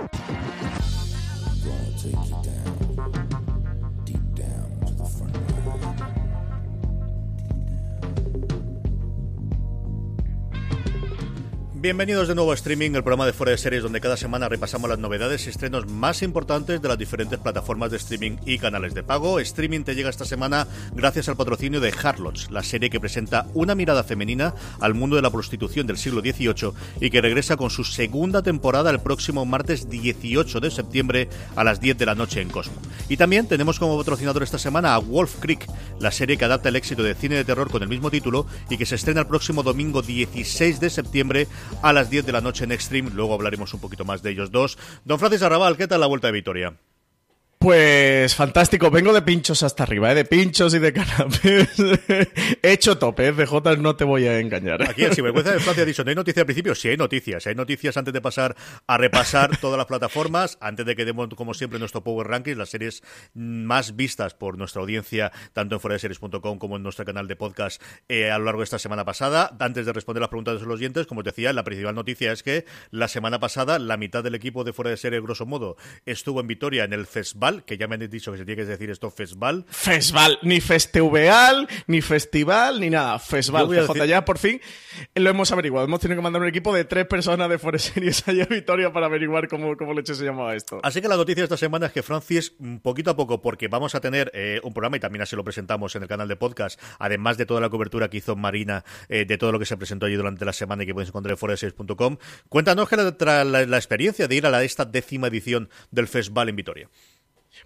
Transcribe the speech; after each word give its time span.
you. 0.00 0.33
Bienvenidos 11.84 12.28
de 12.28 12.34
nuevo 12.34 12.50
a 12.50 12.54
Streaming, 12.54 12.92
el 12.92 13.02
programa 13.02 13.26
de 13.26 13.34
fuera 13.34 13.50
de 13.50 13.58
series 13.58 13.82
donde 13.82 14.00
cada 14.00 14.16
semana 14.16 14.48
repasamos 14.48 14.88
las 14.88 14.98
novedades 14.98 15.44
y 15.44 15.50
estrenos 15.50 15.86
más 15.86 16.22
importantes 16.22 16.80
de 16.80 16.88
las 16.88 16.96
diferentes 16.96 17.38
plataformas 17.38 17.90
de 17.90 17.98
streaming 17.98 18.38
y 18.46 18.56
canales 18.56 18.94
de 18.94 19.02
pago. 19.02 19.38
Streaming 19.38 19.82
te 19.82 19.94
llega 19.94 20.08
esta 20.08 20.24
semana 20.24 20.66
gracias 20.94 21.28
al 21.28 21.36
patrocinio 21.36 21.82
de 21.82 21.92
Harlots, 21.92 22.50
la 22.50 22.62
serie 22.62 22.88
que 22.88 23.00
presenta 23.00 23.48
una 23.52 23.74
mirada 23.74 24.02
femenina 24.02 24.54
al 24.80 24.94
mundo 24.94 25.16
de 25.16 25.20
la 25.20 25.30
prostitución 25.30 25.86
del 25.86 25.98
siglo 25.98 26.22
XVIII 26.22 26.72
y 27.02 27.10
que 27.10 27.20
regresa 27.20 27.58
con 27.58 27.68
su 27.68 27.84
segunda 27.84 28.42
temporada 28.42 28.88
el 28.90 29.00
próximo 29.00 29.44
martes 29.44 29.90
18 29.90 30.60
de 30.60 30.70
septiembre 30.70 31.28
a 31.54 31.64
las 31.64 31.82
10 31.82 31.98
de 31.98 32.06
la 32.06 32.14
noche 32.14 32.40
en 32.40 32.48
Cosmo. 32.48 32.80
Y 33.10 33.18
también 33.18 33.46
tenemos 33.46 33.78
como 33.78 33.98
patrocinador 33.98 34.42
esta 34.42 34.56
semana 34.56 34.94
a 34.94 34.98
Wolf 35.00 35.34
Creek, 35.38 35.66
la 36.00 36.10
serie 36.10 36.38
que 36.38 36.46
adapta 36.46 36.70
el 36.70 36.76
éxito 36.76 37.02
de 37.02 37.14
cine 37.14 37.36
de 37.36 37.44
terror 37.44 37.70
con 37.70 37.82
el 37.82 37.90
mismo 37.90 38.10
título 38.10 38.46
y 38.70 38.78
que 38.78 38.86
se 38.86 38.94
estrena 38.94 39.20
el 39.20 39.26
próximo 39.26 39.62
domingo 39.62 40.00
16 40.00 40.80
de 40.80 40.88
septiembre 40.88 41.46
a 41.82 41.92
las 41.92 42.10
10 42.10 42.26
de 42.26 42.32
la 42.32 42.40
noche 42.40 42.64
en 42.64 42.72
Extreme. 42.72 43.10
Luego 43.10 43.34
hablaremos 43.34 43.72
un 43.74 43.80
poquito 43.80 44.04
más 44.04 44.22
de 44.22 44.30
ellos 44.30 44.50
dos. 44.50 44.78
Don 45.04 45.18
Francis 45.18 45.42
Arrabal, 45.42 45.76
¿qué 45.76 45.86
tal 45.86 46.00
la 46.00 46.06
vuelta 46.06 46.28
de 46.28 46.32
Vitoria? 46.32 46.74
Pues 47.64 48.34
fantástico, 48.34 48.90
vengo 48.90 49.14
de 49.14 49.22
pinchos 49.22 49.62
hasta 49.62 49.84
arriba, 49.84 50.12
¿eh? 50.12 50.14
de 50.14 50.26
pinchos 50.26 50.74
y 50.74 50.78
de 50.80 50.92
canapés. 50.92 51.70
He 52.62 52.72
hecho 52.72 52.98
tope, 52.98 53.28
¿eh? 53.28 53.32
BJ, 53.32 53.78
no 53.78 53.96
te 53.96 54.04
voy 54.04 54.26
a 54.26 54.38
engañar. 54.38 54.82
Aquí 54.82 55.04
el 55.04 55.14
sinvergüenza 55.14 55.52
de 55.52 55.60
Francia 55.60 55.82
ha 55.82 55.86
dicho, 55.86 56.04
¿no 56.04 56.10
hay 56.10 56.14
noticias 56.14 56.42
al 56.42 56.44
principio? 56.44 56.74
Sí, 56.74 56.90
hay 56.90 56.98
noticias. 56.98 57.46
Hay 57.46 57.54
noticias 57.54 57.96
antes 57.96 58.12
de 58.12 58.20
pasar 58.20 58.54
a 58.86 58.98
repasar 58.98 59.56
todas 59.62 59.78
las 59.78 59.86
plataformas, 59.86 60.58
antes 60.60 60.84
de 60.84 60.94
que 60.94 61.06
demos, 61.06 61.30
como 61.36 61.54
siempre, 61.54 61.78
nuestro 61.78 62.04
Power 62.04 62.26
Rankings, 62.26 62.58
las 62.58 62.68
series 62.68 63.02
más 63.32 63.96
vistas 63.96 64.34
por 64.34 64.58
nuestra 64.58 64.82
audiencia, 64.82 65.32
tanto 65.54 65.76
en 65.76 65.80
foradeseries.com 65.80 66.58
como 66.58 66.76
en 66.76 66.82
nuestro 66.82 67.06
canal 67.06 67.28
de 67.28 67.36
podcast 67.36 67.80
eh, 68.10 68.30
a 68.30 68.36
lo 68.38 68.44
largo 68.44 68.60
de 68.60 68.64
esta 68.64 68.78
semana 68.78 69.06
pasada. 69.06 69.56
Antes 69.58 69.86
de 69.86 69.94
responder 69.94 70.20
las 70.20 70.28
preguntas 70.28 70.60
de 70.60 70.66
los 70.66 70.74
oyentes, 70.74 71.06
como 71.06 71.20
os 71.20 71.24
decía, 71.24 71.50
la 71.54 71.64
principal 71.64 71.94
noticia 71.94 72.30
es 72.30 72.42
que 72.42 72.66
la 72.90 73.08
semana 73.08 73.40
pasada 73.40 73.78
la 73.78 73.96
mitad 73.96 74.22
del 74.22 74.34
equipo 74.34 74.64
de 74.64 74.74
Fuera 74.74 74.90
de 74.90 74.98
Series, 74.98 75.22
grosso 75.22 75.46
modo, 75.46 75.78
estuvo 76.04 76.42
en 76.42 76.46
Vitoria 76.46 76.84
en 76.84 76.92
el 76.92 77.06
festival 77.06 77.53
que 77.62 77.76
ya 77.76 77.86
me 77.86 77.94
han 77.94 78.10
dicho 78.10 78.32
que 78.32 78.38
se 78.38 78.44
tiene 78.44 78.62
que 78.62 78.68
decir 78.68 78.90
esto 78.90 79.10
festival. 79.10 79.64
Festival, 79.68 80.38
ni 80.42 80.60
festival, 80.60 81.68
ni 81.86 82.00
festival, 82.00 82.80
ni 82.80 82.90
nada. 82.90 83.18
Festival. 83.18 83.68
CJ, 83.68 84.06
ya 84.06 84.24
por 84.24 84.38
fin 84.38 84.60
lo 85.14 85.30
hemos 85.30 85.50
averiguado. 85.52 85.86
Hemos 85.86 86.00
tenido 86.00 86.18
que 86.18 86.22
mandar 86.22 86.42
un 86.42 86.48
equipo 86.48 86.74
de 86.74 86.84
tres 86.84 87.06
personas 87.06 87.48
de 87.48 87.58
Forest 87.58 87.94
Series 87.94 88.26
allá 88.28 88.44
a 88.44 88.46
Vitoria 88.46 88.92
para 88.92 89.06
averiguar 89.06 89.48
cómo, 89.48 89.76
cómo 89.76 89.94
leche 89.94 90.14
se 90.14 90.24
llamaba 90.24 90.54
esto. 90.54 90.80
Así 90.82 91.00
que 91.00 91.08
la 91.08 91.16
noticia 91.16 91.42
de 91.42 91.44
esta 91.44 91.56
semana 91.56 91.86
es 91.86 91.92
que 91.92 92.02
Francis, 92.02 92.54
mm, 92.58 92.76
poquito 92.76 93.10
a 93.10 93.16
poco, 93.16 93.42
porque 93.42 93.68
vamos 93.68 93.94
a 93.94 94.00
tener 94.00 94.30
eh, 94.34 94.60
un 94.62 94.72
programa 94.72 94.96
y 94.96 95.00
también 95.00 95.22
así 95.22 95.36
lo 95.36 95.44
presentamos 95.44 95.94
en 95.96 96.02
el 96.02 96.08
canal 96.08 96.28
de 96.28 96.36
podcast, 96.36 96.80
además 96.98 97.36
de 97.36 97.46
toda 97.46 97.60
la 97.60 97.70
cobertura 97.70 98.08
que 98.08 98.18
hizo 98.18 98.36
Marina 98.36 98.84
eh, 99.08 99.24
de 99.24 99.38
todo 99.38 99.52
lo 99.52 99.58
que 99.58 99.66
se 99.66 99.76
presentó 99.76 100.06
allí 100.06 100.16
durante 100.16 100.44
la 100.44 100.52
semana 100.52 100.82
y 100.82 100.86
que 100.86 100.94
podéis 100.94 101.10
encontrar 101.10 101.32
en 101.32 101.38
foreseries.com. 101.38 102.16
Cuéntanos 102.48 102.88
que 102.88 102.96
la, 102.96 103.44
la, 103.44 103.66
la, 103.66 103.76
experiencia 103.76 104.28
de 104.28 104.34
ir 104.34 104.46
a 104.46 104.50
la, 104.50 104.62
esta 104.62 104.84
décima 104.84 105.28
edición 105.28 105.68
del 105.90 106.08
Festival 106.08 106.48
en 106.48 106.56
Vitoria. 106.56 106.88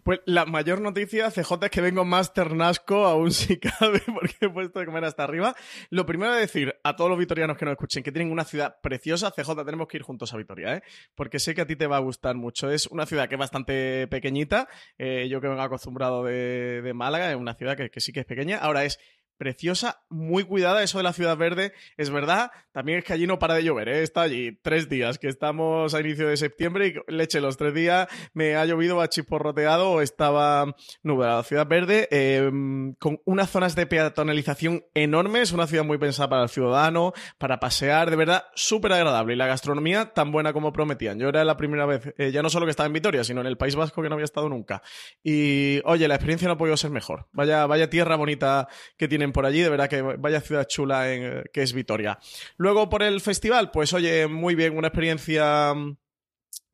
Pues 0.02 0.20
la 0.24 0.46
mayor 0.46 0.80
noticia, 0.80 1.30
CJ, 1.30 1.64
es 1.64 1.70
que 1.70 1.80
vengo 1.80 2.04
más 2.04 2.32
ternasco 2.32 3.06
aún 3.06 3.30
si 3.30 3.58
cabe, 3.58 4.00
porque 4.06 4.34
he 4.40 4.48
puesto 4.48 4.80
de 4.80 4.86
comer 4.86 5.04
hasta 5.04 5.24
arriba. 5.24 5.54
Lo 5.90 6.06
primero 6.06 6.34
es 6.34 6.40
decir 6.40 6.74
a 6.82 6.96
todos 6.96 7.10
los 7.10 7.18
vitorianos 7.18 7.56
que 7.56 7.64
nos 7.64 7.72
escuchen 7.72 8.02
que 8.02 8.12
tienen 8.12 8.32
una 8.32 8.44
ciudad 8.44 8.76
preciosa, 8.80 9.30
CJ, 9.30 9.64
tenemos 9.64 9.88
que 9.88 9.98
ir 9.98 10.02
juntos 10.02 10.32
a 10.32 10.36
Vitoria, 10.36 10.76
¿eh? 10.76 10.82
Porque 11.14 11.38
sé 11.38 11.54
que 11.54 11.62
a 11.62 11.66
ti 11.66 11.76
te 11.76 11.86
va 11.86 11.96
a 11.96 12.00
gustar 12.00 12.36
mucho. 12.36 12.70
Es 12.70 12.86
una 12.86 13.06
ciudad 13.06 13.28
que 13.28 13.34
es 13.34 13.38
bastante 13.38 14.06
pequeñita, 14.08 14.68
eh, 14.98 15.28
yo 15.28 15.40
que 15.40 15.48
vengo 15.48 15.62
acostumbrado 15.62 16.24
de, 16.24 16.82
de 16.82 16.94
Málaga, 16.94 17.30
es 17.30 17.36
una 17.36 17.54
ciudad 17.54 17.76
que, 17.76 17.90
que 17.90 18.00
sí 18.00 18.12
que 18.12 18.20
es 18.20 18.26
pequeña. 18.26 18.58
Ahora 18.58 18.84
es 18.84 18.98
preciosa, 19.38 20.02
muy 20.10 20.44
cuidada. 20.44 20.82
Eso 20.82 20.98
de 20.98 21.04
la 21.04 21.12
ciudad 21.12 21.36
verde 21.36 21.72
es 21.96 22.10
verdad. 22.10 22.50
También 22.72 22.98
es 22.98 23.04
que 23.04 23.12
allí 23.12 23.26
no 23.26 23.38
para 23.38 23.54
de 23.54 23.64
llover. 23.64 23.88
¿eh? 23.88 24.02
Está 24.02 24.22
allí 24.22 24.58
tres 24.62 24.88
días, 24.88 25.18
que 25.18 25.28
estamos 25.28 25.94
a 25.94 26.00
inicio 26.00 26.28
de 26.28 26.36
septiembre 26.36 26.88
y 26.88 27.12
leche, 27.12 27.40
los 27.40 27.56
tres 27.56 27.72
días 27.72 28.08
me 28.34 28.56
ha 28.56 28.64
llovido, 28.66 29.00
ha 29.00 29.08
chisporroteado, 29.08 30.02
estaba 30.02 30.74
nublada. 31.02 31.42
Ciudad 31.44 31.66
verde, 31.66 32.08
eh, 32.10 32.50
con 32.98 33.20
unas 33.24 33.50
zonas 33.50 33.74
de 33.74 33.86
peatonalización 33.86 34.84
enormes, 34.94 35.52
una 35.52 35.66
ciudad 35.66 35.84
muy 35.84 35.98
pensada 35.98 36.28
para 36.28 36.42
el 36.42 36.48
ciudadano, 36.48 37.12
para 37.38 37.60
pasear, 37.60 38.10
de 38.10 38.16
verdad, 38.16 38.44
súper 38.54 38.92
agradable. 38.92 39.34
Y 39.34 39.36
la 39.36 39.46
gastronomía 39.46 40.12
tan 40.12 40.32
buena 40.32 40.52
como 40.52 40.72
prometían. 40.72 41.18
Yo 41.18 41.28
era 41.28 41.44
la 41.44 41.56
primera 41.56 41.86
vez, 41.86 42.12
eh, 42.18 42.32
ya 42.32 42.42
no 42.42 42.50
solo 42.50 42.66
que 42.66 42.70
estaba 42.70 42.88
en 42.88 42.92
Vitoria, 42.92 43.24
sino 43.24 43.40
en 43.40 43.46
el 43.46 43.56
País 43.56 43.76
Vasco 43.76 44.02
que 44.02 44.08
no 44.08 44.14
había 44.14 44.24
estado 44.24 44.48
nunca. 44.48 44.82
Y 45.22 45.80
oye, 45.84 46.08
la 46.08 46.16
experiencia 46.16 46.48
no 46.48 46.54
ha 46.54 46.58
podido 46.58 46.76
ser 46.76 46.90
mejor. 46.90 47.28
Vaya, 47.32 47.66
vaya 47.66 47.88
tierra 47.88 48.16
bonita 48.16 48.68
que 48.96 49.08
tiene 49.08 49.27
por 49.32 49.46
allí, 49.46 49.60
de 49.60 49.70
verdad 49.70 49.88
que 49.88 50.02
vaya 50.02 50.40
ciudad 50.40 50.66
chula 50.66 51.12
en, 51.12 51.44
que 51.52 51.62
es 51.62 51.72
Vitoria. 51.72 52.18
Luego 52.56 52.88
por 52.88 53.02
el 53.02 53.20
festival, 53.20 53.70
pues 53.70 53.92
oye, 53.92 54.26
muy 54.26 54.54
bien, 54.54 54.76
una 54.76 54.88
experiencia 54.88 55.74
mm, 55.74 55.96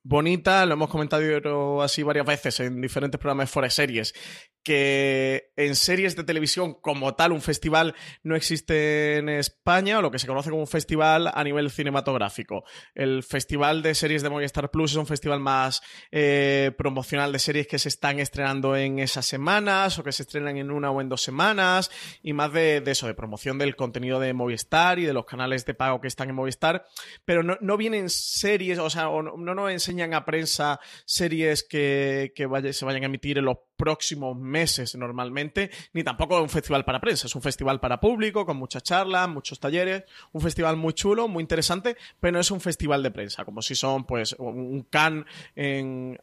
bonita, 0.02 0.66
lo 0.66 0.74
hemos 0.74 0.90
comentado 0.90 1.82
así 1.82 2.02
varias 2.02 2.26
veces 2.26 2.60
en 2.60 2.80
diferentes 2.80 3.18
programas 3.18 3.52
de 3.52 3.70
Series, 3.70 4.14
que 4.64 5.52
en 5.56 5.76
series 5.76 6.16
de 6.16 6.24
televisión 6.24 6.74
como 6.74 7.14
tal 7.14 7.32
un 7.32 7.42
festival 7.42 7.94
no 8.22 8.34
existe 8.34 9.18
en 9.18 9.28
España, 9.28 9.98
o 9.98 10.02
lo 10.02 10.10
que 10.10 10.18
se 10.18 10.26
conoce 10.26 10.50
como 10.50 10.62
un 10.62 10.66
festival 10.66 11.30
a 11.32 11.44
nivel 11.44 11.70
cinematográfico. 11.70 12.64
El 12.94 13.22
festival 13.22 13.82
de 13.82 13.94
series 13.94 14.22
de 14.22 14.30
Movistar 14.30 14.70
Plus 14.70 14.92
es 14.92 14.96
un 14.96 15.06
festival 15.06 15.40
más 15.40 15.82
eh, 16.10 16.72
promocional 16.78 17.30
de 17.30 17.38
series 17.38 17.66
que 17.66 17.78
se 17.78 17.90
están 17.90 18.18
estrenando 18.18 18.74
en 18.74 18.98
esas 18.98 19.26
semanas 19.26 19.98
o 19.98 20.02
que 20.02 20.12
se 20.12 20.22
estrenan 20.22 20.56
en 20.56 20.70
una 20.70 20.90
o 20.90 21.00
en 21.00 21.10
dos 21.10 21.22
semanas 21.22 21.90
y 22.22 22.32
más 22.32 22.52
de, 22.52 22.82
eso, 22.86 23.06
de 23.06 23.14
promoción 23.14 23.58
del 23.58 23.76
contenido 23.76 24.18
de 24.18 24.32
Movistar 24.32 24.98
y 24.98 25.04
de 25.04 25.12
los 25.12 25.26
canales 25.26 25.66
de 25.66 25.74
pago 25.74 26.00
que 26.00 26.08
están 26.08 26.30
en 26.30 26.36
Movistar, 26.36 26.86
pero 27.26 27.42
no, 27.42 27.58
no 27.60 27.76
vienen 27.76 28.08
series, 28.08 28.78
o 28.78 28.88
sea, 28.88 29.04
no, 29.04 29.36
no 29.36 29.54
nos 29.54 29.70
enseñan 29.70 30.14
a 30.14 30.24
prensa 30.24 30.80
series 31.04 31.62
que, 31.62 32.32
que 32.34 32.72
se 32.72 32.84
vayan 32.84 33.02
a 33.02 33.06
emitir 33.06 33.38
en 33.38 33.44
los 33.44 33.58
próximos 33.76 34.36
meses 34.36 34.94
normalmente, 34.94 35.70
ni 35.92 36.04
tampoco 36.04 36.40
un 36.40 36.48
festival 36.48 36.84
para 36.84 37.00
prensa, 37.00 37.26
es 37.26 37.34
un 37.34 37.42
festival 37.42 37.80
para 37.80 38.00
público, 38.00 38.46
con 38.46 38.56
muchas 38.56 38.82
charlas, 38.82 39.28
muchos 39.28 39.60
talleres, 39.60 40.04
un 40.32 40.40
festival 40.40 40.76
muy 40.76 40.94
chulo, 40.94 41.28
muy 41.28 41.42
interesante, 41.42 41.96
pero 42.20 42.32
no 42.32 42.40
es 42.40 42.50
un 42.50 42.60
festival 42.60 43.02
de 43.02 43.10
prensa, 43.10 43.44
como 43.44 43.62
si 43.62 43.74
son 43.74 44.04
pues 44.04 44.34
un 44.38 44.86
Cannes 44.90 45.24
en, 45.56 46.18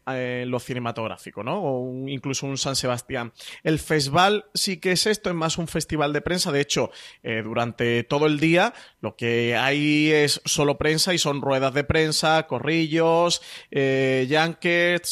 lo 0.50 0.60
cinematográfico, 0.60 1.44
¿no? 1.44 1.62
O 1.62 2.08
incluso 2.08 2.46
un 2.46 2.58
San 2.58 2.76
Sebastián. 2.76 3.34
El 3.64 3.80
festival 3.80 4.46
sí 4.54 4.78
que 4.78 4.94
es 4.94 5.06
esto, 5.08 5.30
es 5.30 5.36
más 5.36 5.58
un 5.58 5.68
festival 5.68 6.14
de 6.14 6.22
prensa, 6.22 6.52
de 6.52 6.62
hecho, 6.62 6.92
eh, 7.24 7.42
durante 7.44 8.04
todo 8.04 8.26
el 8.26 8.40
día 8.40 8.74
lo 9.00 9.16
que 9.16 9.56
hay 9.56 10.12
es 10.12 10.42
solo 10.46 10.78
prensa 10.78 11.14
y 11.14 11.18
son 11.18 11.42
ruedas 11.42 11.74
de 11.74 11.84
prensa, 11.84 12.48
corrillos, 12.48 13.42
eh, 13.72 14.28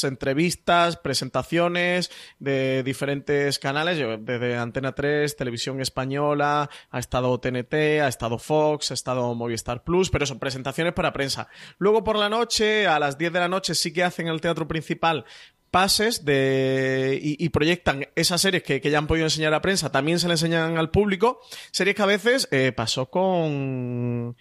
entrevistas, 0.03 0.97
presentaciones 0.97 2.11
de 2.39 2.83
diferentes 2.83 3.59
canales, 3.59 3.97
desde 4.21 4.57
Antena 4.57 4.95
3, 4.95 5.35
Televisión 5.35 5.81
Española, 5.81 6.69
ha 6.89 6.99
estado 6.99 7.39
TNT, 7.39 7.73
ha 8.01 8.07
estado 8.07 8.39
Fox, 8.39 8.91
ha 8.91 8.93
estado 8.93 9.35
Movistar 9.35 9.83
Plus, 9.83 10.09
pero 10.09 10.25
son 10.25 10.39
presentaciones 10.39 10.93
para 10.93 11.13
prensa. 11.13 11.49
Luego 11.77 12.03
por 12.03 12.17
la 12.17 12.29
noche, 12.29 12.87
a 12.87 12.99
las 12.99 13.17
10 13.17 13.33
de 13.33 13.39
la 13.39 13.47
noche, 13.47 13.75
sí 13.75 13.93
que 13.93 14.03
hacen 14.03 14.27
el 14.27 14.41
teatro 14.41 14.67
principal 14.67 15.25
pases 15.69 16.25
de 16.25 17.19
y, 17.21 17.49
proyectan 17.49 18.07
esas 18.15 18.41
series 18.41 18.63
que, 18.63 18.81
ya 18.81 18.97
han 18.97 19.07
podido 19.07 19.27
enseñar 19.27 19.53
a 19.53 19.61
prensa, 19.61 19.91
también 19.91 20.19
se 20.19 20.27
le 20.27 20.33
enseñan 20.33 20.77
al 20.77 20.89
público, 20.89 21.41
series 21.71 21.95
que 21.95 22.01
a 22.01 22.07
veces 22.07 22.47
eh, 22.51 22.71
pasó 22.75 23.09
con 23.09 24.35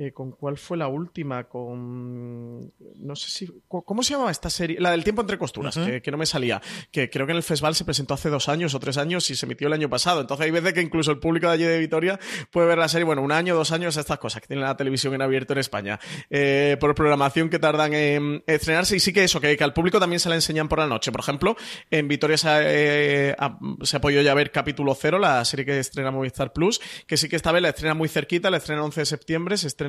eh, 0.00 0.12
¿Con 0.12 0.30
cuál 0.30 0.56
fue 0.56 0.76
la 0.76 0.86
última? 0.86 1.48
Con. 1.48 2.72
No 3.00 3.16
sé 3.16 3.30
si. 3.30 3.52
¿Cómo 3.66 4.04
se 4.04 4.12
llamaba 4.12 4.30
esta 4.30 4.48
serie? 4.48 4.78
La 4.78 4.92
del 4.92 5.02
tiempo 5.02 5.22
entre 5.22 5.36
costuras, 5.38 5.76
que, 5.76 6.10
no 6.12 6.16
me 6.16 6.24
salía. 6.24 6.62
Que 6.92 7.10
creo 7.10 7.26
que 7.26 7.32
en 7.32 7.38
el 7.38 7.42
festival 7.42 7.74
se 7.74 7.84
presentó 7.84 8.14
hace 8.14 8.30
dos 8.30 8.48
años 8.48 8.76
o 8.76 8.78
tres 8.78 8.96
años 8.96 9.28
y 9.28 9.34
se 9.34 9.44
emitió 9.44 9.66
el 9.66 9.72
año 9.72 9.90
pasado. 9.90 10.20
Entonces 10.20 10.46
hay 10.46 10.52
veces 10.52 10.72
que 10.72 10.82
incluso 10.82 11.10
el 11.10 11.18
público 11.18 11.48
de 11.48 11.54
allí 11.54 11.64
de 11.64 11.80
Vitoria 11.80 12.20
puede 12.52 12.68
ver 12.68 12.78
la 12.78 12.86
serie, 12.86 13.06
bueno, 13.06 13.22
un 13.22 13.32
año, 13.32 13.56
dos 13.56 13.72
años, 13.72 13.96
estas 13.96 14.18
cosas 14.20 14.40
que 14.40 14.46
tiene 14.46 14.62
la 14.62 14.76
televisión 14.76 15.14
en 15.14 15.22
abierto 15.22 15.52
en 15.54 15.58
España. 15.58 15.98
Eh, 16.30 16.76
por 16.78 16.94
programación 16.94 17.50
que 17.50 17.58
tardan 17.58 17.92
en 17.92 18.44
estrenarse. 18.46 18.94
Y 18.94 19.00
sí 19.00 19.12
que 19.12 19.24
eso, 19.24 19.40
que, 19.40 19.58
al 19.60 19.72
público 19.72 19.98
también 19.98 20.20
se 20.20 20.28
la 20.28 20.36
enseñan 20.36 20.68
por 20.68 20.78
la 20.78 20.86
noche. 20.86 21.10
Por 21.10 21.22
ejemplo, 21.22 21.56
en 21.90 22.06
Vitoria 22.06 22.38
se 22.38 22.48
ha, 22.48 22.60
eh, 22.62 23.36
se 23.82 23.96
ha 23.96 24.00
podido 24.00 24.22
ya 24.22 24.32
ver 24.34 24.52
capítulo 24.52 24.94
cero, 24.94 25.18
la 25.18 25.44
serie 25.44 25.66
que 25.66 25.76
estrena 25.76 26.12
Movistar 26.12 26.52
Plus, 26.52 26.80
que 27.08 27.16
sí 27.16 27.28
que 27.28 27.34
esta 27.34 27.50
vez 27.50 27.62
la 27.62 27.70
estrena 27.70 27.94
muy 27.94 28.08
cerquita, 28.08 28.48
la 28.48 28.58
estrena 28.58 28.82
el 28.82 28.84
11 28.84 29.00
de 29.00 29.06
septiembre, 29.06 29.56
se 29.56 29.66
estrena 29.66 29.87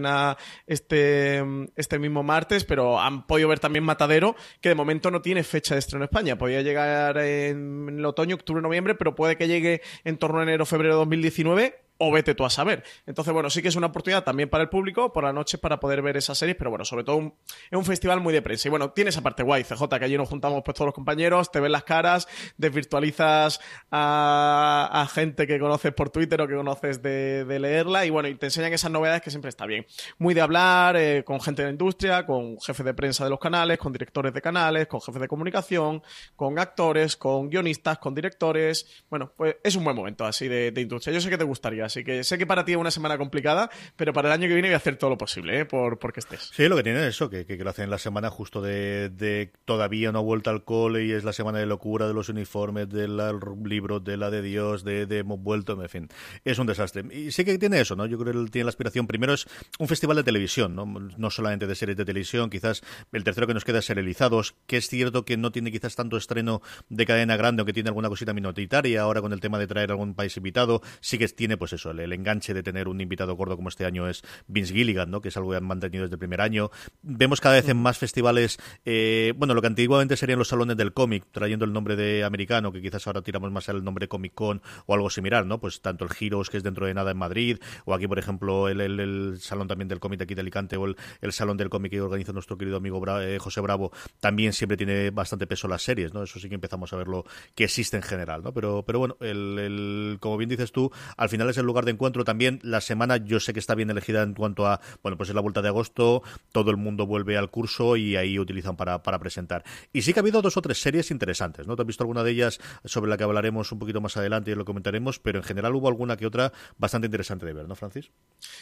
este, 0.68 1.44
este 1.76 2.00
mismo 2.00 2.24
martes, 2.24 2.64
pero 2.64 3.00
han 3.00 3.26
podido 3.28 3.50
ver 3.50 3.60
también 3.60 3.84
Matadero, 3.84 4.36
que 4.62 4.70
de 4.70 4.76
momento 4.76 5.12
no 5.12 5.22
tiene 5.22 5.44
fecha 5.44 5.76
de 5.76 5.80
estreno 5.80 6.04
en 6.04 6.10
España. 6.10 6.38
Podría 6.38 6.62
llegar 6.62 7.18
en 7.18 7.88
el 7.90 8.06
otoño, 8.06 8.36
octubre, 8.36 8.62
noviembre, 8.62 8.96
pero 8.96 9.16
puede 9.16 9.38
que 9.38 9.48
llegue 9.48 9.82
en 10.04 10.18
torno 10.18 10.40
a 10.40 10.44
enero, 10.44 10.66
febrero 10.66 10.96
de 10.96 11.00
2019 11.00 11.89
o 12.00 12.12
vete 12.12 12.34
tú 12.34 12.46
a 12.46 12.50
saber. 12.50 12.84
Entonces, 13.06 13.34
bueno, 13.34 13.50
sí 13.50 13.62
que 13.62 13.68
es 13.68 13.76
una 13.76 13.88
oportunidad 13.88 14.24
también 14.24 14.50
para 14.50 14.64
el 14.64 14.70
público, 14.70 15.12
por 15.12 15.26
la 15.26 15.34
noche, 15.34 15.58
para 15.58 15.80
poder 15.80 16.02
ver 16.02 16.16
esas 16.18 16.38
series, 16.38 16.58
pero 16.58 16.70
bueno, 16.70 16.86
sobre 16.86 17.04
todo 17.04 17.34
es 17.70 17.78
un 17.78 17.86
festival 17.86 18.22
muy 18.22 18.34
de 18.34 18.42
prensa. 18.42 18.70
Y 18.70 18.72
bueno, 18.72 18.92
tiene 18.92 19.10
esa 19.10 19.22
parte 19.22 19.44
guay, 19.44 19.64
CJ, 19.64 19.84
que 20.00 20.06
allí 20.06 20.18
nos 20.18 20.30
juntamos 20.30 20.62
pues 20.64 20.76
todos 20.76 20.88
los 20.88 20.96
compañeros, 20.96 21.52
te 21.52 21.60
ven 21.60 21.74
las 21.74 21.84
caras, 21.84 22.28
desvirtualizas 22.58 23.60
a, 23.92 25.08
gente 25.14 25.46
que 25.46 25.60
conoces 25.60 25.92
por 25.94 26.10
Twitter 26.10 26.42
o 26.42 26.48
que 26.48 26.56
conoces 26.56 27.02
de, 27.02 27.60
leerla, 27.60 28.06
y 28.06 28.10
bueno, 28.10 28.30
y 28.30 28.36
te 28.36 28.46
enseñan 28.46 28.72
esas 28.72 28.92
novedades 28.92 29.22
que 29.22 29.30
siempre 29.30 29.50
está 29.50 29.66
bien. 29.66 29.86
Muy 30.18 30.34
de 30.34 30.42
hablar 30.42 30.96
eh, 30.96 31.24
con 31.26 31.42
gente 31.42 31.64
de 31.64 31.68
la 31.68 31.72
industria, 31.72 32.26
con 32.26 32.58
jefes 32.60 32.86
de 32.86 32.94
prensa 32.94 33.26
de 33.26 33.30
los 33.30 33.40
canales, 33.40 33.78
con 33.78 33.92
directores 33.92 34.34
de 34.34 34.42
canales, 34.42 34.88
con 34.88 35.02
jefes 35.02 35.22
de 35.22 35.28
comunicación, 35.28 36.02
con 36.38 36.58
actores, 36.60 37.18
con 37.18 37.50
guionistas, 37.50 37.98
con 37.98 38.16
directores. 38.16 39.04
Bueno, 39.10 39.34
pues 39.36 39.58
es 39.62 39.76
un 39.76 39.84
buen 39.84 39.98
momento 39.98 40.24
así 40.24 40.48
de 40.48 40.72
industria. 40.80 41.14
Yo 41.14 41.20
sé 41.20 41.30
que 41.30 41.38
te 41.38 41.44
gustaría 41.44 41.89
Así 41.90 42.04
que 42.04 42.24
sé 42.24 42.38
que 42.38 42.46
para 42.46 42.66
ti 42.66 42.74
es 42.74 42.78
una 42.78 42.92
semana 42.92 43.18
complicada, 43.18 43.72
pero 43.96 44.14
para 44.14 44.30
el 44.30 44.34
año 44.34 44.48
que 44.48 44.54
viene 44.54 44.68
voy 44.68 44.76
a 44.76 44.78
hacer 44.78 44.96
todo 44.96 45.10
lo 45.10 45.18
posible, 45.18 45.62
¿eh? 45.62 45.66
Por, 45.66 45.98
porque 45.98 46.20
estés. 46.20 46.52
Sí, 46.54 46.68
lo 46.68 46.76
que 46.76 46.84
tiene 46.84 47.00
es 47.02 47.16
eso, 47.16 47.32
que, 47.32 47.48
que, 47.48 47.58
lo 47.58 47.72
hacen 47.72 47.90
la 47.90 47.98
semana 47.98 48.30
justo 48.30 48.62
de, 48.62 49.52
todavía 49.66 50.12
no 50.12 50.22
vuelta 50.22 50.52
al 50.52 50.64
cole 50.64 51.06
y 51.06 51.12
es 51.14 51.24
la 51.24 51.34
semana 51.34 51.58
de 51.58 51.66
locura 51.66 52.08
de 52.08 52.14
los 52.14 52.30
uniformes, 52.30 52.90
del 52.90 53.20
libro, 53.66 54.00
de 54.00 54.18
la 54.18 54.30
de 54.30 54.44
Dios, 54.44 54.84
de, 54.84 55.08
hemos 55.18 55.42
vuelto, 55.42 55.82
en 55.82 55.90
fin. 55.90 56.10
Es 56.46 56.60
un 56.60 56.68
desastre. 56.68 57.04
Y 57.12 57.32
sí 57.32 57.44
que 57.44 57.58
tiene 57.58 57.82
eso, 57.82 57.96
¿no? 57.96 58.06
Yo 58.06 58.20
creo 58.20 58.34
que 58.34 58.52
tiene 58.52 58.66
la 58.66 58.70
aspiración. 58.70 59.08
Primero 59.08 59.34
es 59.34 59.48
un 59.80 59.88
festival 59.88 60.18
de 60.18 60.24
televisión, 60.24 60.76
¿no? 60.76 60.86
No 60.86 61.32
solamente 61.32 61.66
de 61.66 61.74
series 61.74 61.98
de 61.98 62.06
televisión, 62.06 62.52
quizás 62.52 62.84
el 63.12 63.24
tercero 63.24 63.48
que 63.48 63.56
nos 63.56 63.66
queda 63.66 63.80
es 63.80 63.86
serializados, 63.86 64.54
que 64.68 64.78
es 64.78 64.88
cierto 64.88 65.26
que 65.26 65.38
no 65.38 65.52
tiene 65.52 65.72
quizás 65.72 65.96
tanto 65.96 66.18
estreno 66.18 66.62
de 66.90 67.08
cadena 67.08 67.36
grande, 67.36 67.62
aunque 67.62 67.74
tiene 67.74 67.90
alguna 67.90 68.10
cosita 68.10 68.32
minoritaria, 68.32 69.02
ahora 69.02 69.22
con 69.22 69.34
el 69.34 69.40
tema 69.40 69.58
de 69.58 69.66
traer 69.66 69.90
algún 69.90 70.14
país 70.14 70.38
invitado, 70.38 70.84
sí 71.02 71.18
que 71.18 71.28
tiene 71.30 71.58
pues 71.58 71.79
el, 71.86 72.14
enganche 72.14 72.54
de 72.54 72.64
tener 72.64 72.88
un 72.88 73.02
invitado 73.02 73.36
gordo 73.36 73.56
como 73.56 73.70
este 73.70 73.86
año 73.86 74.08
es 74.08 74.24
Vince 74.48 74.74
Gilligan, 74.74 75.10
¿no? 75.12 75.22
Que 75.22 75.30
es 75.30 75.38
algo 75.38 75.52
que 75.52 75.58
han 75.58 75.66
mantenido 75.66 76.04
desde 76.04 76.16
el 76.16 76.20
primer 76.20 76.42
año. 76.42 76.72
Vemos 77.02 77.42
cada 77.42 77.56
vez 77.56 77.70
en 77.70 77.78
más 77.78 77.98
festivales, 77.98 78.58
eh, 78.86 79.34
bueno, 79.38 79.54
lo 79.54 79.62
que 79.62 79.68
antiguamente 79.68 80.18
serían 80.18 80.40
los 80.40 80.50
salones 80.50 80.78
del 80.78 80.94
cómic, 80.94 81.26
trayendo 81.32 81.66
el 81.66 81.74
nombre 81.74 81.96
de 81.96 82.24
americano, 82.24 82.72
que 82.72 82.82
quizás 82.82 83.06
ahora 83.08 83.22
tiramos 83.22 83.52
más 83.52 83.70
al 83.70 83.84
nombre 83.84 84.08
Comic 84.08 84.34
Con 84.34 84.62
o 84.86 84.94
algo 84.94 85.10
similar, 85.10 85.46
¿no? 85.46 85.60
Pues 85.60 85.82
tanto 85.82 86.06
el 86.06 86.12
Heroes, 86.20 86.50
que 86.50 86.58
es 86.58 86.64
dentro 86.64 86.86
de 86.86 86.94
nada 86.94 87.12
en 87.12 87.18
Madrid, 87.18 87.58
o 87.86 87.94
aquí, 87.94 88.08
por 88.08 88.20
ejemplo, 88.20 88.68
el, 88.68 89.38
salón 89.40 89.68
también 89.68 89.88
del 89.88 90.00
cómic 90.00 90.22
aquí 90.22 90.36
de 90.36 90.42
Alicante, 90.42 90.78
o 90.78 90.86
el, 90.86 90.96
salón 91.32 91.58
del 91.58 91.70
cómic 91.70 91.92
que 91.92 92.02
organiza 92.02 92.34
nuestro 92.34 92.58
querido 92.58 92.78
amigo 92.78 93.02
eh, 93.22 93.38
José 93.40 93.62
Bravo, 93.62 93.92
también 94.20 94.54
siempre 94.54 94.78
tiene 94.78 95.12
bastante 95.12 95.48
peso 95.48 95.68
las 95.68 95.82
series, 95.84 96.14
¿no? 96.14 96.24
Eso 96.24 96.40
sí 96.40 96.50
que 96.50 96.56
empezamos 96.56 96.92
a 96.94 96.98
verlo 96.98 97.26
que 97.56 97.66
existe 97.66 97.98
en 97.98 98.04
general, 98.04 98.44
¿no? 98.44 98.54
Pero, 98.54 98.84
pero 98.86 99.00
bueno, 99.00 99.18
el, 99.22 100.18
como 100.20 100.38
bien 100.38 100.50
dices 100.50 100.72
tú, 100.72 100.92
al 101.18 101.30
final 101.30 101.50
es 101.50 101.58
el 101.58 101.66
lugar 101.70 101.86
de 101.86 101.92
encuentro 101.92 102.24
también. 102.24 102.60
La 102.64 102.82
semana 102.82 103.18
yo 103.18 103.40
sé 103.40 103.54
que 103.54 103.60
está 103.60 103.76
bien 103.76 103.90
elegida 103.90 104.24
en 104.24 104.34
cuanto 104.34 104.68
a, 104.68 104.82
bueno, 105.02 105.18
pues 105.18 105.30
es 105.30 105.36
la 105.36 105.42
vuelta 105.42 105.62
de 105.62 105.70
agosto, 105.70 106.24
todo 106.52 106.72
el 106.72 106.78
mundo 106.78 107.06
vuelve 107.06 107.38
al 107.38 107.50
curso 107.50 107.96
y 107.96 108.16
ahí 108.16 108.38
utilizan 108.40 108.76
para, 108.76 109.02
para 109.04 109.20
presentar. 109.20 109.64
Y 109.94 110.02
sí 110.02 110.14
que 110.14 110.20
ha 110.20 110.22
habido 110.22 110.42
dos 110.42 110.58
o 110.58 110.62
tres 110.62 110.82
series 110.82 111.12
interesantes, 111.12 111.68
¿no? 111.68 111.76
¿Te 111.76 111.84
has 111.84 111.88
visto 111.88 112.04
alguna 112.04 112.24
de 112.24 112.32
ellas 112.32 112.60
sobre 112.86 113.10
la 113.10 113.18
que 113.18 113.24
hablaremos 113.24 113.72
un 113.72 113.80
poquito 113.80 114.02
más 114.02 114.18
adelante 114.18 114.52
y 114.52 114.56
lo 114.56 114.66
comentaremos? 114.66 115.20
Pero 115.20 115.40
en 115.40 115.44
general 115.44 115.76
hubo 115.76 115.88
alguna 115.88 116.18
que 116.18 116.26
otra 116.26 116.52
bastante 116.78 117.06
interesante 117.08 117.46
de 117.46 117.54
ver, 117.54 117.68
¿no, 117.68 117.76
Francis? 117.76 118.12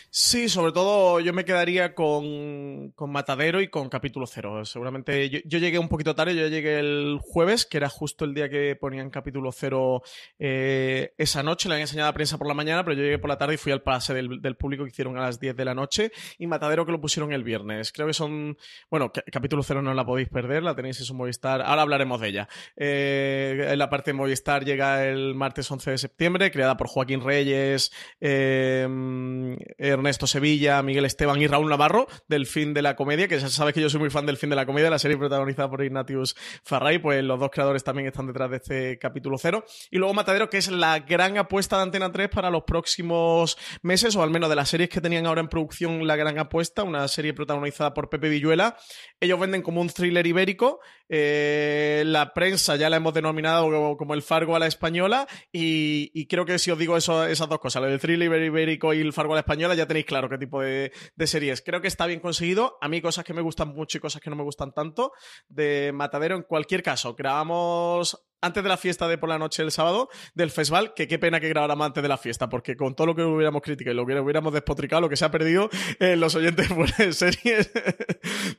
Sí, 0.10 0.50
sobre 0.50 0.72
todo 0.72 1.20
yo 1.20 1.34
me 1.34 1.46
quedaría 1.46 1.94
con, 1.94 2.92
con 2.96 3.12
Matadero 3.12 3.62
y 3.62 3.70
con 3.70 3.90
Capítulo 3.90 4.28
Cero. 4.28 4.66
Seguramente 4.66 5.30
yo, 5.30 5.60
llegué 5.60 5.80
un 5.80 5.90
poquito 5.90 6.16
tarde, 6.16 6.36
yo 6.36 6.48
llegué 6.48 6.80
el 6.80 7.20
jueves, 7.22 7.66
que 7.66 7.78
era 7.78 7.90
justo 7.90 8.26
el 8.26 8.34
día 8.34 8.50
que 8.50 8.76
ponían 8.76 9.10
Capítulo 9.10 9.52
Cero 9.52 10.02
eh, 10.40 11.14
esa 11.18 11.44
noche, 11.44 11.70
le 11.70 11.76
habían 11.76 11.88
enseñado 11.88 12.10
a 12.10 12.14
prensa 12.14 12.38
por 12.38 12.48
la 12.48 12.54
mañana, 12.54 12.84
pero 12.88 12.96
yo 12.96 13.04
llegué 13.04 13.20
por 13.20 13.30
la 13.30 13.38
tarde 13.38 13.56
y 13.56 13.58
fui 13.58 13.74
al 13.74 13.82
pase 13.82 14.14
del, 14.14 14.56
público 14.56 14.86
que 14.86 14.92
hicieron 14.92 15.18
a 15.18 15.22
las 15.22 15.42
10 15.42 15.58
de 15.58 15.66
la 15.66 15.74
noche 15.74 16.14
y 16.38 16.48
Matadero 16.48 16.86
que 16.86 16.94
lo 16.94 17.02
pusieron 17.02 17.34
el 17.34 17.44
viernes. 17.44 17.92
Creo 17.92 18.08
que 18.08 18.14
son, 18.14 18.58
bueno, 18.90 19.12
capítulo 19.30 19.62
cero 19.62 19.82
no 19.82 19.94
la 19.94 20.06
podéis 20.06 20.30
perder, 20.30 20.64
la 20.64 20.74
tenéis 20.74 20.98
en 21.02 21.06
su 21.06 21.14
Movistar, 21.14 21.62
ahora 21.62 21.82
hablaremos 21.82 22.22
de 22.22 22.28
ella. 22.30 22.48
Eh, 22.78 23.74
la 23.76 23.90
parte 23.90 24.12
de 24.12 24.14
Movistar 24.14 24.64
llega 24.64 25.06
el 25.06 25.36
martes 25.36 25.70
11 25.70 25.92
de 25.92 25.98
septiembre, 25.98 26.50
creada 26.50 26.78
por 26.78 26.88
Joaquín 26.88 27.20
Reyes, 27.20 27.92
eh, 28.22 28.88
Ernesto 29.78 30.26
Sevilla, 30.26 30.82
Miguel 30.82 31.04
Esteban 31.04 31.42
y 31.42 31.48
Raúl 31.48 31.68
Navarro, 31.68 32.08
del 32.30 32.46
fin 32.46 32.74
de 32.74 32.84
la 32.84 32.96
comedia, 32.96 33.28
que 33.28 33.38
ya 33.38 33.50
sabes 33.50 33.74
que 33.74 33.82
yo 33.82 33.90
soy 33.90 34.00
muy 34.00 34.12
fan 34.12 34.26
del 34.26 34.38
fin 34.38 34.50
de 34.50 34.56
la 34.56 34.66
comedia, 34.66 34.90
la 34.90 34.98
serie 34.98 35.18
protagonizada 35.18 35.70
por 35.70 35.84
Ignatius 35.84 36.38
Farray, 36.64 37.00
pues 37.00 37.22
los 37.22 37.38
dos 37.38 37.50
creadores 37.52 37.84
también 37.84 38.08
están 38.08 38.28
detrás 38.28 38.50
de 38.50 38.56
este 38.56 38.98
capítulo 38.98 39.38
cero. 39.38 39.66
Y 39.92 39.98
luego 39.98 40.14
Matadero, 40.14 40.50
que 40.50 40.58
es 40.58 40.72
la 40.72 41.00
gran 41.00 41.38
apuesta 41.38 41.76
de 41.76 41.84
Antena 41.84 42.14
3 42.14 42.30
para 42.30 42.50
los 42.50 42.64
próximos 42.64 42.77
meses, 43.82 44.16
o 44.16 44.24
al 44.24 44.30
menos 44.30 44.50
de 44.50 44.56
las 44.56 44.70
series 44.70 44.90
que 44.90 45.02
tenían 45.02 45.26
ahora 45.26 45.42
en 45.42 45.48
producción 45.48 46.06
La 46.06 46.16
Gran 46.16 46.40
Apuesta, 46.40 46.84
una 46.84 47.08
serie 47.08 47.34
protagonizada 47.34 47.94
por 47.94 48.10
Pepe 48.10 48.30
Villuela. 48.30 48.78
Ellos 49.20 49.40
venden 49.40 49.62
como 49.62 49.82
un 49.82 49.90
thriller 49.90 50.26
ibérico. 50.26 50.80
Eh, 51.10 52.04
la 52.06 52.34
prensa 52.34 52.76
ya 52.76 52.90
la 52.90 52.98
hemos 52.98 53.14
denominado 53.14 53.98
como, 53.98 54.14
el 54.14 54.22
Fargo 54.22 54.56
a 54.56 54.60
la 54.60 54.68
española. 54.68 55.28
Y, 55.52 56.28
creo 56.28 56.46
que 56.46 56.60
si 56.60 56.72
os 56.72 56.78
digo 56.78 56.98
eso, 56.98 57.26
esas 57.26 57.50
dos 57.50 57.60
cosas, 57.60 57.82
lo 57.82 57.88
del 57.90 58.00
thriller 58.00 58.42
ibérico 58.44 58.94
y 58.94 59.00
el 59.00 59.14
Fargo 59.14 59.34
a 59.34 59.36
la 59.36 59.42
española, 59.42 59.76
ya 59.76 59.88
tenéis 59.88 60.06
claro 60.06 60.30
qué 60.30 60.38
tipo 60.38 60.62
de, 60.62 60.92
series. 61.26 61.62
Creo 61.62 61.82
que 61.82 61.88
está 61.88 62.06
bien 62.06 62.20
conseguido. 62.20 62.78
A 62.82 62.88
mí 62.88 63.02
cosas 63.02 63.24
que 63.24 63.34
me 63.34 63.42
gustan 63.42 63.70
mucho 63.70 63.98
y 63.98 64.02
cosas 64.02 64.22
que 64.22 64.30
no 64.30 64.36
me 64.36 64.44
gustan 64.44 64.74
tanto. 64.74 65.12
De 65.48 65.92
Matadero, 65.94 66.36
en 66.36 66.44
cualquier 66.44 66.84
caso, 66.84 67.16
grabamos 67.16 68.28
antes 68.42 68.64
de 68.64 68.70
la 68.70 68.78
fiesta 68.78 69.08
de 69.08 69.18
por 69.18 69.30
la 69.30 69.40
noche 69.40 69.64
el 69.64 69.72
sábado 69.72 70.10
del 70.36 70.52
festival, 70.52 70.94
que 70.94 71.08
qué 71.08 71.18
pena 71.18 71.40
que 71.40 71.50
grabáramos 71.50 71.88
antes 71.88 72.04
de 72.04 72.10
la 72.10 72.18
fiesta, 72.18 72.50
porque 72.50 72.76
con 72.76 72.96
todo 72.96 73.08
lo 73.08 73.16
que 73.16 73.24
hubiéramos 73.24 73.62
criticado 73.62 73.94
y 73.94 73.98
lo 73.98 74.06
que 74.06 74.20
hubiéramos 74.20 74.54
despotricado, 74.54 75.02
lo 75.02 75.10
que 75.10 75.18
se 75.18 75.26
ha 75.26 75.32
perdido 75.32 75.70
en 76.00 76.20
los 76.20 76.36
oyentes 76.36 76.70
de 76.98 77.14
series 77.14 77.72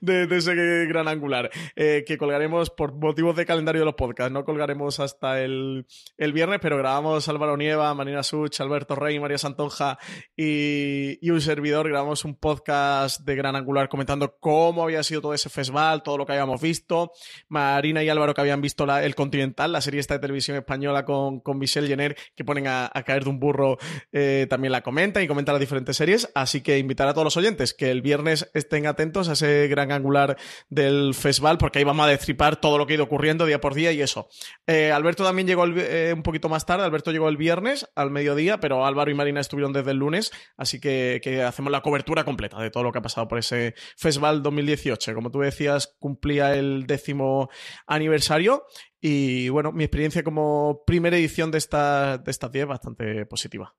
de, 0.00 0.28
ese 0.36 0.54
gran 0.86 1.08
angular, 1.08 1.50
eh, 1.76 2.04
que 2.06 2.18
colgaremos 2.38 2.70
por 2.70 2.94
motivos 2.94 3.34
de 3.34 3.44
calendario 3.44 3.80
de 3.80 3.86
los 3.86 3.96
podcasts, 3.96 4.32
no 4.32 4.44
colgaremos 4.44 5.00
hasta 5.00 5.42
el, 5.42 5.84
viernes, 6.16 6.60
pero 6.62 6.78
grabamos 6.78 7.28
Álvaro 7.28 7.56
Nieva, 7.56 7.92
Marina 7.94 8.22
Such, 8.22 8.60
Alberto 8.60 8.94
Rey, 8.94 9.18
María 9.18 9.38
Santonja 9.38 9.98
y, 10.36 11.18
y 11.20 11.30
un 11.30 11.40
servidor, 11.40 11.88
grabamos 11.88 12.24
un 12.24 12.36
podcast 12.36 13.22
de 13.22 13.34
gran 13.34 13.56
angular 13.56 13.88
comentando 13.88 14.36
cómo 14.38 14.84
había 14.84 15.02
sido 15.02 15.20
todo 15.20 15.34
ese 15.34 15.48
festival, 15.48 16.04
todo 16.04 16.16
lo 16.16 16.26
que 16.26 16.30
habíamos 16.30 16.60
visto, 16.60 17.10
Marina 17.48 18.04
y 18.04 18.08
Álvaro 18.08 18.34
que 18.34 18.40
habían 18.40 18.60
visto 18.60 18.84
el 18.84 19.16
Continental, 19.16 19.72
la 19.72 19.80
serie 19.80 19.98
esta 19.98 20.14
de 20.14 20.20
televisión 20.20 20.56
española 20.56 21.04
con, 21.04 21.40
con 21.40 21.58
Michelle 21.58 21.88
Jenner, 21.88 22.16
que 22.36 22.44
ponen 22.44 22.68
a, 22.68 22.88
caer 23.04 23.24
de 23.24 23.30
un 23.30 23.40
burro, 23.40 23.78
eh, 24.12 24.46
también 24.48 24.70
la 24.70 24.82
comenta 24.82 25.20
y 25.20 25.26
comenta 25.26 25.50
las 25.50 25.60
diferentes 25.60 25.96
series. 25.96 26.30
Así 26.36 26.60
que 26.60 26.78
invitar 26.78 27.08
a 27.08 27.14
todos 27.14 27.24
los 27.24 27.36
oyentes 27.36 27.74
que 27.74 27.90
el 27.90 28.00
viernes 28.00 28.48
estén 28.54 28.86
atentos 28.86 29.28
a 29.28 29.32
ese 29.32 29.66
gran 29.66 29.90
angular 29.90 30.36
del 30.68 31.14
Fesval, 31.14 31.58
porque 31.58 31.80
ahí 31.80 31.84
vamos 31.84 32.06
a 32.06 32.10
todo 32.34 32.78
lo 32.78 32.86
que 32.86 32.94
ha 32.94 32.96
ido 32.96 33.04
ocurriendo 33.04 33.46
día 33.46 33.60
por 33.60 33.74
día 33.74 33.92
y 33.92 34.02
eso. 34.02 34.28
Eh, 34.66 34.92
Alberto 34.92 35.24
también 35.24 35.46
llegó 35.46 35.66
eh, 35.66 36.12
un 36.14 36.22
poquito 36.22 36.48
más 36.48 36.66
tarde, 36.66 36.84
Alberto 36.84 37.12
llegó 37.12 37.28
el 37.28 37.36
viernes 37.36 37.88
al 37.94 38.10
mediodía, 38.10 38.60
pero 38.60 38.86
Álvaro 38.86 39.10
y 39.10 39.14
Marina 39.14 39.40
estuvieron 39.40 39.72
desde 39.72 39.90
el 39.92 39.98
lunes, 39.98 40.32
así 40.56 40.80
que, 40.80 41.20
hacemos 41.46 41.70
la 41.70 41.82
cobertura 41.82 42.24
completa 42.24 42.60
de 42.60 42.70
todo 42.70 42.82
lo 42.82 42.92
que 42.92 42.98
ha 42.98 43.02
pasado 43.02 43.28
por 43.28 43.38
ese 43.38 43.74
Festival 43.96 44.42
2018. 44.42 45.14
Como 45.14 45.30
tú 45.30 45.40
decías, 45.40 45.96
cumplía 45.98 46.54
el 46.54 46.86
décimo 46.86 47.48
aniversario 47.86 48.64
y 49.00 49.48
bueno, 49.50 49.72
mi 49.72 49.84
experiencia 49.84 50.22
como 50.22 50.82
primera 50.86 51.16
edición 51.16 51.50
de, 51.50 51.58
esta, 51.58 52.18
de 52.18 52.30
estas 52.30 52.50
10 52.50 52.66
bastante 52.66 53.26
positiva. 53.26 53.74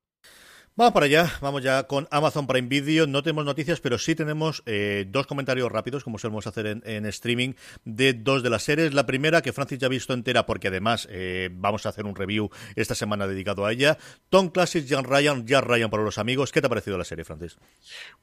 Vamos 0.79 0.93
para 0.93 1.07
allá, 1.07 1.29
vamos 1.41 1.61
ya 1.61 1.83
con 1.87 2.07
Amazon 2.09 2.47
Prime 2.47 2.69
Video. 2.69 3.05
No 3.05 3.21
tenemos 3.21 3.43
noticias, 3.43 3.81
pero 3.81 3.97
sí 3.97 4.15
tenemos 4.15 4.63
eh, 4.65 5.03
dos 5.09 5.27
comentarios 5.27 5.69
rápidos, 5.69 6.05
como 6.05 6.17
solemos 6.17 6.47
hacer 6.47 6.81
en, 6.85 7.05
streaming, 7.05 7.55
de 7.83 8.13
dos 8.13 8.43
de 8.43 8.49
las 8.49 8.63
series. 8.63 8.93
La 8.93 9.05
primera, 9.05 9.41
que 9.41 9.51
Francis 9.51 9.77
ya 9.77 9.87
ha 9.87 9.89
visto 9.89 10.13
entera, 10.13 10.45
porque 10.45 10.69
además 10.69 11.05
eh, 11.11 11.49
vamos 11.51 11.85
a 11.85 11.89
hacer 11.89 12.05
un 12.05 12.15
review 12.15 12.49
esta 12.77 12.95
semana 12.95 13.27
dedicado 13.27 13.65
a 13.65 13.73
ella. 13.73 13.97
Tom 14.29 14.51
Classic, 14.51 14.87
Jan 14.87 15.03
Ryan, 15.03 15.45
Jan 15.45 15.65
Ryan 15.65 15.89
para 15.89 16.01
los 16.03 16.17
amigos. 16.17 16.53
¿Qué 16.53 16.61
te 16.61 16.67
ha 16.67 16.69
parecido 16.69 16.97
la 16.97 17.03
serie, 17.03 17.25
Francis? 17.25 17.57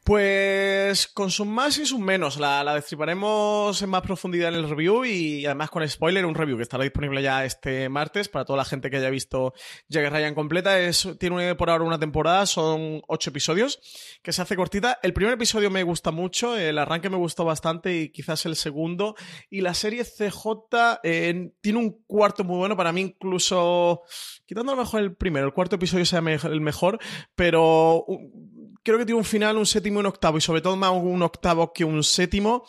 Pues 0.02 1.08
con 1.08 1.30
sus 1.30 1.46
más 1.46 1.76
y 1.76 1.84
sus 1.84 2.00
menos. 2.00 2.38
La, 2.38 2.64
destriparemos 2.74 3.82
en 3.82 3.90
más 3.90 4.00
profundidad 4.00 4.48
en 4.48 4.64
el 4.64 4.70
review 4.70 5.04
y 5.04 5.44
además 5.44 5.68
con 5.68 5.86
spoiler, 5.86 6.24
un 6.24 6.34
review 6.34 6.56
que 6.56 6.62
estará 6.62 6.84
disponible 6.84 7.20
ya 7.20 7.44
este 7.44 7.90
martes 7.90 8.30
para 8.30 8.46
toda 8.46 8.56
la 8.56 8.64
gente 8.64 8.88
que 8.88 8.96
haya 8.96 9.10
visto 9.10 9.52
Jack 9.90 10.10
Ryan 10.10 10.34
completa. 10.34 10.80
Es, 10.80 11.06
tiene 11.20 11.54
por 11.54 11.68
ahora 11.68 11.84
una 11.84 11.98
temporada 11.98 12.45
son 12.46 13.02
ocho 13.08 13.30
episodios, 13.30 13.80
que 14.22 14.32
se 14.32 14.42
hace 14.42 14.56
cortita. 14.56 14.98
El 15.02 15.12
primer 15.12 15.34
episodio 15.34 15.70
me 15.70 15.82
gusta 15.82 16.10
mucho, 16.10 16.56
el 16.56 16.78
arranque 16.78 17.10
me 17.10 17.16
gustó 17.16 17.44
bastante 17.44 17.96
y 17.96 18.08
quizás 18.10 18.46
el 18.46 18.56
segundo. 18.56 19.14
Y 19.50 19.60
la 19.60 19.74
serie 19.74 20.04
CJ 20.04 21.00
eh, 21.02 21.50
tiene 21.60 21.78
un 21.78 22.02
cuarto 22.06 22.44
muy 22.44 22.58
bueno, 22.58 22.76
para 22.76 22.92
mí 22.92 23.00
incluso, 23.02 24.02
quitando 24.46 24.72
a 24.72 24.76
lo 24.76 24.82
mejor 24.82 25.00
el 25.00 25.14
primero, 25.14 25.46
el 25.46 25.52
cuarto 25.52 25.76
episodio 25.76 26.04
sea 26.04 26.20
el 26.20 26.60
mejor, 26.60 26.98
pero 27.34 28.06
creo 28.86 28.98
que 28.98 29.04
tiene 29.04 29.18
un 29.18 29.24
final, 29.24 29.56
un 29.56 29.66
séptimo 29.66 29.98
y 29.98 30.00
un 30.00 30.06
octavo, 30.06 30.38
y 30.38 30.40
sobre 30.40 30.60
todo 30.60 30.76
más 30.76 30.92
un 30.92 31.20
octavo 31.22 31.72
que 31.72 31.84
un 31.84 32.04
séptimo, 32.04 32.64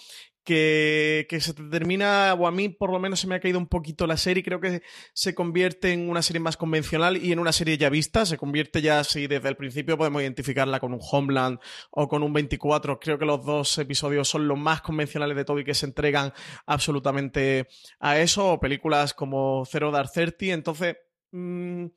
que, 0.48 1.40
se 1.42 1.54
termina, 1.54 2.34
o 2.34 2.48
a 2.48 2.52
mí 2.52 2.70
por 2.70 2.90
lo 2.90 3.00
menos 3.00 3.20
se 3.20 3.28
me 3.28 3.36
ha 3.36 3.40
caído 3.42 3.60
un 3.60 3.68
poquito 3.68 4.08
la 4.08 4.16
serie, 4.16 4.44
creo 4.44 4.62
que 4.62 4.82
se 5.12 5.36
convierte 5.36 5.92
en 5.92 6.10
una 6.10 6.22
serie 6.22 6.40
más 6.40 6.56
convencional 6.56 7.18
y 7.18 7.34
en 7.34 7.40
una 7.40 7.52
serie 7.52 7.78
ya 7.78 7.90
vista, 7.90 8.26
se 8.26 8.38
convierte 8.38 8.82
ya 8.82 9.02
así 9.02 9.28
desde 9.28 9.50
el 9.50 9.58
principio 9.58 9.98
podemos 9.98 10.22
identificarla 10.22 10.80
con 10.80 10.94
un 10.94 11.02
Homeland 11.12 11.60
o 11.92 12.08
con 12.08 12.24
un 12.24 12.32
24, 12.32 12.98
creo 12.98 13.20
que 13.20 13.26
los 13.26 13.46
dos 13.46 13.78
episodios 13.78 14.30
son 14.30 14.48
los 14.48 14.58
más 14.58 14.82
convencionales 14.82 15.36
de 15.36 15.44
todo 15.44 15.60
y 15.60 15.66
que 15.66 15.74
se 15.74 15.86
entregan 15.86 16.32
absolutamente 16.66 17.68
a 18.00 18.18
eso, 18.18 18.54
o 18.54 18.60
películas 18.60 19.14
como 19.14 19.66
Zero 19.66 19.92
Dark 19.92 20.12
Thirty, 20.14 20.52
entonces... 20.52 20.96
Mm, 21.32 21.88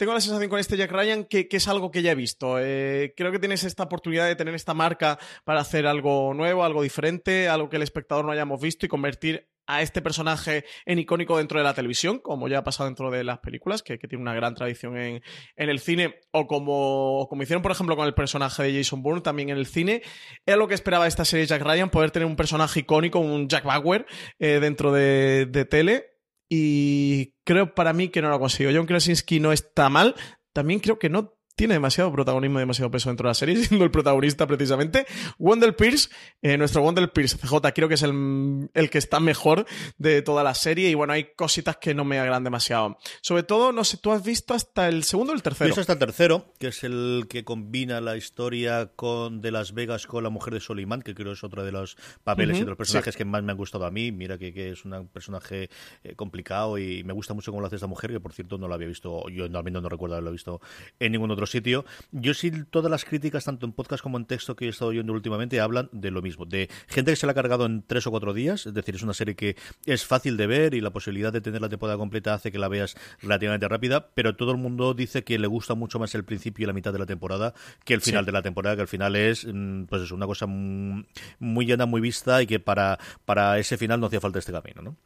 tengo 0.00 0.14
la 0.14 0.20
sensación 0.22 0.48
con 0.48 0.58
este 0.58 0.78
Jack 0.78 0.90
Ryan 0.90 1.24
que, 1.24 1.46
es 1.50 1.68
algo 1.68 1.90
que 1.90 2.00
ya 2.00 2.12
he 2.12 2.14
visto. 2.14 2.58
Eh, 2.58 3.12
creo 3.14 3.30
que 3.32 3.38
tienes 3.38 3.64
esta 3.64 3.82
oportunidad 3.82 4.26
de 4.26 4.34
tener 4.34 4.54
esta 4.54 4.72
marca 4.72 5.18
para 5.44 5.60
hacer 5.60 5.86
algo 5.86 6.32
nuevo, 6.32 6.64
algo 6.64 6.80
diferente, 6.80 7.50
algo 7.50 7.68
que 7.68 7.76
el 7.76 7.82
espectador 7.82 8.24
no 8.24 8.32
hayamos 8.32 8.62
visto 8.62 8.86
y 8.86 8.88
convertir 8.88 9.50
a 9.66 9.82
este 9.82 10.00
personaje 10.00 10.64
en 10.86 10.98
icónico 11.00 11.36
dentro 11.36 11.58
de 11.58 11.64
la 11.64 11.74
televisión, 11.74 12.18
como 12.18 12.48
ya 12.48 12.60
ha 12.60 12.64
pasado 12.64 12.88
dentro 12.88 13.10
de 13.10 13.24
las 13.24 13.40
películas, 13.40 13.82
que, 13.82 13.98
tiene 13.98 14.22
una 14.22 14.34
gran 14.34 14.54
tradición 14.54 14.96
en, 14.96 15.22
el 15.54 15.78
cine, 15.80 16.18
o 16.32 16.46
como, 16.46 17.26
como, 17.28 17.42
hicieron, 17.42 17.62
por 17.62 17.70
ejemplo, 17.70 17.94
con 17.94 18.06
el 18.06 18.14
personaje 18.14 18.62
de 18.62 18.78
Jason 18.78 19.02
Bourne 19.02 19.20
también 19.20 19.50
en 19.50 19.58
el 19.58 19.66
cine. 19.66 20.00
Era 20.46 20.56
lo 20.56 20.66
que 20.66 20.74
esperaba 20.74 21.08
esta 21.08 21.26
serie 21.26 21.44
Jack 21.44 21.62
Ryan, 21.62 21.90
poder 21.90 22.10
tener 22.10 22.24
un 22.24 22.36
personaje 22.36 22.80
icónico, 22.80 23.18
un 23.18 23.48
Jack 23.48 23.64
Bauer, 23.64 24.06
eh, 24.38 24.60
dentro 24.60 24.92
de, 24.92 25.44
de 25.44 25.66
tele 25.66 26.09
y 26.52 27.34
creo 27.44 27.74
para 27.74 27.92
mí 27.92 28.08
que 28.08 28.20
no 28.20 28.28
lo 28.28 28.34
ha 28.34 28.40
conseguido. 28.40 28.76
John 28.76 28.86
Krasinski 28.86 29.38
no 29.38 29.52
está 29.52 29.88
mal, 29.88 30.16
también 30.52 30.80
creo 30.80 30.98
que 30.98 31.08
no 31.08 31.38
tiene 31.60 31.74
demasiado 31.74 32.10
protagonismo, 32.10 32.58
demasiado 32.58 32.90
peso 32.90 33.10
dentro 33.10 33.26
de 33.26 33.30
la 33.32 33.34
serie, 33.34 33.54
siendo 33.66 33.84
el 33.84 33.90
protagonista 33.90 34.46
precisamente. 34.46 35.04
Wendell 35.38 35.74
Pierce, 35.74 36.08
eh, 36.40 36.56
nuestro 36.56 36.80
Wendell 36.80 37.10
Pierce 37.10 37.36
CJ, 37.36 37.56
creo 37.74 37.86
que 37.86 37.96
es 37.96 38.02
el, 38.02 38.70
el, 38.72 38.88
que 38.88 38.96
está 38.96 39.20
mejor 39.20 39.66
de 39.98 40.22
toda 40.22 40.42
la 40.42 40.54
serie 40.54 40.88
y 40.88 40.94
bueno, 40.94 41.12
hay 41.12 41.34
cositas 41.36 41.76
que 41.76 41.92
no 41.92 42.02
me 42.06 42.18
agradan 42.18 42.44
demasiado. 42.44 42.96
Sobre 43.20 43.42
todo, 43.42 43.72
no 43.72 43.84
sé, 43.84 43.98
tú 43.98 44.10
has 44.10 44.24
visto 44.24 44.54
hasta 44.54 44.88
el 44.88 45.04
segundo 45.04 45.34
o 45.34 45.36
el 45.36 45.42
tercero. 45.42 45.66
Visto 45.66 45.82
hasta 45.82 45.92
el 45.92 45.98
tercero, 45.98 46.54
que 46.58 46.68
es 46.68 46.82
el 46.82 47.26
que 47.28 47.44
combina 47.44 48.00
la 48.00 48.16
historia 48.16 48.92
con 48.96 49.42
de 49.42 49.50
Las 49.50 49.74
Vegas 49.74 50.06
con 50.06 50.24
la 50.24 50.30
mujer 50.30 50.54
de 50.54 50.60
Solimán, 50.60 51.02
que 51.02 51.14
creo 51.14 51.32
es 51.32 51.44
otro 51.44 51.62
de 51.62 51.72
los 51.72 51.98
papeles 52.24 52.56
y 52.56 52.60
de 52.60 52.68
los 52.68 52.78
personajes 52.78 53.18
que 53.18 53.26
más 53.26 53.42
me 53.42 53.52
han 53.52 53.58
gustado 53.58 53.84
a 53.84 53.90
mí. 53.90 54.12
Mira 54.12 54.38
que, 54.38 54.54
que 54.54 54.70
es 54.70 54.86
un 54.86 55.08
personaje 55.08 55.68
eh, 56.04 56.14
complicado 56.16 56.78
y 56.78 57.04
me 57.04 57.12
gusta 57.12 57.34
mucho 57.34 57.50
cómo 57.50 57.60
lo 57.60 57.66
hace 57.66 57.76
esta 57.76 57.86
mujer, 57.86 58.10
que 58.12 58.20
por 58.20 58.32
cierto 58.32 58.56
no 58.56 58.66
la 58.66 58.76
había 58.76 58.88
visto, 58.88 59.28
yo 59.28 59.44
al 59.44 59.64
menos 59.64 59.82
no 59.82 59.90
recuerdo 59.90 60.14
haberlo 60.14 60.32
visto 60.32 60.62
en 60.98 61.12
ningún 61.12 61.30
otro 61.30 61.46
sitio. 61.50 61.84
Yo 62.12 62.34
sí, 62.34 62.50
todas 62.70 62.90
las 62.90 63.04
críticas, 63.04 63.44
tanto 63.44 63.66
en 63.66 63.72
podcast 63.72 64.02
como 64.02 64.18
en 64.18 64.24
texto 64.24 64.56
que 64.56 64.66
he 64.66 64.68
estado 64.68 64.90
oyendo 64.90 65.12
últimamente, 65.12 65.60
hablan 65.60 65.88
de 65.92 66.10
lo 66.10 66.22
mismo, 66.22 66.46
de 66.46 66.68
gente 66.88 67.12
que 67.12 67.16
se 67.16 67.26
la 67.26 67.32
ha 67.32 67.34
cargado 67.34 67.66
en 67.66 67.82
tres 67.82 68.06
o 68.06 68.10
cuatro 68.10 68.32
días, 68.32 68.66
es 68.66 68.74
decir, 68.74 68.94
es 68.94 69.02
una 69.02 69.14
serie 69.14 69.34
que 69.34 69.56
es 69.86 70.04
fácil 70.04 70.36
de 70.36 70.46
ver 70.46 70.74
y 70.74 70.80
la 70.80 70.90
posibilidad 70.90 71.32
de 71.32 71.40
tener 71.40 71.60
la 71.60 71.68
temporada 71.68 71.98
completa 71.98 72.34
hace 72.34 72.50
que 72.50 72.58
la 72.58 72.68
veas 72.68 72.96
relativamente 73.20 73.68
rápida, 73.68 74.08
pero 74.14 74.36
todo 74.36 74.52
el 74.52 74.58
mundo 74.58 74.94
dice 74.94 75.24
que 75.24 75.38
le 75.38 75.46
gusta 75.46 75.74
mucho 75.74 75.98
más 75.98 76.14
el 76.14 76.24
principio 76.24 76.64
y 76.64 76.66
la 76.66 76.72
mitad 76.72 76.92
de 76.92 76.98
la 76.98 77.06
temporada 77.06 77.54
que 77.84 77.94
el 77.94 78.00
final 78.00 78.24
de 78.24 78.32
la 78.32 78.42
temporada, 78.42 78.76
que 78.76 78.82
al 78.82 78.88
final 78.88 79.16
es, 79.16 79.46
mm, 79.46 79.84
pues 79.84 80.02
es 80.02 80.12
una 80.12 80.26
cosa 80.26 80.46
muy 80.46 81.66
llena, 81.66 81.86
muy 81.86 82.00
vista 82.00 82.42
y 82.42 82.46
que 82.46 82.60
para, 82.60 82.98
para 83.24 83.58
ese 83.58 83.76
final 83.76 84.00
no 84.00 84.06
hacía 84.06 84.20
falta 84.20 84.38
este 84.38 84.52
camino, 84.52 84.82
¿no? 84.82 84.96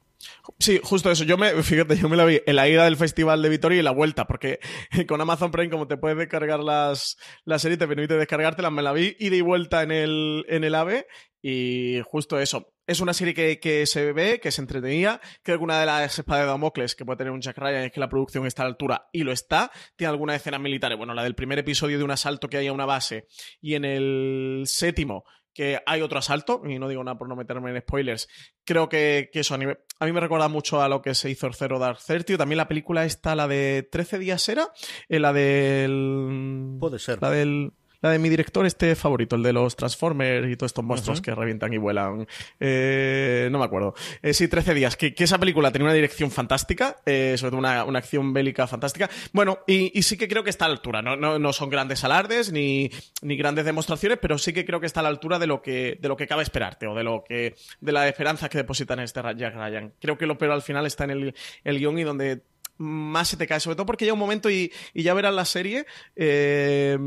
Sí, 0.58 0.80
justo 0.82 1.10
eso. 1.10 1.24
Yo 1.24 1.36
me, 1.36 1.62
fíjate, 1.62 1.96
yo 1.96 2.08
me 2.08 2.16
la 2.16 2.24
vi 2.24 2.40
en 2.46 2.56
la 2.56 2.68
ida 2.68 2.84
del 2.84 2.96
Festival 2.96 3.42
de 3.42 3.48
Vitoria 3.48 3.80
y 3.80 3.82
la 3.82 3.90
vuelta, 3.90 4.26
porque 4.26 4.60
con 5.08 5.20
Amazon 5.20 5.50
Prime, 5.50 5.70
como 5.70 5.86
te 5.86 5.96
puedes 5.96 6.16
descargar 6.16 6.60
las, 6.60 7.16
las 7.44 7.62
series, 7.62 7.78
te 7.78 7.88
permite 7.88 8.16
descargártelas, 8.16 8.72
me 8.72 8.82
la 8.82 8.92
vi 8.92 9.16
ida 9.18 9.36
y 9.36 9.40
vuelta 9.40 9.82
en 9.82 9.90
el, 9.90 10.44
en 10.48 10.64
el 10.64 10.74
AVE 10.74 11.06
y 11.42 12.00
justo 12.04 12.40
eso. 12.40 12.72
Es 12.86 13.00
una 13.00 13.12
serie 13.12 13.34
que, 13.34 13.60
que, 13.60 13.86
se 13.86 14.12
ve, 14.12 14.40
que 14.40 14.50
se 14.50 14.62
entretenía. 14.62 15.20
Que 15.42 15.56
una 15.56 15.80
de 15.80 15.86
las 15.86 16.18
espadas 16.18 16.44
de 16.44 16.48
Damocles 16.48 16.94
que 16.94 17.04
puede 17.04 17.18
tener 17.18 17.32
un 17.32 17.40
Jack 17.40 17.58
Ryan 17.58 17.84
es 17.84 17.92
que 17.92 18.00
la 18.00 18.08
producción 18.08 18.46
está 18.46 18.62
a 18.62 18.66
la 18.66 18.70
altura 18.70 19.08
y 19.12 19.24
lo 19.24 19.32
está. 19.32 19.70
Tiene 19.96 20.10
algunas 20.10 20.36
escenas 20.36 20.60
militares. 20.60 20.96
Bueno, 20.96 21.14
la 21.14 21.22
del 21.22 21.34
primer 21.34 21.58
episodio 21.58 21.98
de 21.98 22.04
un 22.04 22.10
asalto 22.10 22.48
que 22.48 22.58
hay 22.58 22.66
a 22.66 22.72
una 22.72 22.86
base 22.86 23.26
y 23.60 23.74
en 23.74 23.84
el 23.84 24.62
séptimo 24.66 25.24
que 25.54 25.80
hay 25.86 26.02
otro 26.02 26.18
asalto, 26.18 26.62
y 26.66 26.78
no 26.78 26.88
digo 26.88 27.02
nada 27.04 27.16
por 27.16 27.28
no 27.28 27.36
meterme 27.36 27.70
en 27.70 27.80
spoilers, 27.80 28.28
creo 28.64 28.88
que, 28.88 29.30
eso 29.32 29.54
a, 29.54 29.58
mí 29.58 29.66
me 30.12 30.20
recuerda 30.20 30.48
mucho 30.48 30.82
a 30.82 30.88
lo 30.88 31.00
que 31.00 31.14
se 31.14 31.30
hizo 31.30 31.50
Zero 31.52 31.78
Dark 31.78 31.98
Thirty, 32.04 32.36
también 32.36 32.58
la 32.58 32.68
película 32.68 33.04
está, 33.04 33.34
la 33.34 33.48
de 33.48 33.88
13 33.90 34.18
días 34.18 34.48
era, 34.48 34.68
eh, 35.08 35.20
la 35.20 35.32
del... 35.32 36.76
Puede 36.80 36.98
ser. 36.98 37.22
La 37.22 37.30
del... 37.30 37.72
La 38.04 38.10
de 38.10 38.18
mi 38.18 38.28
director 38.28 38.66
este 38.66 38.94
favorito, 38.96 39.34
el 39.34 39.42
de 39.42 39.54
los 39.54 39.76
Transformers 39.76 40.46
y 40.46 40.56
todos 40.56 40.68
estos 40.68 40.84
monstruos 40.84 41.22
que 41.22 41.34
revientan 41.34 41.72
y 41.72 41.78
vuelan. 41.78 42.26
Eh, 42.60 43.48
no 43.50 43.58
me 43.58 43.64
acuerdo. 43.64 43.94
Eh, 44.20 44.34
sí, 44.34 44.46
13 44.46 44.74
días. 44.74 44.94
Que, 44.94 45.14
esa 45.16 45.38
película 45.38 45.72
tenía 45.72 45.86
una 45.86 45.94
dirección 45.94 46.30
fantástica, 46.30 46.98
eh, 47.06 47.36
sobre 47.38 47.52
todo 47.52 47.60
una, 47.60 47.80
acción 47.80 48.34
bélica 48.34 48.66
fantástica. 48.66 49.08
Bueno, 49.32 49.60
y, 49.66 50.02
sí 50.02 50.18
que 50.18 50.28
creo 50.28 50.44
que 50.44 50.50
está 50.50 50.66
a 50.66 50.68
la 50.68 50.74
altura. 50.74 51.00
No, 51.00 51.16
no, 51.16 51.52
son 51.54 51.70
grandes 51.70 52.04
alardes 52.04 52.52
ni, 52.52 52.90
ni, 53.22 53.38
grandes 53.38 53.64
demostraciones, 53.64 54.18
pero 54.20 54.36
sí 54.36 54.52
que 54.52 54.66
creo 54.66 54.80
que 54.80 54.86
está 54.86 55.00
a 55.00 55.04
la 55.04 55.08
altura 55.08 55.38
de 55.38 55.46
lo 55.46 55.62
que, 55.62 55.96
de 55.98 56.08
lo 56.08 56.18
que 56.18 56.26
cabe 56.26 56.42
esperarte 56.42 56.86
o 56.86 56.94
de 56.94 57.04
lo 57.04 57.24
que, 57.26 57.54
de 57.80 57.92
la 57.92 58.06
esperanza 58.06 58.50
que 58.50 58.58
depositan 58.58 58.98
en 58.98 59.06
este 59.06 59.22
Jack 59.34 59.54
Ryan. 59.54 59.94
Creo 59.98 60.18
que 60.18 60.26
lo 60.26 60.36
peor 60.36 60.52
al 60.52 60.60
final 60.60 60.84
está 60.84 61.04
en 61.04 61.10
el, 61.10 61.34
el 61.64 61.78
guion 61.78 61.98
y 61.98 62.02
donde 62.02 62.42
más 62.76 63.28
se 63.28 63.36
te 63.36 63.46
cae, 63.46 63.60
sobre 63.60 63.76
todo 63.76 63.86
porque 63.86 64.04
llega 64.04 64.14
un 64.14 64.20
momento 64.20 64.50
y, 64.50 64.72
ya 64.94 65.14
verás 65.14 65.34
la 65.34 65.44
serie 65.44 65.86
eh, 66.16 66.98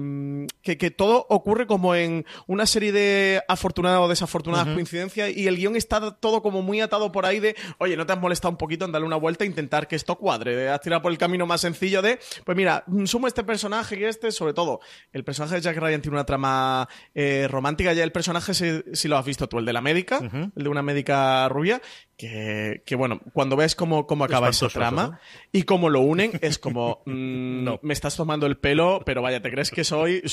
que, 0.62 0.92
todo 0.92 1.26
ocurre 1.30 1.68
como 1.68 1.96
en 1.96 2.26
una 2.48 2.66
serie 2.66 2.92
de 2.92 3.42
afortunadas 3.48 4.00
o 4.00 4.08
desafortunadas 4.08 4.74
coincidencias 4.74 5.36
y 5.36 5.48
el 5.48 5.58
guion 5.58 5.76
está 5.76 6.12
todo 6.12 6.42
como 6.42 6.62
muy 6.62 6.82
atado 6.82 7.12
por 7.12 7.26
ahí 7.26 7.40
de, 7.40 7.56
oye, 7.78 7.98
¿no 7.98 8.06
te 8.06 8.14
has 8.14 8.20
molestado 8.20 8.52
un 8.52 8.58
poquito 8.58 8.86
en 8.86 8.92
darle 8.92 9.08
una 9.08 9.16
vuelta 9.18 9.44
e 9.44 9.48
intentar 9.48 9.88
que 9.88 9.96
esto 9.96 10.16
cuadre? 10.16 10.70
Has 10.70 10.82
tirado 10.82 11.02
por 11.02 11.12
el 11.12 11.18
camino 11.18 11.46
más 11.46 11.62
sencillo 11.62 12.02
de, 12.02 12.20
pues 12.46 12.56
mira, 12.56 12.84
sumo 13.06 13.28
este 13.28 13.44
personaje 13.44 14.00
y 14.00 14.04
este, 14.06 14.32
sobre 14.32 14.54
todo, 14.54 14.80
el 15.12 15.24
personaje 15.24 15.56
de 15.56 15.62
Jack 15.62 15.78
Ryan 15.78 16.02
tiene 16.02 16.16
una 16.16 16.26
trama 16.26 16.88
eh, 17.14 17.48
romántica, 17.50 17.94
ya 17.94 18.04
el 18.04 18.12
personaje, 18.12 18.54
si, 18.54 19.08
lo 19.08 19.18
has 19.18 19.26
visto 19.26 19.48
tú, 19.48 19.60
el 19.60 19.66
de 19.66 19.74
la 19.74 19.82
médica, 19.82 20.20
el 20.20 20.64
de 20.64 20.70
una 20.70 20.82
médica 20.82 21.50
rubia, 21.50 21.82
que, 22.18 22.82
que, 22.84 22.96
bueno, 22.96 23.22
cuando 23.32 23.56
ves 23.56 23.76
cómo, 23.76 24.08
cómo 24.08 24.26
acaba 24.26 24.50
esa 24.50 24.68
trama 24.70 25.20
y 25.52 25.64
cómo 25.64 25.90
lo 25.90 26.02
unen, 26.02 26.32
es 26.42 26.58
como, 26.58 27.02
mm, 27.06 27.64
no. 27.64 27.80
me 27.84 27.94
estás 27.94 28.16
tomando 28.16 28.48
el 28.48 28.58
pelo, 28.58 29.04
pero 29.06 29.22
vaya, 29.22 29.42
¿te 29.42 29.52
crees 29.52 29.70
que 29.70 29.84
soy 29.84 30.24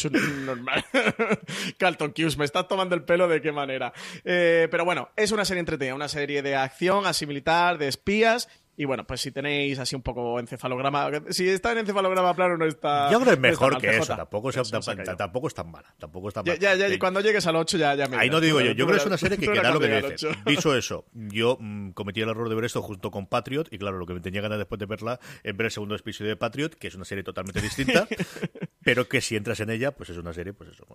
normal? 0.45 0.85
Carlton 1.79 2.13
Cuse, 2.13 2.39
me 2.39 2.47
estás 2.47 2.67
tomando 2.69 2.95
el 2.95 3.05
pelo 3.05 3.29
de 3.29 3.43
qué 3.43 3.53
manera. 3.53 3.93
Eh, 4.25 4.67
pero 4.71 4.85
bueno, 4.87 5.11
es 5.15 5.31
una 5.31 5.45
serie 5.45 5.61
entretenida, 5.61 5.95
una 5.95 6.09
serie 6.09 6.43
de 6.43 6.57
acción, 6.57 7.07
así 7.07 7.27
militar, 7.27 7.77
de 7.77 7.89
espías, 7.89 8.49
Y 8.77 8.85
bueno, 8.87 9.07
pues 9.07 9.21
si 9.21 9.31
tenéis 9.31 9.79
así 9.79 9.95
un 9.95 10.03
poco 10.03 10.41
encefalograma, 10.41 11.09
si 11.31 11.49
está 11.49 11.73
en 11.73 11.79
encefalograma 11.79 12.35
plano 12.35 12.57
no 12.57 12.65
está... 12.65 13.11
Yo 13.11 13.21
creo 13.21 13.31
que 13.31 13.35
es 13.35 13.41
mejor 13.41 13.79
que 13.79 13.97
eso, 13.97 14.17
tampoco, 14.17 14.51
tampoco 15.17 15.49
es 15.49 15.55
tan 15.55 15.71
mala, 15.71 15.95
tampoco 15.99 16.29
es 16.29 16.35
tan 16.35 16.45
mala. 16.45 16.59
Ya, 16.59 16.75
ya, 16.75 16.99
cuando 16.99 17.21
llegues 17.21 17.47
al 17.47 17.57
8 17.57 17.79
ya, 17.79 17.95
ya 17.95 18.09
me 18.09 18.17
Ahí 18.17 18.31
no 18.31 18.41
digo 18.41 18.61
yo, 18.61 18.73
yo 18.73 18.87
creo 18.87 18.97
que 18.97 19.03
es 19.03 19.07
una 19.07 19.19
serie 19.19 19.39
que 19.39 19.47
queda 19.47 19.71
lo 19.71 19.81
que 19.81 19.89
merece. 19.89 20.29
Dicho 20.45 20.75
eso, 20.77 21.07
yo 21.13 21.57
mm, 21.61 21.91
cometí 21.91 22.21
el 22.21 22.29
error 22.29 22.49
de 22.49 22.55
ver 22.55 22.65
esto 22.65 22.83
junto 22.83 23.11
con 23.11 23.27
Patriot, 23.27 23.73
y 23.73 23.79
claro, 23.79 23.99
lo 23.99 24.07
que 24.07 24.15
me 24.15 24.21
tenía 24.21 24.41
ganas 24.41 24.59
después 24.59 24.79
de 24.79 24.87
verla 24.87 25.21
es 25.43 25.57
ver 25.57 25.67
el 25.67 25.71
segundo 25.71 25.95
episodio 25.95 26.31
de 26.31 26.37
Patriot, 26.37 26.75
que 26.75 26.89
es 26.89 26.95
una 26.95 27.05
serie 27.05 27.23
totalmente 27.23 27.61
distinta, 27.61 28.09
pero 28.83 29.09
que 29.09 29.21
si 29.21 29.37
entras 29.37 29.61
en 29.61 29.71
ella, 29.71 29.93
pues 29.93 30.11
es 30.11 30.17
una 30.17 30.33
serie, 30.33 30.53
pues 30.53 30.71
eso, 30.71 30.87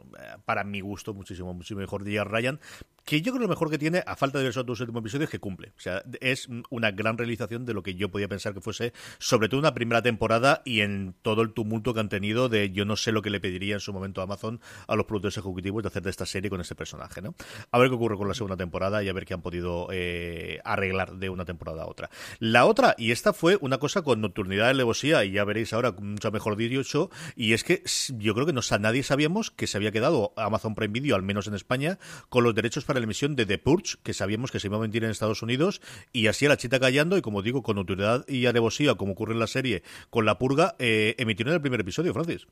para 0.45 0.63
mi 0.63 0.81
gusto, 0.81 1.13
muchísimo, 1.13 1.53
muchísimo 1.53 1.79
mejor 1.79 2.03
de 2.03 2.23
Ryan, 2.23 2.59
que 3.05 3.21
yo 3.21 3.31
creo 3.31 3.39
que 3.39 3.43
lo 3.45 3.49
mejor 3.49 3.69
que 3.69 3.77
tiene, 3.77 4.03
a 4.05 4.15
falta 4.15 4.37
de 4.37 4.43
ver 4.43 4.51
esos 4.51 4.65
dos 4.65 4.79
últimos 4.81 5.01
episodios, 5.01 5.25
es 5.25 5.31
que 5.31 5.39
cumple. 5.39 5.73
O 5.77 5.79
sea, 5.79 6.03
es 6.21 6.47
una 6.69 6.91
gran 6.91 7.17
realización 7.17 7.65
de 7.65 7.68
lo 7.73 7.83
que 7.83 7.95
yo 7.95 8.09
podía 8.09 8.27
pensar 8.27 8.53
que 8.53 8.61
fuese, 8.61 8.93
sobre 9.17 9.49
todo 9.49 9.59
una 9.59 9.73
primera 9.73 10.01
temporada 10.01 10.61
y 10.65 10.81
en 10.81 11.15
todo 11.21 11.41
el 11.41 11.53
tumulto 11.53 11.93
que 11.93 11.99
han 11.99 12.09
tenido 12.09 12.49
de 12.49 12.71
yo 12.71 12.85
no 12.85 12.95
sé 12.95 13.11
lo 13.11 13.21
que 13.21 13.29
le 13.29 13.39
pediría 13.39 13.75
en 13.75 13.79
su 13.79 13.93
momento 13.93 14.21
a 14.21 14.25
Amazon 14.25 14.59
a 14.87 14.95
los 14.95 15.05
productores 15.05 15.37
ejecutivos 15.37 15.83
de 15.83 15.87
hacer 15.87 16.03
de 16.03 16.09
esta 16.09 16.25
serie 16.25 16.49
con 16.49 16.61
este 16.61 16.75
personaje, 16.75 17.21
¿no? 17.21 17.35
A 17.71 17.79
ver 17.79 17.89
qué 17.89 17.95
ocurre 17.95 18.17
con 18.17 18.27
la 18.27 18.33
segunda 18.33 18.57
temporada 18.57 19.03
y 19.03 19.09
a 19.09 19.13
ver 19.13 19.25
qué 19.25 19.33
han 19.33 19.41
podido 19.41 19.87
eh, 19.91 20.59
arreglar 20.63 21.17
de 21.17 21.29
una 21.29 21.45
temporada 21.45 21.83
a 21.83 21.87
otra. 21.87 22.09
La 22.39 22.65
otra, 22.65 22.95
y 22.97 23.11
esta 23.11 23.33
fue 23.33 23.57
una 23.61 23.77
cosa 23.77 24.01
con 24.01 24.21
nocturnidad 24.21 24.67
de 24.67 24.73
levosía, 24.73 25.23
y 25.25 25.31
ya 25.31 25.43
veréis 25.43 25.73
ahora 25.73 25.91
mucho 25.91 26.31
mejor 26.31 26.55
dicho, 26.55 27.09
y 27.35 27.53
es 27.53 27.63
que 27.63 27.83
yo 28.17 28.33
creo 28.33 28.45
que 28.45 28.53
no, 28.53 28.61
nadie 28.79 29.03
sabíamos 29.03 29.51
que 29.51 29.67
se 29.67 29.77
había 29.77 29.91
quedado 29.91 30.33
Amazon 30.35 30.75
Prime 30.75 30.93
Video, 30.93 31.15
al 31.15 31.23
menos 31.23 31.47
en 31.47 31.55
España, 31.55 31.99
con 32.29 32.43
los 32.43 32.55
derechos 32.55 32.85
para 32.85 32.99
la 32.99 33.05
emisión 33.05 33.35
de 33.35 33.45
The 33.45 33.57
Purge, 33.57 33.97
que 34.03 34.13
sabíamos 34.13 34.51
que 34.51 34.59
se 34.59 34.67
iba 34.67 34.77
a 34.77 34.79
mentir 34.79 35.03
en 35.03 35.11
Estados 35.11 35.41
Unidos, 35.41 35.81
y 36.11 36.27
así 36.27 36.45
a 36.45 36.49
la 36.49 36.57
chita 36.57 36.79
callando, 36.79 37.17
y 37.17 37.21
como 37.21 37.41
digo, 37.41 37.58
con 37.63 37.77
autoridad 37.77 38.25
y 38.27 38.45
alevosía, 38.45 38.95
como 38.95 39.13
ocurre 39.13 39.33
en 39.33 39.39
la 39.39 39.47
serie, 39.47 39.83
con 40.09 40.25
la 40.25 40.37
purga, 40.37 40.75
eh, 40.79 41.15
emitieron 41.17 41.53
el 41.53 41.61
primer 41.61 41.81
episodio, 41.81 42.13
Francis. 42.13 42.47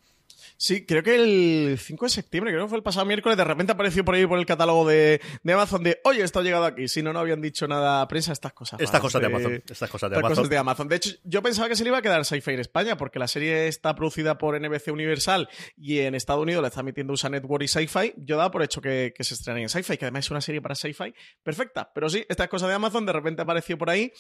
Sí, 0.60 0.86
creo 0.88 1.04
que 1.04 1.16
el 1.16 1.78
5 1.78 2.06
de 2.06 2.10
septiembre, 2.10 2.52
creo 2.52 2.66
que 2.66 2.70
fue 2.70 2.78
el 2.78 2.84
pasado 2.84 3.06
miércoles, 3.06 3.38
de 3.38 3.44
repente 3.44 3.74
apareció 3.74 4.04
por 4.04 4.16
ahí 4.16 4.26
por 4.26 4.40
el 4.40 4.46
catálogo 4.46 4.88
de, 4.88 5.22
Amazon 5.46 5.84
de, 5.84 6.00
oye, 6.04 6.24
esto 6.24 6.40
ha 6.40 6.44
llegado 6.44 6.66
aquí. 6.66 6.88
Si 6.88 7.04
no, 7.04 7.14
no 7.14 7.20
habían 7.20 7.42
dicho 7.42 7.68
nada 7.68 8.02
a 8.02 8.08
prensa, 8.08 8.32
estas 8.32 8.54
cosas. 8.54 8.80
Estas 8.80 9.00
cosas 9.00 9.22
de, 9.22 9.28
Amazon. 9.28 9.64
Estas 9.70 9.90
cosas 9.90 10.10
de 10.10 10.18
Amazon. 10.18 10.50
de 10.50 10.58
Amazon. 10.58 10.88
De 10.88 10.96
hecho, 10.96 11.12
yo 11.24 11.44
pensaba 11.44 11.70
que 11.70 11.76
se 11.76 11.84
le 11.84 11.90
iba 11.90 12.00
a 12.00 12.02
quedar 12.02 12.26
Sci-Fi 12.26 12.52
en 12.52 12.60
España, 12.60 12.98
porque 12.98 13.20
la 13.20 13.28
serie 13.28 13.68
está 13.68 13.96
producida 13.96 14.40
por 14.40 14.60
NBC 14.60 14.92
Universal 14.92 15.48
y 15.78 16.00
en 16.00 16.16
Estados 16.16 16.42
Unidos 16.42 16.64
la 16.64 16.70
está 16.70 16.82
emitiendo 16.82 17.14
USA 17.14 17.30
Network 17.30 17.64
y 17.64 17.68
Sci-Fi. 17.68 18.14
Yo 18.18 18.38
daba 18.38 18.50
por 18.50 18.64
hecho 18.64 18.82
que, 18.82 19.14
se 19.20 19.34
estrene 19.36 19.62
en 19.62 19.70
Sci-Fi, 19.70 19.98
que 19.98 20.06
además 20.06 20.26
es 20.26 20.32
una 20.32 20.42
serie 20.42 20.62
para 20.62 20.74
Sci-Fi 20.74 21.14
perfecta. 21.44 21.92
Pero 21.94 22.10
sí, 22.10 22.26
estas 22.28 22.48
cosas 22.48 22.70
de 22.70 22.76
Amazon 22.76 23.06
de 23.06 23.14
repente 23.14 23.44
apareció 23.44 23.78
por 23.78 23.92
ahí. 23.92 24.12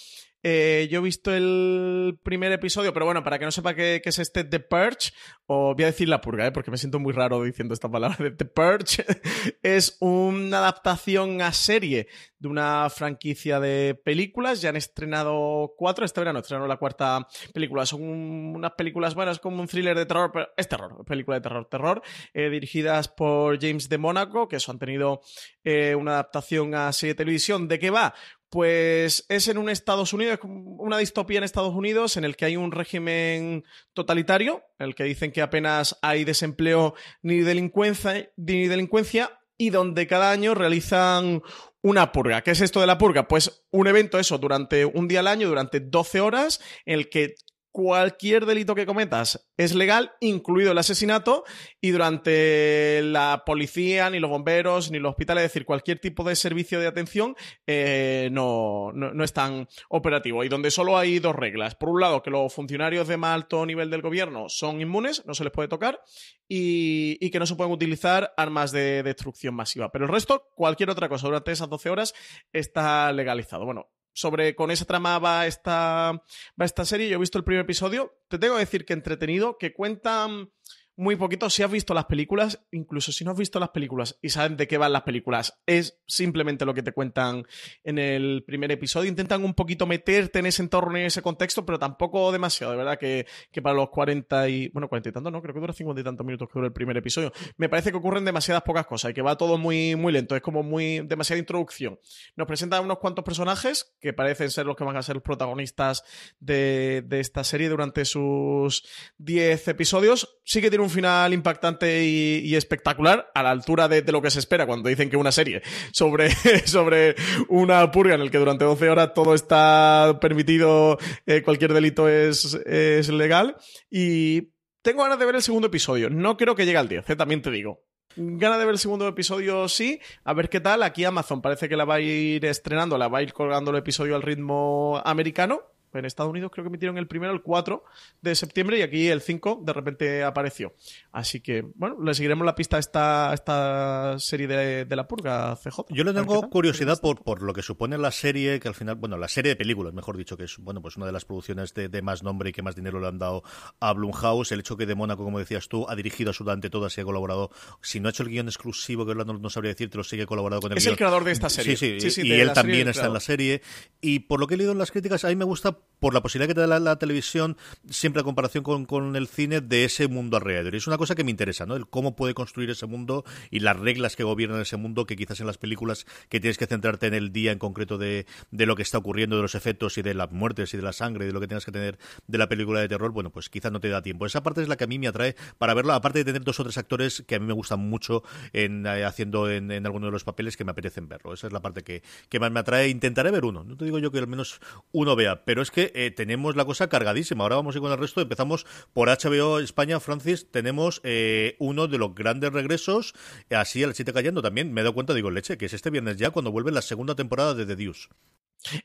Eh, 0.44 0.88
yo 0.90 1.00
he 1.00 1.04
visto 1.04 1.34
el 1.34 2.20
primer 2.24 2.52
episodio, 2.52 2.94
pero 2.94 3.06
bueno, 3.06 3.24
para 3.24 3.40
que 3.40 3.46
no 3.46 3.52
sepa 3.52 3.74
qué, 3.74 4.02
es 4.04 4.20
este 4.20 4.44
The 4.44 4.60
Purge, 4.60 5.12
o 5.46 5.74
voy 5.74 5.84
a 5.84 5.88
decir 5.88 6.08
la 6.08 6.22
purga, 6.22 6.46
¿eh? 6.48 6.52
porque 6.52 6.72
me 6.72 6.78
siento 6.78 7.00
muy 7.00 7.14
raro 7.14 7.44
diciendo 7.44 7.74
esta 7.74 7.90
palabra. 7.90 8.18
The 8.38 8.46
Purge 8.46 9.06
es 9.64 9.98
una 10.00 10.60
adaptación 10.60 11.42
a 11.42 11.52
serie 11.52 12.08
de 12.40 12.48
una 12.48 12.90
franquicia 12.90 13.60
de 13.60 14.00
películas. 14.04 14.62
Ya 14.62 14.70
han 14.70 14.76
estrenado 14.76 15.74
cuatro, 15.78 16.06
este 16.06 16.22
verano 16.22 16.40
estrenaron 16.40 16.70
la 16.70 16.78
cuarta 16.78 17.28
película. 17.54 17.86
Son 17.86 18.02
unas 18.02 18.72
películas 18.74 19.16
buenas, 19.16 19.40
como 19.40 19.62
un 19.62 19.68
thriller 19.68 19.98
de 19.98 20.06
terror, 20.06 20.32
pero 20.32 20.50
es 20.56 20.68
terror, 20.68 21.04
película 21.06 21.38
de 21.38 21.42
terror, 21.42 21.66
terror, 21.66 22.02
eh, 22.34 22.50
dirigidas 22.50 23.08
por 23.08 23.60
James 23.60 23.90
de 23.90 23.98
Mónaco, 23.98 24.48
que 24.48 24.58
eso 24.58 24.72
han 24.72 24.80
tenido 24.80 25.22
eh, 25.64 25.96
una 25.96 26.14
adaptación 26.14 26.76
a 26.76 26.92
serie 26.92 27.14
de 27.14 27.18
televisión. 27.18 27.68
¿De 27.68 27.80
qué 27.80 27.90
va? 27.90 28.14
Pues 28.50 29.26
es 29.28 29.48
en 29.50 29.58
un 29.58 29.70
Estados 29.70 30.14
Unidos, 30.14 30.40
una 30.44 30.98
distopía 30.98 31.38
en 31.38 31.44
Estados 31.44 31.74
Unidos 31.74 32.16
en 32.16 32.24
el 32.24 32.36
que 32.38 32.46
hay 32.46 32.56
un 32.56 32.72
régimen 32.72 33.66
totalitario, 33.94 34.64
en 34.80 34.88
el 34.88 34.96
que 34.96 35.04
dicen 35.04 35.32
que 35.32 35.42
apenas 35.42 35.98
hay 36.02 36.24
desempleo 36.24 36.96
ni 37.22 37.40
delincuencia, 37.40 38.32
ni 38.38 38.68
delincuencia 38.68 39.38
y 39.58 39.72
donde 39.72 40.08
cada 40.08 40.32
año 40.32 40.54
realizan 40.54 41.42
una 41.82 42.12
purga. 42.12 42.42
¿Qué 42.42 42.52
es 42.52 42.62
esto 42.62 42.80
de 42.80 42.88
la 42.88 42.98
purga? 42.98 43.28
Pues 43.28 43.66
un 43.72 43.88
evento, 43.88 44.20
eso, 44.20 44.38
durante 44.38 44.86
un 44.86 45.08
día 45.08 45.22
al 45.22 45.28
año, 45.28 45.48
durante 45.48 45.80
12 45.80 46.22
horas, 46.22 46.62
en 46.86 47.00
el 47.00 47.10
que 47.10 47.36
cualquier 47.78 48.48
delito 48.48 48.74
que 48.74 48.88
cometas 48.88 49.52
es 49.56 49.76
legal, 49.76 50.14
incluido 50.20 50.72
el 50.72 50.80
asesinato, 50.80 51.44
y 51.80 51.92
durante 51.92 53.04
la 53.04 53.44
policía, 53.46 54.10
ni 54.10 54.20
los 54.20 54.32
bomberos, 54.32 54.90
ni 54.90 54.98
los 54.98 55.12
hospitales, 55.12 55.44
es 55.44 55.52
decir, 55.52 55.64
cualquier 55.64 56.00
tipo 56.00 56.24
de 56.24 56.36
servicio 56.36 56.80
de 56.80 56.88
atención 56.88 57.36
eh, 57.68 58.30
no, 58.32 58.92
no, 58.94 59.24
es 59.24 59.32
tan 59.32 59.68
operativo. 59.90 60.44
Y 60.44 60.50
donde 60.50 60.72
solo 60.72 60.98
hay 60.98 61.20
dos 61.20 61.36
reglas. 61.36 61.76
Por 61.76 61.90
un 61.90 62.02
lado, 62.02 62.24
que 62.24 62.32
los 62.32 62.52
funcionarios 62.52 63.08
de 63.08 63.18
más 63.18 63.36
alto 63.36 63.64
nivel 63.64 63.92
del 63.92 64.02
gobierno 64.02 64.50
son 64.50 64.82
inmunes, 64.82 65.24
no 65.28 65.36
se 65.36 65.44
les 65.44 65.54
puede 65.54 65.68
tocar, 65.68 66.02
y, 66.48 67.24
y 67.24 67.30
que 67.30 67.38
no 67.38 67.46
se 67.46 67.54
pueden 67.54 67.74
utilizar 67.74 68.34
armas 68.38 68.72
de 68.72 69.04
destrucción 69.04 69.54
masiva. 69.54 69.92
Pero 69.92 70.06
el 70.06 70.12
resto, 70.12 70.50
cualquier 70.56 70.90
otra 70.90 71.10
cosa 71.10 71.28
durante 71.28 71.52
esas 71.52 71.70
12 71.70 71.92
horas 71.92 72.16
está 72.52 73.12
legalizado. 73.12 73.66
Bueno, 73.66 73.92
sobre 74.18 74.56
con 74.56 74.72
esa 74.72 74.86
trama 74.86 75.20
va 75.20 75.46
esta, 75.46 76.24
va 76.60 76.66
esta 76.66 76.86
serie. 76.86 77.08
Yo 77.08 77.18
he 77.18 77.20
visto 77.20 77.38
el 77.38 77.44
primer 77.44 77.66
episodio. 77.66 78.18
Te 78.28 78.40
tengo 78.40 78.56
que 78.56 78.62
decir 78.62 78.84
que 78.84 78.94
entretenido, 78.94 79.60
que 79.60 79.74
cuentan 79.74 80.50
muy 80.98 81.16
poquito. 81.16 81.50
Si 81.50 81.64
has 81.64 81.72
visto 81.72 81.94
las 81.94 82.06
películas, 82.06 82.66
incluso 82.72 83.12
si 83.12 83.24
no 83.24 83.32
has 83.32 83.38
visto 83.38 83.60
las 83.60 83.70
películas 83.70 84.18
y 84.22 84.30
saben 84.30 84.58
de 84.58 84.68
qué 84.68 84.78
van 84.78 84.92
las 84.92 85.04
películas, 85.04 85.62
es 85.68 86.00
simplemente 86.08 86.66
lo 86.66 86.74
que 86.74 86.82
te 86.82 86.92
cuentan 86.92 87.46
en 87.84 88.00
el 88.00 88.44
primer 88.46 88.72
episodio. 88.72 89.08
Intentan 89.08 89.44
un 89.44 89.54
poquito 89.54 89.86
meterte 89.86 90.40
en 90.40 90.48
ese 90.48 90.64
entorno, 90.64 90.98
en 90.98 91.06
ese 91.06 91.22
contexto, 91.22 91.66
pero 91.66 91.78
tampoco 91.78 92.32
demasiado. 92.32 92.72
De 92.72 92.78
verdad 92.78 92.98
que, 92.98 93.26
para 93.62 93.76
los 93.76 93.90
40 93.90 94.50
y. 94.50 94.70
Bueno, 94.70 94.90
40 94.90 95.10
y 95.10 95.12
tantos, 95.12 95.32
no, 95.32 95.42
creo 95.42 95.54
que 95.54 95.60
dura 95.60 95.74
50 95.74 96.02
y 96.02 96.04
tantos 96.04 96.26
minutos 96.26 96.48
que 96.48 96.54
dura 96.56 96.68
el 96.68 96.74
primer 96.74 96.98
episodio. 96.98 97.32
Me 97.58 97.70
parece 97.70 97.92
que 97.92 97.98
ocurren 97.98 98.26
demasiadas 98.26 98.64
pocas 98.64 98.88
cosas 98.88 99.12
y 99.12 99.14
que 99.14 99.22
va 99.22 99.38
todo 99.38 99.58
muy, 99.58 99.96
muy 99.96 100.12
lento. 100.12 100.36
Es 100.36 100.42
como 100.42 100.64
muy. 100.64 101.02
demasiada 101.02 101.40
introducción. 101.40 102.00
Nos 102.36 102.48
presentan 102.48 102.84
unos 102.84 102.98
cuantos 102.98 103.24
personajes 103.24 103.96
que 104.02 104.14
parecen 104.14 104.50
ser 104.50 104.66
los 104.66 104.76
que 104.76 104.84
van 104.84 104.98
a 104.98 105.04
ser 105.04 105.16
los 105.16 105.24
protagonistas 105.24 106.04
de, 106.40 107.04
de 107.06 107.20
esta 107.20 107.44
serie 107.44 107.70
durante 107.70 108.04
sus 108.04 108.84
10 109.20 109.68
episodios. 109.68 110.40
Sí 110.44 110.60
que 110.60 110.70
tiene 110.70 110.84
un 110.84 110.87
un 110.88 110.92
final 110.92 111.34
impactante 111.34 112.06
y, 112.06 112.56
espectacular 112.56 113.30
a 113.36 113.44
la 113.44 113.52
altura 113.52 113.88
de, 113.88 114.02
lo 114.12 114.22
que 114.22 114.32
se 114.32 114.40
espera 114.40 114.66
cuando 114.66 114.90
dicen 114.90 115.10
que 115.10 115.18
una 115.18 115.32
serie 115.32 115.62
sobre, 115.92 116.32
sobre 116.66 117.16
una 117.50 117.92
purga 117.92 118.16
en 118.16 118.22
el 118.22 118.32
que 118.32 118.38
durante 118.38 118.66
12 118.66 118.90
horas 118.90 119.14
todo 119.14 119.36
está 119.36 120.18
permitido, 120.22 120.98
eh, 121.26 121.42
cualquier 121.44 121.74
delito 121.74 122.08
es, 122.08 122.56
es 122.66 123.10
legal. 123.10 123.58
Y 123.92 124.54
tengo 124.82 125.04
ganas 125.04 125.20
de 125.20 125.26
ver 125.26 125.36
el 125.36 125.42
segundo 125.42 125.68
episodio. 125.68 126.10
No 126.10 126.38
creo 126.38 126.56
que 126.56 126.66
llegue 126.66 126.78
al 126.78 126.88
10, 126.88 127.10
eh, 127.10 127.16
también 127.16 127.42
te 127.42 127.52
digo. 127.52 127.84
Ganas 128.16 128.58
de 128.58 128.66
ver 128.66 128.74
el 128.74 128.80
segundo 128.80 129.08
episodio, 129.08 129.68
sí. 129.68 130.00
A 130.24 130.34
ver 130.34 130.50
qué 130.50 130.60
tal. 130.60 130.82
Aquí 130.82 131.04
Amazon 131.04 131.42
parece 131.42 131.70
que 131.70 131.76
la 131.76 131.86
va 131.86 131.96
a 131.96 132.00
ir 132.00 132.44
estrenando, 132.46 132.98
la 132.98 133.10
va 133.10 133.20
a 133.20 133.24
ir 133.24 133.34
colgando 133.34 133.72
el 133.72 133.78
episodio 133.78 134.16
al 134.16 134.24
ritmo 134.24 135.00
americano 135.06 135.62
en 135.98 136.06
Estados 136.06 136.32
Unidos 136.32 136.52
creo 136.52 136.64
que 136.64 136.70
emitieron 136.70 136.98
el 136.98 137.08
primero 137.08 137.34
el 137.34 137.42
4 137.42 137.84
de 138.22 138.36
septiembre 138.36 138.80
y 138.80 138.82
aquí 138.82 139.08
el 139.08 139.22
5 139.22 139.62
de 139.64 139.74
repente 139.74 140.24
apareció. 140.24 140.74
Así 141.12 141.42
que, 141.42 141.66
bueno, 141.76 141.98
le 142.02 142.14
seguiremos 142.14 142.46
la 142.46 142.56
pista 142.56 142.78
a 142.78 142.80
esta, 142.80 143.34
esta 143.34 144.20
serie 144.20 144.48
de, 144.48 144.96
La 144.96 145.08
Purga, 145.08 145.56
CJ. 145.56 145.86
Yo 145.90 146.04
le 146.04 146.14
tengo 146.14 146.50
curiosidad 146.50 147.00
por, 147.00 147.24
por 147.24 147.42
lo 147.42 147.54
que 147.54 147.62
supone 147.62 147.98
la 147.98 148.12
serie, 148.12 148.60
que 148.60 148.68
al 148.68 148.76
final, 148.76 148.96
bueno, 148.96 149.18
la 149.18 149.28
serie 149.28 149.50
de 149.50 149.56
películas, 149.56 149.94
mejor 149.94 150.18
dicho, 150.18 150.38
que 150.38 150.46
es, 150.46 150.58
bueno, 150.58 150.82
pues 150.82 150.98
una 150.98 151.06
de 151.06 151.12
las 151.12 151.26
producciones 151.26 151.74
de, 151.74 152.02
más 152.02 152.24
nombre 152.24 152.50
y 152.50 152.54
que 152.54 152.62
más 152.62 152.76
dinero 152.76 153.00
le 153.00 153.08
han 153.08 153.18
dado 153.18 153.44
a 153.80 153.94
Blumhouse. 153.94 154.52
El 154.52 154.60
hecho 154.60 154.78
que 154.78 154.86
de 154.86 154.96
Mónaco, 154.96 155.24
como 155.24 155.40
decías 155.40 155.68
tú, 155.68 155.86
ha 155.90 155.96
dirigido 155.96 156.30
absolutamente 156.30 156.70
todas 156.70 156.98
y 156.98 157.02
ha 157.02 157.04
colaborado, 157.04 157.52
si 157.82 158.00
no 158.00 158.08
ha 158.08 158.12
hecho 158.12 158.24
el 158.24 158.30
guion 158.30 158.48
exclusivo, 158.48 159.06
que 159.06 159.16
no, 159.16 159.26
no 159.26 159.50
sabría 159.50 159.72
decirte, 159.72 159.98
lo 159.98 160.04
sigue 160.04 160.26
colaborado 160.26 160.62
con 160.62 160.72
el 160.72 160.78
Es 160.78 160.86
el 160.86 160.96
creador 160.96 161.24
de 161.24 161.32
esta 161.32 161.50
serie. 161.50 161.76
Sí, 161.76 162.00
sí, 162.00 162.22
y 162.24 162.34
él 162.34 162.54
también 162.54 162.88
está 162.88 163.08
en 163.08 163.14
la 163.14 163.20
serie. 163.20 163.62
Y 164.02 164.20
por 164.20 164.40
lo 164.40 164.48
que 164.48 164.56
he 164.56 164.58
leído 164.58 164.72
en 164.72 164.78
las 164.78 164.92
críticas, 164.92 165.26
a 165.26 165.30
mí 165.30 165.36
me 165.36 165.46
gusta 165.46 165.78
por 166.00 166.14
la 166.14 166.22
posibilidad 166.22 166.48
que 166.48 166.56
te 166.56 166.68
da 166.68 166.80
la, 166.80 166.96
televisión, 166.98 167.58
siempre 167.90 168.22
a 168.22 168.24
comparación 168.24 168.64
con, 168.64 169.16
el 169.16 169.28
cine, 169.28 169.62
de 169.62 169.84
ese 169.84 170.08
mundo 170.08 170.38
alrededor. 170.38 170.74
Y 170.74 170.78
es 170.78 170.88
una 170.88 170.98
cosa 170.98 171.16
que 171.16 171.24
me 171.24 171.32
interesa, 171.32 171.66
¿no? 171.66 171.76
El 171.76 171.88
cómo 171.88 172.16
puede 172.16 172.34
construir 172.34 172.70
ese 172.70 172.86
mundo 172.86 173.24
y 173.50 173.60
las 173.60 173.78
reglas 173.78 174.16
que 174.16 174.24
gobiernan 174.24 174.62
ese 174.62 174.78
mundo, 174.78 175.06
que 175.06 175.16
quizás 175.16 175.40
en 175.40 175.48
las 175.48 175.58
películas 175.58 176.06
que 176.30 176.40
tienes 176.40 176.58
que 176.58 176.68
centrarte 176.68 177.08
en 177.08 177.14
el 177.14 177.32
día 177.32 177.52
en 177.52 177.60
concreto 177.60 177.98
de, 177.98 178.26
lo 178.52 178.76
que 178.76 178.82
está 178.82 178.98
ocurriendo, 178.98 179.36
de 179.38 179.42
los 179.42 179.56
efectos 179.56 179.98
y 179.98 180.02
de 180.02 180.14
las 180.14 180.32
muertes 180.32 180.74
y 180.74 180.78
de 180.78 180.84
la 180.84 180.94
sangre 180.94 181.26
de 181.26 181.34
lo 181.34 181.40
que 181.40 181.48
tienes 181.48 181.66
que 181.66 181.72
tener 181.72 181.98
de 182.28 182.38
la 182.38 182.48
película 182.48 182.80
de 182.80 182.88
terror, 182.88 183.12
bueno, 183.12 183.32
pues 183.32 183.50
quizás 183.50 183.72
no 183.72 183.80
te 183.80 183.90
da 183.90 184.02
tiempo. 184.02 184.26
Esa 184.26 184.44
parte 184.44 184.62
es 184.62 184.68
la 184.68 184.78
que 184.78 184.84
a 184.84 184.88
mí 184.88 185.00
me 185.00 185.08
atrae 185.08 185.36
para 185.58 185.74
verlo, 185.74 185.94
aparte 185.94 186.20
de 186.20 186.26
tener 186.26 186.44
dos 186.44 186.60
o 186.60 186.64
tres 186.64 186.78
actores 186.78 187.24
que 187.28 187.36
a 187.36 187.40
mí 187.40 187.46
me 187.46 187.54
gustan 187.54 187.80
mucho 187.80 188.24
en, 188.54 188.86
eh, 188.86 189.04
haciendo 189.04 189.50
en, 189.50 189.72
alguno 189.86 190.08
de 190.08 190.12
los 190.12 190.24
papeles 190.24 190.58
que 190.58 190.64
me 190.64 190.72
apetecen 190.72 191.08
verlo. 191.08 191.34
Esa 191.34 191.48
es 191.48 191.54
la 191.54 191.62
parte 191.62 191.84
que, 191.84 192.04
que 192.30 192.40
más 192.40 192.52
me 192.52 192.60
atrae. 192.60 192.90
Intentaré 192.90 193.32
ver 193.32 193.46
uno. 193.46 193.64
No 193.64 193.78
te 193.78 193.86
digo 193.86 194.00
yo 194.00 194.12
que 194.12 194.20
al 194.20 194.28
menos 194.28 194.60
uno 194.92 195.16
vea, 195.16 195.44
pero 195.46 195.62
es 195.62 195.72
que 195.72 195.77
eh, 195.96 196.12
tenemos 196.12 196.56
la 196.56 196.66
cosa 196.66 196.90
cargadísima. 196.90 197.44
Ahora 197.44 197.56
vamos 197.58 197.76
a 197.76 197.78
ir 197.78 197.82
con 197.82 197.92
el 197.92 197.98
resto. 197.98 198.22
Empezamos 198.22 198.66
por 198.94 199.10
HBO 199.10 199.60
España, 199.60 200.00
Francis. 200.00 200.50
Tenemos 200.52 201.02
eh, 201.04 201.56
uno 201.60 201.88
de 201.88 201.98
los 201.98 202.14
grandes 202.16 202.52
regresos. 202.52 203.14
Así 203.50 203.84
el 203.84 203.94
chiste 203.94 204.14
cayendo 204.14 204.42
también. 204.42 204.74
Me 204.74 204.82
he 204.82 204.84
dado 204.84 204.94
cuenta, 204.94 205.14
digo, 205.14 205.32
leche, 205.32 205.58
que 205.58 205.66
es 205.66 205.74
este 205.74 205.90
viernes 205.90 206.18
ya 206.18 206.32
cuando 206.32 206.52
vuelve 206.52 206.72
la 206.72 206.82
segunda 206.82 207.16
temporada 207.16 207.54
de 207.54 207.66
The 207.66 207.76
Deuce. 207.76 208.10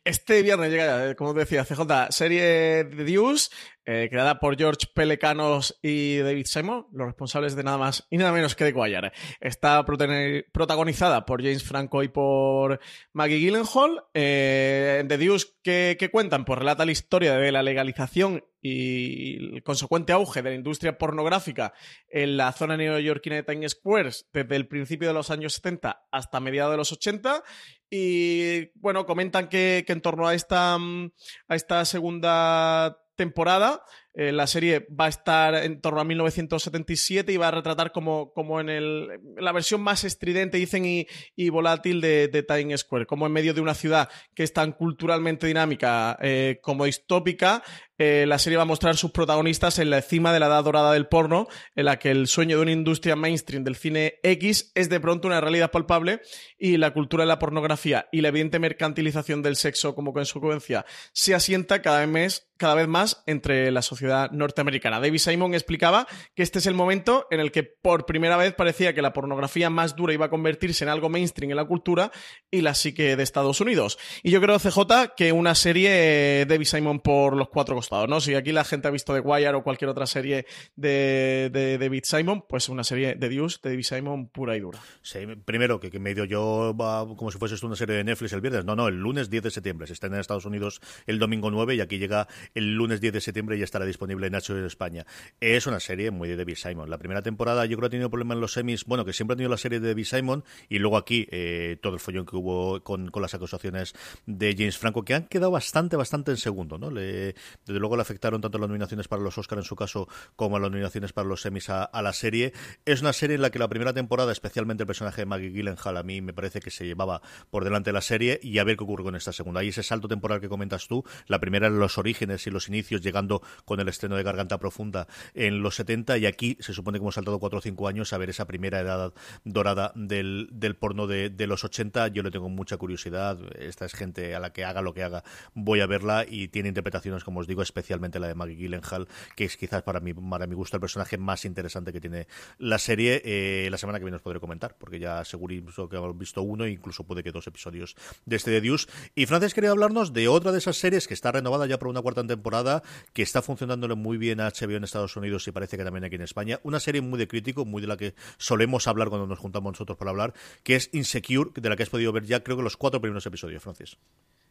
Este 0.05 0.43
viernes 0.43 0.71
llega, 0.71 1.11
eh, 1.11 1.17
como 1.17 1.35
decía 1.35 1.65
CJ, 1.65 2.11
serie 2.11 2.85
de 2.85 3.05
Deuce, 3.05 3.51
eh, 3.85 4.09
creada 4.11 4.39
por 4.39 4.57
George 4.57 4.87
Pelecanos 4.95 5.79
y 5.83 6.19
David 6.19 6.47
Simon, 6.47 6.87
los 6.93 7.07
responsables 7.07 7.57
de 7.57 7.65
nada 7.65 7.79
más 7.79 8.07
y 8.11 8.17
nada 8.17 8.33
menos 8.33 8.55
que 8.55 8.65
de 8.65 8.73
Wire. 8.73 9.13
Está 9.41 9.85
protagonizada 9.85 11.27
por 11.27 11.43
James 11.43 11.65
Franco 11.65 12.03
y 12.03 12.09
por 12.09 12.79
Maggie 13.13 13.39
Gyllenhaal. 13.39 14.05
Eh, 14.15 15.05
Deuce, 15.07 15.49
¿qué, 15.63 16.09
cuentan? 16.13 16.45
Pues 16.45 16.59
relata 16.59 16.85
la 16.85 16.93
historia 16.93 17.37
de 17.37 17.51
la 17.51 17.63
legalización 17.63 18.45
y 18.63 19.55
el 19.57 19.63
consecuente 19.65 20.13
auge 20.13 20.41
de 20.41 20.51
la 20.51 20.57
industria 20.57 20.97
pornográfica 20.97 21.75
en 22.09 22.37
la 22.37 22.53
zona 22.53 22.77
neoyorquina 22.77 23.37
de 23.37 23.43
Times 23.43 23.73
Square 23.73 24.11
desde 24.33 24.57
el 24.57 24.69
principio 24.69 25.09
de 25.09 25.15
los 25.15 25.31
años 25.31 25.55
70 25.55 26.07
hasta 26.13 26.41
mediados 26.41 26.73
de 26.73 26.77
los 26.77 26.93
80 26.93 27.43
y 27.91 28.71
bueno, 28.79 29.05
comentan 29.05 29.49
que, 29.49 29.83
que 29.85 29.93
en 29.93 30.01
torno 30.01 30.29
a 30.29 30.35
esta, 30.35 30.79
mm, 30.79 31.11
a 31.49 31.57
esta 31.57 31.85
segunda 31.85 33.03
temporada 33.17 33.85
eh, 34.15 34.31
la 34.31 34.47
serie 34.47 34.87
va 34.89 35.07
a 35.07 35.09
estar 35.09 35.55
en 35.55 35.81
torno 35.81 36.01
a 36.01 36.05
1977 36.05 37.33
y 37.33 37.37
va 37.37 37.49
a 37.49 37.53
retratar 37.53 37.93
como, 37.93 38.33
como 38.33 38.61
en 38.61 38.69
el, 38.69 39.09
la 39.37 39.53
versión 39.53 39.81
más 39.81 40.05
estridente, 40.05 40.59
dicen, 40.59 40.85
y, 40.85 41.49
volátil 41.49 42.01
de, 42.01 42.45
Times 42.47 42.81
Square, 42.81 43.07
como 43.07 43.27
en 43.27 43.33
medio 43.33 43.55
de 43.55 43.61
una 43.61 43.75
ciudad 43.75 44.09
que 44.35 44.43
es 44.43 44.53
tan 44.53 44.73
culturalmente 44.73 45.47
dinámica 45.47 46.19
eh, 46.21 46.59
como 46.63 46.85
distópica, 46.85 47.63
eh, 48.05 48.27
la 48.27 48.39
serie 48.39 48.57
va 48.57 48.63
a 48.63 48.67
mostrar 48.67 48.97
sus 48.97 49.13
protagonistas 49.13 49.79
en 49.79 49.89
la 49.89 50.03
cima 50.03 50.33
de 50.33 50.41
la 50.41 50.47
edad 50.47 50.65
dorada 50.65 50.93
del 50.93 51.07
porno, 51.07 51.47
en 51.77 51.85
la 51.85 52.01
que 52.01 52.11
el 52.11 52.27
sueño 52.27 52.57
de 52.57 52.63
una 52.63 52.73
industria 52.73 53.15
mainstream 53.15 53.63
del 53.63 53.77
cine 53.77 54.15
X 54.25 54.73
es 54.75 54.89
de 54.89 54.99
pronto 54.99 55.29
una 55.29 55.41
realidad 55.41 55.71
palpable 55.71 56.21
y 56.59 56.79
la 56.79 56.93
cultura 56.93 57.23
de 57.23 57.29
la 57.29 57.39
pornografía 57.39 58.09
y 58.11 58.21
la 58.21 58.29
evidente 58.29 58.59
mercantilización 58.59 59.41
del 59.43 59.55
sexo 59.55 59.95
como 59.95 60.13
consecuencia 60.13 60.85
se 61.13 61.35
asienta 61.35 61.81
cada 61.81 62.05
vez, 62.07 62.51
cada 62.57 62.75
vez 62.75 62.89
más 62.89 63.23
entre 63.27 63.71
la 63.71 63.83
sociedad 63.83 64.02
norteamericana. 64.03 65.01
David 65.01 65.19
Simon 65.19 65.55
explicaba 65.55 66.07
que 66.35 66.43
este 66.43 66.59
es 66.59 66.67
el 66.67 66.75
momento 66.75 67.27
en 67.31 67.41
el 67.41 67.53
que 67.53 67.63
por 67.63 68.07
primera 68.07 68.37
vez 68.37 68.55
parecía 68.55 68.95
que 68.95 69.03
la 69.03 69.13
pornografía 69.13 69.71
más 69.71 69.97
dura 69.97 70.13
iba 70.13 70.27
a 70.27 70.31
convertirse 70.31 70.85
en 70.85 70.91
algo 70.91 71.09
mainstream 71.09 71.51
en 71.51 71.57
la 71.57 71.65
cultura 71.65 72.11
y 72.51 72.61
la 72.61 72.75
psique 72.75 73.17
de 73.17 73.23
Estados 73.23 73.61
Unidos. 73.61 73.99
Y 74.23 74.31
yo 74.31 74.41
creo, 74.41 74.59
CJ, 74.59 75.15
que 75.17 75.33
una 75.33 75.55
serie 75.55 76.47
David 76.47 76.67
Simon 76.67 77.01
por 77.01 77.37
los 77.37 77.49
cuatro 77.49 77.75
costados, 77.75 78.09
¿no? 78.09 78.21
Si 78.21 78.35
aquí 78.35 78.53
la 78.53 78.65
gente 78.65 78.89
ha 78.89 78.91
visto 78.91 79.15
The 79.15 79.21
Wire 79.21 79.55
o 79.55 79.63
cualquier 79.63 79.91
otra 79.91 80.07
serie 80.07 80.47
de, 80.77 81.79
David 81.81 82.03
Simon, 82.05 82.45
pues 82.49 82.69
una 82.69 82.85
serie 82.85 83.15
de 83.15 83.29
Deuce 83.29 83.59
de 83.63 83.71
David 83.71 83.85
Simon 83.85 84.29
pura 84.29 84.57
y 84.57 84.61
dura. 84.61 84.81
Sí, 85.03 85.21
primero, 85.45 85.81
que, 85.81 85.91
que 85.91 85.99
me 85.99 86.15
dio 86.15 86.25
yo 86.25 86.75
como 86.77 87.31
si 87.31 87.39
fuese 87.39 87.65
una 87.65 87.77
serie 87.77 87.97
de 87.97 88.05
Netflix 88.05 88.33
el 88.33 88.41
viernes. 88.41 88.65
No, 88.65 88.77
no, 88.77 88.89
el 88.89 88.97
lunes 88.97 89.31
10 89.31 89.45
de 89.45 89.51
septiembre. 89.51 89.87
Se 89.87 89.93
está 89.93 90.07
en 90.07 90.15
Estados 90.15 90.45
Unidos 90.45 90.81
el 91.07 91.19
domingo 91.19 91.51
9 91.51 91.75
y 91.75 91.81
aquí 91.81 91.99
llega 91.99 92.29
el 92.55 92.75
lunes 92.75 93.01
10 93.01 93.13
de 93.13 93.21
septiembre 93.21 93.57
y 93.57 93.63
estará 93.63 93.85
disponible 93.93 94.27
en 94.27 94.33
HBO 94.33 94.67
España. 94.67 95.07
Es 95.41 95.67
una 95.67 95.81
serie 95.81 96.11
muy 96.11 96.29
de 96.29 96.37
David 96.37 96.57
Simon. 96.57 96.91
La 96.91 96.99
primera 96.99 97.23
temporada 97.23 97.65
yo 97.67 97.77
creo 97.77 97.83
que 97.83 97.87
ha 97.87 97.91
tenido 97.91 98.11
problemas 98.11 98.37
en 98.37 98.41
los 98.41 98.53
semis, 98.53 98.85
bueno, 98.85 99.05
que 99.05 99.13
siempre 99.13 99.35
ha 99.35 99.37
tenido 99.37 99.51
la 99.51 99.57
serie 99.57 99.81
de 99.81 99.89
David 99.89 100.05
Simon 100.05 100.45
y 100.69 100.79
luego 100.79 100.97
aquí 100.97 101.27
eh, 101.31 101.79
todo 101.81 101.95
el 101.95 102.01
follón 102.01 102.27
que 102.27 102.37
hubo 102.37 102.83
con, 102.83 103.11
las 103.15 103.35
acusaciones 103.35 103.95
de 104.27 104.55
James 104.57 104.79
Franco, 104.79 105.05
que 105.05 105.15
han 105.15 105.27
quedado 105.27 105.51
bastante, 105.51 105.97
bastante 105.97 106.31
en 106.31 106.37
segundo, 106.37 106.79
¿no? 106.79 106.91
Desde 106.91 107.35
luego 107.67 107.97
le 107.97 108.03
afectaron 108.03 108.41
tanto 108.41 108.59
las 108.59 108.69
nominaciones 108.69 109.09
para 109.09 109.23
los 109.23 109.39
Oscars 109.39 109.61
en 109.61 109.65
su 109.65 109.77
caso 109.77 110.09
como 110.37 110.59
las 110.59 110.71
nominaciones 110.71 111.13
para 111.13 111.29
los 111.29 111.43
semis 111.43 111.69
a, 111.71 111.91
la 112.03 112.13
serie. 112.13 112.53
Es 112.85 113.01
una 113.01 113.13
serie 113.13 113.37
en 113.37 113.43
la 113.43 113.51
que 113.51 113.59
la 113.59 113.69
primera 113.69 113.93
temporada, 113.93 114.33
especialmente 114.33 114.83
el 114.83 114.87
personaje 114.87 115.23
de 115.23 115.27
Maggie 115.27 115.51
Gyllenhaal, 115.51 115.97
a 115.97 116.03
mí 116.03 116.21
me 116.21 116.33
parece 116.33 116.61
que 116.61 116.71
se 116.71 116.85
llevaba 116.85 117.23
por 117.51 117.65
delante 117.65 117.91
de 117.91 117.95
la 117.95 118.01
serie 118.01 118.41
y 118.43 118.59
a 118.59 118.65
ver 118.65 118.77
qué 118.77 118.85
ocurre 118.85 119.05
con 119.05 119.15
esta 119.15 119.33
segunda. 119.33 119.63
Y 119.63 119.69
ese 119.69 119.83
salto 119.83 120.09
temporal 120.09 120.41
que 120.41 120.49
comentas 120.49 120.89
tú, 120.89 121.05
la 121.27 121.39
primera 121.39 121.69
en 121.69 121.79
los 121.79 121.99
orígenes 121.99 122.47
y 122.47 122.51
los 122.51 122.69
inicios, 122.69 123.03
llegando 123.03 123.43
con 123.65 123.81
el 123.83 123.89
estreno 123.89 124.17
de 124.17 124.23
Garganta 124.23 124.59
Profunda 124.59 125.07
en 125.35 125.63
los 125.63 125.77
70 125.77 126.19
y 126.19 126.27
aquí 126.27 126.57
se 126.61 126.73
supone 126.73 126.99
que 126.99 127.03
hemos 127.03 127.15
saltado 127.15 127.39
4 127.39 127.59
o 127.59 127.63
5 127.63 127.89
años 127.89 128.13
a 128.13 128.19
ver 128.19 128.31
esa 128.31 128.47
primera 128.47 128.81
edad 128.81 129.13
dorada 129.45 129.93
del, 129.95 130.49
del 130.53 130.77
porno 130.77 131.07
de, 131.07 131.33
los 131.47 131.65
80. 131.65 132.09
Yo 132.09 132.23
le 132.23 132.31
tengo 132.31 132.49
mucha 132.49 132.77
curiosidad. 132.77 133.39
Esta 133.59 133.85
es 133.85 133.95
gente 133.95 134.35
a 134.35 134.41
la 134.41 134.53
que 134.53 134.65
haga 134.65 134.83
lo 134.83 134.95
que 134.95 135.03
haga, 135.03 135.25
voy 135.55 135.81
a 135.81 135.87
verla 135.87 136.25
y 136.29 136.49
tiene 136.49 136.69
interpretaciones, 136.69 137.25
como 137.25 137.41
os 137.41 137.47
digo, 137.47 137.63
especialmente 137.63 138.19
la 138.21 138.29
de 138.29 138.35
Maggie 138.35 138.57
Gyllenhaal, 138.57 139.09
que 139.37 139.45
es 139.45 139.57
quizás 139.57 139.83
para 139.83 140.01
mí, 140.01 140.15
para 140.15 140.47
mi 140.47 140.55
gusto, 140.55 140.77
el 140.77 140.81
personaje 140.81 141.19
más 141.19 141.45
interesante 141.45 141.93
que 141.93 142.01
tiene 142.01 142.27
la 142.59 142.79
serie. 142.79 143.21
Eh, 143.25 143.69
la 143.71 143.79
semana 143.79 143.99
que 143.99 144.05
viene 144.05 144.17
os 144.17 144.23
podré 144.23 144.41
comentar, 144.41 144.77
porque 144.79 144.99
ya 144.99 145.25
seguro 145.25 145.89
que 145.89 145.97
hemos 145.97 146.17
visto 146.17 146.43
uno 146.43 146.65
e 146.65 146.71
incluso 146.71 147.05
puede 147.05 147.23
que 147.23 147.33
dos 147.33 147.47
episodios 147.47 147.97
de 148.25 148.37
este 148.37 148.51
de 148.51 148.61
Deuce. 148.61 148.87
Y 149.15 149.27
Francis 149.27 149.55
quería 149.55 149.71
hablarnos 149.71 150.13
de 150.13 150.29
otra 150.29 150.53
de 150.53 150.59
esas 150.59 150.77
series 150.77 151.09
que 151.09 151.15
está 151.15 151.33
renovada 151.33 151.67
ya 151.67 151.79
por 151.79 151.89
una 151.89 152.03
cuarta 152.03 152.25
temporada, 152.27 152.83
que 153.13 153.23
está 153.23 153.43
funcionándole 153.73 153.95
muy 153.95 154.19
bien 154.19 154.41
a 154.41 154.51
HBO 154.51 154.77
en 154.77 154.85
Estados 154.85 155.17
Unidos 155.17 155.49
y 155.49 155.53
parece 155.53 155.79
que 155.79 155.85
también 155.85 156.05
aquí 156.05 156.17
en 156.17 156.23
España. 156.23 156.61
Una 156.63 156.79
serie 156.79 157.01
muy 157.01 157.19
de 157.19 157.27
crítico, 157.27 157.65
muy 157.65 157.81
de 157.81 157.89
la 157.89 157.97
que 157.97 158.15
solemos 158.37 158.87
hablar 158.87 159.09
cuando 159.09 159.27
nos 159.27 159.39
juntamos 159.39 159.73
nosotros 159.73 159.97
para 159.97 160.11
hablar, 160.11 160.35
que 160.63 160.77
es 160.77 160.91
Insecure, 160.93 161.51
de 161.55 161.69
la 161.69 161.77
que 161.77 161.85
has 161.85 161.89
podido 161.89 162.13
ver 162.13 162.25
ya 162.25 162.43
creo 162.43 162.59
que 162.59 162.63
los 162.63 162.77
cuatro 162.77 163.01
primeros 163.01 163.25
episodios, 163.25 163.63
Francis. 163.63 163.97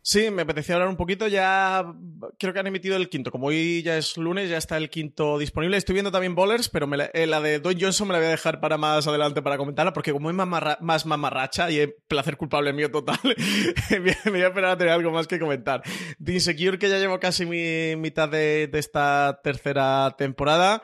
Sí, 0.04 0.32
me 0.32 0.42
apetecía 0.42 0.76
hablar 0.76 0.90
un 0.90 0.98
poquito. 0.98 1.28
Ya 1.28 1.86
creo 2.40 2.54
que 2.54 2.60
han 2.60 2.68
emitido 2.68 2.96
el 2.96 3.10
quinto. 3.10 3.32
Como 3.32 3.48
hoy 3.48 3.84
ya 3.84 3.98
es 3.98 4.18
lunes, 4.18 4.50
ya 4.50 4.58
está 4.58 4.78
el 4.78 4.90
quinto 4.90 5.38
disponible. 5.38 5.78
Estoy 5.78 5.94
viendo 5.94 6.12
también 6.12 6.34
Bowlers, 6.34 6.70
pero 6.70 6.90
eh, 7.14 7.28
la, 7.28 7.42
de 7.42 7.60
Don 7.60 7.80
Johnson 7.80 8.08
me 8.08 8.14
la 8.14 8.20
voy 8.20 8.28
a 8.28 8.32
dejar 8.32 8.60
para 8.60 8.78
más 8.78 9.06
adelante 9.08 9.42
para 9.42 9.58
comentarla, 9.58 9.94
porque 9.94 10.12
como 10.12 10.30
es 10.32 10.36
más 10.36 11.06
mamarracha 11.06 11.70
y 11.70 11.80
es 11.80 11.90
placer 12.08 12.38
culpable 12.38 12.74
mío 12.74 12.90
total, 12.90 13.20
me 13.92 14.32
voy 14.32 14.42
a 14.42 14.48
esperar 14.48 14.72
a 14.72 14.78
tener 14.78 14.94
algo 14.94 15.12
más 15.12 15.28
que 15.28 15.40
comentar. 15.40 15.84
The 16.24 16.34
Insecure, 16.34 16.80
que 16.80 16.90
ya 16.90 16.98
llevo 16.98 17.20
casi 17.20 17.46
mi 17.46 17.96
mitad 17.96 18.30
de 18.30 18.70
esta 18.74 19.40
tercera 19.44 20.16
temporada 20.18 20.82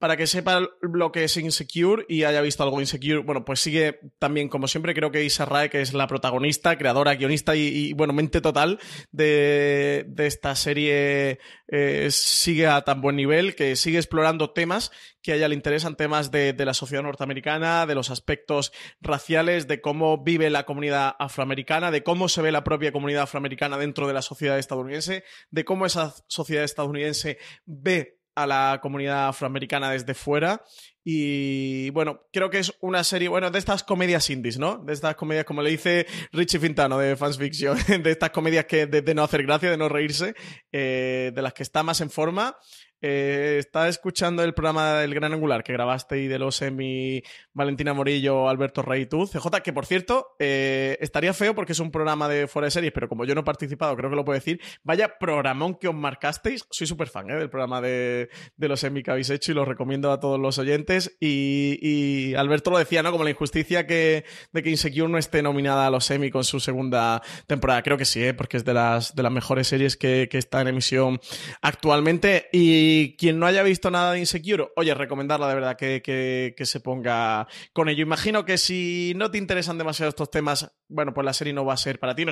para 0.00 0.16
que 0.16 0.26
sepa 0.26 0.62
lo 0.80 1.12
que 1.12 1.24
es 1.24 1.36
Insecure 1.36 2.06
y 2.08 2.24
haya 2.24 2.40
visto 2.40 2.62
algo 2.62 2.80
Insecure, 2.80 3.18
bueno, 3.18 3.44
pues 3.44 3.60
sigue 3.60 4.00
también, 4.18 4.48
como 4.48 4.66
siempre, 4.66 4.94
creo 4.94 5.12
que 5.12 5.24
Isa 5.24 5.44
Rae, 5.44 5.68
que 5.68 5.82
es 5.82 5.92
la 5.92 6.06
protagonista, 6.06 6.78
creadora, 6.78 7.16
guionista 7.16 7.54
y, 7.54 7.92
bueno, 7.92 8.14
mente 8.14 8.40
total 8.40 8.80
de, 9.12 10.10
esta 10.16 10.56
serie, 10.56 11.38
eh, 11.68 12.08
sigue 12.10 12.66
a 12.66 12.80
tan 12.80 13.02
buen 13.02 13.14
nivel, 13.14 13.54
que 13.54 13.76
sigue 13.76 13.98
explorando 13.98 14.50
temas 14.50 14.90
que 15.22 15.32
a 15.32 15.34
ella 15.36 15.48
le 15.48 15.54
interesan, 15.54 15.96
temas 15.96 16.30
de, 16.30 16.54
de 16.54 16.64
la 16.64 16.72
sociedad 16.72 17.02
norteamericana, 17.02 17.84
de 17.84 17.94
los 17.94 18.08
aspectos 18.08 18.72
raciales, 19.02 19.68
de 19.68 19.82
cómo 19.82 20.24
vive 20.24 20.48
la 20.48 20.64
comunidad 20.64 21.14
afroamericana, 21.18 21.90
de 21.90 22.02
cómo 22.02 22.30
se 22.30 22.40
ve 22.40 22.52
la 22.52 22.64
propia 22.64 22.90
comunidad 22.90 23.24
afroamericana 23.24 23.76
dentro 23.76 24.08
de 24.08 24.14
la 24.14 24.22
sociedad 24.22 24.58
estadounidense, 24.58 25.24
de 25.50 25.64
cómo 25.66 25.84
esa 25.84 26.14
sociedad 26.26 26.64
estadounidense 26.64 27.36
ve 27.66 28.19
a 28.34 28.46
la 28.46 28.78
comunidad 28.82 29.28
afroamericana 29.28 29.90
desde 29.90 30.14
fuera. 30.14 30.62
Y 31.02 31.90
bueno, 31.90 32.26
creo 32.32 32.50
que 32.50 32.58
es 32.58 32.74
una 32.80 33.02
serie, 33.04 33.28
bueno, 33.28 33.50
de 33.50 33.58
estas 33.58 33.82
comedias 33.82 34.28
indies, 34.30 34.58
¿no? 34.58 34.78
De 34.78 34.92
estas 34.92 35.16
comedias, 35.16 35.44
como 35.44 35.62
le 35.62 35.70
dice 35.70 36.06
Richie 36.32 36.60
Fintano 36.60 36.98
de 36.98 37.16
Fans 37.16 37.38
Fiction, 37.38 37.76
de 38.02 38.10
estas 38.10 38.30
comedias 38.30 38.66
que 38.66 38.86
de, 38.86 39.14
no 39.14 39.22
hacer 39.22 39.42
gracia, 39.44 39.70
de 39.70 39.76
no 39.76 39.88
reírse, 39.88 40.34
eh, 40.72 41.32
de 41.34 41.42
las 41.42 41.54
que 41.54 41.62
está 41.62 41.82
más 41.82 42.00
en 42.00 42.10
forma 42.10 42.56
eh, 43.02 43.56
estaba 43.58 43.88
escuchando 43.88 44.42
el 44.42 44.54
programa 44.54 44.94
del 44.94 45.14
Gran 45.14 45.32
Angular 45.32 45.62
que 45.62 45.72
grabaste 45.72 46.20
y 46.20 46.28
de 46.28 46.38
los 46.38 46.56
semi 46.56 47.22
Valentina 47.52 47.94
Morillo, 47.94 48.48
Alberto 48.48 48.82
Rey 48.82 49.06
CJ, 49.06 49.62
que 49.62 49.72
por 49.72 49.86
cierto, 49.86 50.36
eh, 50.38 50.98
estaría 51.00 51.32
feo 51.32 51.54
porque 51.54 51.72
es 51.72 51.80
un 51.80 51.90
programa 51.90 52.28
de 52.28 52.46
fuera 52.46 52.66
de 52.66 52.70
series, 52.70 52.92
pero 52.92 53.08
como 53.08 53.24
yo 53.24 53.34
no 53.34 53.40
he 53.40 53.44
participado, 53.44 53.96
creo 53.96 54.10
que 54.10 54.16
lo 54.16 54.24
puedo 54.24 54.38
decir. 54.38 54.60
Vaya 54.82 55.18
programón 55.18 55.76
que 55.76 55.88
os 55.88 55.94
marcasteis. 55.94 56.66
Soy 56.70 56.86
súper 56.86 57.08
fan 57.08 57.30
¿eh? 57.30 57.36
del 57.36 57.48
programa 57.48 57.80
de, 57.80 58.28
los 58.58 58.80
semi 58.80 59.02
que 59.02 59.10
habéis 59.10 59.30
hecho 59.30 59.52
y 59.52 59.54
lo 59.54 59.64
recomiendo 59.64 60.12
a 60.12 60.20
todos 60.20 60.38
los 60.38 60.58
oyentes. 60.58 61.16
Y, 61.20 62.34
Alberto 62.34 62.70
lo 62.70 62.78
decía, 62.78 63.02
¿no? 63.02 63.12
Como 63.12 63.24
la 63.24 63.30
injusticia 63.30 63.86
que, 63.86 64.24
de 64.52 64.62
que 64.62 64.70
Insecure 64.70 65.10
no 65.10 65.18
esté 65.18 65.42
nominada 65.42 65.86
a 65.86 65.90
los 65.90 66.04
semi 66.04 66.30
con 66.30 66.44
su 66.44 66.60
segunda 66.60 67.22
temporada. 67.46 67.82
Creo 67.82 67.96
que 67.96 68.04
sí, 68.04 68.32
porque 68.34 68.56
es 68.56 68.64
de 68.64 68.74
las, 68.74 69.14
de 69.14 69.22
las 69.22 69.32
mejores 69.32 69.68
series 69.68 69.96
que, 69.96 70.28
que 70.30 70.38
está 70.38 70.60
en 70.60 70.68
emisión 70.68 71.20
actualmente. 71.62 72.48
Y 72.52 72.89
y 72.90 73.16
quien 73.16 73.38
no 73.38 73.46
haya 73.46 73.62
visto 73.62 73.90
nada 73.90 74.12
de 74.12 74.18
Insecure, 74.18 74.72
oye, 74.74 74.92
recomendarla 74.94 75.48
de 75.48 75.54
verdad 75.54 75.76
que, 75.76 76.54
se 76.60 76.80
ponga 76.80 77.46
con 77.72 77.88
ello. 77.88 78.02
Imagino 78.02 78.44
que 78.44 78.58
si 78.58 79.12
no 79.16 79.30
te 79.30 79.38
interesan 79.38 79.78
demasiado 79.78 80.08
estos 80.08 80.30
temas, 80.30 80.72
bueno, 80.88 81.14
pues 81.14 81.24
la 81.24 81.32
serie 81.32 81.52
no 81.52 81.64
va 81.64 81.74
a 81.74 81.76
ser 81.76 82.00
para 82.00 82.14
ti. 82.14 82.24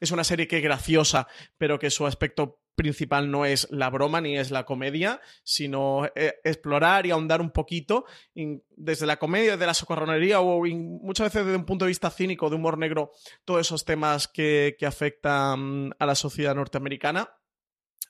Es 0.00 0.12
una 0.12 0.22
serie 0.22 0.46
que 0.46 0.58
es 0.58 0.62
graciosa, 0.62 1.26
pero 1.58 1.78
que 1.78 1.90
su 1.90 2.06
aspecto 2.06 2.60
principal 2.76 3.30
no 3.30 3.46
es 3.46 3.66
la 3.70 3.90
broma 3.90 4.20
ni 4.20 4.38
es 4.38 4.52
la 4.52 4.64
comedia, 4.64 5.20
sino 5.42 6.06
eh, 6.14 6.34
explorar 6.44 7.06
y 7.06 7.10
ahondar 7.10 7.40
un 7.40 7.50
poquito 7.50 8.04
desde 8.76 9.06
la 9.06 9.16
comedia, 9.16 9.52
desde 9.52 9.66
la 9.66 9.74
socorronería 9.74 10.40
o 10.40 10.62
muchas 10.64 11.26
veces 11.28 11.46
desde 11.46 11.58
un 11.58 11.64
punto 11.64 11.86
de 11.86 11.90
vista 11.90 12.10
cínico, 12.10 12.48
de 12.48 12.56
humor 12.56 12.78
negro, 12.78 13.10
todos 13.44 13.62
esos 13.62 13.84
temas 13.84 14.28
que, 14.28 14.76
que 14.78 14.86
afectan 14.86 15.94
a 15.98 16.06
la 16.06 16.14
sociedad 16.14 16.54
norteamericana 16.54 17.30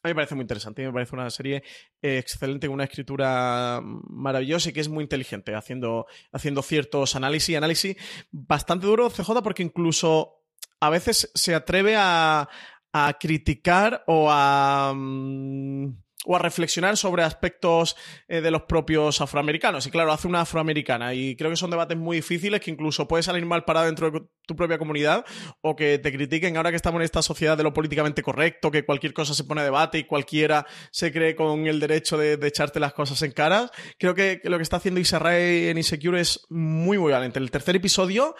a 0.06 0.08
mí 0.08 0.12
me 0.12 0.16
parece 0.16 0.34
muy 0.34 0.42
interesante, 0.42 0.86
me 0.86 0.92
parece 0.92 1.14
una 1.14 1.30
serie 1.30 1.62
excelente, 2.00 2.68
una 2.68 2.84
escritura 2.84 3.80
maravillosa 3.82 4.70
y 4.70 4.72
que 4.72 4.80
es 4.80 4.88
muy 4.88 5.02
inteligente, 5.02 5.54
haciendo, 5.54 6.06
haciendo 6.32 6.62
ciertos 6.62 7.16
análisis, 7.16 7.56
análisis 7.56 7.96
bastante 8.30 8.86
duro, 8.86 9.10
CJ, 9.10 9.42
porque 9.42 9.62
incluso 9.62 10.44
a 10.80 10.90
veces 10.90 11.30
se 11.34 11.54
atreve 11.54 11.96
a, 11.96 12.48
a 12.92 13.16
criticar 13.18 14.04
o 14.06 14.28
a... 14.30 14.92
Mm, 14.94 16.05
o 16.26 16.36
a 16.36 16.38
reflexionar 16.40 16.96
sobre 16.96 17.22
aspectos 17.22 17.96
eh, 18.28 18.40
de 18.40 18.50
los 18.50 18.62
propios 18.62 19.20
afroamericanos. 19.20 19.86
Y 19.86 19.90
claro, 19.90 20.12
hace 20.12 20.26
una 20.26 20.42
afroamericana. 20.42 21.14
Y 21.14 21.36
creo 21.36 21.50
que 21.50 21.56
son 21.56 21.70
debates 21.70 21.96
muy 21.96 22.16
difíciles 22.18 22.60
que 22.60 22.70
incluso 22.70 23.06
puede 23.06 23.22
salir 23.22 23.46
mal 23.46 23.64
parado 23.64 23.86
dentro 23.86 24.10
de 24.10 24.22
tu 24.46 24.56
propia 24.56 24.78
comunidad 24.78 25.24
o 25.60 25.76
que 25.76 25.98
te 25.98 26.12
critiquen 26.12 26.56
ahora 26.56 26.70
que 26.70 26.76
estamos 26.76 27.00
en 27.00 27.04
esta 27.04 27.22
sociedad 27.22 27.56
de 27.56 27.62
lo 27.62 27.72
políticamente 27.72 28.22
correcto, 28.22 28.70
que 28.70 28.84
cualquier 28.84 29.12
cosa 29.12 29.34
se 29.34 29.44
pone 29.44 29.60
a 29.60 29.64
debate 29.64 29.98
y 29.98 30.04
cualquiera 30.04 30.66
se 30.90 31.12
cree 31.12 31.34
con 31.34 31.66
el 31.66 31.80
derecho 31.80 32.18
de, 32.18 32.38
echarte 32.46 32.80
las 32.80 32.92
cosas 32.92 33.22
en 33.22 33.32
cara. 33.32 33.70
Creo 33.98 34.14
que, 34.14 34.40
lo 34.44 34.56
que 34.56 34.62
está 34.62 34.76
haciendo 34.76 35.00
Ray 35.18 35.68
en 35.68 35.78
Insecure 35.78 36.20
es 36.20 36.46
muy, 36.48 36.98
muy 36.98 37.12
valiente. 37.12 37.38
El 37.38 37.50
tercer 37.50 37.76
episodio 37.76 38.34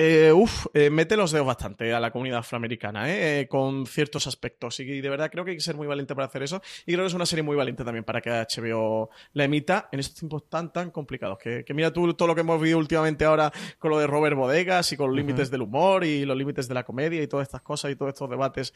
eh, 0.00 0.32
uf, 0.32 0.66
eh, 0.74 0.90
mete 0.90 1.16
los 1.16 1.32
dedos 1.32 1.46
bastante 1.46 1.92
a 1.92 1.98
la 1.98 2.12
comunidad 2.12 2.38
afroamericana, 2.38 3.10
eh, 3.10 3.40
eh, 3.40 3.48
con 3.48 3.84
ciertos 3.84 4.28
aspectos. 4.28 4.78
Y 4.78 5.00
de 5.00 5.08
verdad 5.08 5.28
creo 5.28 5.44
que 5.44 5.50
hay 5.50 5.56
que 5.56 5.62
ser 5.62 5.76
muy 5.76 5.88
valiente 5.88 6.14
para 6.14 6.28
hacer 6.28 6.44
eso. 6.44 6.62
Y 6.86 6.92
creo 6.92 7.04
que 7.04 7.08
es 7.08 7.14
una 7.14 7.26
serie 7.26 7.42
muy 7.42 7.56
valiente 7.56 7.82
también 7.82 8.04
para 8.04 8.20
que 8.20 8.30
HBO 8.30 9.10
la 9.32 9.44
emita 9.44 9.88
en 9.90 9.98
estos 9.98 10.14
tiempos 10.14 10.48
tan, 10.48 10.72
tan 10.72 10.92
complicados. 10.92 11.38
Que, 11.38 11.64
mira 11.74 11.92
tú 11.92 12.14
todo 12.14 12.28
lo 12.28 12.34
que 12.36 12.42
hemos 12.42 12.60
vivido 12.60 12.78
últimamente 12.78 13.24
ahora 13.24 13.52
con 13.80 13.90
lo 13.90 13.98
de 13.98 14.06
Robert 14.06 14.36
Bodegas 14.36 14.92
y 14.92 14.96
con 14.96 15.08
los 15.08 15.16
límites 15.16 15.50
del 15.50 15.62
humor 15.62 16.04
y 16.04 16.24
los 16.24 16.36
límites 16.36 16.68
de 16.68 16.74
la 16.74 16.84
comedia 16.84 17.20
y 17.20 17.26
todas 17.26 17.48
estas 17.48 17.62
cosas 17.62 17.90
y 17.90 17.96
todos 17.96 18.10
estos 18.10 18.30
debates 18.30 18.72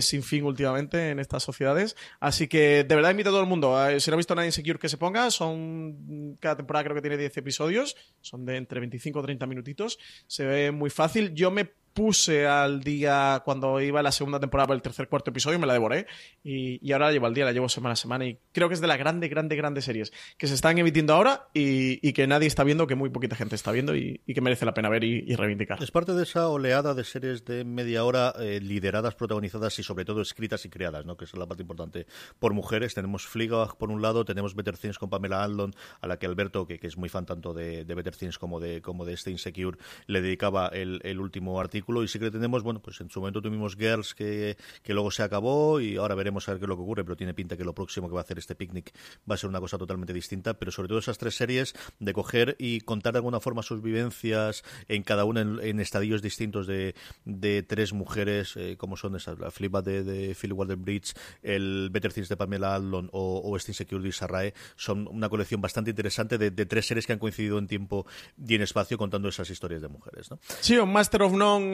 sin 0.00 0.22
fin 0.22 0.44
últimamente 0.44 1.10
en 1.10 1.20
estas 1.20 1.42
sociedades. 1.42 1.96
Así 2.20 2.48
que 2.48 2.84
de 2.84 2.94
verdad 2.94 3.10
invito 3.10 3.30
a 3.30 3.32
todo 3.32 3.40
el 3.40 3.48
mundo. 3.48 3.74
si 3.98 4.10
no 4.10 4.14
ha 4.14 4.16
visto 4.18 4.34
nadie 4.34 4.48
Insecure 4.48 4.78
que 4.78 4.90
se 4.90 4.98
ponga, 4.98 5.30
son 5.30 6.36
cada 6.38 6.56
temporada 6.56 6.84
creo 6.84 6.94
que 6.96 7.00
tiene 7.00 7.16
10 7.16 7.36
episodios, 7.38 7.96
son 8.20 8.44
de 8.44 8.56
entre 8.56 8.80
25 8.80 9.18
o 9.18 9.22
30 9.22 9.46
minutitos 9.46 9.98
se 10.34 10.44
ve 10.44 10.72
muy 10.72 10.90
fácil. 10.90 11.32
Yo 11.34 11.52
me 11.52 11.70
puse 11.94 12.46
al 12.46 12.80
día 12.80 13.40
cuando 13.44 13.80
iba 13.80 14.02
la 14.02 14.10
segunda 14.10 14.40
temporada 14.40 14.66
por 14.66 14.76
el 14.76 14.82
tercer 14.82 15.08
cuarto 15.08 15.30
episodio, 15.30 15.60
me 15.60 15.66
la 15.66 15.72
devoré 15.72 16.06
y, 16.42 16.92
ahora 16.92 17.06
la 17.06 17.12
llevo 17.12 17.26
al 17.26 17.34
día, 17.34 17.44
la 17.44 17.52
llevo 17.52 17.68
semana 17.68 17.92
a 17.92 17.96
semana 17.96 18.26
y 18.26 18.38
creo 18.52 18.68
que 18.68 18.74
es 18.74 18.80
de 18.80 18.88
las 18.88 18.98
grandes, 18.98 19.30
grandes, 19.30 19.56
grandes 19.56 19.84
series 19.84 20.12
que 20.36 20.48
se 20.48 20.54
están 20.54 20.76
emitiendo 20.76 21.14
ahora 21.14 21.48
y, 21.54 22.12
que 22.12 22.26
nadie 22.26 22.48
está 22.48 22.64
viendo, 22.64 22.86
que 22.86 22.96
muy 22.96 23.10
poquita 23.10 23.36
gente 23.36 23.54
está 23.54 23.70
viendo 23.70 23.94
y, 23.96 24.20
que 24.26 24.40
merece 24.40 24.66
la 24.66 24.74
pena 24.74 24.88
ver 24.88 25.04
y, 25.04 25.34
reivindicar. 25.36 25.82
Es 25.82 25.92
parte 25.92 26.12
de 26.12 26.24
esa 26.24 26.48
oleada 26.48 26.94
de 26.94 27.04
series 27.04 27.44
de 27.44 27.64
media 27.64 28.04
hora 28.04 28.34
eh, 28.40 28.60
lideradas, 28.60 29.14
protagonizadas 29.14 29.78
y 29.78 29.84
sobre 29.84 30.04
todo 30.04 30.20
escritas 30.20 30.64
y 30.64 30.70
creadas, 30.70 31.06
¿no? 31.06 31.16
que 31.16 31.24
es 31.24 31.36
la 31.36 31.46
parte 31.46 31.62
importante 31.62 32.06
por 32.40 32.54
mujeres. 32.54 32.94
Tenemos 32.94 33.26
Fleabag 33.26 33.76
por 33.76 33.90
un 33.90 34.02
lado, 34.02 34.24
tenemos 34.24 34.56
Better 34.56 34.76
Things 34.76 34.98
con 34.98 35.10
Pamela 35.10 35.44
Aldon, 35.44 35.72
a 36.00 36.08
la 36.08 36.18
que 36.18 36.26
Alberto, 36.26 36.66
que, 36.66 36.80
es 36.82 36.96
muy 36.96 37.08
fan 37.08 37.24
tanto 37.24 37.54
de, 37.54 37.84
Better 37.84 38.16
Things 38.16 38.38
como 38.38 38.58
de, 38.58 38.82
como 38.82 39.04
de 39.04 39.12
este 39.12 39.30
Insecure, 39.30 39.78
le 40.06 40.20
dedicaba 40.20 40.68
el, 40.68 41.00
el 41.04 41.20
último 41.20 41.60
artículo 41.60 41.83
y 42.02 42.08
sí 42.08 42.18
que 42.18 42.30
tenemos, 42.30 42.62
bueno, 42.62 42.80
pues 42.80 43.00
en 43.00 43.10
su 43.10 43.20
momento 43.20 43.42
tuvimos 43.42 43.76
Girls 43.76 44.14
que, 44.14 44.56
que 44.82 44.94
luego 44.94 45.10
se 45.10 45.22
acabó 45.22 45.80
y 45.80 45.96
ahora 45.96 46.14
veremos 46.14 46.48
a 46.48 46.52
ver 46.52 46.60
qué 46.60 46.64
es 46.64 46.68
lo 46.68 46.76
que 46.76 46.82
ocurre, 46.82 47.04
pero 47.04 47.16
tiene 47.16 47.34
pinta 47.34 47.56
que 47.56 47.64
lo 47.64 47.74
próximo 47.74 48.08
que 48.08 48.14
va 48.14 48.20
a 48.20 48.24
hacer 48.24 48.38
este 48.38 48.54
picnic 48.54 48.94
va 49.28 49.34
a 49.34 49.38
ser 49.38 49.50
una 49.50 49.60
cosa 49.60 49.78
totalmente 49.78 50.12
distinta, 50.12 50.54
pero 50.54 50.72
sobre 50.72 50.88
todo 50.88 50.98
esas 50.98 51.18
tres 51.18 51.34
series 51.34 51.74
de 51.98 52.12
coger 52.12 52.56
y 52.58 52.80
contar 52.80 53.12
de 53.12 53.18
alguna 53.18 53.40
forma 53.40 53.62
sus 53.62 53.82
vivencias 53.82 54.64
en 54.88 55.02
cada 55.02 55.24
una 55.24 55.40
en, 55.40 55.80
estadios 55.80 56.22
distintos 56.22 56.66
de, 56.66 56.94
de 57.24 57.62
tres 57.62 57.92
mujeres, 57.92 58.56
eh, 58.56 58.76
como 58.78 58.96
son 58.96 59.16
esas, 59.16 59.38
la 59.38 59.50
Flipa 59.50 59.82
de, 59.82 60.02
de 60.04 60.34
Philip 60.34 60.56
Walter 60.56 60.76
Bridge, 60.76 61.14
el 61.42 61.90
Better 61.90 62.12
Things 62.12 62.28
de 62.28 62.36
Pamela 62.36 62.74
Adlon 62.74 63.10
o, 63.12 63.42
o 63.44 63.56
Insecure 63.68 64.02
de 64.02 64.12
Sarrae, 64.12 64.54
son 64.76 65.08
una 65.08 65.28
colección 65.28 65.60
bastante 65.60 65.90
interesante 65.90 66.38
de, 66.38 66.50
de, 66.50 66.66
tres 66.66 66.86
series 66.86 67.06
que 67.06 67.12
han 67.12 67.18
coincidido 67.18 67.58
en 67.58 67.66
tiempo 67.66 68.06
y 68.36 68.54
en 68.54 68.62
espacio 68.62 68.98
contando 68.98 69.28
esas 69.28 69.50
historias 69.50 69.82
de 69.82 69.88
mujeres. 69.88 70.30
¿no? 70.30 70.38
Sí, 70.60 70.76
un 70.76 70.92
Master 70.92 71.22
of 71.22 71.32
None 71.32 71.73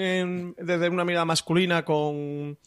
desde 0.56 0.88
una 0.88 1.04
mirada 1.04 1.24
masculina 1.24 1.84
con. 1.84 2.58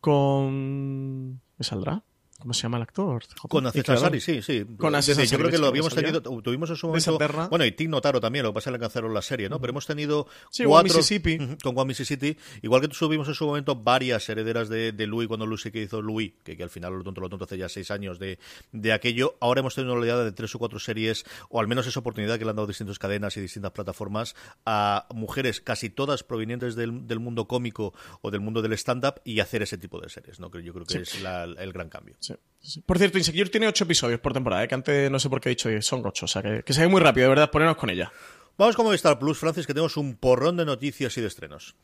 con. 0.00 1.40
¿Me 1.58 1.64
saldrá? 1.64 2.02
¿Cómo 2.40 2.54
se 2.54 2.62
llama 2.62 2.78
el 2.78 2.84
actor? 2.84 3.22
Con 3.48 3.66
Aziz 3.66 3.86
Ansari, 3.88 4.20
sí, 4.20 4.40
sí. 4.40 4.64
Con 4.78 4.94
Aziz 4.94 5.16
Yo 5.30 5.38
creo 5.38 5.50
que 5.50 5.58
lo 5.58 5.66
habíamos 5.66 5.94
tenido, 5.94 6.22
tuvimos 6.22 6.70
en 6.70 6.76
su 6.76 6.86
momento... 6.86 7.18
Bueno, 7.50 7.66
y 7.66 7.72
Tig 7.72 7.90
Notaro 7.90 8.18
también, 8.18 8.44
lo 8.44 8.50
que 8.50 8.54
pasa 8.54 8.70
es 8.70 8.74
que 8.74 8.80
cancelaron 8.80 9.12
la 9.12 9.20
serie, 9.20 9.48
¿no? 9.50 9.60
Pero 9.60 9.72
hemos 9.72 9.86
tenido 9.86 10.26
sí, 10.50 10.64
cuatro... 10.64 10.84
Mississippi. 10.84 11.38
Con 11.62 11.76
One 11.76 11.88
Mississippi. 11.88 12.36
Igual 12.62 12.88
que 12.88 12.94
subimos 12.94 13.28
en 13.28 13.34
su 13.34 13.46
momento 13.46 13.76
varias 13.76 14.26
herederas 14.28 14.70
de, 14.70 14.92
de 14.92 15.06
Louis, 15.06 15.28
cuando 15.28 15.44
Lucy 15.44 15.70
que 15.70 15.82
hizo 15.82 16.00
Louis, 16.00 16.32
que, 16.42 16.56
que, 16.56 16.62
al 16.62 16.70
final 16.70 16.94
lo 16.94 17.04
tonto 17.04 17.20
lo 17.20 17.28
tonto 17.28 17.44
hace 17.44 17.58
ya 17.58 17.68
seis 17.68 17.90
años 17.90 18.18
de, 18.18 18.38
de 18.72 18.92
aquello. 18.94 19.36
Ahora 19.40 19.60
hemos 19.60 19.74
tenido 19.74 19.92
una 19.92 20.00
oleada 20.00 20.24
de 20.24 20.32
tres 20.32 20.54
o 20.54 20.58
cuatro 20.58 20.78
series, 20.78 21.24
o 21.50 21.60
al 21.60 21.68
menos 21.68 21.86
esa 21.86 22.00
oportunidad 22.00 22.38
que 22.38 22.44
le 22.44 22.50
han 22.50 22.56
dado 22.56 22.68
distintas 22.68 22.98
cadenas 22.98 23.36
y 23.36 23.42
distintas 23.42 23.72
plataformas 23.72 24.34
a 24.64 25.06
mujeres, 25.14 25.60
casi 25.60 25.90
todas 25.90 26.22
provenientes 26.22 26.74
del, 26.74 27.06
del 27.06 27.20
mundo 27.20 27.46
cómico 27.46 27.92
o 28.22 28.30
del 28.30 28.40
mundo 28.40 28.62
del 28.62 28.72
stand-up, 28.72 29.20
y 29.24 29.40
hacer 29.40 29.62
ese 29.62 29.76
tipo 29.76 30.00
de 30.00 30.08
series, 30.08 30.40
¿no? 30.40 30.50
Que 30.50 30.62
yo 30.62 30.72
creo 30.72 30.86
que 30.86 30.98
es 30.98 31.14
el 31.22 31.72
gran 31.72 31.90
cambio. 31.90 32.16
Sí. 32.20 32.29
Por 32.84 32.98
cierto, 32.98 33.18
Insecure 33.18 33.48
tiene 33.48 33.68
ocho 33.68 33.84
episodios 33.84 34.20
por 34.20 34.32
temporada, 34.32 34.64
¿eh? 34.64 34.68
que 34.68 34.74
antes 34.74 35.10
no 35.10 35.18
sé 35.18 35.30
por 35.30 35.40
qué 35.40 35.48
he 35.48 35.50
dicho 35.50 35.70
son 35.80 36.04
ocho, 36.04 36.26
o 36.26 36.28
sea 36.28 36.42
que, 36.42 36.62
que 36.62 36.72
se 36.72 36.82
ve 36.82 36.88
muy 36.88 37.00
rápido, 37.00 37.24
de 37.24 37.28
verdad, 37.30 37.50
ponernos 37.50 37.76
con 37.76 37.88
ella. 37.88 38.12
Vamos 38.58 38.76
con 38.76 38.92
Star 38.94 39.18
Plus, 39.18 39.38
Francis, 39.38 39.66
que 39.66 39.72
tenemos 39.72 39.96
un 39.96 40.16
porrón 40.16 40.58
de 40.58 40.66
noticias 40.66 41.16
y 41.16 41.22
de 41.22 41.28
estrenos. 41.28 41.76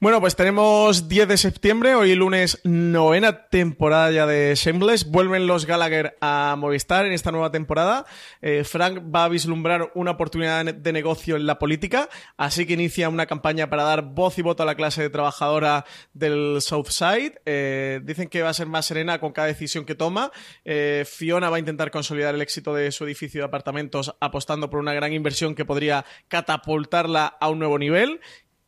Bueno, 0.00 0.20
pues 0.20 0.36
tenemos 0.36 1.08
10 1.08 1.28
de 1.28 1.36
septiembre, 1.36 1.94
hoy 1.94 2.14
lunes, 2.14 2.60
novena 2.64 3.48
temporada 3.48 4.10
ya 4.10 4.26
de 4.26 4.54
Shameless. 4.54 5.10
Vuelven 5.10 5.46
los 5.46 5.66
Gallagher 5.66 6.16
a 6.20 6.54
Movistar 6.58 7.06
en 7.06 7.12
esta 7.12 7.32
nueva 7.32 7.50
temporada. 7.50 8.04
Eh, 8.42 8.64
Frank 8.64 9.02
va 9.14 9.24
a 9.24 9.28
vislumbrar 9.28 9.90
una 9.94 10.12
oportunidad 10.12 10.64
de 10.64 10.92
negocio 10.92 11.36
en 11.36 11.46
la 11.46 11.58
política, 11.58 12.08
así 12.36 12.66
que 12.66 12.74
inicia 12.74 13.08
una 13.08 13.26
campaña 13.26 13.70
para 13.70 13.84
dar 13.84 14.02
voz 14.02 14.38
y 14.38 14.42
voto 14.42 14.62
a 14.62 14.66
la 14.66 14.74
clase 14.74 15.08
trabajadora 15.10 15.84
del 16.12 16.58
Southside. 16.60 17.40
Eh, 17.46 18.00
dicen 18.04 18.28
que 18.28 18.42
va 18.42 18.50
a 18.50 18.54
ser 18.54 18.66
más 18.66 18.86
serena 18.86 19.18
con 19.18 19.32
cada 19.32 19.48
decisión 19.48 19.84
que 19.84 19.94
toma. 19.94 20.30
Eh, 20.64 21.04
Fiona 21.06 21.50
va 21.50 21.56
a 21.56 21.60
intentar 21.60 21.90
consolidar 21.90 22.34
el 22.34 22.42
éxito 22.42 22.74
de 22.74 22.92
su 22.92 23.04
edificio 23.04 23.40
de 23.40 23.46
apartamentos 23.46 24.14
apostando 24.20 24.70
por 24.70 24.80
una 24.80 24.94
gran 24.94 25.12
inversión 25.12 25.54
que 25.54 25.64
podría 25.64 26.04
catapultarla 26.28 27.26
a 27.40 27.48
un 27.48 27.58
nuevo 27.58 27.78
nivel. 27.78 28.20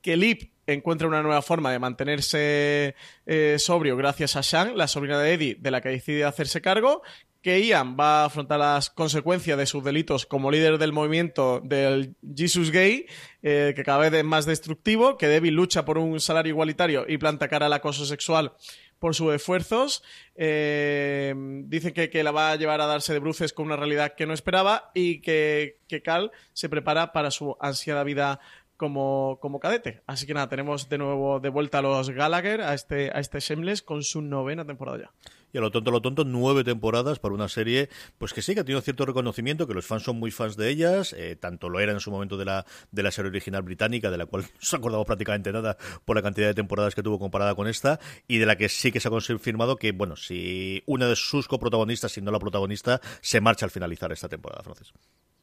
Que 0.02 0.16
encuentra 0.66 1.08
una 1.08 1.22
nueva 1.22 1.42
forma 1.42 1.72
de 1.72 1.78
mantenerse 1.78 2.94
eh, 3.26 3.56
sobrio 3.58 3.96
gracias 3.96 4.36
a 4.36 4.40
Shang, 4.42 4.76
la 4.76 4.88
sobrina 4.88 5.18
de 5.20 5.32
Eddie, 5.32 5.56
de 5.58 5.70
la 5.70 5.80
que 5.80 5.90
decide 5.90 6.24
hacerse 6.24 6.60
cargo, 6.60 7.02
que 7.46 7.64
Ian 7.64 7.96
va 7.96 8.22
a 8.22 8.24
afrontar 8.24 8.58
las 8.58 8.90
consecuencias 8.90 9.56
de 9.56 9.66
sus 9.66 9.84
delitos 9.84 10.26
como 10.26 10.50
líder 10.50 10.78
del 10.78 10.92
movimiento 10.92 11.60
del 11.60 12.16
Jesus 12.36 12.72
Gay, 12.72 13.06
eh, 13.44 13.72
que 13.76 13.84
cada 13.84 13.98
vez 13.98 14.12
es 14.12 14.24
más 14.24 14.46
destructivo, 14.46 15.16
que 15.16 15.28
Debbie 15.28 15.52
lucha 15.52 15.84
por 15.84 15.96
un 15.96 16.18
salario 16.18 16.50
igualitario 16.50 17.04
y 17.06 17.18
planta 17.18 17.46
cara 17.46 17.66
al 17.66 17.72
acoso 17.72 18.04
sexual 18.04 18.54
por 18.98 19.14
sus 19.14 19.32
esfuerzos. 19.32 20.02
Eh, 20.34 21.34
dicen 21.66 21.92
que, 21.92 22.10
que, 22.10 22.24
la 22.24 22.32
va 22.32 22.50
a 22.50 22.56
llevar 22.56 22.80
a 22.80 22.86
darse 22.86 23.12
de 23.12 23.20
bruces 23.20 23.52
con 23.52 23.66
una 23.66 23.76
realidad 23.76 24.14
que 24.16 24.26
no 24.26 24.34
esperaba 24.34 24.90
y 24.92 25.20
que, 25.20 25.78
que 25.86 26.02
Cal 26.02 26.32
se 26.52 26.68
prepara 26.68 27.12
para 27.12 27.30
su 27.30 27.56
ansiada 27.60 28.02
vida 28.02 28.40
como, 28.76 29.38
como 29.40 29.60
cadete. 29.60 30.02
Así 30.06 30.26
que 30.26 30.34
nada, 30.34 30.48
tenemos 30.48 30.88
de 30.88 30.98
nuevo 30.98 31.40
de 31.40 31.48
vuelta 31.48 31.78
a 31.78 31.82
los 31.82 32.10
Gallagher, 32.10 32.60
a 32.60 32.74
este, 32.74 33.10
a 33.12 33.20
este 33.20 33.38
con 33.84 34.02
su 34.02 34.22
novena 34.22 34.64
temporada 34.64 34.98
ya. 34.98 35.10
Y 35.52 35.58
a 35.58 35.60
lo 35.60 35.70
tonto, 35.70 35.90
lo 35.90 36.02
tonto, 36.02 36.24
nueve 36.24 36.64
temporadas 36.64 37.18
para 37.18 37.34
una 37.34 37.48
serie, 37.48 37.88
pues 38.18 38.32
que 38.34 38.42
sí 38.42 38.54
que 38.54 38.60
ha 38.60 38.64
tenido 38.64 38.80
cierto 38.80 39.06
reconocimiento, 39.06 39.66
que 39.66 39.74
los 39.74 39.86
fans 39.86 40.02
son 40.02 40.18
muy 40.18 40.30
fans 40.30 40.56
de 40.56 40.68
ellas, 40.68 41.14
eh, 41.14 41.36
tanto 41.36 41.68
lo 41.68 41.80
era 41.80 41.92
en 41.92 42.00
su 42.00 42.10
momento 42.10 42.36
de 42.36 42.44
la, 42.44 42.66
de 42.90 43.02
la 43.02 43.10
serie 43.10 43.30
original 43.30 43.62
británica, 43.62 44.10
de 44.10 44.18
la 44.18 44.26
cual 44.26 44.42
no 44.54 44.60
se 44.60 44.76
acordamos 44.76 45.06
prácticamente 45.06 45.52
nada 45.52 45.78
por 46.04 46.16
la 46.16 46.22
cantidad 46.22 46.48
de 46.48 46.54
temporadas 46.54 46.94
que 46.94 47.02
tuvo 47.02 47.18
comparada 47.18 47.54
con 47.54 47.68
esta, 47.68 48.00
y 48.28 48.38
de 48.38 48.46
la 48.46 48.56
que 48.56 48.68
sí 48.68 48.92
que 48.92 49.00
se 49.00 49.08
ha 49.08 49.10
confirmado 49.10 49.76
que, 49.76 49.92
bueno, 49.92 50.16
si 50.16 50.82
una 50.86 51.06
de 51.08 51.16
sus 51.16 51.48
coprotagonistas, 51.48 52.12
si 52.12 52.20
no 52.20 52.30
la 52.30 52.38
protagonista, 52.38 53.00
se 53.20 53.40
marcha 53.40 53.64
al 53.64 53.70
finalizar 53.70 54.12
esta 54.12 54.28
temporada, 54.28 54.62
Francis. 54.62 54.92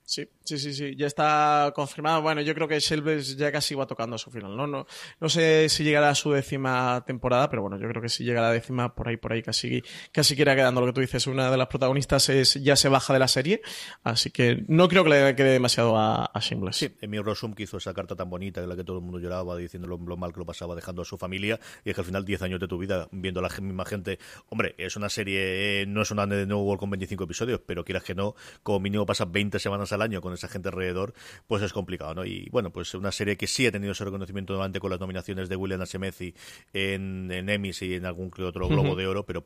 Sí, 0.05 0.27
sí, 0.43 0.57
sí, 0.57 0.73
sí, 0.73 0.95
ya 0.97 1.07
está 1.07 1.71
confirmado. 1.73 2.21
Bueno, 2.21 2.41
yo 2.41 2.53
creo 2.53 2.67
que 2.67 2.79
Shelves 2.79 3.37
ya 3.37 3.51
casi 3.53 3.73
va 3.73 3.87
tocando 3.87 4.17
a 4.17 4.19
su 4.19 4.29
final, 4.31 4.55
¿no? 4.55 4.67
No, 4.67 4.85
no 5.19 5.29
sé 5.29 5.69
si 5.69 5.85
llegará 5.85 6.09
a 6.09 6.15
su 6.15 6.31
décima 6.31 7.03
temporada, 7.07 7.49
pero 7.49 7.61
bueno, 7.61 7.77
yo 7.77 7.87
creo 7.87 8.01
que 8.01 8.09
si 8.09 8.25
llega 8.25 8.41
a 8.41 8.43
la 8.43 8.51
décima, 8.51 8.93
por 8.93 9.07
ahí, 9.07 9.15
por 9.15 9.31
ahí, 9.31 9.41
casi, 9.41 9.81
casi 10.11 10.35
quiera 10.35 10.55
quedando 10.55 10.81
lo 10.81 10.87
que 10.87 10.93
tú 10.93 11.01
dices. 11.01 11.25
Una 11.27 11.49
de 11.49 11.55
las 11.55 11.67
protagonistas 11.67 12.27
es, 12.27 12.55
ya 12.61 12.75
se 12.75 12.89
baja 12.89 13.13
de 13.13 13.19
la 13.19 13.29
serie, 13.29 13.61
así 14.03 14.29
que 14.29 14.65
no 14.67 14.89
creo 14.89 15.05
que 15.05 15.09
le 15.09 15.35
quede 15.35 15.53
demasiado 15.53 15.97
a, 15.97 16.25
a 16.25 16.39
Shameless. 16.39 16.75
Sí, 16.75 16.89
Emil 16.99 17.23
Rossum 17.23 17.53
que 17.53 17.63
hizo 17.63 17.77
esa 17.77 17.93
carta 17.93 18.15
tan 18.15 18.29
bonita 18.29 18.61
en 18.61 18.67
la 18.67 18.75
que 18.75 18.83
todo 18.83 18.97
el 18.97 19.03
mundo 19.03 19.19
lloraba 19.19 19.55
diciendo 19.55 19.87
lo, 19.87 19.97
mal 20.17 20.33
que 20.33 20.39
lo 20.39 20.45
pasaba 20.45 20.75
dejando 20.75 21.03
a 21.03 21.05
su 21.05 21.17
familia, 21.17 21.61
y 21.85 21.89
es 21.89 21.95
que 21.95 22.01
al 22.01 22.05
final 22.05 22.25
10 22.25 22.41
años 22.41 22.59
de 22.59 22.67
tu 22.67 22.77
vida 22.77 23.07
viendo 23.11 23.39
a 23.39 23.43
la 23.43 23.49
misma 23.61 23.85
gente, 23.85 24.19
hombre, 24.49 24.75
es 24.77 24.97
una 24.97 25.07
serie, 25.07 25.85
no 25.87 26.01
es 26.01 26.11
una 26.11 26.27
de 26.27 26.43
World 26.53 26.79
con 26.79 26.89
25 26.89 27.23
episodios, 27.23 27.61
pero 27.65 27.85
quieras 27.85 28.03
que 28.03 28.13
no, 28.13 28.35
como 28.63 28.81
mínimo 28.81 29.05
pasas 29.05 29.31
20 29.31 29.59
semanas 29.59 29.92
al 29.93 30.01
año 30.01 30.21
con 30.21 30.33
esa 30.33 30.47
gente 30.47 30.69
alrededor, 30.69 31.13
pues 31.47 31.63
es 31.63 31.73
complicado, 31.73 32.13
¿no? 32.15 32.25
Y 32.25 32.49
bueno, 32.51 32.71
pues 32.71 32.93
una 32.93 33.11
serie 33.11 33.37
que 33.37 33.47
sí 33.47 33.65
ha 33.67 33.71
tenido 33.71 33.91
ese 33.91 34.05
reconocimiento 34.05 34.53
durante 34.53 34.79
con 34.79 34.89
las 34.89 34.99
nominaciones 34.99 35.49
de 35.49 35.55
William 35.55 35.81
Asemezi 35.81 36.33
en, 36.73 37.31
en 37.31 37.49
Emmys 37.49 37.81
y 37.81 37.95
en 37.95 38.05
algún 38.05 38.31
que 38.31 38.43
otro 38.43 38.67
Globo 38.67 38.95
de 38.95 39.07
Oro, 39.07 39.25
pero, 39.25 39.43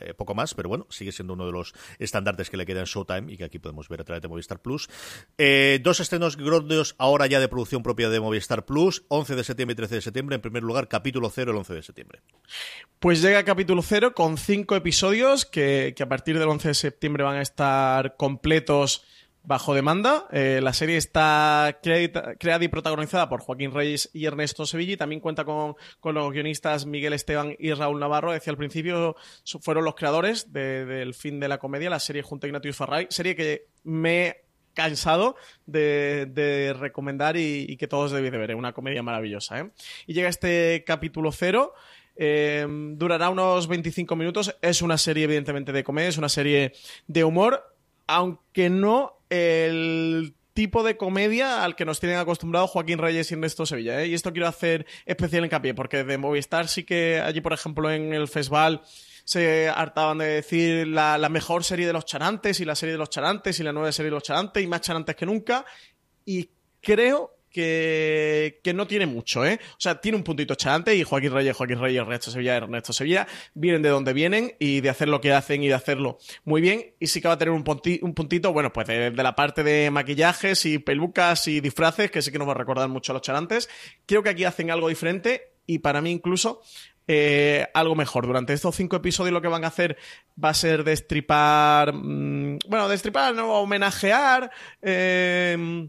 eh, 0.00 0.14
poco 0.14 0.34
más, 0.34 0.54
pero 0.54 0.68
bueno, 0.68 0.86
sigue 0.90 1.12
siendo 1.12 1.34
uno 1.34 1.46
de 1.46 1.52
los 1.52 1.74
estandartes 1.98 2.50
que 2.50 2.56
le 2.56 2.66
queda 2.66 2.80
en 2.80 2.86
Showtime 2.86 3.32
y 3.32 3.36
que 3.36 3.44
aquí 3.44 3.58
podemos 3.58 3.88
ver 3.88 4.00
a 4.00 4.04
través 4.04 4.22
de 4.22 4.28
Movistar 4.28 4.60
Plus. 4.60 4.88
Eh, 5.38 5.80
dos 5.82 6.00
estrenos 6.00 6.36
grandes 6.36 6.94
ahora 6.98 7.26
ya 7.26 7.40
de 7.40 7.48
producción 7.48 7.82
propia 7.82 8.08
de 8.08 8.20
Movistar 8.20 8.64
Plus, 8.64 9.04
11 9.08 9.36
de 9.36 9.44
septiembre 9.44 9.72
y 9.72 9.76
13 9.76 9.94
de 9.96 10.00
septiembre. 10.00 10.36
En 10.36 10.42
primer 10.42 10.62
lugar, 10.62 10.88
capítulo 10.88 11.30
0 11.30 11.50
el 11.50 11.56
11 11.58 11.74
de 11.74 11.82
septiembre. 11.82 12.20
Pues 12.98 13.22
llega 13.22 13.44
capítulo 13.44 13.82
0 13.82 14.14
con 14.14 14.38
cinco 14.38 14.76
episodios 14.76 15.44
que, 15.44 15.94
que 15.96 16.02
a 16.02 16.08
partir 16.08 16.38
del 16.38 16.48
11 16.48 16.68
de 16.68 16.74
septiembre 16.74 17.24
van 17.24 17.36
a 17.36 17.42
estar 17.42 18.16
completos 18.16 19.04
bajo 19.46 19.74
demanda. 19.74 20.26
Eh, 20.32 20.60
la 20.62 20.72
serie 20.72 20.96
está 20.96 21.78
creada 21.80 22.64
y 22.64 22.68
protagonizada 22.68 23.28
por 23.28 23.40
Joaquín 23.40 23.72
Reyes 23.72 24.10
y 24.12 24.26
Ernesto 24.26 24.66
Sevilla 24.66 24.96
también 24.96 25.20
cuenta 25.20 25.44
con, 25.44 25.76
los 26.02 26.32
guionistas 26.32 26.84
Miguel 26.84 27.12
Esteban 27.12 27.54
y 27.58 27.72
Raúl 27.72 28.00
Navarro. 28.00 28.32
Decía 28.32 28.50
al 28.50 28.56
principio, 28.56 29.16
fueron 29.60 29.84
los 29.84 29.94
creadores 29.94 30.52
del 30.52 31.14
fin 31.14 31.40
de 31.40 31.48
la 31.48 31.58
comedia, 31.58 31.88
la 31.88 32.00
serie 32.00 32.22
junto 32.22 32.46
a 32.46 32.48
Ignatius 32.48 32.76
Farray, 32.76 33.06
serie 33.08 33.36
que 33.36 33.68
me 33.84 34.42
cansado 34.74 35.36
de, 35.64 36.74
recomendar 36.78 37.36
y, 37.36 37.76
que 37.78 37.86
todos 37.86 38.10
debéis 38.10 38.32
de 38.32 38.38
ver. 38.38 38.50
Es 38.50 38.56
una 38.56 38.72
comedia 38.72 39.02
maravillosa. 39.02 39.60
¿eh? 39.60 39.70
Y 40.06 40.12
llega 40.12 40.28
este 40.28 40.84
capítulo 40.84 41.32
cero. 41.32 41.72
Eh, 42.16 42.66
durará 42.68 43.30
unos 43.30 43.68
25 43.68 44.16
minutos. 44.16 44.56
Es 44.60 44.82
una 44.82 44.98
serie, 44.98 45.24
evidentemente, 45.24 45.72
de 45.72 45.84
comedia, 45.84 46.08
es 46.08 46.18
una 46.18 46.28
serie 46.28 46.72
de 47.06 47.24
humor 47.24 47.76
aunque 48.06 48.70
no 48.70 49.15
el 49.30 50.34
tipo 50.56 50.82
de 50.82 50.96
comedia 50.96 51.62
al 51.62 51.76
que 51.76 51.84
nos 51.84 52.00
tienen 52.00 52.18
acostumbrados 52.18 52.70
Joaquín 52.70 52.98
Reyes 52.98 53.30
y 53.30 53.34
Ernesto 53.34 53.66
Sevilla. 53.66 54.00
¿eh? 54.00 54.06
Y 54.08 54.14
esto 54.14 54.32
quiero 54.32 54.48
hacer 54.48 54.86
especial 55.04 55.44
hincapié, 55.44 55.74
porque 55.74 56.02
de 56.02 56.16
Movistar 56.16 56.68
sí 56.68 56.84
que 56.84 57.20
allí, 57.20 57.42
por 57.42 57.52
ejemplo, 57.52 57.90
en 57.90 58.14
el 58.14 58.26
festival 58.26 58.80
se 59.24 59.68
hartaban 59.68 60.18
de 60.18 60.26
decir 60.26 60.86
la, 60.86 61.18
la, 61.18 61.28
mejor 61.28 61.62
serie 61.62 61.86
de 61.86 61.92
los 61.92 62.06
charantes 62.06 62.60
y 62.60 62.64
la 62.64 62.74
serie 62.74 62.92
de 62.92 62.98
los 62.98 63.10
charantes 63.10 63.60
y 63.60 63.64
la 63.64 63.72
nueva 63.72 63.92
serie 63.92 64.10
de 64.10 64.14
los 64.14 64.22
charantes 64.22 64.62
y 64.62 64.66
más 64.66 64.80
charantes 64.80 65.14
que 65.14 65.26
nunca. 65.26 65.66
Y 66.24 66.48
creo 66.80 67.35
que, 67.56 68.72
no 68.74 68.86
tiene 68.86 69.06
mucho, 69.06 69.44
¿eh? 69.44 69.58
O 69.72 69.76
sea, 69.78 70.00
tiene 70.00 70.18
un 70.18 70.24
puntito 70.24 70.54
chante 70.54 70.94
y 70.94 71.02
Joaquín 71.02 71.32
Reyes, 71.32 71.56
Joaquín 71.56 71.80
Reyes, 71.80 72.02
Ernesto 72.02 72.30
Sevilla, 72.30 72.56
Ernesto 72.56 72.92
Sevilla, 72.92 73.26
vienen 73.54 73.82
de 73.82 73.88
donde 73.88 74.12
vienen 74.12 74.54
y 74.58 74.80
de 74.80 74.90
hacer 74.90 75.08
lo 75.08 75.20
que 75.20 75.32
hacen 75.32 75.62
y 75.62 75.68
de 75.68 75.74
hacerlo 75.74 76.18
muy 76.44 76.60
bien. 76.60 76.94
Y 77.00 77.06
sí 77.06 77.20
que 77.20 77.28
va 77.28 77.34
a 77.34 77.38
tener 77.38 77.52
un, 77.52 77.64
un 78.02 78.14
puntito, 78.14 78.52
bueno, 78.52 78.72
pues 78.72 78.86
de, 78.86 79.10
la 79.10 79.34
parte 79.34 79.62
de 79.62 79.90
maquillajes 79.90 80.66
y 80.66 80.78
pelucas 80.78 81.48
y 81.48 81.60
disfraces, 81.60 82.10
que 82.10 82.22
sí 82.22 82.30
que 82.30 82.38
nos 82.38 82.48
va 82.48 82.52
a 82.52 82.56
recordar 82.56 82.88
mucho 82.88 83.12
a 83.12 83.14
los 83.14 83.22
charantes. 83.22 83.68
Creo 84.04 84.22
que 84.22 84.30
aquí 84.30 84.44
hacen 84.44 84.70
algo 84.70 84.88
diferente 84.88 85.54
y 85.66 85.78
para 85.78 86.00
mí 86.00 86.10
incluso 86.10 86.60
eh, 87.08 87.66
algo 87.72 87.94
mejor. 87.94 88.26
Durante 88.26 88.52
estos 88.52 88.74
cinco 88.76 88.96
episodios 88.96 89.32
lo 89.32 89.40
que 89.40 89.48
van 89.48 89.64
a 89.64 89.68
hacer 89.68 89.96
va 90.42 90.50
a 90.50 90.54
ser 90.54 90.84
destripar, 90.84 91.94
mm, 91.94 92.58
bueno, 92.68 92.88
destripar, 92.88 93.34
¿no? 93.34 93.54
homenajear, 93.54 94.50
eh, 94.82 95.88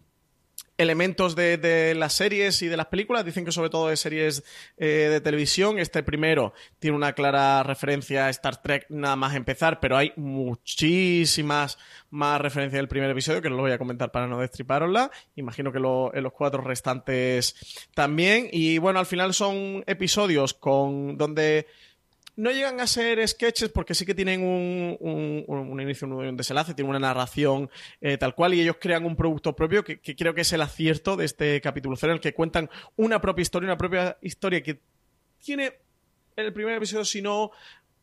elementos 0.77 1.35
de, 1.35 1.93
las 1.95 2.13
series 2.13 2.61
y 2.61 2.67
de 2.67 2.77
las 2.77 2.87
películas. 2.87 3.25
Dicen 3.25 3.45
que 3.45 3.51
sobre 3.51 3.69
todo 3.69 3.89
de 3.89 3.97
series 3.97 4.43
eh, 4.77 5.07
de 5.11 5.21
televisión. 5.21 5.79
Este 5.79 6.03
primero 6.03 6.53
tiene 6.79 6.95
una 6.95 7.13
clara 7.13 7.63
referencia 7.63 8.27
a 8.27 8.29
Star 8.29 8.61
Trek 8.61 8.85
nada 8.89 9.15
más 9.15 9.35
empezar, 9.35 9.79
pero 9.79 9.97
hay 9.97 10.13
muchísimas 10.15 11.77
más 12.09 12.39
referencias 12.41 12.79
del 12.79 12.87
primer 12.87 13.09
episodio 13.09 13.41
que 13.41 13.49
no 13.49 13.55
lo 13.55 13.63
voy 13.63 13.71
a 13.71 13.77
comentar 13.77 14.11
para 14.11 14.27
no 14.27 14.39
destriparosla. 14.39 15.11
Imagino 15.35 15.71
que 15.71 15.77
en 15.77 16.23
los 16.23 16.33
cuatro 16.33 16.61
restantes 16.61 17.55
también. 17.93 18.47
Y 18.51 18.77
bueno, 18.77 18.99
al 18.99 19.05
final 19.05 19.33
son 19.33 19.83
episodios 19.87 20.53
con 20.53 21.17
donde 21.17 21.67
no 22.37 22.51
llegan 22.51 22.79
a 22.79 22.87
ser 22.87 23.27
sketches 23.27 23.69
porque 23.69 23.95
sí 23.95 24.05
que 24.05 24.13
tienen 24.13 24.41
un, 24.41 24.95
un, 25.47 25.81
inicio, 25.81 26.07
un 26.07 26.37
desenlace, 26.37 26.75
tienen 26.75 26.91
una 26.91 26.99
narración 26.99 27.69
eh, 27.99 28.17
tal 28.17 28.35
cual 28.35 28.53
y 28.53 28.61
ellos 28.61 28.77
crean 28.79 29.05
un 29.05 29.15
producto 29.15 29.55
propio 29.55 29.83
que, 29.83 29.99
que, 29.99 30.15
creo 30.15 30.33
que 30.33 30.41
es 30.41 30.53
el 30.53 30.61
acierto 30.61 31.17
de 31.17 31.25
este 31.25 31.59
capítulo 31.61 31.95
cero 31.95 32.13
en 32.13 32.17
el 32.17 32.21
que 32.21 32.33
cuentan 32.33 32.69
una 32.95 33.19
propia 33.19 33.41
historia, 33.41 33.67
una 33.67 33.77
propia 33.77 34.17
historia 34.21 34.61
que 34.61 34.79
tiene 35.43 35.73
en 36.35 36.45
el 36.45 36.53
primer 36.53 36.75
episodio, 36.75 37.03
si 37.03 37.21
no 37.21 37.51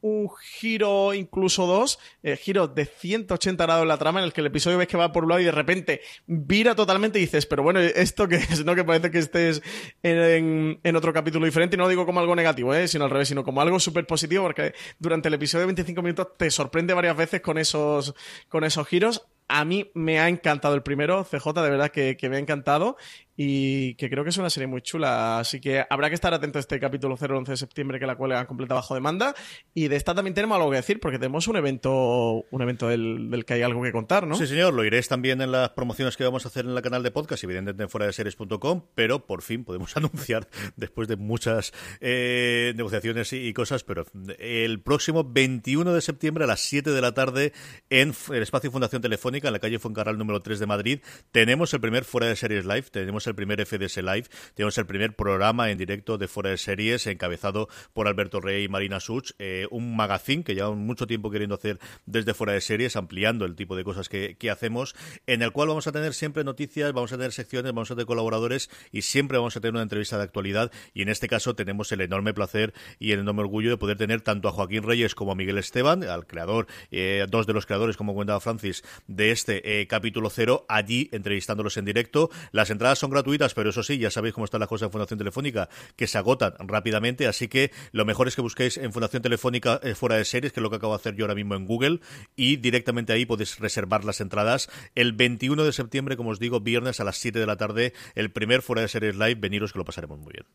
un 0.04 0.28
giro, 0.28 1.14
incluso 1.14 1.66
dos, 1.66 1.98
eh, 2.22 2.36
giro 2.36 2.68
de 2.68 2.84
180 2.84 3.64
grados 3.64 3.82
en 3.82 3.88
la 3.88 3.96
trama, 3.96 4.20
en 4.20 4.26
el 4.26 4.34
que 4.34 4.42
el 4.42 4.48
episodio 4.48 4.76
ves 4.76 4.86
que 4.86 4.98
va 4.98 5.12
por 5.12 5.24
un 5.24 5.30
lado 5.30 5.40
y 5.40 5.44
de 5.44 5.50
repente 5.50 6.02
vira 6.26 6.74
totalmente 6.74 7.18
y 7.18 7.22
dices, 7.22 7.46
pero 7.46 7.62
bueno, 7.62 7.80
esto 7.80 8.28
que 8.28 8.36
es, 8.36 8.62
que 8.62 8.84
parece 8.84 9.10
que 9.10 9.18
estés 9.18 9.62
en, 10.02 10.78
otro 10.94 11.14
capítulo 11.14 11.46
diferente, 11.46 11.76
y 11.76 11.78
no 11.78 11.84
lo 11.84 11.88
digo 11.88 12.04
como 12.04 12.20
algo 12.20 12.36
negativo, 12.36 12.74
eh, 12.74 12.86
sino 12.86 13.04
al 13.04 13.10
revés, 13.10 13.28
sino 13.28 13.44
como 13.44 13.62
algo 13.62 13.80
súper 13.80 14.06
positivo, 14.06 14.44
porque 14.44 14.74
durante 14.98 15.28
el 15.28 15.34
episodio 15.34 15.60
de 15.60 15.66
25 15.68 16.02
minutos 16.02 16.28
te 16.36 16.50
sorprende 16.50 16.92
varias 16.92 17.16
veces 17.16 17.40
con 17.40 17.56
esos, 17.56 18.14
con 18.50 18.64
esos 18.64 18.86
giros. 18.86 19.26
A 19.48 19.64
mí 19.64 19.90
me 19.94 20.20
ha 20.20 20.28
encantado 20.28 20.74
el 20.74 20.82
primero, 20.82 21.24
CJ, 21.24 21.62
de 21.62 21.70
verdad 21.70 21.90
que, 21.90 22.18
que 22.18 22.28
me 22.28 22.36
ha 22.36 22.40
encantado 22.40 22.98
y 23.36 23.94
que 23.94 24.08
creo 24.10 24.24
que 24.24 24.30
es 24.30 24.38
una 24.38 24.50
serie 24.50 24.66
muy 24.66 24.82
chula. 24.82 25.38
Así 25.38 25.60
que 25.60 25.84
habrá 25.88 26.08
que 26.08 26.14
estar 26.14 26.32
atento 26.32 26.58
a 26.58 26.60
este 26.60 26.78
capítulo 26.80 27.16
0 27.16 27.38
11 27.38 27.52
de 27.52 27.56
septiembre 27.56 27.98
que 27.98 28.06
la 28.06 28.16
cuelga 28.16 28.46
completa 28.46 28.74
bajo 28.74 28.94
demanda. 28.94 29.34
Y 29.74 29.88
de 29.88 29.96
esta 29.96 30.14
también 30.14 30.34
tenemos 30.34 30.56
algo 30.56 30.70
que 30.70 30.76
decir 30.76 31.00
porque 31.00 31.18
tenemos 31.18 31.48
un 31.48 31.56
evento 31.56 32.44
un 32.50 32.62
evento 32.62 32.88
del, 32.88 33.44
que 33.46 33.54
hay 33.54 33.62
algo 33.62 33.82
que 33.82 33.92
contar, 33.92 34.26
¿no? 34.26 34.36
Sí, 34.36 34.46
señor. 34.46 34.74
Lo 34.74 34.84
iréis 34.84 35.08
también 35.08 35.40
en 35.40 35.52
las 35.52 35.70
promociones 35.70 36.16
que 36.16 36.24
vamos 36.24 36.44
a 36.44 36.48
hacer 36.48 36.64
en 36.64 36.72
el 36.72 36.82
canal 36.82 37.02
de 37.02 37.10
podcast, 37.10 37.42
evidentemente 37.44 37.82
en 37.82 37.88
fuera 37.88 38.06
de 38.06 38.12
series.com, 38.12 38.82
pero 38.94 39.26
por 39.26 39.42
fin 39.42 39.64
podemos 39.64 39.96
anunciar, 39.96 40.48
después 40.76 41.08
de 41.08 41.16
muchas 41.16 41.72
eh, 42.00 42.72
negociaciones 42.76 43.32
y, 43.32 43.52
cosas, 43.52 43.84
pero 43.84 44.06
el 44.38 44.80
próximo 44.80 45.24
21 45.24 45.92
de 45.92 46.00
septiembre 46.00 46.44
a 46.44 46.46
las 46.46 46.60
7 46.60 46.90
de 46.90 47.00
la 47.00 47.12
tarde 47.14 47.52
en 47.90 48.12
el 48.30 48.42
espacio 48.42 48.70
Fundación 48.70 49.02
Telefónica, 49.02 49.48
en 49.48 49.52
la 49.52 49.60
calle 49.60 49.78
Fuencarral 49.78 50.18
número 50.18 50.40
3 50.40 50.58
de 50.58 50.66
Madrid, 50.66 51.00
tenemos 51.30 51.72
el 51.74 51.80
primer 51.80 52.04
fuera 52.04 52.26
de 52.26 52.36
series 52.36 52.64
live. 52.64 52.84
Tenemos 52.90 53.23
el 53.26 53.34
primer 53.34 53.64
FDS 53.64 53.98
Live, 53.98 54.24
tenemos 54.54 54.76
el 54.78 54.86
primer 54.86 55.14
programa 55.14 55.70
en 55.70 55.78
directo 55.78 56.18
de 56.18 56.28
Fuera 56.28 56.50
de 56.50 56.58
Series, 56.58 57.06
encabezado 57.06 57.68
por 57.92 58.08
Alberto 58.08 58.40
Rey 58.40 58.64
y 58.64 58.68
Marina 58.68 59.00
Such, 59.00 59.32
eh, 59.38 59.66
un 59.70 59.96
magazine 59.96 60.44
que 60.44 60.54
llevamos 60.54 60.78
mucho 60.78 61.06
tiempo 61.06 61.30
queriendo 61.30 61.54
hacer 61.54 61.78
desde 62.06 62.34
Fuera 62.34 62.52
de 62.52 62.60
Series, 62.60 62.96
ampliando 62.96 63.44
el 63.44 63.54
tipo 63.54 63.76
de 63.76 63.84
cosas 63.84 64.08
que, 64.08 64.36
hacemos, 64.50 64.94
en 65.26 65.42
el 65.42 65.52
cual 65.52 65.68
vamos 65.68 65.86
a 65.86 65.92
tener 65.92 66.12
siempre 66.12 66.44
noticias, 66.44 66.92
vamos 66.92 67.12
a 67.12 67.16
tener 67.16 67.32
secciones, 67.32 67.72
vamos 67.72 67.90
a 67.90 67.94
tener 67.94 68.06
colaboradores 68.06 68.70
y 68.92 69.02
siempre 69.02 69.38
vamos 69.38 69.56
a 69.56 69.60
tener 69.60 69.72
una 69.72 69.82
entrevista 69.82 70.18
de 70.18 70.24
actualidad. 70.24 70.70
Y 70.92 71.02
en 71.02 71.08
este 71.08 71.28
caso 71.28 71.54
tenemos 71.54 71.90
el 71.92 72.02
enorme 72.02 72.34
placer 72.34 72.74
y 72.98 73.12
el 73.12 73.20
enorme 73.20 73.40
orgullo 73.40 73.70
de 73.70 73.76
poder 73.78 73.96
tener 73.96 74.20
tanto 74.20 74.48
a 74.48 74.52
Joaquín 74.52 74.82
Reyes 74.82 75.14
como 75.14 75.32
a 75.32 75.34
Miguel 75.34 75.58
Esteban, 75.58 76.04
al 76.04 76.26
creador, 76.26 76.66
eh, 76.90 77.26
dos 77.28 77.46
de 77.46 77.54
los 77.54 77.66
creadores, 77.66 77.96
como 77.96 78.12
comentaba 78.12 78.40
Francis, 78.40 78.84
de 79.06 79.30
este 79.30 79.80
eh, 79.80 79.86
capítulo 79.86 80.30
cero, 80.30 80.66
allí 80.68 81.08
entrevistándolos 81.12 81.76
en 81.76 81.84
directo. 81.84 82.30
Las 82.52 82.70
entradas 82.70 82.98
son 82.98 83.10
gratuitas, 83.14 83.54
pero 83.54 83.70
eso 83.70 83.82
sí, 83.82 83.98
ya 83.98 84.10
sabéis 84.10 84.34
cómo 84.34 84.44
está 84.44 84.58
la 84.58 84.66
cosa 84.66 84.86
en 84.86 84.90
Fundación 84.90 85.18
Telefónica, 85.18 85.68
que 85.96 86.06
se 86.06 86.18
agotan 86.18 86.54
rápidamente, 86.58 87.26
así 87.26 87.48
que 87.48 87.70
lo 87.92 88.04
mejor 88.04 88.28
es 88.28 88.36
que 88.36 88.42
busquéis 88.42 88.76
en 88.76 88.92
Fundación 88.92 89.22
Telefónica 89.22 89.80
eh, 89.82 89.94
fuera 89.94 90.16
de 90.16 90.24
series, 90.24 90.52
que 90.52 90.60
es 90.60 90.62
lo 90.62 90.70
que 90.70 90.76
acabo 90.76 90.92
de 90.92 90.96
hacer 90.96 91.14
yo 91.14 91.24
ahora 91.24 91.34
mismo 91.34 91.54
en 91.54 91.66
Google, 91.66 92.00
y 92.36 92.56
directamente 92.56 93.12
ahí 93.12 93.24
podéis 93.26 93.58
reservar 93.58 94.04
las 94.04 94.20
entradas. 94.20 94.68
El 94.94 95.12
21 95.12 95.64
de 95.64 95.72
septiembre, 95.72 96.16
como 96.16 96.30
os 96.30 96.38
digo, 96.38 96.60
viernes 96.60 97.00
a 97.00 97.04
las 97.04 97.16
7 97.18 97.38
de 97.38 97.46
la 97.46 97.56
tarde, 97.56 97.92
el 98.14 98.30
primer 98.30 98.62
fuera 98.62 98.82
de 98.82 98.88
series 98.88 99.16
live, 99.16 99.36
veniros 99.36 99.72
que 99.72 99.78
lo 99.78 99.84
pasaremos 99.84 100.18
muy 100.18 100.32
bien. 100.32 100.46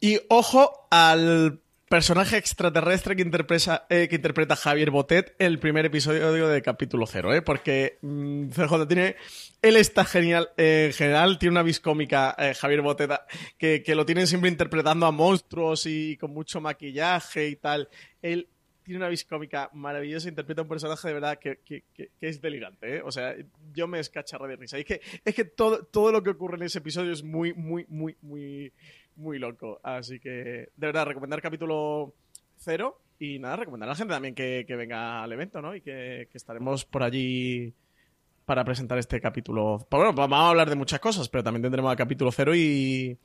Y 0.00 0.20
ojo 0.28 0.86
al 0.90 1.60
personaje 1.92 2.38
extraterrestre 2.38 3.14
que 3.14 3.20
interpreta, 3.20 3.84
eh, 3.90 4.08
que 4.08 4.16
interpreta 4.16 4.56
Javier 4.56 4.90
Botet 4.90 5.34
el 5.38 5.58
primer 5.58 5.84
episodio 5.84 6.48
de 6.48 6.62
capítulo 6.62 7.06
cero, 7.06 7.34
¿eh? 7.34 7.42
porque 7.42 7.98
mm, 8.00 8.48
CJ 8.48 8.88
tiene. 8.88 9.16
Él 9.60 9.76
está 9.76 10.06
genial 10.06 10.48
eh, 10.56 10.86
en 10.86 10.94
general, 10.94 11.38
tiene 11.38 11.50
una 11.50 11.62
vis 11.62 11.80
cómica, 11.80 12.34
eh, 12.38 12.54
Javier 12.54 12.80
Botet, 12.80 13.10
que, 13.58 13.82
que 13.82 13.94
lo 13.94 14.06
tienen 14.06 14.26
siempre 14.26 14.48
interpretando 14.48 15.04
a 15.04 15.10
monstruos 15.10 15.84
y 15.84 16.16
con 16.16 16.32
mucho 16.32 16.62
maquillaje 16.62 17.48
y 17.48 17.56
tal. 17.56 17.90
Él 18.22 18.48
tiene 18.82 18.96
una 18.96 19.08
vis 19.08 19.26
cómica 19.26 19.68
maravillosa, 19.74 20.30
interpreta 20.30 20.62
un 20.62 20.68
personaje 20.68 21.08
de 21.08 21.14
verdad 21.14 21.38
que, 21.38 21.60
es 22.22 22.40
delirante, 22.40 22.96
¿eh? 22.96 23.02
O 23.04 23.12
sea, 23.12 23.34
yo 23.74 23.86
me 23.86 24.00
escacharro 24.00 24.48
de 24.48 24.56
risa. 24.56 24.78
Y 24.78 24.80
es 24.80 24.86
que, 24.86 25.00
es 25.26 25.34
que 25.34 25.44
todo, 25.44 25.84
todo 25.84 26.10
lo 26.10 26.22
que 26.22 26.30
ocurre 26.30 26.56
en 26.56 26.62
ese 26.62 26.78
episodio 26.78 27.12
es 27.12 27.22
muy, 27.22 27.52
muy, 27.52 27.84
muy, 27.88 28.16
muy 28.22 28.72
muy 29.22 29.38
loco. 29.38 29.80
Así 29.82 30.20
que, 30.20 30.30
de 30.30 30.86
verdad, 30.86 31.06
recomendar 31.06 31.40
capítulo 31.40 32.14
cero. 32.56 33.00
Y 33.18 33.38
nada, 33.38 33.56
recomendar 33.56 33.88
a 33.88 33.92
la 33.92 33.96
gente 33.96 34.12
también 34.12 34.34
que, 34.34 34.64
venga 34.68 35.22
al 35.22 35.32
evento, 35.32 35.62
¿no? 35.62 35.74
Y 35.76 35.80
que, 35.80 36.28
estaremos 36.34 36.84
por 36.84 37.04
allí 37.04 37.72
para 38.44 38.64
presentar 38.64 38.98
este 38.98 39.20
capítulo. 39.20 39.78
Pues 39.88 40.02
bueno, 40.02 40.12
vamos 40.12 40.38
a 40.38 40.48
hablar 40.48 40.68
de 40.68 40.74
muchas 40.74 40.98
cosas, 40.98 41.28
pero 41.28 41.44
también 41.44 41.62
tendremos 41.62 41.92
el 41.92 41.96
capítulo 41.96 42.32
cero 42.32 42.54
y, 42.54 43.16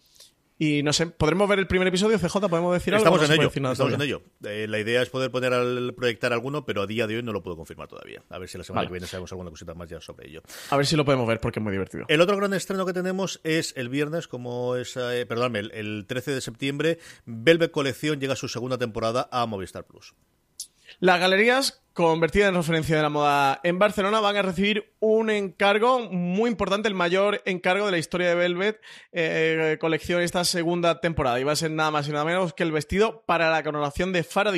Y 0.59 0.81
no 0.81 0.91
sé, 0.91 1.05
¿podremos 1.07 1.47
ver 1.47 1.59
el 1.59 1.67
primer 1.67 1.87
episodio, 1.87 2.17
CJ? 2.17 2.47
¿Podemos 2.49 2.73
decir 2.73 2.93
algo? 2.95 3.05
Estamos 3.05 3.29
en 3.29 3.39
ello. 3.39 3.71
Estamos 3.71 3.93
en 3.93 4.01
ello. 4.01 4.23
Eh, 4.43 4.65
la 4.67 4.79
idea 4.79 5.03
es 5.03 5.09
poder 5.09 5.29
poner 5.29 5.53
al 5.53 5.93
proyectar 5.93 6.33
alguno, 6.33 6.65
pero 6.65 6.81
a 6.81 6.87
día 6.87 7.05
de 7.05 7.17
hoy 7.17 7.23
no 7.23 7.31
lo 7.31 7.43
puedo 7.43 7.55
confirmar 7.55 7.87
todavía. 7.87 8.23
A 8.29 8.39
ver 8.39 8.49
si 8.49 8.57
la 8.57 8.63
semana 8.63 8.87
que 8.87 8.93
viene 8.93 9.05
sabemos 9.05 9.31
alguna 9.31 9.51
cosita 9.51 9.75
más 9.75 9.87
ya 9.87 10.01
sobre 10.01 10.27
ello. 10.27 10.41
A 10.71 10.77
ver 10.77 10.87
si 10.87 10.95
lo 10.95 11.05
podemos 11.05 11.27
ver 11.27 11.39
porque 11.39 11.59
es 11.59 11.63
muy 11.63 11.71
divertido. 11.71 12.05
El 12.07 12.21
otro 12.21 12.35
gran 12.37 12.53
estreno 12.53 12.85
que 12.87 12.93
tenemos 12.93 13.39
es 13.43 13.73
el 13.77 13.89
viernes, 13.89 14.27
como 14.27 14.75
es, 14.75 14.97
eh, 14.97 15.25
perdóname, 15.27 15.59
el, 15.59 15.71
el 15.73 16.05
13 16.07 16.31
de 16.31 16.41
septiembre, 16.41 16.99
Velvet 17.25 17.71
Colección 17.71 18.19
llega 18.19 18.33
a 18.33 18.37
su 18.37 18.47
segunda 18.47 18.79
temporada 18.79 19.29
a 19.31 19.45
Movistar 19.45 19.85
Plus. 19.85 20.15
Las 20.99 21.19
galerías, 21.19 21.83
convertidas 21.97 22.49
en 22.49 22.55
referencia 22.55 22.95
de 22.95 23.01
la 23.01 23.09
moda 23.09 23.59
en 23.63 23.79
Barcelona, 23.79 24.19
van 24.19 24.37
a 24.37 24.43
recibir 24.43 24.93
un 24.99 25.31
encargo 25.31 25.99
muy 26.11 26.47
importante, 26.47 26.87
el 26.87 26.93
mayor 26.93 27.41
encargo 27.45 27.87
de 27.87 27.91
la 27.91 27.97
historia 27.97 28.29
de 28.29 28.35
Velvet 28.35 28.79
eh, 29.11 29.77
colección 29.81 30.21
esta 30.21 30.45
segunda 30.45 31.01
temporada. 31.01 31.39
Y 31.39 31.43
va 31.43 31.53
a 31.53 31.55
ser 31.55 31.71
nada 31.71 31.89
más 31.89 32.07
y 32.07 32.11
nada 32.11 32.23
menos 32.23 32.53
que 32.53 32.61
el 32.61 32.71
vestido 32.71 33.23
para 33.25 33.49
la 33.49 33.63
coronación 33.63 34.13
de 34.13 34.23
Farah 34.23 34.53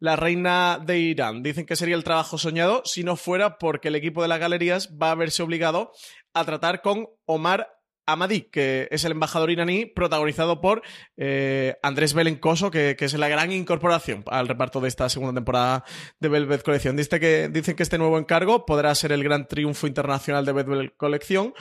la 0.00 0.16
reina 0.16 0.78
de 0.84 0.98
Irán. 0.98 1.42
Dicen 1.42 1.64
que 1.64 1.76
sería 1.76 1.96
el 1.96 2.04
trabajo 2.04 2.36
soñado 2.36 2.82
si 2.84 3.04
no 3.04 3.16
fuera 3.16 3.56
porque 3.56 3.88
el 3.88 3.94
equipo 3.94 4.20
de 4.20 4.28
las 4.28 4.38
galerías 4.38 4.90
va 5.02 5.12
a 5.12 5.14
verse 5.14 5.42
obligado 5.42 5.92
a 6.34 6.44
tratar 6.44 6.82
con 6.82 7.08
Omar 7.24 7.75
Amadi, 8.06 8.42
que 8.42 8.88
es 8.90 9.04
el 9.04 9.12
embajador 9.12 9.50
iraní, 9.50 9.86
protagonizado 9.86 10.60
por 10.60 10.82
eh, 11.16 11.76
Andrés 11.82 12.14
Belencoso, 12.14 12.70
que, 12.70 12.96
es 12.98 13.14
la 13.14 13.28
gran 13.28 13.52
incorporación 13.52 14.24
al 14.26 14.48
reparto 14.48 14.80
de 14.80 14.88
esta 14.88 15.08
segunda 15.08 15.34
temporada 15.34 15.84
de 16.20 16.28
Velvet. 16.28 16.64
Dice 16.94 17.20
que, 17.20 17.48
dicen 17.48 17.76
que 17.76 17.82
este 17.82 17.98
nuevo 17.98 18.18
encargo 18.18 18.64
podrá 18.64 18.94
ser 18.94 19.12
el 19.12 19.24
gran 19.24 19.48
triunfo 19.48 19.86
internacional 19.86 20.44
de 20.44 20.52
Velvet 20.52 20.96
Colección 20.96 21.54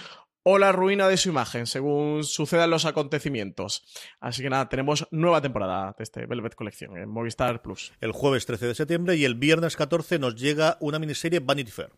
o 0.47 0.59
la 0.59 0.71
ruina 0.71 1.07
de 1.07 1.17
su 1.17 1.29
imagen, 1.29 1.65
según 1.65 2.23
sucedan 2.23 2.69
los 2.69 2.85
acontecimientos. 2.85 3.83
Así 4.19 4.43
que 4.43 4.49
nada, 4.51 4.69
tenemos 4.69 5.07
nueva 5.09 5.41
temporada 5.41 5.95
de 5.97 6.03
este 6.03 6.27
Velvet 6.27 6.53
Colección 6.53 6.97
en 6.97 7.09
Movistar 7.09 7.63
Plus. 7.63 7.93
El 7.99 8.11
jueves 8.11 8.45
13 8.45 8.67
de 8.67 8.75
septiembre 8.75 9.15
y 9.15 9.25
el 9.25 9.33
viernes 9.33 9.75
14 9.75 10.19
nos 10.19 10.35
llega 10.35 10.77
una 10.81 10.99
miniserie 10.99 11.39
Vanity 11.39 11.71
Fair. 11.71 11.89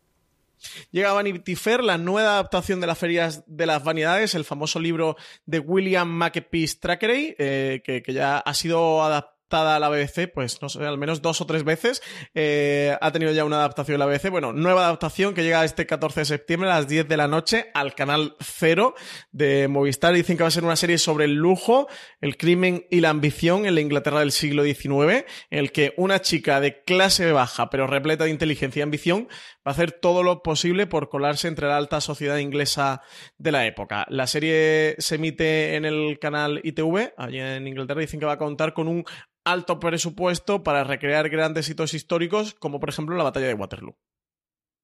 Llega 0.91 1.14
Vanity 1.14 1.55
Fair, 1.55 1.84
la 1.84 1.97
nueva 1.97 2.32
adaptación 2.32 2.82
de 2.82 2.88
las 2.88 2.97
ferias 2.97 3.43
de 3.47 3.66
las 3.66 3.84
vanidades, 3.84 4.36
el 4.36 4.45
famoso 4.45 4.80
libro 4.80 5.16
de 5.45 5.60
William 5.60 6.08
Makepeace 6.08 6.78
Thackeray, 6.80 7.36
eh, 7.38 7.82
que, 7.84 8.01
que, 8.01 8.14
ya 8.14 8.39
ha 8.39 8.53
sido 8.53 9.03
adaptado 9.03 9.36
a 9.49 9.79
la 9.79 9.89
BBC, 9.89 10.27
pues 10.33 10.61
no 10.61 10.69
sé, 10.69 10.85
al 10.85 10.97
menos 10.97 11.21
dos 11.21 11.39
o 11.41 11.45
tres 11.45 11.63
veces. 11.63 12.01
Eh, 12.35 12.95
ha 12.99 13.11
tenido 13.11 13.31
ya 13.31 13.45
una 13.45 13.57
adaptación 13.57 13.95
de 13.95 13.99
la 13.99 14.05
BBC. 14.05 14.29
Bueno, 14.29 14.53
nueva 14.53 14.85
adaptación 14.85 15.33
que 15.33 15.43
llega 15.43 15.63
este 15.63 15.85
14 15.85 16.21
de 16.21 16.25
septiembre 16.25 16.69
a 16.69 16.75
las 16.75 16.87
10 16.87 17.07
de 17.07 17.17
la 17.17 17.27
noche 17.27 17.71
al 17.73 17.95
canal 17.95 18.35
Cero 18.39 18.95
de 19.31 19.67
Movistar. 19.67 20.13
Dicen 20.13 20.37
que 20.37 20.43
va 20.43 20.49
a 20.49 20.51
ser 20.51 20.63
una 20.63 20.75
serie 20.75 20.97
sobre 20.97 21.25
el 21.25 21.35
lujo, 21.35 21.87
el 22.19 22.37
crimen 22.37 22.85
y 22.89 22.99
la 22.99 23.09
ambición 23.09 23.65
en 23.65 23.75
la 23.75 23.81
Inglaterra 23.81 24.19
del 24.19 24.31
siglo 24.31 24.63
XIX, 24.63 25.25
en 25.49 25.59
el 25.59 25.71
que 25.71 25.93
una 25.97 26.21
chica 26.21 26.59
de 26.59 26.83
clase 26.83 27.31
baja, 27.31 27.69
pero 27.69 27.87
repleta 27.87 28.25
de 28.25 28.31
inteligencia 28.31 28.81
y 28.81 28.83
ambición, 28.83 29.27
va 29.65 29.71
a 29.71 29.71
hacer 29.71 29.91
todo 29.91 30.23
lo 30.23 30.43
posible 30.43 30.87
por 30.87 31.09
colarse 31.09 31.47
entre 31.47 31.67
la 31.67 31.77
alta 31.77 32.01
sociedad 32.01 32.37
inglesa 32.37 33.01
de 33.37 33.51
la 33.51 33.65
época. 33.65 34.05
La 34.09 34.27
serie 34.27 34.95
se 34.97 35.15
emite 35.15 35.75
en 35.75 35.85
el 35.85 36.19
canal 36.19 36.61
ITV, 36.63 37.13
allí 37.17 37.39
en 37.39 37.67
Inglaterra. 37.67 38.01
Dicen 38.01 38.19
que 38.19 38.25
va 38.25 38.33
a 38.33 38.37
contar 38.37 38.73
con 38.73 38.87
un 38.87 39.05
alto 39.51 39.79
presupuesto 39.79 40.63
para 40.63 40.83
recrear 40.83 41.29
grandes 41.29 41.69
hitos 41.69 41.93
históricos, 41.93 42.53
como 42.53 42.79
por 42.79 42.89
ejemplo 42.89 43.15
la 43.15 43.23
batalla 43.23 43.47
de 43.47 43.53
Waterloo. 43.53 43.97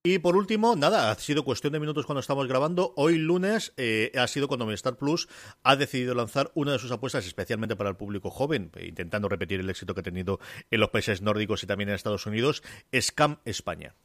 Y 0.06 0.20
por 0.20 0.36
último, 0.36 0.76
nada, 0.76 1.12
ha 1.12 1.16
sido 1.16 1.46
cuestión 1.46 1.72
de 1.72 1.80
minutos 1.80 2.06
cuando 2.06 2.20
estamos 2.20 2.46
grabando. 2.48 2.94
Hoy 2.98 3.18
lunes 3.18 3.74
eh, 3.78 4.12
ha 4.16 4.28
sido 4.28 4.50
cuando 4.50 4.66
Movistar 4.66 4.98
Plus 4.98 5.30
ha 5.64 5.78
decidido 5.78 6.14
lanzar 6.14 6.52
una 6.56 6.74
de 6.74 6.80
sus 6.80 6.92
apuestas 6.92 7.26
especialmente 7.26 7.78
para 7.78 7.90
el 7.90 7.96
público 7.96 8.30
joven, 8.30 8.70
eh, 8.76 8.88
intentando 8.88 9.30
repetir 9.30 9.62
el 9.62 9.70
éxito 9.70 9.94
que 9.94 10.02
ha 10.02 10.04
tenido 10.04 10.42
en 10.72 10.82
los 10.82 10.90
países 10.90 11.22
nórdicos 11.22 11.64
y 11.64 11.68
también 11.68 11.88
en 11.88 11.96
Estados 11.96 12.26
Unidos, 12.26 12.64
Scam 12.94 13.40
España. 13.46 13.96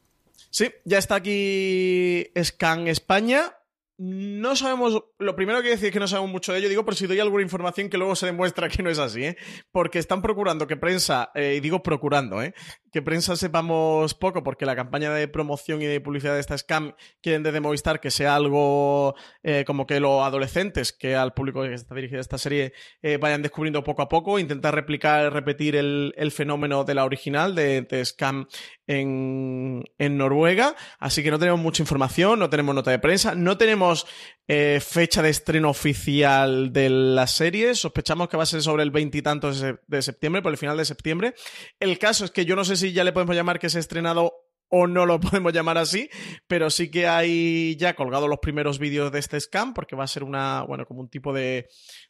Sí, 0.49 0.71
ya 0.85 0.99
está 0.99 1.15
aquí 1.15 2.31
Scam 2.41 2.87
España. 2.87 3.58
No 4.01 4.55
sabemos, 4.55 5.03
lo 5.17 5.35
primero 5.35 5.61
que 5.61 5.71
decir 5.71 5.87
es 5.87 5.91
que 5.91 5.99
no 5.99 6.07
sabemos 6.07 6.31
mucho 6.31 6.53
de 6.53 6.59
ello, 6.59 6.69
digo 6.69 6.85
por 6.85 6.95
si 6.95 7.05
doy 7.05 7.19
alguna 7.19 7.43
información 7.43 7.89
que 7.89 7.97
luego 7.97 8.15
se 8.15 8.27
demuestra 8.27 8.69
que 8.69 8.81
no 8.81 8.89
es 8.89 8.97
así, 8.97 9.25
¿eh? 9.25 9.37
porque 9.73 9.99
están 9.99 10.21
procurando 10.21 10.67
que 10.67 10.77
prensa, 10.77 11.31
eh, 11.35 11.55
y 11.57 11.59
digo 11.59 11.83
procurando, 11.83 12.41
¿eh? 12.41 12.53
que 12.93 13.01
prensa 13.01 13.35
sepamos 13.35 14.13
poco, 14.13 14.41
porque 14.41 14.65
la 14.65 14.75
campaña 14.75 15.13
de 15.13 15.27
promoción 15.27 15.81
y 15.81 15.85
de 15.85 16.01
publicidad 16.01 16.35
de 16.35 16.39
esta 16.39 16.57
scam 16.57 16.95
quieren 17.21 17.43
desde 17.43 17.59
Movistar 17.59 17.99
que 17.99 18.09
sea 18.09 18.35
algo 18.35 19.15
eh, 19.43 19.63
como 19.65 19.85
que 19.85 19.99
los 19.99 20.23
adolescentes, 20.23 20.93
que 20.93 21.15
al 21.15 21.33
público 21.33 21.61
que 21.63 21.73
está 21.73 21.93
dirigida 21.93 22.19
esta 22.19 22.37
serie, 22.37 22.73
eh, 23.01 23.17
vayan 23.17 23.41
descubriendo 23.41 23.83
poco 23.83 24.01
a 24.01 24.09
poco, 24.09 24.39
intentar 24.39 24.73
replicar, 24.73 25.31
repetir 25.33 25.75
el, 25.75 26.31
fenómeno 26.31 26.83
de 26.83 26.93
la 26.93 27.05
original 27.05 27.55
de, 27.55 27.81
de 27.81 28.05
scam 28.05 28.47
en, 28.87 29.83
en 29.99 30.17
Noruega, 30.17 30.75
así 30.97 31.21
que 31.21 31.29
no 31.29 31.37
tenemos 31.37 31.59
mucha 31.59 31.83
información, 31.83 32.39
no 32.39 32.49
tenemos 32.49 32.73
nota 32.73 32.89
de 32.89 32.99
prensa, 32.99 33.35
no 33.35 33.57
tenemos 33.57 34.07
eh, 34.47 34.81
fecha 34.81 35.21
de 35.21 35.29
estreno 35.29 35.69
oficial 35.69 36.73
de 36.73 36.89
la 36.89 37.27
serie. 37.27 37.75
Sospechamos 37.75 38.29
que 38.29 38.37
va 38.37 38.43
a 38.43 38.47
ser 38.47 38.63
sobre 38.63 38.83
el 38.83 38.91
veintitantos 38.91 39.63
de 39.85 40.01
septiembre, 40.01 40.41
por 40.41 40.51
el 40.51 40.57
final 40.57 40.77
de 40.77 40.85
septiembre. 40.85 41.35
El 41.79 41.99
caso 41.99 42.25
es 42.25 42.31
que 42.31 42.45
yo 42.45 42.55
no 42.55 42.63
sé 42.63 42.77
si 42.77 42.93
ya 42.93 43.03
le 43.03 43.11
podemos 43.11 43.35
llamar 43.35 43.59
que 43.59 43.69
se 43.69 43.77
ha 43.77 43.81
estrenado 43.81 44.33
o 44.69 44.87
no 44.87 45.05
lo 45.05 45.19
podemos 45.19 45.51
llamar 45.53 45.77
así, 45.77 46.09
pero 46.47 46.69
sí 46.69 46.89
que 46.89 47.05
hay 47.07 47.75
ya 47.75 47.95
colgados 47.95 48.29
los 48.29 48.39
primeros 48.39 48.79
vídeos 48.79 49.11
de 49.11 49.19
este 49.19 49.37
scam, 49.39 49.73
porque 49.73 49.95
va 49.95 50.05
a 50.05 50.07
ser 50.07 50.23
una, 50.23 50.63
bueno, 50.63 50.85
como 50.85 51.01
un 51.01 51.09
tipo 51.09 51.33
de, 51.33 51.67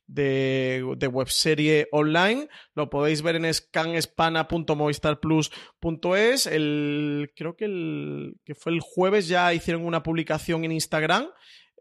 de, 0.08 0.86
de 0.98 1.08
webserie 1.08 1.88
online. 1.92 2.48
Lo 2.76 2.90
podéis 2.90 3.22
ver 3.22 3.36
en 3.36 3.54
scanespana.movistarplus.es. 3.54 6.48
El, 6.48 7.32
creo 7.36 7.56
que, 7.56 7.66
el, 7.66 8.38
que 8.46 8.56
fue 8.56 8.72
el 8.74 8.80
jueves 8.82 9.28
ya 9.28 9.54
hicieron 9.54 9.86
una 9.86 10.02
publicación 10.04 10.66
en 10.66 10.72
Instagram 10.74 11.30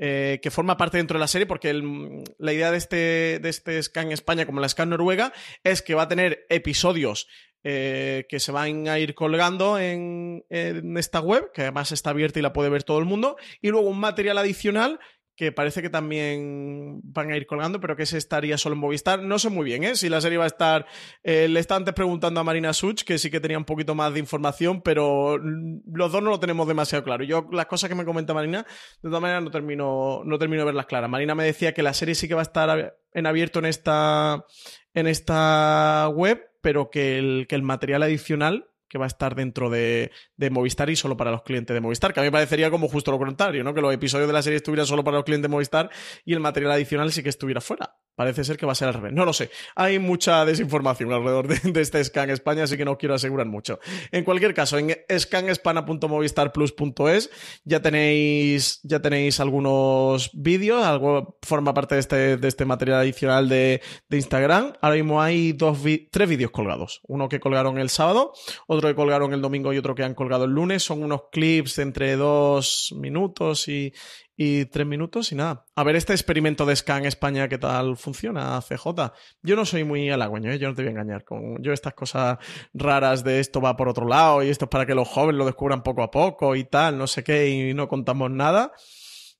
eh, 0.00 0.38
que 0.40 0.52
forma 0.52 0.76
parte 0.76 0.98
dentro 0.98 1.18
de 1.18 1.20
la 1.20 1.26
serie, 1.26 1.46
porque 1.46 1.70
el, 1.70 2.22
la 2.38 2.52
idea 2.52 2.70
de 2.70 2.78
este, 2.78 3.40
de 3.40 3.48
este 3.48 3.82
Scan 3.82 4.12
España, 4.12 4.46
como 4.46 4.60
la 4.60 4.68
Scan 4.68 4.90
Noruega, 4.90 5.32
es 5.64 5.82
que 5.82 5.94
va 5.94 6.02
a 6.02 6.08
tener 6.08 6.46
episodios 6.50 7.26
eh, 7.64 8.26
que 8.28 8.40
se 8.40 8.52
van 8.52 8.88
a 8.88 8.98
ir 8.98 9.14
colgando 9.14 9.78
en, 9.78 10.44
esta 10.50 11.20
web, 11.20 11.50
que 11.52 11.62
además 11.62 11.92
está 11.92 12.10
abierta 12.10 12.38
y 12.38 12.42
la 12.42 12.52
puede 12.52 12.70
ver 12.70 12.84
todo 12.84 12.98
el 12.98 13.04
mundo, 13.04 13.36
y 13.60 13.68
luego 13.68 13.88
un 13.88 14.00
material 14.00 14.38
adicional 14.38 15.00
que 15.38 15.52
parece 15.52 15.82
que 15.82 15.88
también 15.88 17.00
van 17.04 17.30
a 17.30 17.36
ir 17.36 17.46
colgando, 17.46 17.78
pero 17.78 17.94
que 17.94 18.02
ese 18.02 18.18
estaría 18.18 18.58
solo 18.58 18.74
en 18.74 18.80
Movistar. 18.80 19.22
No 19.22 19.38
sé 19.38 19.50
muy 19.50 19.64
bien, 19.64 19.84
¿eh? 19.84 19.94
Si 19.94 20.08
la 20.08 20.20
serie 20.20 20.36
va 20.36 20.42
a 20.42 20.48
estar... 20.48 20.84
Eh, 21.22 21.46
le 21.46 21.60
estaba 21.60 21.76
antes 21.78 21.94
preguntando 21.94 22.40
a 22.40 22.44
Marina 22.44 22.72
Such, 22.72 23.04
que 23.04 23.18
sí 23.18 23.30
que 23.30 23.38
tenía 23.38 23.56
un 23.56 23.64
poquito 23.64 23.94
más 23.94 24.12
de 24.12 24.18
información, 24.18 24.82
pero 24.82 25.38
los 25.38 26.10
dos 26.10 26.24
no 26.24 26.30
lo 26.30 26.40
tenemos 26.40 26.66
demasiado 26.66 27.04
claro. 27.04 27.22
Yo 27.22 27.46
las 27.52 27.66
cosas 27.66 27.88
que 27.88 27.94
me 27.94 28.04
comenta 28.04 28.34
Marina, 28.34 28.66
de 29.00 29.08
todas 29.08 29.22
maneras 29.22 29.44
no 29.44 29.52
termino, 29.52 30.22
no 30.24 30.38
termino 30.40 30.62
de 30.62 30.66
verlas 30.66 30.86
claras. 30.86 31.08
Marina 31.08 31.36
me 31.36 31.44
decía 31.44 31.72
que 31.72 31.84
la 31.84 31.94
serie 31.94 32.16
sí 32.16 32.26
que 32.26 32.34
va 32.34 32.40
a 32.40 32.42
estar 32.42 32.96
en 33.12 33.26
abierto 33.26 33.60
en 33.60 33.66
esta, 33.66 34.44
en 34.92 35.06
esta 35.06 36.10
web, 36.12 36.47
pero 36.60 36.90
que 36.90 37.18
el, 37.18 37.46
que 37.48 37.54
el 37.54 37.62
material 37.62 38.02
adicional 38.02 38.70
que 38.88 38.98
va 38.98 39.04
a 39.04 39.08
estar 39.08 39.34
dentro 39.34 39.68
de, 39.68 40.10
de, 40.36 40.50
Movistar 40.50 40.88
y 40.88 40.96
solo 40.96 41.16
para 41.16 41.30
los 41.30 41.42
clientes 41.42 41.74
de 41.74 41.80
Movistar, 41.80 42.14
que 42.14 42.20
a 42.20 42.22
mí 42.22 42.28
me 42.28 42.32
parecería 42.32 42.70
como 42.70 42.88
justo 42.88 43.10
lo 43.10 43.18
contrario, 43.18 43.62
¿no? 43.62 43.74
Que 43.74 43.82
los 43.82 43.92
episodios 43.92 44.26
de 44.26 44.32
la 44.32 44.42
serie 44.42 44.56
estuvieran 44.56 44.86
solo 44.86 45.04
para 45.04 45.18
los 45.18 45.24
clientes 45.24 45.42
de 45.42 45.52
Movistar 45.54 45.90
y 46.24 46.32
el 46.32 46.40
material 46.40 46.72
adicional 46.72 47.12
sí 47.12 47.22
que 47.22 47.28
estuviera 47.28 47.60
fuera. 47.60 47.96
Parece 48.18 48.42
ser 48.42 48.56
que 48.56 48.66
va 48.66 48.72
a 48.72 48.74
ser 48.74 48.88
al 48.88 48.94
revés. 48.94 49.12
No 49.12 49.24
lo 49.24 49.32
sé. 49.32 49.48
Hay 49.76 50.00
mucha 50.00 50.44
desinformación 50.44 51.12
alrededor 51.12 51.46
de, 51.46 51.80
este 51.80 52.02
Scan 52.02 52.30
España, 52.30 52.64
así 52.64 52.76
que 52.76 52.84
no 52.84 52.98
quiero 52.98 53.14
asegurar 53.14 53.46
mucho. 53.46 53.78
En 54.10 54.24
cualquier 54.24 54.54
caso, 54.54 54.76
en 54.76 54.96
scanespana.movistarplus.es 55.16 57.30
ya 57.62 57.80
tenéis, 57.80 58.80
ya 58.82 59.00
tenéis 59.00 59.38
algunos 59.38 60.32
vídeos, 60.34 60.84
algo 60.84 61.38
forma 61.42 61.72
parte 61.72 61.94
de 61.94 62.00
este, 62.00 62.36
de 62.38 62.48
este 62.48 62.64
material 62.64 63.02
adicional 63.02 63.48
de, 63.48 63.82
de 64.08 64.16
Instagram. 64.16 64.72
Ahora 64.80 64.96
mismo 64.96 65.22
hay 65.22 65.52
dos, 65.52 65.78
tres 66.10 66.28
vídeos 66.28 66.50
colgados. 66.50 67.00
Uno 67.06 67.28
que 67.28 67.38
colgaron 67.38 67.78
el 67.78 67.88
sábado, 67.88 68.32
otro 68.66 68.88
que 68.88 68.96
colgaron 68.96 69.32
el 69.32 69.40
domingo 69.40 69.72
y 69.72 69.78
otro 69.78 69.94
que 69.94 70.02
han 70.02 70.14
colgado 70.14 70.46
el 70.46 70.50
lunes. 70.50 70.82
Son 70.82 71.04
unos 71.04 71.26
clips 71.30 71.78
entre 71.78 72.16
dos 72.16 72.92
minutos 72.96 73.68
y, 73.68 73.92
y 74.40 74.66
tres 74.66 74.86
minutos 74.86 75.32
y 75.32 75.34
nada. 75.34 75.66
A 75.74 75.82
ver 75.82 75.96
este 75.96 76.12
experimento 76.12 76.64
de 76.64 76.76
Scan 76.76 77.04
España, 77.04 77.48
¿qué 77.48 77.58
tal 77.58 77.96
funciona, 77.96 78.60
CJ? 78.60 79.12
Yo 79.42 79.56
no 79.56 79.64
soy 79.64 79.82
muy 79.82 80.08
halagüeño, 80.08 80.52
¿eh? 80.52 80.60
yo 80.60 80.68
no 80.68 80.76
te 80.76 80.82
voy 80.82 80.90
a 80.90 80.92
engañar. 80.92 81.24
Con 81.24 81.60
yo 81.60 81.72
estas 81.72 81.94
cosas 81.94 82.38
raras 82.72 83.24
de 83.24 83.40
esto 83.40 83.60
va 83.60 83.76
por 83.76 83.88
otro 83.88 84.06
lado 84.06 84.44
y 84.44 84.48
esto 84.48 84.66
es 84.66 84.70
para 84.70 84.86
que 84.86 84.94
los 84.94 85.08
jóvenes 85.08 85.38
lo 85.38 85.44
descubran 85.44 85.82
poco 85.82 86.04
a 86.04 86.10
poco 86.12 86.54
y 86.54 86.62
tal, 86.62 86.96
no 86.96 87.08
sé 87.08 87.24
qué, 87.24 87.48
y 87.48 87.74
no 87.74 87.88
contamos 87.88 88.30
nada. 88.30 88.70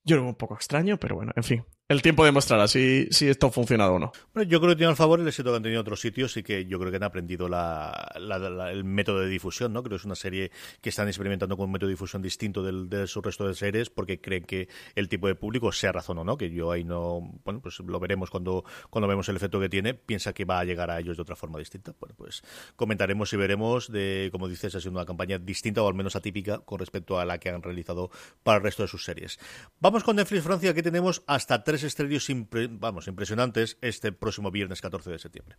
Yo 0.03 0.17
lo 0.17 0.23
veo 0.23 0.31
un 0.31 0.37
poco 0.37 0.55
extraño, 0.55 0.99
pero 0.99 1.15
bueno, 1.15 1.31
en 1.37 1.45
fin. 1.45 1.65
El 1.89 2.03
tiempo 2.03 2.23
demostrará 2.23 2.69
si, 2.69 3.09
si 3.11 3.29
esto 3.29 3.47
ha 3.47 3.51
funcionado 3.51 3.95
o 3.95 3.99
no. 3.99 4.13
Bueno, 4.35 4.49
yo 4.49 4.61
creo 4.61 4.73
que 4.73 4.77
tiene 4.77 4.91
al 4.91 4.97
favor 4.97 5.21
el 5.21 5.27
éxito 5.27 5.51
que 5.51 5.57
han 5.57 5.63
tenido 5.63 5.81
otros 5.81 6.01
sitios 6.01 6.37
y 6.37 6.43
que 6.43 6.67
yo 6.67 6.79
creo 6.79 6.91
que 6.91 6.99
han 6.99 7.03
aprendido 7.03 7.47
el 7.47 8.85
método 8.85 9.21
de 9.21 9.29
difusión, 9.29 9.73
¿no? 9.73 9.83
Creo 9.83 9.97
que 9.97 10.01
es 10.01 10.05
una 10.05 10.15
serie 10.15 10.51
que 10.83 10.91
están 10.91 11.09
experimentando 11.09 11.57
con 11.57 11.65
un 11.65 11.73
método 11.73 11.89
de 11.89 11.95
difusión 11.95 12.21
distinto 12.21 12.63
del, 12.63 12.91
de 12.91 13.07
su 13.07 13.23
resto 13.23 13.49
de 13.49 13.55
series 13.55 13.89
porque 13.89 14.21
creen 14.21 14.45
que 14.45 14.69
el 14.95 15.09
tipo 15.09 15.29
de 15.29 15.35
público, 15.35 15.73
sea 15.73 15.93
razón 15.93 16.19
o 16.19 16.25
no, 16.25 16.37
que 16.37 16.51
yo 16.51 16.71
ahí 16.73 16.85
no, 16.85 17.21
bueno, 17.43 17.61
pues 17.63 17.79
lo 17.81 17.99
veremos 17.99 18.29
cuando, 18.29 18.65
cuando 18.91 19.09
vemos 19.09 19.27
el 19.31 19.37
efecto 19.37 19.59
que 19.59 19.71
tiene, 19.71 19.95
piensa 19.95 20.35
que 20.35 20.45
va 20.45 20.61
a 20.61 20.65
llegar 20.65 20.91
a 20.91 21.01
ellos 21.01 21.17
de 21.17 21.23
otra 21.23 21.37
forma 21.37 21.59
distinta. 21.59 21.95
Bueno, 21.99 22.15
pues 22.19 22.43
comentaremos 22.77 23.33
y 23.33 23.37
veremos 23.39 23.91
de, 23.91 24.29
como 24.31 24.47
dices, 24.47 24.75
ha 24.75 24.81
sido 24.81 24.93
una 24.93 25.07
campaña 25.07 25.39
distinta 25.39 25.83
o 25.83 25.89
al 25.89 25.95
menos 25.95 26.17
atípica 26.17 26.59
con 26.59 26.81
respecto 26.81 27.19
a 27.19 27.25
la 27.25 27.39
que 27.39 27.49
han 27.49 27.63
realizado 27.63 28.11
para 28.43 28.59
el 28.59 28.65
resto 28.65 28.83
de 28.83 28.89
sus 28.89 29.05
series. 29.05 29.39
Vamos 29.81 30.05
con 30.05 30.17
Netflix 30.17 30.45
Francia, 30.45 30.75
que 30.75 30.83
tenemos 30.83 31.23
hasta 31.27 31.65
tres 31.65 31.78
estrellos 31.83 32.29
vamos, 32.71 33.09
impresionantes 33.09 33.79
este 33.81 34.13
próximo 34.13 34.51
viernes 34.51 34.81
14 34.81 35.11
de 35.11 35.19
septiembre. 35.19 35.57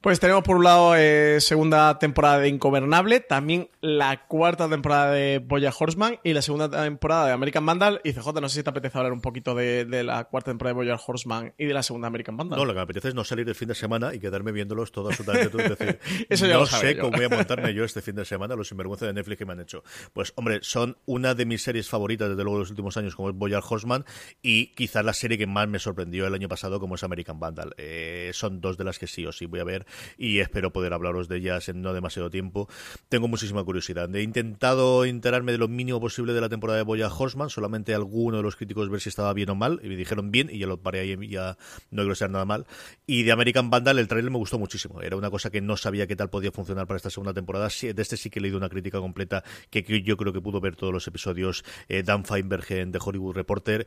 Pues 0.00 0.20
tenemos 0.20 0.42
por 0.42 0.56
un 0.56 0.64
lado 0.64 0.94
eh, 0.96 1.38
segunda 1.40 1.98
temporada 1.98 2.38
de 2.38 2.48
Incobernable, 2.48 3.20
también 3.20 3.68
la 3.80 4.26
cuarta 4.26 4.68
temporada 4.68 5.12
de 5.12 5.38
Boya 5.38 5.72
Horseman 5.78 6.18
y 6.24 6.32
la 6.32 6.40
segunda 6.40 6.70
temporada 6.70 7.26
de 7.26 7.32
American 7.32 7.66
Vandal. 7.66 8.00
Y 8.02 8.12
CJ, 8.12 8.40
no 8.40 8.48
sé 8.48 8.56
si 8.56 8.62
te 8.62 8.70
apetece 8.70 8.96
hablar 8.96 9.12
un 9.12 9.20
poquito 9.20 9.54
de, 9.54 9.84
la 10.02 10.24
cuarta 10.24 10.50
temporada 10.50 10.74
de 10.74 10.76
Boya 10.76 10.98
Horseman 11.04 11.52
y 11.58 11.66
de 11.66 11.74
la 11.74 11.82
segunda 11.82 12.08
American 12.08 12.36
Vandal. 12.36 12.58
No, 12.58 12.64
lo 12.64 12.72
que 12.72 12.76
me 12.76 12.82
apetece 12.82 13.08
es 13.08 13.14
no 13.14 13.24
salir 13.24 13.46
el 13.48 13.54
fin 13.54 13.68
de 13.68 13.74
semana 13.74 14.14
y 14.14 14.18
quedarme 14.18 14.52
viéndolos 14.52 14.92
todos 14.92 15.10
absolutamente 15.10 15.62
Es 15.62 15.78
decir, 15.78 16.00
Eso 16.30 16.46
ya 16.46 16.54
no 16.54 16.66
sé 16.66 16.96
cómo 16.96 17.16
voy 17.16 17.26
a 17.26 17.28
montarme 17.36 17.74
yo 17.74 17.84
este 17.84 18.00
fin 18.00 18.14
de 18.14 18.24
semana, 18.24 18.56
los 18.56 18.68
sinvergüenza 18.68 19.06
de 19.06 19.12
Netflix 19.12 19.38
que 19.38 19.44
me 19.44 19.52
han 19.52 19.60
hecho. 19.60 19.82
Pues 20.14 20.32
hombre, 20.36 20.60
son 20.62 20.96
una 21.04 21.34
de 21.34 21.44
mis 21.44 21.62
series 21.62 21.88
favoritas 21.88 22.30
desde 22.30 22.42
luego 22.42 22.58
de 22.58 22.62
los 22.62 22.70
últimos 22.70 22.96
años 22.96 23.14
como 23.14 23.28
es 23.28 23.36
Boya 23.36 23.58
Horseman 23.58 24.04
y 24.40 24.68
quizás 24.68 25.04
la 25.04 25.12
serie 25.12 25.36
que 25.36 25.46
más 25.46 25.68
me 25.68 25.78
sorprendió 25.78 26.26
el 26.26 26.34
año 26.34 26.48
pasado 26.48 26.80
como 26.80 26.94
es 26.94 27.04
American 27.04 27.38
Vandal. 27.38 27.74
Eh, 27.76 28.30
son 28.32 28.62
dos 28.62 28.78
de 28.78 28.84
las 28.84 28.98
que 28.98 29.06
sí 29.06 29.26
o 29.26 29.32
sí 29.32 29.44
voy 29.44 29.60
a 29.60 29.65
ver 29.66 29.84
y 30.16 30.38
espero 30.38 30.72
poder 30.72 30.94
hablaros 30.94 31.28
de 31.28 31.36
ellas 31.36 31.68
en 31.68 31.82
no 31.82 31.92
demasiado 31.92 32.30
tiempo. 32.30 32.70
Tengo 33.10 33.28
muchísima 33.28 33.62
curiosidad. 33.62 34.08
He 34.16 34.22
intentado 34.22 35.04
enterarme 35.04 35.52
de 35.52 35.58
lo 35.58 35.68
mínimo 35.68 36.00
posible 36.00 36.32
de 36.32 36.40
la 36.40 36.48
temporada 36.48 36.78
de 36.78 36.84
Boya 36.84 37.08
Horseman, 37.08 37.50
solamente 37.50 37.94
alguno 37.94 38.38
de 38.38 38.42
los 38.42 38.56
críticos 38.56 38.88
ver 38.88 39.02
si 39.02 39.10
estaba 39.10 39.34
bien 39.34 39.50
o 39.50 39.54
mal, 39.54 39.80
y 39.82 39.88
me 39.88 39.96
dijeron 39.96 40.30
bien, 40.30 40.48
y 40.50 40.58
ya 40.58 40.66
lo 40.66 40.80
paré 40.80 41.00
ahí 41.00 41.28
ya 41.28 41.58
no 41.90 42.06
que 42.08 42.14
sea 42.14 42.28
nada 42.28 42.44
mal. 42.44 42.66
Y 43.06 43.24
de 43.24 43.32
American 43.32 43.70
Vandal 43.70 43.98
el 43.98 44.08
trailer 44.08 44.30
me 44.30 44.38
gustó 44.38 44.58
muchísimo. 44.58 45.02
Era 45.02 45.16
una 45.16 45.30
cosa 45.30 45.50
que 45.50 45.60
no 45.60 45.76
sabía 45.76 46.06
qué 46.06 46.16
tal 46.16 46.30
podía 46.30 46.52
funcionar 46.52 46.86
para 46.86 46.96
esta 46.96 47.10
segunda 47.10 47.34
temporada. 47.34 47.68
De 47.68 48.02
este 48.02 48.16
sí 48.16 48.30
que 48.30 48.38
he 48.38 48.42
leído 48.42 48.56
una 48.56 48.68
crítica 48.68 48.98
completa 48.98 49.44
que 49.70 49.82
yo 50.02 50.16
creo 50.16 50.32
que 50.32 50.40
pudo 50.40 50.60
ver 50.60 50.76
todos 50.76 50.92
los 50.92 51.06
episodios 51.06 51.64
eh, 51.88 52.02
Dan 52.02 52.24
Feinberg 52.24 52.66
de 52.66 52.98
Hollywood 53.02 53.34
Reporter 53.34 53.86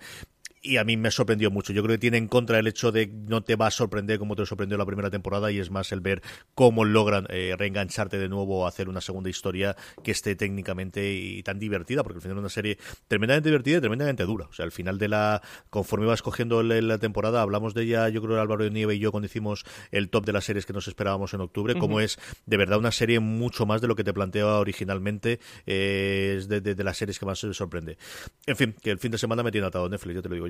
y 0.62 0.78
a 0.78 0.84
mí 0.84 0.98
me 0.98 1.12
sorprendió 1.12 1.52
mucho. 1.52 1.74
Yo 1.74 1.82
creo 1.84 1.96
que 1.96 2.00
tiene 2.00 2.18
en 2.18 2.28
contra 2.28 2.60
el 2.60 2.68
hecho 2.68 2.92
de 2.92 3.08
no 3.08 3.44
te 3.44 3.56
va 3.56 3.68
a 3.68 3.72
sorprender 3.72 4.20
como 4.20 4.36
te 4.36 4.46
sorprendió 4.46 4.78
la 4.78 4.86
primera 4.86 5.10
temporada 5.10 5.52
y 5.52 5.60
es 5.60 5.72
más 5.72 5.92
el 5.92 6.02
ver 6.02 6.22
cómo 6.54 6.86
logran 6.86 7.28
eh, 7.30 7.56
reengancharte 7.58 8.18
de 8.18 8.28
nuevo 8.28 8.60
o 8.60 8.68
hacer 8.68 8.90
una 8.90 9.02
segunda 9.02 9.30
historia 9.30 9.76
que 10.04 10.12
esté 10.12 10.36
técnicamente 10.36 11.14
y 11.14 11.44
tan 11.44 11.60
divertida, 11.60 12.04
porque 12.04 12.18
al 12.18 12.22
final 12.22 12.38
es 12.38 12.42
una 12.42 12.50
serie 12.50 12.78
tremendamente 13.08 13.50
divertida 13.50 13.78
y 13.78 13.80
tremendamente 13.80 14.24
dura. 14.26 14.48
O 14.48 14.54
sea, 14.54 14.66
al 14.66 14.72
final 14.72 14.98
de 14.98 15.08
la, 15.08 15.42
conforme 15.70 16.06
vas 16.06 16.22
cogiendo 16.22 16.62
la, 16.64 16.98
temporada, 16.98 17.42
hablamos 17.42 17.74
de 17.74 17.84
ella, 17.84 18.10
yo 18.10 18.22
creo 18.22 18.36
que 18.36 18.42
Álvaro 18.42 18.64
de 18.64 18.72
Nieve 18.72 18.96
y 18.96 19.00
yo 19.00 19.12
cuando 19.12 19.28
hicimos 19.28 19.64
el 19.92 20.10
top 20.10 20.26
de 20.26 20.34
las 20.34 20.44
series 20.44 20.66
que 20.66 20.74
nos 20.74 20.88
esperábamos 20.88 21.34
en 21.34 21.42
octubre, 21.42 21.76
como 21.76 22.02
es 22.02 22.20
de 22.46 22.58
verdad 22.58 22.80
una 22.80 22.92
serie 22.92 23.20
mucho 23.20 23.66
más 23.66 23.80
de 23.80 23.88
lo 23.88 23.96
que 23.96 24.04
te 24.04 24.14
planteaba 24.14 24.60
originalmente, 24.60 25.40
eh, 25.66 26.36
es 26.38 26.50
de, 26.50 26.60
de, 26.60 26.84
las 26.84 26.98
series 26.98 27.20
que 27.20 27.26
más 27.26 27.40
se 27.40 27.54
sorprende. 27.54 27.98
En 28.46 28.58
fin, 28.58 28.76
que 28.82 28.92
el 28.92 29.00
fin 29.00 29.12
de 29.12 29.18
semana 29.18 29.44
me 29.44 29.52
tiene 29.52 29.68
atado 29.68 29.88
Netflix, 29.88 30.16
yo 30.16 30.22
te 30.22 30.30
lo 30.30 30.36
digo 30.36 30.50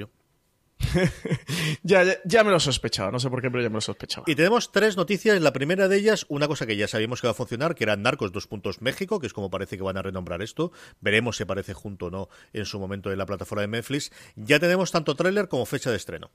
ya, 1.83 2.05
ya, 2.25 2.43
me 2.43 2.51
lo 2.51 2.59
sospechaba, 2.59 3.11
no 3.11 3.19
sé 3.19 3.29
por 3.29 3.41
qué, 3.41 3.51
pero 3.51 3.61
ya 3.61 3.69
me 3.69 3.75
lo 3.75 3.81
sospechaba. 3.81 4.23
Y 4.27 4.35
tenemos 4.35 4.71
tres 4.71 4.97
noticias. 4.97 5.39
La 5.41 5.53
primera 5.53 5.87
de 5.87 5.97
ellas, 5.97 6.25
una 6.29 6.47
cosa 6.47 6.65
que 6.65 6.77
ya 6.77 6.87
sabíamos 6.87 7.21
que 7.21 7.27
va 7.27 7.31
a 7.31 7.35
funcionar, 7.35 7.75
que 7.75 7.83
era 7.83 7.95
Narcos 7.95 8.31
dos 8.31 8.47
puntos 8.47 8.81
México, 8.81 9.19
que 9.19 9.27
es 9.27 9.33
como 9.33 9.49
parece 9.49 9.77
que 9.77 9.83
van 9.83 9.97
a 9.97 10.01
renombrar 10.01 10.41
esto. 10.41 10.71
Veremos 11.01 11.37
si 11.37 11.43
aparece 11.43 11.73
junto 11.73 12.07
o 12.07 12.09
no 12.09 12.29
en 12.53 12.65
su 12.65 12.79
momento 12.79 13.11
en 13.11 13.17
la 13.17 13.25
plataforma 13.25 13.61
de 13.61 13.67
Netflix. 13.67 14.11
Ya 14.35 14.59
tenemos 14.59 14.91
tanto 14.91 15.15
tráiler 15.15 15.47
como 15.47 15.65
fecha 15.65 15.91
de 15.91 15.97
estreno. 15.97 16.31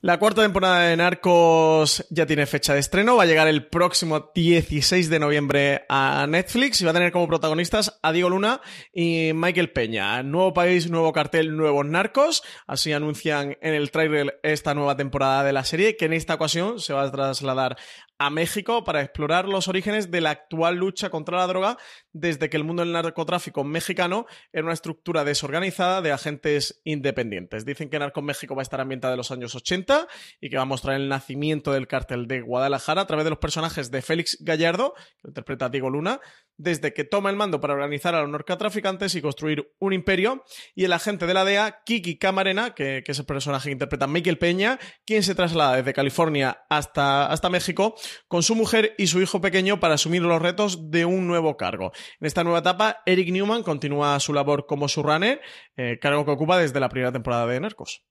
La 0.00 0.18
cuarta 0.18 0.42
temporada 0.42 0.88
de 0.88 0.96
Narcos 0.96 2.06
ya 2.10 2.26
tiene 2.26 2.46
fecha 2.46 2.74
de 2.74 2.80
estreno, 2.80 3.16
va 3.16 3.24
a 3.24 3.26
llegar 3.26 3.48
el 3.48 3.66
próximo 3.66 4.30
16 4.34 5.08
de 5.08 5.18
noviembre 5.18 5.84
a 5.88 6.26
Netflix 6.28 6.80
y 6.80 6.84
va 6.84 6.90
a 6.90 6.94
tener 6.94 7.12
como 7.12 7.26
protagonistas 7.26 7.98
a 8.02 8.12
Diego 8.12 8.30
Luna 8.30 8.60
y 8.92 9.32
Michael 9.34 9.72
Peña. 9.72 10.22
Nuevo 10.22 10.52
país, 10.52 10.90
nuevo 10.90 11.12
cartel, 11.12 11.56
nuevos 11.56 11.86
Narcos, 11.86 12.42
así 12.66 12.92
anuncian 12.92 13.56
en 13.60 13.74
el 13.74 13.90
trailer 13.90 14.38
esta 14.42 14.74
nueva 14.74 14.96
temporada 14.96 15.42
de 15.44 15.52
la 15.52 15.64
serie 15.64 15.96
que 15.96 16.04
en 16.04 16.12
esta 16.12 16.34
ocasión 16.34 16.78
se 16.78 16.92
va 16.92 17.02
a 17.02 17.10
trasladar 17.10 17.76
a 18.18 18.30
México 18.30 18.84
para 18.84 19.02
explorar 19.02 19.46
los 19.46 19.68
orígenes 19.68 20.10
de 20.10 20.20
la 20.20 20.30
actual 20.30 20.76
lucha 20.76 21.10
contra 21.10 21.38
la 21.38 21.46
droga 21.46 21.76
desde 22.12 22.48
que 22.48 22.56
el 22.56 22.64
mundo 22.64 22.82
del 22.82 22.92
narcotráfico 22.92 23.62
mexicano 23.64 24.26
era 24.52 24.64
una 24.64 24.72
estructura 24.72 25.24
desorganizada 25.24 26.00
de 26.00 26.12
agentes 26.12 26.80
independientes. 26.84 27.64
Dicen 27.64 27.90
que 27.90 27.98
Narco 27.98 28.22
México 28.22 28.54
va 28.54 28.62
a 28.62 28.64
estar 28.64 28.80
ambientada 28.80 29.14
en 29.14 29.18
los 29.18 29.30
años 29.30 29.54
80 29.54 30.06
y 30.40 30.48
que 30.48 30.56
va 30.56 30.62
a 30.62 30.66
mostrar 30.66 30.96
el 30.96 31.08
nacimiento 31.08 31.72
del 31.72 31.86
cártel 31.86 32.26
de 32.26 32.40
Guadalajara 32.40 33.02
a 33.02 33.06
través 33.06 33.24
de 33.24 33.30
los 33.30 33.38
personajes 33.38 33.90
de 33.90 34.02
Félix 34.02 34.38
Gallardo, 34.40 34.94
que 35.20 35.28
interpreta 35.28 35.68
Diego 35.68 35.90
Luna, 35.90 36.20
desde 36.56 36.94
que 36.94 37.04
toma 37.04 37.30
el 37.30 37.36
mando 37.36 37.60
para 37.60 37.74
organizar 37.74 38.14
a 38.14 38.22
los 38.22 38.30
narcotraficantes 38.30 39.14
y 39.14 39.20
construir 39.20 39.74
un 39.78 39.92
imperio, 39.92 40.44
y 40.74 40.84
el 40.84 40.92
agente 40.92 41.26
de 41.26 41.34
la 41.34 41.44
DEA, 41.44 41.82
Kiki 41.84 42.18
Camarena, 42.18 42.74
que, 42.74 43.04
es 43.06 43.18
el 43.18 43.26
personaje 43.26 43.68
que 43.68 43.72
interpreta 43.72 44.06
Michael 44.06 44.38
Peña, 44.38 44.78
quien 45.04 45.22
se 45.22 45.34
traslada 45.34 45.76
desde 45.76 45.92
California 45.92 46.64
hasta, 46.68 47.26
hasta 47.26 47.50
México 47.50 47.94
con 48.28 48.42
su 48.42 48.54
mujer 48.54 48.94
y 48.98 49.06
su 49.06 49.20
hijo 49.20 49.40
pequeño 49.40 49.80
para 49.80 49.94
asumir 49.94 50.22
los 50.22 50.40
retos 50.40 50.90
de 50.90 51.04
un 51.04 51.26
nuevo 51.26 51.56
cargo. 51.56 51.92
En 52.20 52.26
esta 52.26 52.44
nueva 52.44 52.60
etapa, 52.60 53.02
Eric 53.06 53.30
Newman 53.30 53.62
continúa 53.62 54.18
su 54.20 54.32
labor 54.32 54.66
como 54.66 54.88
su 54.88 55.02
runner, 55.02 55.40
eh, 55.76 55.98
cargo 56.00 56.24
que 56.24 56.30
ocupa 56.30 56.58
desde 56.58 56.80
la 56.80 56.88
primera 56.88 57.12
temporada 57.12 57.46
de 57.46 57.60
Narcos. 57.60 58.02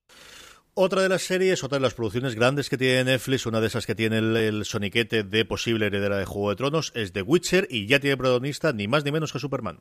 Otra 0.77 1.01
de 1.01 1.07
las 1.07 1.21
series, 1.21 1.63
otra 1.63 1.77
de 1.77 1.83
las 1.83 1.93
producciones 1.93 2.35
grandes 2.35 2.69
que 2.69 2.77
tiene 2.77 3.05
Netflix, 3.05 3.45
una 3.45 3.61
de 3.61 3.67
esas 3.67 3.85
que 3.85 3.95
tiene 3.95 4.17
el, 4.17 4.65
soniquete 4.65 5.23
de 5.23 5.45
posible 5.45 5.85
heredera 5.85 6.17
de 6.17 6.25
Juego 6.25 6.49
de 6.49 6.57
Tronos, 6.57 6.91
es 6.95 7.13
The 7.13 7.21
Witcher 7.21 7.65
y 7.69 7.87
ya 7.87 8.01
tiene 8.01 8.17
protagonista 8.17 8.73
ni 8.73 8.85
más 8.89 9.05
ni 9.05 9.13
menos 9.13 9.31
que 9.31 9.39
Superman. 9.39 9.79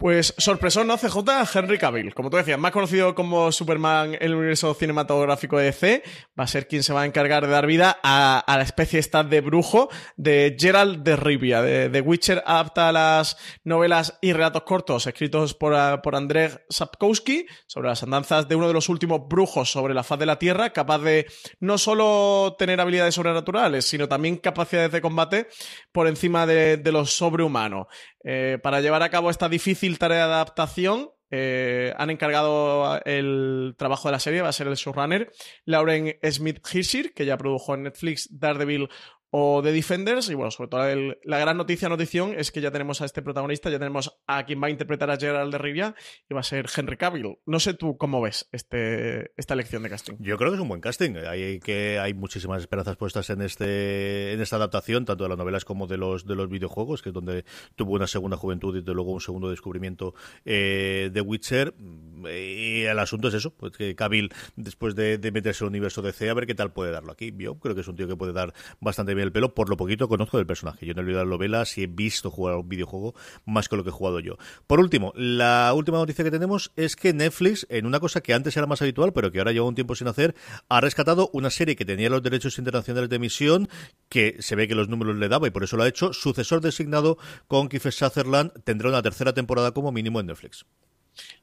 Pues 0.00 0.34
sorpresón, 0.38 0.86
¿no? 0.86 0.96
CJ 0.96 1.18
Henry 1.54 1.76
Cavill. 1.76 2.14
Como 2.14 2.30
tú 2.30 2.38
decías, 2.38 2.58
más 2.58 2.72
conocido 2.72 3.14
como 3.14 3.52
Superman 3.52 4.14
en 4.14 4.22
el 4.22 4.34
universo 4.34 4.72
cinematográfico 4.72 5.58
de 5.58 5.64
DC, 5.64 6.02
va 6.38 6.44
a 6.44 6.46
ser 6.46 6.66
quien 6.66 6.82
se 6.82 6.94
va 6.94 7.02
a 7.02 7.06
encargar 7.06 7.44
de 7.44 7.52
dar 7.52 7.66
vida 7.66 7.98
a, 8.02 8.42
la 8.46 8.62
especie 8.62 8.98
esta 8.98 9.24
de 9.24 9.42
brujo 9.42 9.90
de 10.16 10.56
Gerald 10.58 11.02
de 11.02 11.16
Rivia. 11.16 11.60
De, 11.60 12.00
Witcher 12.00 12.42
adapta 12.46 12.90
las 12.92 13.36
novelas 13.62 14.18
y 14.22 14.32
relatos 14.32 14.62
cortos 14.62 15.06
escritos 15.06 15.52
por, 15.52 16.00
por 16.00 16.16
Andrzej 16.16 16.62
Sapkowski 16.70 17.44
sobre 17.66 17.90
las 17.90 18.02
andanzas 18.02 18.48
de 18.48 18.56
uno 18.56 18.68
de 18.68 18.74
los 18.74 18.88
últimos 18.88 19.28
brujos 19.28 19.70
sobre 19.70 19.92
la 19.92 20.02
faz 20.02 20.18
de 20.18 20.24
la 20.24 20.38
Tierra, 20.38 20.70
capaz 20.70 21.00
de 21.00 21.26
no 21.58 21.76
solo 21.76 22.56
tener 22.58 22.80
habilidades 22.80 23.14
sobrenaturales, 23.14 23.84
sino 23.84 24.08
también 24.08 24.38
capacidades 24.38 24.92
de 24.92 25.02
combate 25.02 25.48
por 25.92 26.06
encima 26.06 26.46
de, 26.46 26.78
de 26.78 26.92
lo 26.92 27.04
sobrehumano. 27.04 27.86
Eh, 28.22 28.58
para 28.62 28.82
llevar 28.82 29.02
a 29.02 29.08
cabo 29.08 29.30
esta 29.30 29.48
difícil 29.50 29.98
tarea 29.98 30.26
de 30.26 30.34
adaptación, 30.34 31.10
eh, 31.30 31.94
han 31.96 32.10
encargado 32.10 33.00
el 33.04 33.74
trabajo 33.78 34.08
de 34.08 34.12
la 34.12 34.18
serie, 34.18 34.42
va 34.42 34.48
a 34.48 34.52
ser 34.52 34.66
el 34.66 34.74
showrunner 34.74 35.30
Lauren 35.64 36.16
Smith 36.28 36.60
Hirschir, 36.72 37.14
que 37.14 37.24
ya 37.24 37.36
produjo 37.36 37.74
en 37.74 37.84
Netflix 37.84 38.28
Daredevil 38.30 38.88
o 39.30 39.62
de 39.62 39.72
Defenders. 39.72 40.28
Y 40.30 40.34
bueno, 40.34 40.50
sobre 40.50 40.68
todo 40.68 40.82
la 41.24 41.38
gran 41.38 41.56
noticia, 41.56 41.88
notición, 41.88 42.34
es 42.36 42.50
que 42.50 42.60
ya 42.60 42.70
tenemos 42.70 43.00
a 43.00 43.04
este 43.04 43.22
protagonista, 43.22 43.70
ya 43.70 43.78
tenemos 43.78 44.20
a 44.26 44.44
quien 44.44 44.62
va 44.62 44.68
a 44.68 44.70
interpretar 44.70 45.10
a 45.10 45.16
Gerald 45.16 45.52
de 45.52 45.58
Rivia 45.58 45.94
y 46.28 46.34
va 46.34 46.40
a 46.40 46.44
ser 46.44 46.66
Henry 46.74 46.96
Cavill. 46.96 47.38
No 47.46 47.60
sé 47.60 47.74
tú 47.74 47.96
cómo 47.96 48.20
ves 48.20 48.48
este, 48.52 49.32
esta 49.36 49.54
elección 49.54 49.82
de 49.82 49.90
casting. 49.90 50.14
Yo 50.18 50.36
creo 50.36 50.50
que 50.50 50.56
es 50.56 50.62
un 50.62 50.68
buen 50.68 50.80
casting. 50.80 51.16
Hay, 51.16 51.60
que, 51.60 51.98
hay 51.98 52.14
muchísimas 52.14 52.60
esperanzas 52.60 52.96
puestas 52.96 53.30
en, 53.30 53.42
este, 53.42 54.32
en 54.32 54.40
esta 54.40 54.56
adaptación, 54.56 55.04
tanto 55.04 55.24
de 55.24 55.28
las 55.28 55.38
novelas 55.38 55.64
como 55.64 55.86
de 55.86 55.96
los, 55.96 56.26
de 56.26 56.34
los 56.34 56.48
videojuegos, 56.48 57.02
que 57.02 57.10
es 57.10 57.14
donde 57.14 57.44
tuvo 57.76 57.94
una 57.94 58.06
segunda 58.06 58.36
juventud 58.36 58.76
y 58.76 58.82
luego 58.82 59.12
un 59.12 59.20
segundo 59.20 59.50
descubrimiento 59.50 60.14
eh, 60.44 61.10
de 61.12 61.20
Witcher. 61.20 61.74
Y 62.24 62.82
el 62.82 62.98
asunto 62.98 63.28
es 63.28 63.34
eso, 63.34 63.54
pues 63.54 63.72
Cavill, 63.96 64.30
después 64.56 64.94
de, 64.94 65.18
meterse 65.32 65.64
en 65.64 65.66
el 65.66 65.70
universo 65.70 66.02
de 66.02 66.12
C, 66.12 66.28
a 66.28 66.34
ver 66.34 66.46
qué 66.46 66.54
tal 66.54 66.72
puede 66.72 66.90
darlo 66.90 67.12
aquí. 67.12 67.32
Yo 67.36 67.58
creo 67.58 67.74
que 67.74 67.80
es 67.80 67.88
un 67.88 67.96
tío 67.96 68.08
que 68.08 68.16
puede 68.16 68.32
dar 68.32 68.52
bastante 68.80 69.14
bien 69.14 69.19
el 69.20 69.32
pelo 69.32 69.54
por 69.54 69.68
lo 69.68 69.76
poquito 69.76 70.08
conozco 70.08 70.36
del 70.36 70.46
personaje. 70.46 70.86
Yo 70.86 70.94
no 70.94 71.02
he 71.02 71.04
leído 71.04 71.20
las 71.20 71.28
novelas 71.28 71.76
y 71.78 71.84
he 71.84 71.86
visto 71.86 72.30
jugar 72.30 72.56
un 72.56 72.68
videojuego 72.68 73.14
más 73.44 73.68
que 73.68 73.76
lo 73.76 73.84
que 73.84 73.90
he 73.90 73.92
jugado 73.92 74.20
yo. 74.20 74.36
Por 74.66 74.80
último, 74.80 75.12
la 75.16 75.72
última 75.74 75.98
noticia 75.98 76.24
que 76.24 76.30
tenemos 76.30 76.72
es 76.76 76.96
que 76.96 77.12
Netflix, 77.12 77.66
en 77.70 77.86
una 77.86 78.00
cosa 78.00 78.20
que 78.20 78.34
antes 78.34 78.56
era 78.56 78.66
más 78.66 78.82
habitual, 78.82 79.12
pero 79.12 79.30
que 79.30 79.38
ahora 79.38 79.52
lleva 79.52 79.66
un 79.66 79.74
tiempo 79.74 79.94
sin 79.94 80.08
hacer, 80.08 80.34
ha 80.68 80.80
rescatado 80.80 81.30
una 81.32 81.50
serie 81.50 81.76
que 81.76 81.84
tenía 81.84 82.10
los 82.10 82.22
derechos 82.22 82.58
internacionales 82.58 83.10
de 83.10 83.16
emisión, 83.16 83.68
que 84.08 84.36
se 84.40 84.56
ve 84.56 84.68
que 84.68 84.74
los 84.74 84.88
números 84.88 85.16
le 85.16 85.28
daba 85.28 85.46
y 85.46 85.50
por 85.50 85.64
eso 85.64 85.76
lo 85.76 85.82
ha 85.82 85.88
hecho. 85.88 86.12
Sucesor 86.12 86.60
designado 86.60 87.18
con 87.48 87.68
Kiefer 87.68 87.92
Sutherland 87.92 88.52
tendrá 88.64 88.88
una 88.88 89.02
tercera 89.02 89.32
temporada 89.32 89.72
como 89.72 89.92
mínimo 89.92 90.20
en 90.20 90.26
Netflix. 90.26 90.64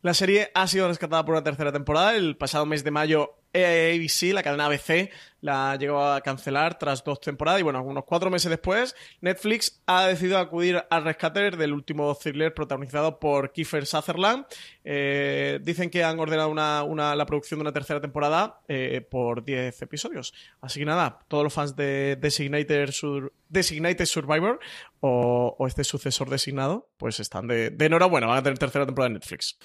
La 0.01 0.13
serie 0.13 0.51
ha 0.53 0.67
sido 0.67 0.87
rescatada 0.87 1.25
por 1.25 1.35
una 1.35 1.43
tercera 1.43 1.71
temporada. 1.71 2.15
El 2.15 2.37
pasado 2.37 2.65
mes 2.65 2.83
de 2.83 2.91
mayo 2.91 3.35
ABC, 3.65 4.33
la 4.33 4.43
cadena 4.43 4.65
ABC, 4.65 5.09
la 5.41 5.75
llegó 5.75 6.03
a 6.03 6.21
cancelar 6.21 6.77
tras 6.79 7.03
dos 7.03 7.21
temporadas 7.21 7.59
y 7.59 7.63
bueno, 7.63 7.83
unos 7.83 8.03
cuatro 8.05 8.29
meses 8.29 8.49
después, 8.49 8.95
Netflix 9.21 9.81
ha 9.85 10.07
decidido 10.07 10.39
acudir 10.39 10.83
al 10.89 11.03
rescate 11.03 11.51
del 11.51 11.73
último 11.73 12.13
thriller 12.15 12.53
protagonizado 12.53 13.19
por 13.19 13.51
Kiefer 13.51 13.85
Sutherland. 13.85 14.45
Eh, 14.83 15.59
dicen 15.61 15.89
que 15.89 16.03
han 16.03 16.19
ordenado 16.19 16.49
una, 16.49 17.15
la 17.15 17.25
producción 17.25 17.59
de 17.59 17.61
una 17.61 17.71
tercera 17.71 18.01
temporada 18.01 18.61
eh, 18.67 19.05
por 19.09 19.43
10 19.43 19.81
episodios. 19.81 20.33
Así 20.61 20.79
que 20.79 20.85
nada, 20.85 21.19
todos 21.27 21.43
los 21.43 21.53
fans 21.53 21.75
de 21.75 22.15
Designated, 22.19 24.05
Survivor 24.05 24.59
o, 24.99 25.55
este 25.67 25.83
sucesor 25.83 26.29
designado, 26.29 26.89
pues 26.97 27.19
están 27.19 27.47
de, 27.47 27.69
de 27.69 27.85
enhorabuena, 27.85 28.27
van 28.27 28.37
a 28.37 28.43
tener 28.43 28.57
tercera 28.57 28.85
temporada 28.85 29.07
en 29.07 29.13
Netflix. 29.13 29.57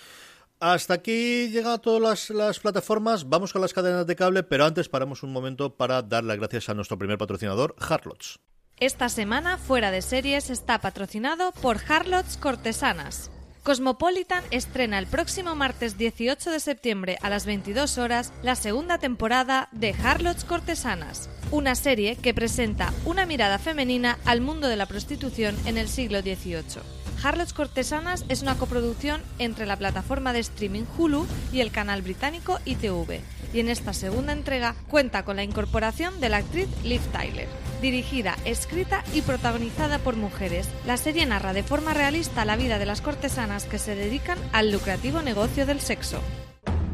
Hasta 0.63 0.95
aquí 0.95 1.49
llegan 1.49 1.81
todas 1.81 2.31
las, 2.31 2.61
plataformas. 2.61 3.29
Vamos 3.29 3.53
con 3.53 3.61
las 3.63 3.73
cadenas 3.73 4.07
de 4.07 4.15
cable, 4.15 4.45
pero 4.45 4.65
antes 4.65 4.89
paramos 4.89 5.25
un 5.25 5.33
momento 5.33 5.75
para 5.75 6.03
dar 6.03 6.23
las 6.23 6.37
gracias 6.37 6.69
a 6.69 6.75
nuestro 6.75 6.97
primer 6.97 7.19
patrocinador, 7.19 7.75
Harlots. 7.81 8.39
Esta 8.79 9.09
semana, 9.09 9.59
Fuera 9.59 9.91
de 9.91 10.03
Series 10.03 10.51
está 10.51 10.81
patrocinado 10.81 11.51
por 11.51 11.79
Harlots 11.89 12.37
Cortesanas. 12.37 13.33
Cosmopolitan 13.65 14.45
estrena 14.53 15.01
el 15.01 15.09
próximo 15.09 15.57
martes 15.57 15.99
18 15.99 16.53
de 16.53 16.61
septiembre 16.61 17.19
a 17.23 17.29
las 17.29 17.45
22 17.45 17.99
horas 17.99 18.33
la 18.45 18.55
segunda 18.55 18.99
temporada 18.99 19.69
de 19.73 19.97
Harlots 20.01 20.45
Cortesanas, 20.45 21.29
una 21.51 21.75
serie 21.75 22.15
que 22.15 22.35
presenta 22.35 22.95
una 23.05 23.27
mirada 23.27 23.59
femenina 23.59 24.21
al 24.25 24.41
mundo 24.41 24.69
de 24.69 24.77
la 24.77 24.87
prostitución 24.87 25.57
en 25.67 25.77
el 25.77 25.89
siglo 25.89 26.21
XVIII. 26.21 27.01
Harlots 27.23 27.53
Cortesanas 27.53 28.25
es 28.29 28.43
una 28.43 28.57
coproducción 28.57 29.23
entre 29.39 29.66
la 29.66 29.77
plataforma 29.77 30.33
de 30.33 30.41
streaming 30.41 30.85
Hulu 30.99 31.27
y 31.53 31.61
el 31.61 31.70
canal 31.70 32.03
británico 32.03 32.59
ITV, 32.64 33.20
y 33.53 33.61
en 33.61 33.68
esta 33.68 33.93
segunda 33.93 34.33
entrega 34.33 34.75
cuenta 34.89 35.25
con 35.25 35.37
la 35.37 35.45
incorporación 35.45 36.20
de 36.20 36.29
la 36.29 36.39
actriz 36.39 36.68
Liv 36.83 37.01
Tyler. 37.12 37.49
Dirigida, 37.81 38.37
escrita 38.45 39.05
y 39.12 39.23
protagonizada 39.23 39.99
por 39.99 40.16
mujeres, 40.16 40.68
la 40.87 40.97
serie 40.97 41.27
narra 41.27 41.53
de 41.53 41.62
forma 41.62 41.95
realista 41.95 42.45
la 42.45 42.57
vida 42.57 42.79
de 42.79 42.87
las 42.87 43.01
cortesanas 43.01 43.64
que 43.64 43.79
se 43.79 43.95
dedican 43.95 44.39
al 44.53 44.73
lucrativo 44.73 45.23
negocio 45.23 45.66
del 45.66 45.81
sexo. 45.81 46.20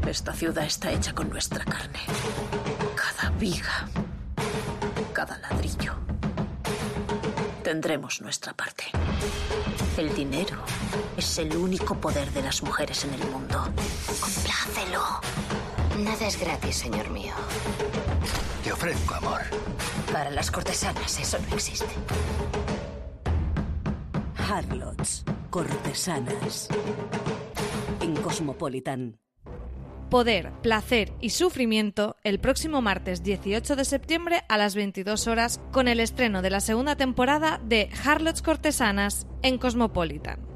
Esta 0.07 0.33
ciudad 0.33 0.65
está 0.65 0.91
hecha 0.91 1.13
con 1.13 1.29
nuestra 1.29 1.63
carne. 1.65 1.99
Cada 2.95 3.29
viga, 3.37 3.87
cada 5.13 5.37
ladrillo. 5.39 6.08
Tendremos 7.69 8.19
nuestra 8.19 8.51
parte. 8.51 8.85
El 9.95 10.11
dinero 10.15 10.57
es 11.15 11.37
el 11.37 11.55
único 11.55 11.93
poder 11.93 12.31
de 12.31 12.41
las 12.41 12.63
mujeres 12.63 13.03
en 13.03 13.13
el 13.13 13.23
mundo. 13.29 13.63
Complácelo. 14.19 15.03
Nada 15.99 16.25
es 16.25 16.39
gratis, 16.39 16.77
señor 16.77 17.11
mío. 17.11 17.35
Te 18.63 18.71
ofrezco 18.71 19.13
amor. 19.13 19.41
Para 20.11 20.31
las 20.31 20.49
cortesanas 20.49 21.19
eso 21.19 21.37
no 21.47 21.55
existe. 21.57 21.85
Harlots, 24.35 25.23
cortesanas. 25.51 26.69
En 28.01 28.15
Cosmopolitan. 28.15 29.19
Poder, 30.09 30.51
Placer 30.63 31.13
y 31.21 31.29
Sufrimiento 31.29 32.15
el 32.23 32.39
próximo 32.39 32.81
martes 32.81 33.23
18 33.23 33.75
de 33.75 33.85
septiembre 33.85 34.41
a 34.49 34.57
las 34.57 34.75
22 34.75 35.27
horas 35.27 35.61
con 35.71 35.87
el 35.87 35.99
estreno 35.99 36.41
de 36.41 36.49
la 36.49 36.61
segunda 36.61 36.95
temporada 36.95 37.61
de 37.63 37.89
Harlots 38.03 38.41
Cortesanas 38.41 39.27
en 39.43 39.57
Cosmopolitan. 39.57 40.49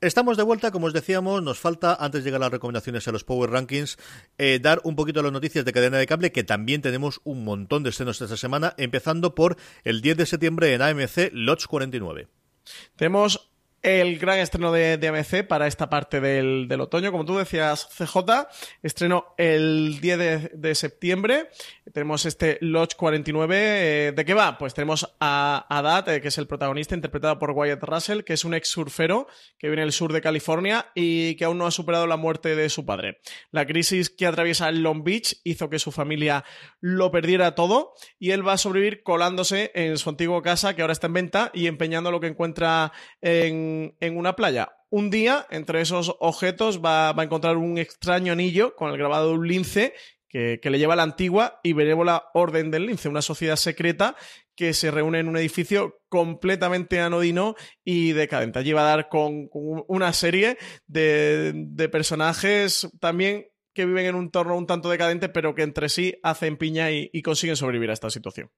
Estamos 0.00 0.38
de 0.38 0.44
vuelta, 0.44 0.70
como 0.70 0.86
os 0.86 0.94
decíamos, 0.94 1.42
nos 1.42 1.58
falta, 1.58 1.94
antes 1.94 2.24
de 2.24 2.30
llegar 2.30 2.40
a 2.40 2.46
las 2.46 2.52
recomendaciones 2.52 3.06
a 3.06 3.12
los 3.12 3.22
Power 3.22 3.50
Rankings, 3.50 3.98
eh, 4.38 4.58
dar 4.62 4.80
un 4.84 4.96
poquito 4.96 5.22
las 5.22 5.30
noticias 5.30 5.66
de 5.66 5.74
cadena 5.74 5.98
de 5.98 6.06
cable, 6.06 6.32
que 6.32 6.42
también 6.42 6.80
tenemos 6.80 7.20
un 7.22 7.44
montón 7.44 7.82
de 7.82 7.90
estrenos 7.90 8.18
esta 8.22 8.38
semana, 8.38 8.72
empezando 8.78 9.34
por 9.34 9.58
el 9.84 10.00
10 10.00 10.16
de 10.16 10.24
septiembre 10.24 10.72
en 10.72 10.80
AMC 10.80 11.30
Lodge 11.34 11.66
49. 11.66 12.28
Tenemos 12.96 13.49
el 13.82 14.18
gran 14.18 14.38
estreno 14.38 14.72
de, 14.72 14.94
AMC 15.08 15.46
para 15.46 15.66
esta 15.66 15.88
parte 15.88 16.20
del, 16.20 16.68
otoño. 16.80 17.10
Como 17.10 17.24
tú 17.24 17.36
decías, 17.36 17.88
CJ, 17.96 18.48
estreno 18.82 19.34
el 19.38 20.00
10 20.00 20.50
de, 20.54 20.74
septiembre. 20.74 21.48
Tenemos 21.92 22.26
este 22.26 22.58
Lodge 22.60 22.94
49. 22.96 23.56
Eh, 23.56 24.12
¿De 24.12 24.24
qué 24.24 24.34
va? 24.34 24.58
Pues 24.58 24.74
tenemos 24.74 25.16
a 25.18 25.66
Adat, 25.68 26.08
eh, 26.08 26.20
que 26.20 26.28
es 26.28 26.38
el 26.38 26.46
protagonista, 26.46 26.94
interpretado 26.94 27.38
por 27.38 27.50
Wyatt 27.52 27.82
Russell, 27.82 28.22
que 28.22 28.34
es 28.34 28.44
un 28.44 28.54
ex 28.54 28.68
surfero 28.68 29.26
que 29.58 29.68
viene 29.68 29.82
del 29.82 29.92
sur 29.92 30.12
de 30.12 30.20
California 30.20 30.86
y 30.94 31.34
que 31.36 31.44
aún 31.44 31.58
no 31.58 31.66
ha 31.66 31.70
superado 31.70 32.06
la 32.06 32.16
muerte 32.16 32.54
de 32.54 32.68
su 32.68 32.84
padre. 32.84 33.18
La 33.50 33.66
crisis 33.66 34.10
que 34.10 34.26
atraviesa 34.26 34.70
Long 34.70 35.02
Beach 35.02 35.40
hizo 35.44 35.70
que 35.70 35.78
su 35.78 35.90
familia 35.90 36.44
lo 36.80 37.10
perdiera 37.10 37.54
todo 37.54 37.94
y 38.18 38.30
él 38.30 38.46
va 38.46 38.54
a 38.54 38.58
sobrevivir 38.58 39.02
colándose 39.02 39.72
en 39.74 39.98
su 39.98 40.10
antiguo 40.10 40.42
casa, 40.42 40.76
que 40.76 40.82
ahora 40.82 40.92
está 40.92 41.06
en 41.06 41.14
venta, 41.14 41.50
y 41.54 41.66
empeñando 41.66 42.10
lo 42.10 42.20
que 42.20 42.28
encuentra 42.28 42.92
en 43.20 43.69
en, 44.00 44.16
una 44.16 44.36
playa. 44.36 44.72
Un 44.90 45.10
día, 45.10 45.46
entre 45.50 45.80
esos 45.80 46.16
objetos, 46.20 46.80
va, 46.84 47.10
a 47.10 47.22
encontrar 47.22 47.56
un 47.56 47.78
extraño 47.78 48.32
anillo 48.32 48.74
con 48.74 48.90
el 48.90 48.98
grabado 48.98 49.28
de 49.28 49.34
un 49.34 49.48
lince 49.48 49.94
que, 50.28 50.60
le 50.62 50.78
lleva 50.78 50.94
a 50.94 50.96
la 50.96 51.02
antigua 51.02 51.60
y 51.62 51.72
benévola 51.72 52.24
Orden 52.34 52.70
del 52.70 52.86
Lince, 52.86 53.08
una 53.08 53.22
sociedad 53.22 53.56
secreta 53.56 54.16
que 54.54 54.74
se 54.74 54.90
reúne 54.90 55.18
en 55.18 55.28
un 55.28 55.36
edificio 55.36 56.00
completamente 56.08 57.00
anodino 57.00 57.54
y 57.84 58.12
decadente. 58.12 58.58
Allí 58.58 58.72
va 58.72 58.82
a 58.82 58.96
dar 58.96 59.08
con, 59.08 59.48
una 59.52 60.12
serie 60.12 60.56
de, 60.86 61.88
personajes 61.90 62.88
también 63.00 63.46
que 63.72 63.86
viven 63.86 64.06
en 64.06 64.14
un 64.14 64.24
entorno 64.24 64.56
un 64.56 64.66
tanto 64.66 64.90
decadente, 64.90 65.28
pero 65.28 65.54
que 65.54 65.62
entre 65.62 65.88
sí 65.88 66.16
hacen 66.22 66.56
piña 66.56 66.90
y 66.90 67.22
consiguen 67.22 67.56
sobrevivir 67.56 67.90
a 67.90 67.94
esta 67.94 68.10
situación. 68.10 68.50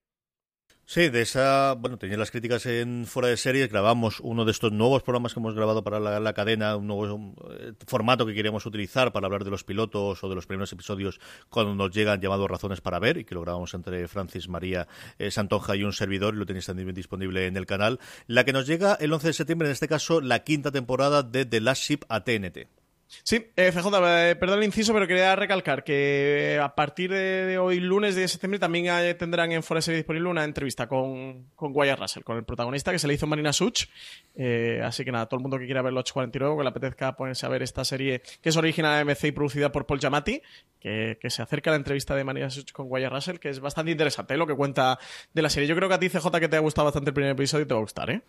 Sí, 0.85 1.07
de 1.07 1.21
esa, 1.21 1.75
bueno, 1.75 1.97
tenía 1.97 2.17
las 2.17 2.29
críticas 2.29 2.65
en 2.65 3.05
fuera 3.05 3.29
de 3.29 3.37
series, 3.37 3.69
grabamos 3.69 4.19
uno 4.19 4.43
de 4.43 4.51
estos 4.51 4.73
nuevos 4.73 5.01
programas 5.01 5.33
que 5.33 5.39
hemos 5.39 5.55
grabado 5.55 5.81
para 5.81 5.99
la, 5.99 6.33
cadena, 6.33 6.75
un 6.75 6.87
nuevo 6.87 7.33
eh, 7.51 7.71
formato 7.87 8.25
que 8.25 8.33
queríamos 8.33 8.65
utilizar 8.65 9.13
para 9.13 9.27
hablar 9.27 9.45
de 9.45 9.49
los 9.49 9.63
pilotos 9.63 10.21
o 10.21 10.29
de 10.29 10.35
los 10.35 10.45
primeros 10.45 10.73
episodios 10.73 11.21
cuando 11.49 11.73
nos 11.73 11.91
llegan 11.91 12.19
llamados 12.19 12.51
Razones 12.51 12.81
para 12.81 12.99
Ver, 12.99 13.17
y 13.17 13.23
que 13.23 13.33
lo 13.33 13.41
grabamos 13.41 13.73
entre 13.73 14.09
Francis 14.09 14.49
María 14.49 14.89
eh, 15.17 15.31
Santonja 15.31 15.77
y 15.77 15.83
un 15.83 15.93
servidor, 15.93 16.35
y 16.35 16.37
lo 16.37 16.45
tenéis 16.45 16.65
también 16.65 16.93
disponible 16.93 17.47
en 17.47 17.55
el 17.55 17.65
canal. 17.65 17.99
La 18.27 18.43
que 18.43 18.51
nos 18.51 18.67
llega 18.67 18.95
el 18.95 19.13
11 19.13 19.27
de 19.27 19.33
septiembre, 19.33 19.69
en 19.69 19.71
este 19.71 19.87
caso, 19.87 20.19
la 20.19 20.43
quinta 20.43 20.69
temporada 20.69 21.23
de 21.23 21.45
The 21.45 21.61
Last 21.61 21.83
Ship 21.83 21.99
a 22.09 22.25
TNT. 22.25 22.82
Sí, 23.21 23.51
eh, 23.55 23.71
FJ, 23.71 24.31
eh, 24.31 24.35
perdón 24.35 24.59
el 24.59 24.65
inciso, 24.65 24.93
pero 24.93 25.07
quería 25.07 25.35
recalcar 25.35 25.83
que 25.83 26.59
a 26.61 26.73
partir 26.73 27.11
de 27.11 27.57
hoy, 27.57 27.79
lunes 27.79 28.15
de 28.15 28.27
septiembre, 28.27 28.59
también 28.59 29.17
tendrán 29.17 29.51
en 29.51 29.61
Forest 29.61 29.85
Series 29.85 29.99
disponible 29.99 30.29
una 30.29 30.43
entrevista 30.43 30.87
con, 30.87 31.49
con 31.55 31.71
Wyatt 31.75 31.99
Russell, 31.99 32.23
con 32.23 32.37
el 32.37 32.43
protagonista 32.43 32.91
que 32.91 32.99
se 32.99 33.07
le 33.07 33.13
hizo 33.13 33.27
Marina 33.27 33.53
Such. 33.53 33.85
Eh, 34.35 34.81
así 34.83 35.05
que 35.05 35.11
nada, 35.11 35.27
todo 35.27 35.37
el 35.37 35.41
mundo 35.43 35.59
que 35.59 35.65
quiera 35.65 35.81
ver 35.81 35.93
los 35.93 36.11
49, 36.11 36.57
que 36.57 36.63
le 36.63 36.69
apetezca 36.69 37.15
ponerse 37.15 37.45
a 37.45 37.49
ver 37.49 37.61
esta 37.61 37.85
serie 37.85 38.21
que 38.41 38.49
es 38.49 38.57
original 38.57 39.05
de 39.05 39.13
MC 39.13 39.27
y 39.27 39.31
producida 39.31 39.71
por 39.71 39.85
Paul 39.85 39.99
Giamatti, 39.99 40.41
que, 40.79 41.17
se 41.29 41.41
acerca 41.41 41.69
a 41.69 41.73
la 41.73 41.77
entrevista 41.77 42.15
de 42.15 42.23
Marina 42.23 42.49
Such 42.49 42.71
con 42.71 42.87
Wyatt 42.89 43.11
Russell, 43.11 43.37
que 43.37 43.49
es 43.49 43.59
bastante 43.59 43.91
interesante 43.91 44.35
lo 44.37 44.47
que 44.47 44.55
cuenta 44.55 44.99
de 45.33 45.41
la 45.41 45.49
serie. 45.49 45.67
Yo 45.67 45.75
creo 45.75 45.89
que 45.89 45.95
a 45.95 45.99
ti, 45.99 46.09
CJ, 46.09 46.39
que 46.39 46.49
te 46.49 46.55
ha 46.55 46.59
gustado 46.59 46.85
bastante 46.85 47.11
el 47.11 47.13
primer 47.13 47.31
episodio, 47.31 47.67
te 47.67 47.73
va 47.73 47.79
a 47.79 47.83
gustar, 47.83 48.09
¿eh? 48.09 48.21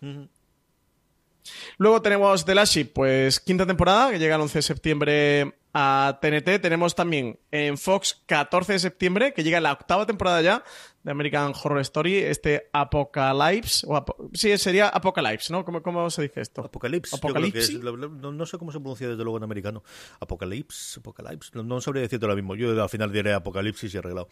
Luego 1.77 2.01
tenemos 2.01 2.45
The 2.45 2.55
Last 2.55 2.77
pues 2.93 3.39
quinta 3.39 3.65
temporada, 3.65 4.11
que 4.11 4.19
llega 4.19 4.35
el 4.35 4.41
11 4.41 4.59
de 4.59 4.61
septiembre 4.61 5.55
a 5.77 6.19
TNT. 6.21 6.61
Tenemos 6.61 6.95
también 6.95 7.37
en 7.51 7.77
Fox 7.77 8.23
14 8.25 8.73
de 8.73 8.79
septiembre, 8.79 9.33
que 9.33 9.43
llega 9.43 9.59
la 9.59 9.73
octava 9.73 10.05
temporada 10.05 10.41
ya 10.41 10.63
de 11.05 11.11
American 11.11 11.53
Horror 11.53 11.81
Story, 11.81 12.17
este 12.17 12.67
Apocalypse, 12.73 13.85
o 13.87 14.03
sí, 14.33 14.57
sería 14.57 14.89
Apocalypse, 14.89 15.53
¿no? 15.53 15.63
¿Cómo, 15.63 15.83
¿Cómo, 15.83 16.09
se 16.09 16.23
dice 16.23 16.41
esto? 16.41 16.61
Apocalypse. 16.63 17.15
Apocalipsis. 17.15 17.79
no, 17.79 18.45
sé 18.47 18.57
cómo 18.57 18.71
se 18.71 18.79
pronuncia 18.79 19.09
desde 19.09 19.23
luego 19.23 19.37
en 19.37 19.43
americano. 19.43 19.83
Apocalypse, 20.19 20.99
Apocalypse. 20.99 21.51
No, 21.53 21.79
sabría 21.79 22.01
decirte 22.01 22.25
lo 22.25 22.35
mismo. 22.35 22.55
Yo 22.55 22.81
al 22.81 22.89
final 22.89 23.11
diré 23.11 23.33
Apocalipsis 23.33 23.93
y 23.93 23.97
arreglado. 23.99 24.29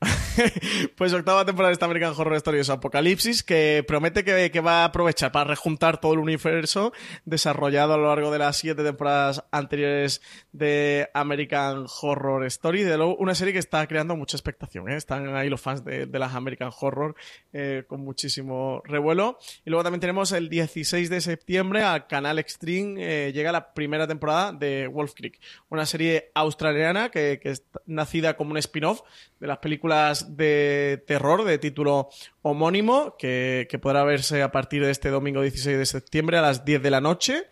pues 0.96 1.12
octava 1.12 1.44
temporada 1.44 1.68
de 1.68 1.74
esta 1.74 1.86
American 1.86 2.12
Horror 2.16 2.34
Story 2.36 2.58
es 2.58 2.70
Apocalipsis, 2.70 3.44
que 3.44 3.84
promete 3.86 4.24
que, 4.24 4.50
que, 4.50 4.60
va 4.60 4.82
a 4.82 4.86
aprovechar 4.86 5.30
para 5.30 5.48
rejuntar 5.48 6.00
todo 6.00 6.12
el 6.12 6.18
universo 6.18 6.92
desarrollado 7.24 7.94
a 7.94 7.98
lo 7.98 8.08
largo 8.08 8.32
de 8.32 8.38
las 8.38 8.56
siete 8.56 8.82
temporadas 8.82 9.44
anteriores 9.52 10.20
de 10.52 10.85
American 11.14 11.86
Horror 12.00 12.44
Story. 12.46 12.82
De 12.82 12.96
luego, 12.96 13.16
una 13.16 13.34
serie 13.34 13.52
que 13.52 13.58
está 13.58 13.86
creando 13.86 14.16
mucha 14.16 14.36
expectación. 14.36 14.88
¿eh? 14.90 14.96
Están 14.96 15.34
ahí 15.34 15.48
los 15.48 15.60
fans 15.60 15.84
de 15.84 16.06
las 16.18 16.34
American 16.34 16.70
Horror 16.78 17.14
eh, 17.52 17.84
con 17.86 18.00
muchísimo 18.00 18.82
revuelo. 18.84 19.38
Y 19.64 19.70
luego 19.70 19.82
también 19.82 20.00
tenemos 20.00 20.32
el 20.32 20.48
16 20.48 21.10
de 21.10 21.20
septiembre 21.20 21.82
al 21.82 22.06
canal 22.06 22.38
Extreme 22.38 22.94
eh, 22.98 23.32
llega 23.32 23.52
la 23.52 23.72
primera 23.72 24.06
temporada 24.06 24.52
de 24.52 24.86
Wolf 24.86 25.14
Creek, 25.14 25.40
una 25.68 25.86
serie 25.86 26.30
australiana 26.34 27.10
que, 27.10 27.38
que 27.42 27.50
es 27.50 27.64
nacida 27.86 28.36
como 28.36 28.52
un 28.52 28.58
spin-off 28.58 29.02
de 29.40 29.46
las 29.46 29.58
películas 29.58 30.36
de 30.36 31.02
terror 31.06 31.44
de 31.44 31.58
título 31.58 32.08
homónimo 32.48 33.16
que, 33.18 33.66
podrá 33.82 34.04
verse 34.04 34.40
a 34.40 34.52
partir 34.52 34.84
de 34.84 34.92
este 34.92 35.10
domingo 35.10 35.42
16 35.42 35.78
de 35.78 35.84
septiembre 35.84 36.38
a 36.38 36.42
las 36.42 36.64
10 36.64 36.80
de 36.80 36.90
la 36.90 37.00
noche. 37.00 37.48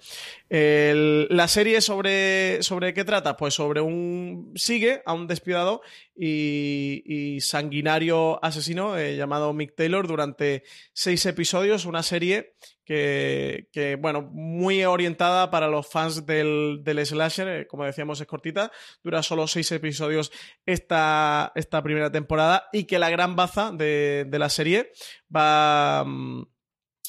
La 0.49 1.49
serie 1.49 1.81
sobre, 1.81 2.63
sobre 2.63 2.95
qué 2.95 3.05
trata? 3.05 3.37
Pues 3.37 3.55
sobre 3.55 3.81
un... 3.81 4.53
sigue 4.55 5.03
a 5.05 5.13
un 5.13 5.27
despiadado 5.27 5.83
y, 6.17 7.03
y 7.07 7.41
sanguinario 7.41 8.43
asesino 8.45 8.97
eh, 8.97 9.17
llamado 9.17 9.53
Mick 9.53 9.75
Taylor 9.75 10.07
durante 10.07 10.63
seis 10.93 11.27
episodios, 11.27 11.87
una 11.87 12.05
serie 12.05 12.55
que, 12.85 13.69
que, 13.73 13.97
bueno, 13.97 14.23
muy 14.23 14.85
orientada 14.85 15.51
para 15.51 15.69
los 15.69 15.87
fans 15.89 16.27
del, 16.27 16.81
del 16.83 17.05
slasher, 17.05 17.49
eh, 17.49 17.67
como 17.67 17.85
decíamos 17.85 18.21
es 18.21 18.27
cortita, 18.27 18.71
dura 19.03 19.23
solo 19.23 19.47
seis 19.47 19.71
episodios 19.73 20.33
esta, 20.67 21.53
esta 21.55 21.83
primera 21.83 22.11
temporada 22.11 22.69
y 22.73 22.85
que 22.85 22.99
la 22.99 23.11
gran 23.11 23.37
baza 23.37 23.73
de, 23.73 24.27
de 24.29 24.39
la 24.39 24.49
serie 24.49 24.93
va... 25.35 26.05
Mm, 26.05 26.54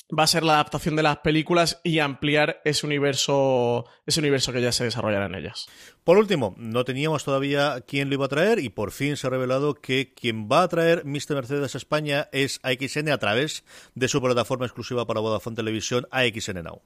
va 0.09 0.23
a 0.23 0.27
ser 0.27 0.43
la 0.43 0.53
adaptación 0.53 0.95
de 0.95 1.03
las 1.03 1.17
películas 1.17 1.81
y 1.83 1.99
ampliar 1.99 2.61
ese 2.63 2.85
universo, 2.85 3.85
ese 4.05 4.19
universo 4.19 4.53
que 4.53 4.61
ya 4.61 4.71
se 4.71 4.83
desarrollará 4.83 5.25
en 5.25 5.35
ellas. 5.35 5.67
Por 6.03 6.17
último, 6.17 6.53
no 6.57 6.85
teníamos 6.85 7.23
todavía 7.23 7.83
quién 7.87 8.09
lo 8.09 8.15
iba 8.15 8.25
a 8.25 8.29
traer 8.29 8.59
y 8.59 8.69
por 8.69 8.91
fin 8.91 9.17
se 9.17 9.27
ha 9.27 9.29
revelado 9.29 9.75
que 9.75 10.13
quien 10.13 10.47
va 10.47 10.63
a 10.63 10.67
traer 10.67 11.05
Mr. 11.05 11.35
Mercedes 11.35 11.75
a 11.75 11.77
España 11.77 12.29
es 12.31 12.59
AXN 12.63 13.09
a 13.09 13.17
través 13.17 13.63
de 13.95 14.07
su 14.07 14.21
plataforma 14.21 14.65
exclusiva 14.65 15.07
para 15.07 15.21
Vodafone 15.21 15.55
Televisión, 15.55 16.07
AXN 16.11 16.63
Now. 16.63 16.81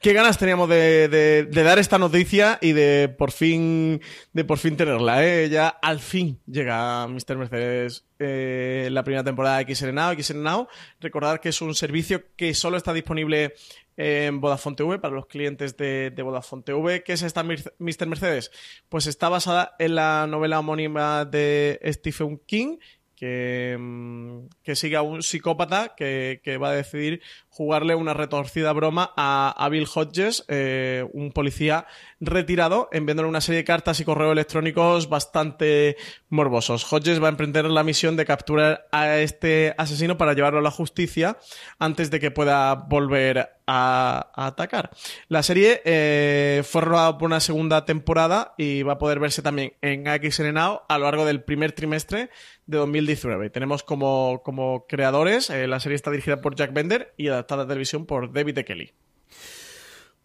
Qué 0.00 0.12
ganas 0.12 0.38
teníamos 0.38 0.68
de, 0.68 1.48
dar 1.50 1.78
esta 1.78 1.98
noticia 1.98 2.58
y 2.62 2.72
de 2.72 3.14
por 3.18 3.32
fin 3.32 4.00
de 4.32 4.44
por 4.44 4.58
fin 4.58 4.76
tenerla, 4.76 5.24
¿eh? 5.24 5.48
Ya 5.50 5.68
al 5.68 6.00
fin 6.00 6.40
llega 6.46 7.06
Mr. 7.06 7.36
Mercedes 7.36 8.06
eh, 8.18 8.88
la 8.90 9.04
primera 9.04 9.24
temporada 9.24 9.58
de 9.58 9.74
XN 9.74 9.94
Now, 9.94 10.14
Now. 10.36 10.68
Recordar 11.00 11.40
que 11.40 11.50
es 11.50 11.60
un 11.60 11.74
servicio 11.74 12.24
que 12.36 12.54
solo 12.54 12.76
está 12.76 12.92
disponible 12.92 13.54
en 13.96 14.40
Vodafone 14.40 14.76
TV 14.76 14.98
para 15.00 15.14
los 15.14 15.26
clientes 15.26 15.76
de, 15.76 16.10
de 16.10 16.22
Vodafone 16.22 16.62
TV. 16.62 17.02
¿Qué 17.02 17.12
es 17.14 17.22
esta 17.22 17.42
Mr. 17.42 18.06
Mercedes? 18.06 18.52
Pues 18.88 19.06
está 19.06 19.28
basada 19.28 19.74
en 19.78 19.96
la 19.96 20.26
novela 20.28 20.60
homónima 20.60 21.24
de 21.24 21.80
Stephen 21.92 22.40
King 22.46 22.78
que, 23.18 23.76
mm, 23.78 24.46
que 24.62 24.76
sigue 24.76 24.94
a 24.96 25.02
un 25.02 25.22
psicópata 25.22 25.94
que, 25.96 26.40
que, 26.44 26.56
va 26.56 26.70
a 26.70 26.74
decidir 26.74 27.20
jugarle 27.48 27.96
una 27.96 28.14
retorcida 28.14 28.72
broma 28.72 29.12
a, 29.16 29.50
a 29.58 29.68
Bill 29.68 29.88
Hodges, 29.92 30.44
eh, 30.46 31.04
un 31.12 31.32
policía 31.32 31.86
retirado, 32.20 32.88
enviándole 32.92 33.28
una 33.28 33.40
serie 33.40 33.58
de 33.58 33.64
cartas 33.64 34.00
y 34.00 34.04
correos 34.04 34.32
electrónicos 34.32 35.08
bastante 35.08 35.96
morbosos. 36.28 36.90
Hodges 36.92 37.22
va 37.22 37.28
a 37.28 37.30
emprender 37.30 37.64
la 37.66 37.84
misión 37.84 38.16
de 38.16 38.24
capturar 38.24 38.88
a 38.90 39.18
este 39.18 39.74
asesino 39.78 40.18
para 40.18 40.32
llevarlo 40.32 40.58
a 40.58 40.62
la 40.62 40.70
justicia 40.70 41.38
antes 41.78 42.10
de 42.10 42.20
que 42.20 42.30
pueda 42.30 42.74
volver 42.74 43.50
a, 43.66 44.30
atacar. 44.34 44.90
La 45.28 45.42
serie 45.42 45.82
eh, 45.84 46.62
fue 46.64 46.80
rodada 46.80 47.18
por 47.18 47.26
una 47.26 47.40
segunda 47.40 47.84
temporada 47.84 48.54
y 48.56 48.82
va 48.82 48.94
a 48.94 48.98
poder 48.98 49.20
verse 49.20 49.42
también 49.42 49.74
en 49.82 50.04
XN 50.06 50.54
Now 50.54 50.82
a 50.88 50.98
lo 50.98 51.04
largo 51.04 51.24
del 51.24 51.42
primer 51.42 51.72
trimestre 51.72 52.30
de 52.66 52.78
2019. 52.78 53.50
Tenemos 53.50 53.82
como, 53.82 54.42
como 54.42 54.86
creadores, 54.86 55.50
eh, 55.50 55.66
la 55.68 55.80
serie 55.80 55.96
está 55.96 56.10
dirigida 56.10 56.40
por 56.40 56.56
Jack 56.56 56.72
Bender 56.72 57.14
y 57.16 57.28
adaptada 57.28 57.64
a 57.64 57.68
televisión 57.68 58.06
por 58.06 58.32
David 58.32 58.58
E. 58.58 58.64
Kelly. 58.64 58.92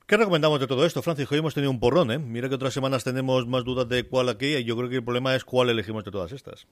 ¿Qué 0.06 0.18
recomendamos 0.18 0.60
de 0.60 0.68
todo 0.68 0.86
esto, 0.86 1.02
Francis? 1.02 1.32
Hoy 1.32 1.38
hemos 1.38 1.54
tenido 1.54 1.72
un 1.72 1.80
porrón, 1.80 2.12
¿eh? 2.12 2.20
Mira 2.20 2.50
que 2.50 2.56
otras 2.56 2.74
semanas 2.74 3.06
tenemos 3.06 3.48
más 3.48 3.64
dudas 3.64 3.88
de 3.88 4.04
cuál 4.04 4.28
aquí 4.28 4.48
y 4.48 4.66
yo 4.66 4.76
creo 4.76 4.90
que 4.90 4.98
el 4.98 5.04
problema 5.04 5.34
es 5.34 5.46
cuál 5.46 5.70
elegimos 5.70 6.04
de 6.04 6.12
todas 6.12 6.34
estas. 6.34 6.68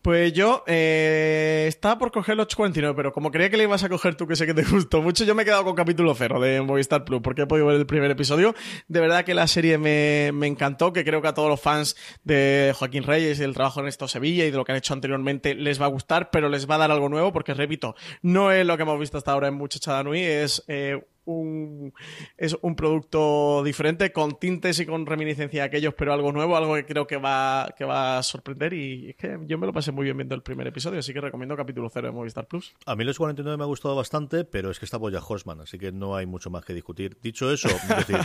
Pues 0.00 0.32
yo 0.32 0.64
eh, 0.66 1.66
estaba 1.68 1.98
por 1.98 2.10
coger 2.10 2.32
el 2.32 2.40
849, 2.40 2.96
pero 2.96 3.12
como 3.12 3.30
creía 3.30 3.50
que 3.50 3.58
le 3.58 3.64
ibas 3.64 3.84
a 3.84 3.90
coger 3.90 4.14
tú, 4.14 4.26
que 4.26 4.34
sé 4.34 4.46
que 4.46 4.54
te 4.54 4.62
gustó 4.70 5.02
mucho, 5.02 5.24
yo 5.24 5.34
me 5.34 5.42
he 5.42 5.44
quedado 5.44 5.62
con 5.62 5.74
capítulo 5.74 6.14
cero 6.14 6.40
de 6.40 6.62
Movistar 6.62 7.04
Plus, 7.04 7.20
porque 7.20 7.42
he 7.42 7.46
podido 7.46 7.66
ver 7.66 7.76
el 7.76 7.84
primer 7.84 8.10
episodio. 8.10 8.54
De 8.88 9.00
verdad 9.00 9.26
que 9.26 9.34
la 9.34 9.46
serie 9.46 9.76
me, 9.76 10.30
me 10.32 10.46
encantó, 10.46 10.94
que 10.94 11.04
creo 11.04 11.20
que 11.20 11.28
a 11.28 11.34
todos 11.34 11.50
los 11.50 11.60
fans 11.60 11.96
de 12.24 12.72
Joaquín 12.74 13.02
Reyes 13.02 13.36
y 13.38 13.42
del 13.42 13.52
trabajo 13.52 13.80
en 13.80 13.88
esto 13.88 14.08
Sevilla 14.08 14.46
y 14.46 14.50
de 14.50 14.56
lo 14.56 14.64
que 14.64 14.72
han 14.72 14.78
hecho 14.78 14.94
anteriormente 14.94 15.54
les 15.54 15.78
va 15.78 15.84
a 15.84 15.90
gustar, 15.90 16.30
pero 16.30 16.48
les 16.48 16.68
va 16.68 16.76
a 16.76 16.78
dar 16.78 16.90
algo 16.90 17.10
nuevo, 17.10 17.30
porque 17.30 17.52
repito, 17.52 17.94
no 18.22 18.52
es 18.52 18.64
lo 18.64 18.78
que 18.78 18.84
hemos 18.84 18.98
visto 18.98 19.18
hasta 19.18 19.32
ahora 19.32 19.48
en 19.48 19.54
Muchachada 19.54 20.02
Nui, 20.02 20.22
es 20.22 20.64
eh, 20.66 20.98
un, 21.32 21.92
es 22.36 22.56
un 22.62 22.74
producto 22.74 23.62
diferente, 23.64 24.12
con 24.12 24.38
tintes 24.38 24.78
y 24.80 24.86
con 24.86 25.06
reminiscencia 25.06 25.62
de 25.62 25.66
aquellos, 25.66 25.94
pero 25.94 26.12
algo 26.12 26.32
nuevo, 26.32 26.56
algo 26.56 26.74
que 26.74 26.84
creo 26.84 27.06
que 27.06 27.16
va, 27.16 27.74
que 27.76 27.84
va 27.84 28.18
a 28.18 28.22
sorprender. 28.22 28.72
Y 28.72 29.10
es 29.10 29.16
que 29.16 29.38
yo 29.46 29.58
me 29.58 29.66
lo 29.66 29.72
pasé 29.72 29.92
muy 29.92 30.04
bien 30.04 30.16
viendo 30.16 30.34
el 30.34 30.42
primer 30.42 30.66
episodio, 30.66 30.98
así 30.98 31.12
que 31.12 31.20
recomiendo 31.20 31.56
capítulo 31.56 31.88
0 31.92 32.08
de 32.08 32.12
Movistar 32.12 32.46
Plus. 32.46 32.74
A 32.86 32.96
mí 32.96 33.04
los 33.04 33.18
49 33.18 33.56
me 33.56 33.64
ha 33.64 33.66
gustado 33.66 33.96
bastante, 33.96 34.44
pero 34.44 34.70
es 34.70 34.78
que 34.78 34.84
está 34.84 34.96
Boya 34.96 35.20
Horseman, 35.26 35.60
así 35.60 35.78
que 35.78 35.92
no 35.92 36.16
hay 36.16 36.26
mucho 36.26 36.50
más 36.50 36.64
que 36.64 36.74
discutir. 36.74 37.16
Dicho 37.22 37.52
eso, 37.52 37.68
es 37.68 37.88
decir, 38.08 38.18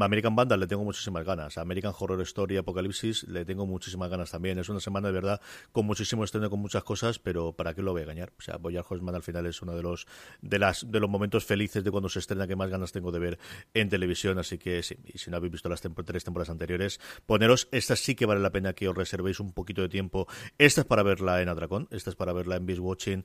American 0.00 0.36
Vandal 0.36 0.60
le 0.60 0.66
tengo 0.66 0.84
muchísimas 0.84 1.24
ganas. 1.24 1.58
American 1.58 1.92
Horror 1.98 2.20
Story 2.22 2.56
Apocalipsis 2.56 3.26
le 3.28 3.44
tengo 3.44 3.66
muchísimas 3.66 4.10
ganas 4.10 4.30
también. 4.30 4.58
Es 4.58 4.68
una 4.68 4.80
semana 4.80 5.08
de 5.08 5.14
verdad 5.14 5.40
con 5.72 5.86
muchísimo 5.86 6.24
estreno, 6.24 6.50
con 6.50 6.60
muchas 6.60 6.84
cosas, 6.84 7.18
pero 7.18 7.52
¿para 7.52 7.74
qué 7.74 7.82
lo 7.82 7.92
voy 7.92 8.00
a 8.00 8.04
engañar? 8.04 8.32
O 8.38 8.42
sea, 8.42 8.56
Boya 8.56 8.84
Horseman 8.88 9.14
al 9.14 9.22
final 9.22 9.46
es 9.46 9.62
uno 9.62 9.74
de 9.74 9.82
los, 9.82 10.06
de 10.40 10.58
las, 10.58 10.90
de 10.90 11.00
los 11.00 11.10
momentos 11.10 11.44
felices 11.44 11.84
de 11.84 11.90
cuando 11.90 12.08
se 12.08 12.18
estrena 12.18 12.45
que 12.46 12.56
más 12.56 12.70
ganas 12.70 12.92
tengo 12.92 13.12
de 13.12 13.18
ver 13.18 13.38
en 13.74 13.88
televisión, 13.88 14.38
así 14.38 14.58
que 14.58 14.82
sí, 14.82 14.96
y 15.04 15.18
si 15.18 15.30
no 15.30 15.36
habéis 15.36 15.52
visto 15.52 15.68
las 15.68 15.80
tres 15.80 16.24
temporadas 16.24 16.50
anteriores, 16.50 17.00
poneros, 17.26 17.68
esta 17.72 17.96
sí 17.96 18.14
que 18.14 18.26
vale 18.26 18.40
la 18.40 18.50
pena 18.50 18.72
que 18.72 18.88
os 18.88 18.96
reservéis 18.96 19.40
un 19.40 19.52
poquito 19.52 19.82
de 19.82 19.88
tiempo. 19.88 20.26
Esta 20.58 20.82
es 20.82 20.86
para 20.86 21.02
verla 21.02 21.42
en 21.42 21.48
Atracón, 21.48 21.88
esta 21.90 22.10
es 22.10 22.16
para 22.16 22.32
verla 22.32 22.56
en 22.56 22.66
Beast 22.66 22.80
Watching, 22.80 23.24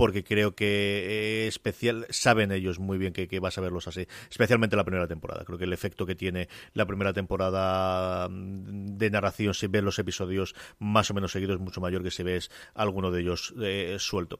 porque 0.00 0.24
creo 0.24 0.54
que 0.54 0.64
eh, 1.44 1.46
especial 1.46 2.06
saben 2.08 2.52
ellos 2.52 2.78
muy 2.78 2.96
bien 2.96 3.12
que, 3.12 3.28
que, 3.28 3.38
vas 3.38 3.58
a 3.58 3.60
verlos 3.60 3.86
así, 3.86 4.06
especialmente 4.30 4.74
la 4.74 4.84
primera 4.84 5.06
temporada. 5.06 5.44
Creo 5.44 5.58
que 5.58 5.64
el 5.64 5.74
efecto 5.74 6.06
que 6.06 6.14
tiene 6.14 6.48
la 6.72 6.86
primera 6.86 7.12
temporada 7.12 8.26
mm, 8.30 8.96
de 8.96 9.10
narración, 9.10 9.52
si 9.52 9.66
ves 9.66 9.82
los 9.82 9.98
episodios 9.98 10.54
más 10.78 11.10
o 11.10 11.12
menos 11.12 11.32
seguidos, 11.32 11.56
es 11.56 11.60
mucho 11.60 11.82
mayor 11.82 12.02
que 12.02 12.10
si 12.10 12.22
ves 12.22 12.50
alguno 12.72 13.10
de 13.10 13.20
ellos 13.20 13.52
eh, 13.60 13.96
suelto. 13.98 14.38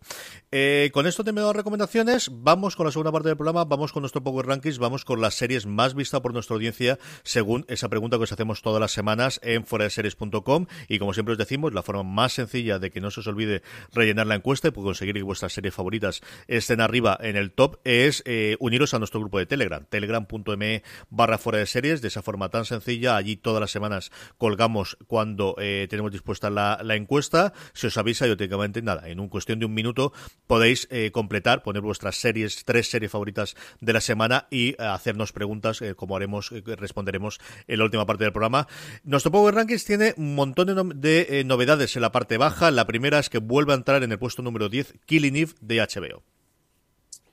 Eh, 0.50 0.88
con 0.94 1.06
esto 1.06 1.24
te 1.24 1.32
me 1.32 1.42
doy 1.42 1.52
recomendaciones. 1.52 2.30
Vamos 2.32 2.74
con 2.74 2.86
la 2.86 2.92
segunda 2.92 3.12
parte 3.12 3.28
del 3.28 3.36
programa, 3.36 3.66
vamos 3.66 3.92
con 3.92 4.00
nuestro 4.00 4.24
Power 4.24 4.46
Rankings, 4.46 4.78
vamos 4.78 5.04
con 5.04 5.20
las 5.20 5.34
series 5.34 5.66
más 5.66 5.92
vistas 5.92 6.22
por 6.22 6.32
nuestra 6.32 6.54
audiencia, 6.54 6.98
según 7.22 7.66
esa 7.68 7.90
pregunta 7.90 8.16
que 8.16 8.22
os 8.22 8.32
hacemos 8.32 8.62
todas 8.62 8.80
las 8.80 8.92
semanas 8.92 9.38
en 9.42 9.66
fueradeseries.com. 9.66 10.68
Y 10.88 10.98
como 10.98 11.12
siempre 11.12 11.32
os 11.32 11.38
decimos, 11.38 11.74
la 11.74 11.82
forma 11.82 12.02
más 12.02 12.32
sencilla 12.32 12.78
de 12.78 12.90
que 12.90 13.02
no 13.02 13.10
se 13.10 13.20
os 13.20 13.26
olvide 13.26 13.60
rellenar 13.92 14.26
la 14.26 14.36
encuesta 14.36 14.68
y 14.68 14.72
conseguir 14.72 15.16
que 15.16 15.20
series 15.52 15.74
favoritas 15.74 16.20
estén 16.48 16.80
arriba 16.80 17.18
en 17.20 17.36
el 17.36 17.52
top 17.52 17.78
es 17.84 18.22
eh, 18.26 18.56
uniros 18.60 18.94
a 18.94 18.98
nuestro 18.98 19.20
grupo 19.20 19.38
de 19.38 19.46
Telegram, 19.46 19.84
telegram.me 19.88 20.82
barra 21.08 21.38
fuera 21.38 21.58
de 21.58 21.66
series, 21.66 22.02
de 22.02 22.08
esa 22.08 22.22
forma 22.22 22.48
tan 22.50 22.64
sencilla, 22.64 23.16
allí 23.16 23.36
todas 23.36 23.60
las 23.60 23.70
semanas 23.70 24.10
colgamos 24.38 24.96
cuando 25.06 25.56
eh, 25.58 25.86
tenemos 25.90 26.12
dispuesta 26.12 26.50
la, 26.50 26.78
encuesta, 26.94 27.52
se 27.72 27.88
os 27.88 27.96
avisa 27.96 28.26
y 28.26 28.30
automáticamente 28.30 28.82
nada, 28.82 29.08
en 29.08 29.20
un 29.20 29.28
cuestión 29.28 29.58
de 29.58 29.66
un 29.66 29.74
minuto 29.74 30.12
podéis 30.46 30.88
eh, 30.90 31.10
completar, 31.12 31.62
poner 31.62 31.82
vuestras 31.82 32.16
series, 32.16 32.64
tres 32.64 32.90
series 32.90 33.10
favoritas 33.10 33.56
de 33.80 33.92
la 33.92 34.00
semana 34.00 34.46
y 34.50 34.74
hacernos 34.78 35.32
preguntas, 35.32 35.80
como 35.96 36.16
haremos, 36.16 36.50
responderemos 36.50 37.40
en 37.66 37.78
la 37.78 37.84
última 37.84 38.06
parte 38.06 38.24
del 38.24 38.32
programa. 38.32 38.66
Nuestro 39.04 39.32
Power 39.32 39.54
Rankings 39.54 39.84
tiene 39.84 40.14
un 40.16 40.34
montón 40.34 41.00
de 41.00 41.42
novedades 41.46 41.96
en 41.96 42.02
la 42.02 42.12
parte 42.12 42.36
baja, 42.38 42.70
la 42.70 42.86
primera 42.86 43.18
es 43.18 43.30
que 43.30 43.38
vuelve 43.38 43.72
a 43.72 43.76
entrar 43.76 44.02
en 44.02 44.12
el 44.12 44.18
puesto 44.18 44.42
número 44.42 44.68
10, 44.68 44.94
Killing 45.06 45.36
Eve 45.42 45.52
de 45.60 45.80
HBO. 45.80 46.22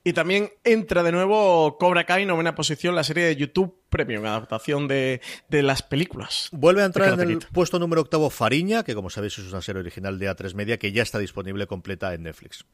Y 0.04 0.12
también 0.12 0.50
entra 0.64 1.02
de 1.02 1.12
nuevo 1.12 1.76
Cobra 1.78 2.04
Kai, 2.04 2.24
novena 2.24 2.54
posición, 2.54 2.94
la 2.94 3.04
serie 3.04 3.24
de 3.24 3.36
YouTube 3.36 3.82
Premium, 3.90 4.24
adaptación 4.24 4.88
de, 4.88 5.20
de 5.48 5.62
las 5.62 5.82
películas. 5.82 6.48
Vuelve 6.52 6.82
a 6.82 6.86
entrar 6.86 7.12
en 7.14 7.28
el 7.28 7.38
puesto 7.38 7.78
número 7.78 8.02
octavo 8.02 8.30
Fariña, 8.30 8.84
que 8.84 8.94
como 8.94 9.10
sabéis 9.10 9.38
es 9.38 9.52
una 9.52 9.60
serie 9.60 9.80
original 9.80 10.18
de 10.18 10.30
A3 10.30 10.54
Media 10.54 10.78
que 10.78 10.92
ya 10.92 11.02
está 11.02 11.18
disponible 11.18 11.66
completa 11.66 12.14
en 12.14 12.22
Netflix. 12.22 12.64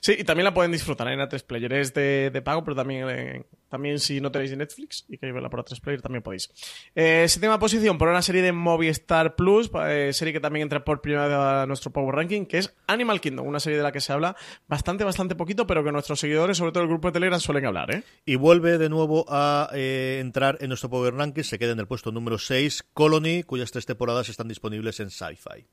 Sí, 0.00 0.16
y 0.18 0.24
también 0.24 0.44
la 0.44 0.54
pueden 0.54 0.72
disfrutar 0.72 1.08
en 1.08 1.20
A3 1.20 1.44
Player. 1.44 1.72
Es 1.74 1.94
de, 1.94 2.30
de 2.32 2.42
pago, 2.42 2.64
pero 2.64 2.74
también, 2.76 3.08
eh, 3.08 3.44
también 3.68 3.98
si 3.98 4.20
no 4.20 4.30
tenéis 4.30 4.56
Netflix 4.56 5.04
y 5.08 5.18
queréis 5.18 5.34
verla 5.34 5.50
por 5.50 5.64
A3 5.64 5.80
Player, 5.80 6.02
también 6.02 6.22
podéis. 6.22 6.50
Eh, 6.94 7.26
séptima 7.28 7.58
posición 7.58 7.98
por 7.98 8.08
una 8.08 8.22
serie 8.22 8.42
de 8.42 8.52
Movistar 8.52 9.34
Plus, 9.36 9.70
eh, 9.86 10.10
serie 10.12 10.32
que 10.32 10.40
también 10.40 10.64
entra 10.64 10.84
por 10.84 11.00
primera 11.00 11.26
vez 11.26 11.36
a 11.36 11.66
nuestro 11.66 11.92
Power 11.92 12.14
Ranking, 12.14 12.46
que 12.46 12.58
es 12.58 12.74
Animal 12.86 13.20
Kingdom, 13.20 13.46
una 13.46 13.60
serie 13.60 13.78
de 13.78 13.82
la 13.82 13.92
que 13.92 14.00
se 14.00 14.12
habla 14.12 14.36
bastante, 14.68 15.04
bastante 15.04 15.34
poquito, 15.34 15.66
pero 15.66 15.84
que 15.84 15.92
nuestros 15.92 16.20
seguidores, 16.20 16.56
sobre 16.56 16.72
todo 16.72 16.82
el 16.82 16.88
grupo 16.88 17.08
de 17.08 17.12
Telegram, 17.12 17.40
suelen 17.40 17.66
hablar. 17.66 17.94
¿eh? 17.94 18.02
Y 18.24 18.36
vuelve 18.36 18.78
de 18.78 18.88
nuevo 18.88 19.26
a 19.28 19.70
eh, 19.74 20.18
entrar 20.20 20.58
en 20.60 20.68
nuestro 20.68 20.90
Power 20.90 21.14
Ranking, 21.14 21.42
se 21.42 21.58
queda 21.58 21.72
en 21.72 21.80
el 21.80 21.86
puesto 21.86 22.12
número 22.12 22.38
6, 22.38 22.84
Colony, 22.92 23.42
cuyas 23.42 23.70
tres 23.70 23.86
temporadas 23.86 24.28
están 24.28 24.48
disponibles 24.48 25.00
en 25.00 25.10
Sci-Fi. 25.10 25.66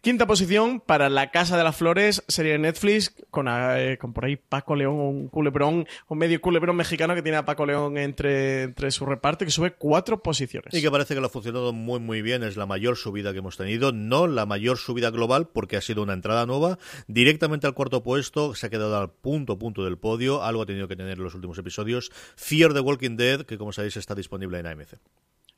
Quinta 0.00 0.26
posición 0.26 0.80
para 0.80 1.08
La 1.08 1.30
Casa 1.30 1.56
de 1.56 1.64
las 1.64 1.76
Flores, 1.76 2.22
serie 2.28 2.52
de 2.52 2.58
Netflix, 2.58 3.14
con, 3.30 3.46
eh, 3.48 3.96
con 3.98 4.12
por 4.12 4.26
ahí 4.26 4.36
Paco 4.36 4.76
León, 4.76 4.96
un 4.96 5.28
culebrón, 5.28 5.86
un 6.08 6.18
medio 6.18 6.40
culebrón 6.42 6.76
mexicano 6.76 7.14
que 7.14 7.22
tiene 7.22 7.38
a 7.38 7.46
Paco 7.46 7.64
León 7.64 7.96
entre, 7.96 8.64
entre 8.64 8.90
su 8.90 9.06
reparto, 9.06 9.46
que 9.46 9.50
sube 9.50 9.72
cuatro 9.72 10.22
posiciones. 10.22 10.74
Y 10.74 10.82
que 10.82 10.90
parece 10.90 11.14
que 11.14 11.20
lo 11.20 11.28
ha 11.28 11.30
funcionado 11.30 11.72
muy 11.72 12.00
muy 12.00 12.20
bien, 12.20 12.42
es 12.42 12.58
la 12.58 12.66
mayor 12.66 12.96
subida 12.96 13.32
que 13.32 13.38
hemos 13.38 13.56
tenido, 13.56 13.92
no 13.92 14.26
la 14.26 14.44
mayor 14.44 14.76
subida 14.76 15.10
global 15.10 15.48
porque 15.48 15.78
ha 15.78 15.80
sido 15.80 16.02
una 16.02 16.12
entrada 16.12 16.44
nueva, 16.44 16.78
directamente 17.06 17.66
al 17.66 17.72
cuarto 17.72 18.02
puesto, 18.02 18.54
se 18.54 18.66
ha 18.66 18.70
quedado 18.70 18.98
al 18.98 19.10
punto 19.10 19.58
punto 19.58 19.84
del 19.84 19.96
podio, 19.96 20.42
algo 20.42 20.62
ha 20.62 20.66
tenido 20.66 20.86
que 20.86 20.96
tener 20.96 21.16
en 21.16 21.24
los 21.24 21.34
últimos 21.34 21.56
episodios, 21.56 22.10
Fear 22.36 22.74
the 22.74 22.80
Walking 22.80 23.16
Dead, 23.16 23.42
que 23.46 23.56
como 23.56 23.72
sabéis 23.72 23.96
está 23.96 24.14
disponible 24.14 24.58
en 24.58 24.66
AMC. 24.66 24.98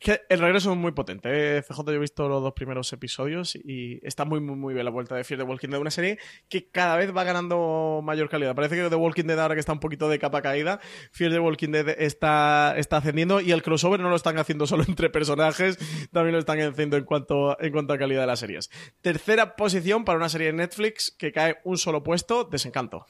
El 0.01 0.39
regreso 0.39 0.73
es 0.73 0.77
muy 0.77 0.93
potente. 0.93 1.29
¿eh? 1.33 1.63
CJ, 1.63 1.85
yo 1.87 1.93
he 1.93 1.99
visto 1.99 2.29
los 2.29 2.43
dos 2.43 2.53
primeros 2.53 2.93
episodios 2.93 3.57
y 3.57 3.99
está 4.07 4.25
muy, 4.25 4.41
muy, 4.41 4.55
muy 4.55 4.75
bien 4.75 4.85
la 4.85 4.91
vuelta 4.91 5.15
de 5.17 5.25
Fear 5.25 5.41
the 5.41 5.45
Walking 5.45 5.69
Dead. 5.69 5.81
Una 5.81 5.91
serie 5.91 6.19
que 6.49 6.69
cada 6.71 6.97
vez 6.97 7.17
va 7.17 7.25
ganando 7.25 8.01
mayor 8.05 8.29
calidad. 8.29 8.55
Parece 8.55 8.77
que 8.77 8.89
The 8.89 8.95
Walking 8.95 9.25
Dead, 9.25 9.39
ahora 9.39 9.55
que 9.55 9.61
está 9.61 9.73
un 9.73 9.81
poquito 9.81 10.09
de 10.09 10.19
capa 10.19 10.43
caída, 10.43 10.81
Fear 11.13 11.33
the 11.33 11.39
Walking 11.39 11.71
Dead 11.71 11.89
está, 11.99 12.75
está 12.77 12.99
ascendiendo 12.99 13.41
y 13.41 13.53
el 13.53 13.63
crossover 13.63 13.99
no 14.01 14.11
lo 14.11 14.17
están 14.17 14.39
haciendo 14.39 14.67
solo 14.67 14.85
entre 14.89 15.09
personajes, 15.09 15.79
también 16.13 16.35
lo 16.35 16.41
están 16.41 16.61
haciendo 16.61 16.97
en 16.97 17.05
cuanto, 17.05 17.59
en 17.61 17.73
cuanto 17.73 17.95
a 17.95 17.99
calidad 17.99 18.21
de 18.21 18.27
las 18.27 18.41
series. 18.41 18.71
Tercera 19.01 19.57
posición 19.57 20.05
para 20.05 20.19
una 20.19 20.29
serie 20.29 20.49
de 20.49 20.53
Netflix 20.53 21.11
que 21.19 21.33
cae 21.33 21.57
un 21.65 21.79
solo 21.79 22.03
puesto, 22.03 22.45
Desencanto 22.45 23.07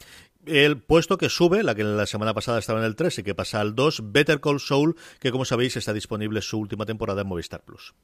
el 0.46 0.80
puesto 0.80 1.18
que 1.18 1.28
sube, 1.28 1.62
la 1.62 1.74
que 1.74 1.84
la 1.84 2.06
semana 2.06 2.32
pasada 2.32 2.58
estaba 2.58 2.78
en 2.78 2.86
el 2.86 2.96
3 2.96 3.18
y 3.18 3.22
que 3.22 3.34
pasa 3.34 3.60
al 3.60 3.74
2, 3.74 4.12
Better 4.12 4.40
Call 4.40 4.60
Saul, 4.60 4.96
que 5.20 5.32
como 5.32 5.44
sabéis 5.44 5.76
está 5.76 5.92
disponible 5.92 6.40
su 6.40 6.66
última 6.76 6.86
temporada 6.86 7.22
en 7.22 7.28
Movistar 7.28 7.62
Plus. 7.62 7.94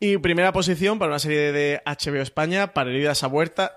Y 0.00 0.18
primera 0.18 0.52
posición 0.52 0.98
para 0.98 1.10
una 1.10 1.18
serie 1.18 1.52
de 1.52 1.80
HBO 1.86 2.20
España, 2.20 2.74
para 2.74 2.90
heridas 2.90 3.24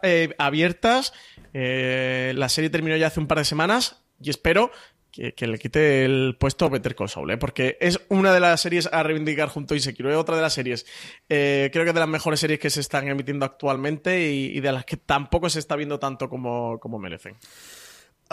eh, 0.02 0.36
abiertas. 0.38 1.14
Eh, 1.54 2.34
la 2.36 2.50
serie 2.50 2.70
terminó 2.70 2.98
ya 2.98 3.08
hace 3.08 3.20
un 3.20 3.28
par 3.28 3.38
de 3.38 3.46
semanas 3.46 4.04
y 4.20 4.30
espero 4.30 4.72
que, 5.12 5.34
le 5.46 5.60
quite 5.60 6.06
el 6.06 6.36
puesto 6.40 6.66
a 6.66 6.70
Better 6.70 6.96
Call 6.96 7.10
Saul, 7.10 7.30
¿eh? 7.30 7.38
porque 7.38 7.78
es 7.80 8.02
una 8.10 8.34
de 8.34 8.40
las 8.40 8.62
series 8.62 8.90
a 8.92 9.04
reivindicar 9.04 9.48
junto 9.48 9.76
a 9.76 9.78
Insecure, 9.78 10.10
es 10.10 10.18
otra 10.18 10.36
de 10.36 10.42
las 10.42 10.54
series, 10.54 10.88
creo 11.28 11.70
que 11.70 11.90
es 11.90 11.94
de 11.94 12.00
las 12.00 12.10
mejores 12.10 12.40
series 12.40 12.60
que 12.60 12.72
se 12.72 12.80
están 12.80 13.08
emitiendo 13.08 13.46
actualmente 13.46 14.32
y, 14.32 14.60
de 14.60 14.72
las 14.72 14.86
que 14.86 14.98
tampoco 14.98 15.52
se 15.52 15.60
está 15.60 15.76
viendo 15.76 16.00
tanto 16.00 16.30
como, 16.30 16.80
como 16.80 16.98
merecen. 16.98 17.38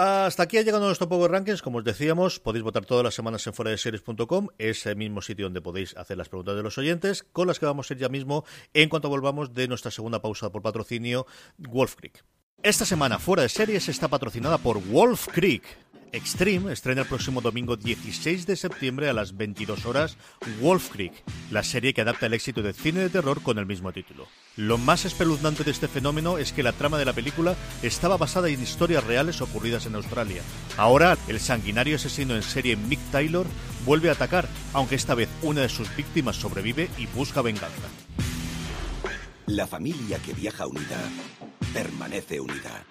Hasta 0.03 0.45
aquí 0.45 0.57
ha 0.57 0.63
llegado 0.63 0.87
nuestro 0.87 1.11
Power 1.11 1.31
Rankings. 1.31 1.61
Como 1.61 1.77
os 1.77 1.85
decíamos, 1.85 2.41
podéis 2.41 2.65
votar 2.65 2.87
todas 2.87 3.05
las 3.05 3.13
semanas 3.13 3.47
en 3.47 3.53
fuera 3.53 3.71
de 3.71 3.77
series.com, 3.77 4.49
ese 4.57 4.95
mismo 4.95 5.21
sitio 5.21 5.45
donde 5.45 5.61
podéis 5.61 5.95
hacer 5.95 6.17
las 6.17 6.31
preguntas 6.31 6.57
de 6.57 6.63
los 6.63 6.79
oyentes, 6.79 7.23
con 7.23 7.47
las 7.47 7.59
que 7.59 7.67
vamos 7.67 7.91
a 7.91 7.93
ir 7.93 8.01
ya 8.01 8.09
mismo 8.09 8.47
en 8.73 8.89
cuanto 8.89 9.11
volvamos 9.11 9.53
de 9.53 9.69
nuestra 9.69 9.91
segunda 9.91 10.23
pausa 10.23 10.51
por 10.51 10.63
patrocinio, 10.63 11.27
Wolf 11.59 11.97
Creek. 11.97 12.25
Esta 12.63 12.87
semana 12.87 13.19
fuera 13.19 13.43
de 13.43 13.51
series 13.51 13.91
está 13.91 14.09
patrocinada 14.09 14.57
por 14.57 14.83
Wolf 14.83 15.29
Creek. 15.35 15.65
Extreme 16.13 16.73
estrena 16.73 17.03
el 17.03 17.07
próximo 17.07 17.41
domingo 17.41 17.77
16 17.77 18.45
de 18.45 18.57
septiembre 18.57 19.09
a 19.09 19.13
las 19.13 19.37
22 19.37 19.87
horas 19.87 20.17
Wolf 20.61 20.91
Creek, 20.91 21.13
la 21.53 21.63
serie 21.63 21.95
que 21.95 22.01
adapta 22.01 22.27
el 22.27 22.35
éxito 22.35 22.63
del 22.63 22.75
cine 22.75 23.01
de 23.01 23.11
terror 23.11 23.43
con 23.43 23.59
el 23.59 23.67
mismo 23.67 23.93
título. 23.93 24.27
Lo 24.57 24.77
más 24.77 25.05
espeluznante 25.05 25.63
de 25.63 25.71
este 25.71 25.87
fenómeno 25.87 26.39
es 26.39 26.53
que 26.53 26.65
la 26.65 26.73
trama 26.73 26.99
de 26.99 27.05
la 27.05 27.13
película 27.13 27.55
estaba 27.83 28.17
basada 28.17 28.49
en 28.49 28.61
historias 28.61 29.05
reales 29.05 29.41
ocurridas 29.41 29.87
en 29.87 29.95
Australia. 29.95 30.43
Ahora, 30.77 31.17
el 31.29 31.39
sanguinario 31.39 31.95
asesino 31.95 32.35
en 32.35 32.43
serie 32.43 32.75
Mick 32.75 33.01
Taylor 33.13 33.47
vuelve 33.87 34.09
a 34.09 34.13
atacar, 34.13 34.49
aunque 34.73 34.97
esta 34.97 35.15
vez 35.15 35.29
una 35.43 35.61
de 35.61 35.69
sus 35.69 35.95
víctimas 35.95 36.35
sobrevive 36.35 36.91
y 36.99 37.07
busca 37.07 37.41
venganza. 37.41 37.89
La 39.47 39.69
familia 39.69 40.19
que 40.19 40.33
viaja 40.33 40.67
unida 40.67 40.99
permanece 41.73 42.41
unida 42.41 42.85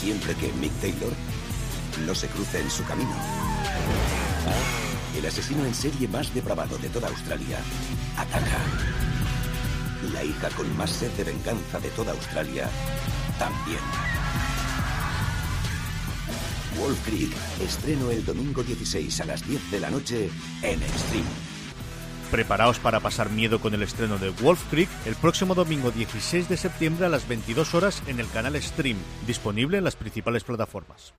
siempre 0.00 0.34
que 0.34 0.50
Mick 0.54 0.72
Taylor 0.80 1.12
no 2.06 2.14
se 2.14 2.26
cruce 2.28 2.58
en 2.58 2.70
su 2.70 2.82
camino. 2.84 3.14
El 5.16 5.26
asesino 5.26 5.64
en 5.66 5.74
serie 5.74 6.08
más 6.08 6.32
depravado 6.32 6.78
de 6.78 6.88
toda 6.88 7.08
Australia 7.08 7.58
ataca. 8.16 8.58
La 10.14 10.24
hija 10.24 10.48
con 10.56 10.74
más 10.78 10.90
sed 10.90 11.10
de 11.12 11.24
venganza 11.24 11.78
de 11.80 11.90
toda 11.90 12.12
Australia 12.12 12.70
también. 13.38 13.80
Wolf 16.78 16.98
Creek, 17.04 17.32
estreno 17.60 18.10
el 18.10 18.24
domingo 18.24 18.62
16 18.62 19.20
a 19.20 19.26
las 19.26 19.46
10 19.46 19.70
de 19.70 19.80
la 19.80 19.90
noche 19.90 20.30
en 20.62 20.82
Extreme. 20.82 21.49
Preparaos 22.30 22.78
para 22.78 23.00
pasar 23.00 23.28
miedo 23.28 23.60
con 23.60 23.74
el 23.74 23.82
estreno 23.82 24.16
de 24.16 24.30
Wolf 24.30 24.62
Creek 24.70 24.88
el 25.04 25.16
próximo 25.16 25.56
domingo 25.56 25.90
16 25.90 26.48
de 26.48 26.56
septiembre 26.56 27.06
a 27.06 27.08
las 27.08 27.26
22 27.26 27.74
horas 27.74 28.04
en 28.06 28.20
el 28.20 28.30
canal 28.30 28.60
Stream, 28.62 28.98
disponible 29.26 29.78
en 29.78 29.84
las 29.84 29.96
principales 29.96 30.44
plataformas. 30.44 31.12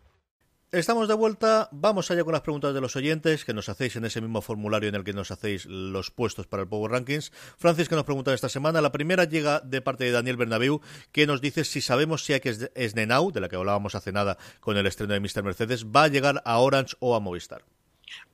Estamos 0.71 1.09
de 1.09 1.13
vuelta, 1.13 1.67
vamos 1.73 2.09
allá 2.09 2.23
con 2.23 2.31
las 2.31 2.43
preguntas 2.43 2.73
de 2.73 2.79
los 2.79 2.95
oyentes 2.95 3.43
que 3.43 3.53
nos 3.53 3.67
hacéis 3.67 3.97
en 3.97 4.05
ese 4.05 4.21
mismo 4.21 4.41
formulario 4.41 4.87
en 4.87 4.95
el 4.95 5.03
que 5.03 5.11
nos 5.11 5.29
hacéis 5.29 5.65
los 5.65 6.11
puestos 6.11 6.47
para 6.47 6.63
el 6.63 6.69
Power 6.69 6.91
Rankings. 6.91 7.33
Francis, 7.57 7.91
nos 7.91 8.05
pregunta 8.05 8.33
esta 8.33 8.47
semana, 8.47 8.79
la 8.79 8.93
primera 8.93 9.25
llega 9.25 9.59
de 9.59 9.81
parte 9.81 10.05
de 10.05 10.11
Daniel 10.11 10.37
Bernabeu, 10.37 10.79
que 11.11 11.27
nos 11.27 11.41
dice 11.41 11.65
si 11.65 11.81
sabemos 11.81 12.23
si 12.23 12.31
hay 12.31 12.39
que 12.39 12.55
es 12.73 12.95
Nenau, 12.95 13.33
de 13.33 13.41
la 13.41 13.49
que 13.49 13.57
hablábamos 13.57 13.95
hace 13.95 14.13
nada 14.13 14.37
con 14.61 14.77
el 14.77 14.87
estreno 14.87 15.13
de 15.13 15.19
Mr. 15.19 15.43
Mercedes, 15.43 15.87
va 15.87 16.03
a 16.03 16.07
llegar 16.07 16.41
a 16.45 16.57
Orange 16.59 16.95
o 17.01 17.17
a 17.17 17.19
Movistar. 17.19 17.65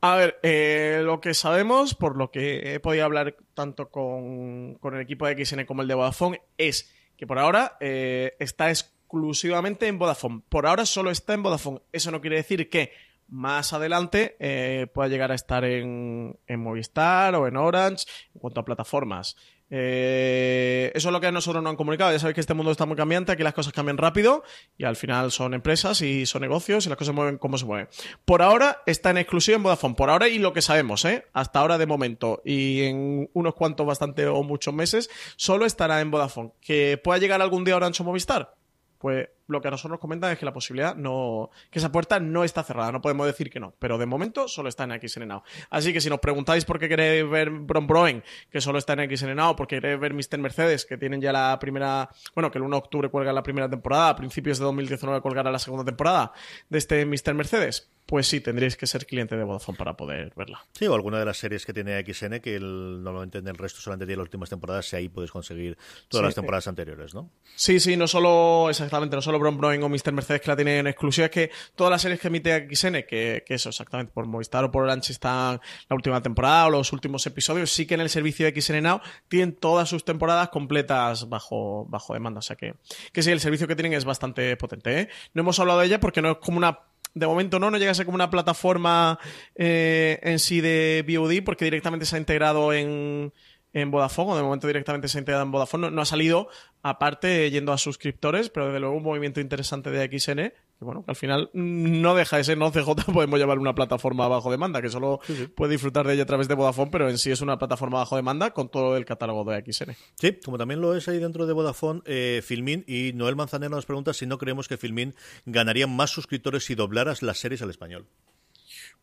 A 0.01 0.15
ver, 0.15 0.39
eh, 0.43 1.01
lo 1.03 1.19
que 1.21 1.33
sabemos, 1.33 1.95
por 1.95 2.17
lo 2.17 2.31
que 2.31 2.73
he 2.73 2.79
podido 2.79 3.05
hablar 3.05 3.35
tanto 3.53 3.89
con, 3.89 4.79
el 4.81 5.01
equipo 5.01 5.27
de 5.27 5.45
XN 5.45 5.65
como 5.65 5.81
el 5.81 5.87
de 5.87 5.95
Vodafone, 5.95 6.41
es 6.57 6.93
que 7.17 7.25
por 7.25 7.39
ahora 7.39 7.77
eh, 7.79 8.35
está 8.39 8.69
exclusivamente 8.69 9.87
en 9.87 9.97
Vodafone. 9.97 10.41
Por 10.49 10.67
ahora 10.67 10.85
solo 10.85 11.11
está 11.11 11.33
en 11.33 11.43
Vodafone. 11.43 11.81
Eso 11.91 12.11
no 12.11 12.21
quiere 12.21 12.37
decir 12.37 12.69
que 12.69 12.91
más 13.27 13.73
adelante 13.73 14.37
eh, 14.39 14.87
pueda 14.93 15.09
llegar 15.09 15.31
a 15.31 15.35
estar 15.35 15.65
en 15.65 16.37
Movistar 16.47 17.35
o 17.35 17.47
en 17.47 17.57
Orange 17.57 18.05
en 18.33 18.39
cuanto 18.39 18.61
a 18.61 18.65
plataformas. 18.65 19.35
Eh, 19.69 20.91
eso 20.95 21.09
es 21.09 21.13
lo 21.13 21.19
que 21.19 21.27
a 21.27 21.31
nosotros 21.31 21.61
nos 21.61 21.71
han 21.71 21.75
comunicado. 21.75 22.11
Ya 22.11 22.19
sabéis 22.19 22.35
que 22.35 22.41
este 22.41 22.53
mundo 22.53 22.71
está 22.71 22.85
muy 22.85 22.95
cambiante, 22.95 23.31
aquí 23.31 23.43
las 23.43 23.53
cosas 23.53 23.73
cambian 23.73 23.97
rápido 23.97 24.43
y 24.77 24.85
al 24.85 24.95
final 24.95 25.31
son 25.31 25.53
empresas 25.53 26.01
y 26.01 26.25
son 26.25 26.41
negocios 26.41 26.85
y 26.85 26.89
las 26.89 26.97
cosas 26.97 27.13
se 27.13 27.15
mueven 27.15 27.37
como 27.37 27.57
se 27.57 27.65
mueven. 27.65 27.87
Por 28.25 28.41
ahora 28.41 28.81
está 28.85 29.09
en 29.09 29.17
exclusiva 29.17 29.57
en 29.57 29.63
Vodafone, 29.63 29.95
por 29.95 30.09
ahora 30.09 30.27
y 30.27 30.39
lo 30.39 30.53
que 30.53 30.61
sabemos, 30.61 31.03
¿eh? 31.05 31.25
hasta 31.33 31.59
ahora 31.59 31.77
de 31.77 31.85
momento 31.85 32.41
y 32.45 32.81
en 32.83 33.29
unos 33.33 33.55
cuantos 33.55 33.85
bastante 33.85 34.27
o 34.27 34.43
muchos 34.43 34.73
meses, 34.73 35.09
solo 35.35 35.65
estará 35.65 36.01
en 36.01 36.11
Vodafone. 36.11 36.51
¿Que 36.61 36.99
pueda 37.01 37.19
llegar 37.19 37.41
algún 37.41 37.63
día 37.63 37.75
Orange 37.75 38.03
o 38.03 38.05
Movistar? 38.05 38.53
Pues 38.97 39.29
lo 39.47 39.61
que 39.61 39.67
a 39.67 39.71
nosotros 39.71 39.91
nos 39.91 39.99
comentan 39.99 40.31
es 40.31 40.39
que 40.39 40.45
la 40.45 40.53
posibilidad 40.53 40.95
no. 40.95 41.49
que 41.69 41.79
esa 41.79 41.91
puerta 41.91 42.19
no 42.19 42.43
está 42.43 42.63
cerrada, 42.63 42.91
no 42.91 43.01
podemos 43.01 43.25
decir 43.25 43.49
que 43.49 43.59
no, 43.59 43.73
pero 43.79 43.97
de 43.97 44.05
momento 44.05 44.47
solo 44.47 44.69
está 44.69 44.83
en 44.83 44.99
XN 44.99 45.27
Now. 45.27 45.43
Así 45.69 45.93
que 45.93 46.01
si 46.01 46.09
nos 46.09 46.19
preguntáis 46.19 46.65
por 46.65 46.79
qué 46.79 46.89
queréis 46.89 47.29
ver 47.29 47.49
Bron 47.49 47.87
Broen, 47.87 48.23
que 48.49 48.61
solo 48.61 48.77
está 48.77 48.93
en 48.93 49.15
XN 49.15 49.35
Now, 49.35 49.55
porque 49.55 49.77
queréis 49.77 49.99
ver 49.99 50.13
Mr. 50.13 50.39
Mercedes, 50.39 50.85
que 50.85 50.97
tienen 50.97 51.21
ya 51.21 51.31
la 51.31 51.57
primera. 51.59 52.09
bueno, 52.33 52.51
que 52.51 52.57
el 52.57 52.63
1 52.63 52.75
de 52.75 52.79
octubre 52.79 53.09
cuelga 53.09 53.31
la 53.31 53.43
primera 53.43 53.69
temporada, 53.69 54.09
a 54.09 54.15
principios 54.15 54.59
de 54.59 54.65
2019 54.65 55.21
colgará 55.21 55.51
la 55.51 55.59
segunda 55.59 55.85
temporada 55.85 56.31
de 56.69 56.77
este 56.77 57.05
Mr. 57.05 57.33
Mercedes, 57.33 57.89
pues 58.07 58.27
sí, 58.27 58.41
tendréis 58.41 58.77
que 58.77 58.87
ser 58.87 59.05
cliente 59.05 59.37
de 59.37 59.43
Vodafone 59.43 59.77
para 59.77 59.95
poder 59.95 60.33
verla. 60.35 60.65
Sí, 60.71 60.87
o 60.87 60.95
alguna 60.95 61.19
de 61.19 61.25
las 61.25 61.37
series 61.37 61.65
que 61.65 61.73
tiene 61.73 62.01
XN, 62.01 62.39
que 62.39 62.59
normalmente 62.59 63.37
en 63.37 63.47
el 63.47 63.55
resto 63.55 63.81
solamente 63.81 64.05
tiene 64.05 64.17
las 64.17 64.27
últimas 64.27 64.49
temporadas, 64.49 64.91
y 64.93 64.95
ahí 64.95 65.09
puedes 65.09 65.29
conseguir 65.29 65.77
todas 66.07 66.25
las 66.25 66.35
temporadas 66.35 66.67
anteriores, 66.67 67.13
¿no? 67.13 67.29
Sí, 67.55 67.79
sí, 67.79 67.97
no 67.97 68.07
solo, 68.07 68.69
exactamente, 68.69 69.15
no 69.15 69.21
solo 69.21 69.37
Bron 69.39 69.57
Broen 69.57 69.83
o 69.83 69.89
Mr. 69.89 70.13
Mercedes 70.13 70.41
que 70.41 70.47
la 70.47 70.55
tienen 70.55 70.79
en 70.79 70.87
exclusiva, 70.87 71.25
es 71.25 71.31
que 71.31 71.51
todas 71.75 71.91
las 71.91 72.01
series 72.01 72.19
que 72.19 72.27
emite 72.27 72.67
XN, 72.73 73.03
que, 73.03 73.43
que 73.45 73.53
eso 73.53 73.69
exactamente, 73.69 74.13
por 74.13 74.25
Movistar 74.25 74.63
o 74.63 74.71
por 74.71 74.83
Orange 74.83 75.11
están 75.11 75.59
la 75.89 75.95
última 75.95 76.21
temporada 76.21 76.67
o 76.67 76.69
los 76.69 76.93
últimos 76.93 77.25
episodios, 77.25 77.71
sí 77.71 77.85
que 77.85 77.95
en 77.95 78.01
el 78.01 78.09
servicio 78.09 78.45
de 78.45 78.61
XN 78.61 78.81
Now 78.83 79.01
tienen 79.27 79.53
todas 79.53 79.89
sus 79.89 80.05
temporadas 80.05 80.49
completas 80.49 81.27
bajo, 81.29 81.85
bajo 81.89 82.13
demanda. 82.13 82.39
O 82.39 82.41
sea 82.41 82.55
que, 82.55 82.75
que 83.11 83.21
sí, 83.21 83.31
el 83.31 83.39
servicio 83.39 83.67
que 83.67 83.75
tienen 83.75 83.93
es 83.93 84.05
bastante 84.05 84.55
potente. 84.57 85.01
¿eh? 85.01 85.09
No 85.33 85.41
hemos 85.41 85.59
hablado 85.59 85.79
de 85.79 85.87
ella 85.87 85.99
porque 85.99 86.21
no 86.21 86.31
es 86.31 86.37
como 86.37 86.57
una 86.57 86.79
de 87.19 87.27
momento 87.27 87.59
no, 87.59 87.71
no 87.71 87.77
llega 87.77 87.91
a 87.91 87.95
ser 87.95 88.05
como 88.05 88.15
una 88.15 88.29
plataforma 88.29 89.19
eh, 89.55 90.19
en 90.23 90.39
sí 90.39 90.61
de 90.61 91.05
VOD 91.07 91.43
porque 91.43 91.65
directamente 91.65 92.05
se 92.05 92.15
ha 92.15 92.19
integrado 92.19 92.73
en, 92.73 93.33
en 93.81 93.91
Vodafone, 93.91 94.31
o 94.31 94.35
de 94.35 94.43
momento 94.43 94.67
directamente 94.67 95.07
se 95.07 95.17
ha 95.17 95.21
integrado 95.21 95.45
en 95.45 95.51
Vodafone. 95.51 95.91
no, 95.91 96.01
ha 96.01 96.05
salido 96.05 96.49
aparte 96.81 97.49
yendo 97.51 97.71
a 97.73 97.77
suscriptores, 97.77 98.49
pero 98.49 98.67
desde 98.67 98.79
luego 98.79 98.95
un 98.95 99.03
movimiento 99.03 99.39
interesante 99.39 99.91
de 99.91 100.19
XN, 100.19 100.35
que 100.35 100.85
bueno, 100.85 101.03
que 101.03 101.11
al 101.11 101.15
final 101.15 101.49
no 101.53 102.15
deja 102.15 102.37
de 102.37 102.43
ser, 102.43 102.57
no 102.57 102.71
CJ, 102.71 103.05
podemos 103.13 103.39
llevar 103.39 103.59
una 103.59 103.75
plataforma 103.75 104.27
bajo 104.27 104.49
demanda, 104.49 104.81
que 104.81 104.89
solo 104.89 105.19
puede 105.55 105.73
disfrutar 105.73 106.07
de 106.07 106.13
ella 106.13 106.23
a 106.23 106.27
través 106.27 106.47
de 106.47 106.55
Vodafone, 106.55 106.91
pero 106.91 107.09
en 107.09 107.17
sí 107.17 107.31
es 107.31 107.41
una 107.41 107.59
plataforma 107.59 107.99
bajo 107.99 108.15
demanda 108.15 108.51
con 108.51 108.69
todo 108.69 108.97
el 108.97 109.05
catálogo 109.05 109.43
de 109.43 109.61
XN. 109.61 109.95
Sí, 110.15 110.39
como 110.43 110.57
también 110.57 110.81
lo 110.81 110.95
es 110.95 111.07
ahí 111.07 111.19
dentro 111.19 111.45
de 111.45 111.53
Vodafone, 111.53 112.01
eh, 112.05 112.41
Filmin, 112.43 112.83
y 112.87 113.11
Noel 113.13 113.35
Manzanero 113.35 113.75
nos 113.75 113.85
pregunta 113.85 114.13
si 114.13 114.25
no 114.25 114.37
creemos 114.37 114.67
que 114.67 114.77
Filmin 114.77 115.13
ganaría 115.45 115.87
más 115.87 116.09
suscriptores 116.09 116.65
si 116.65 116.75
doblaras 116.75 117.21
las 117.21 117.37
series 117.37 117.61
al 117.61 117.69
español. 117.69 118.07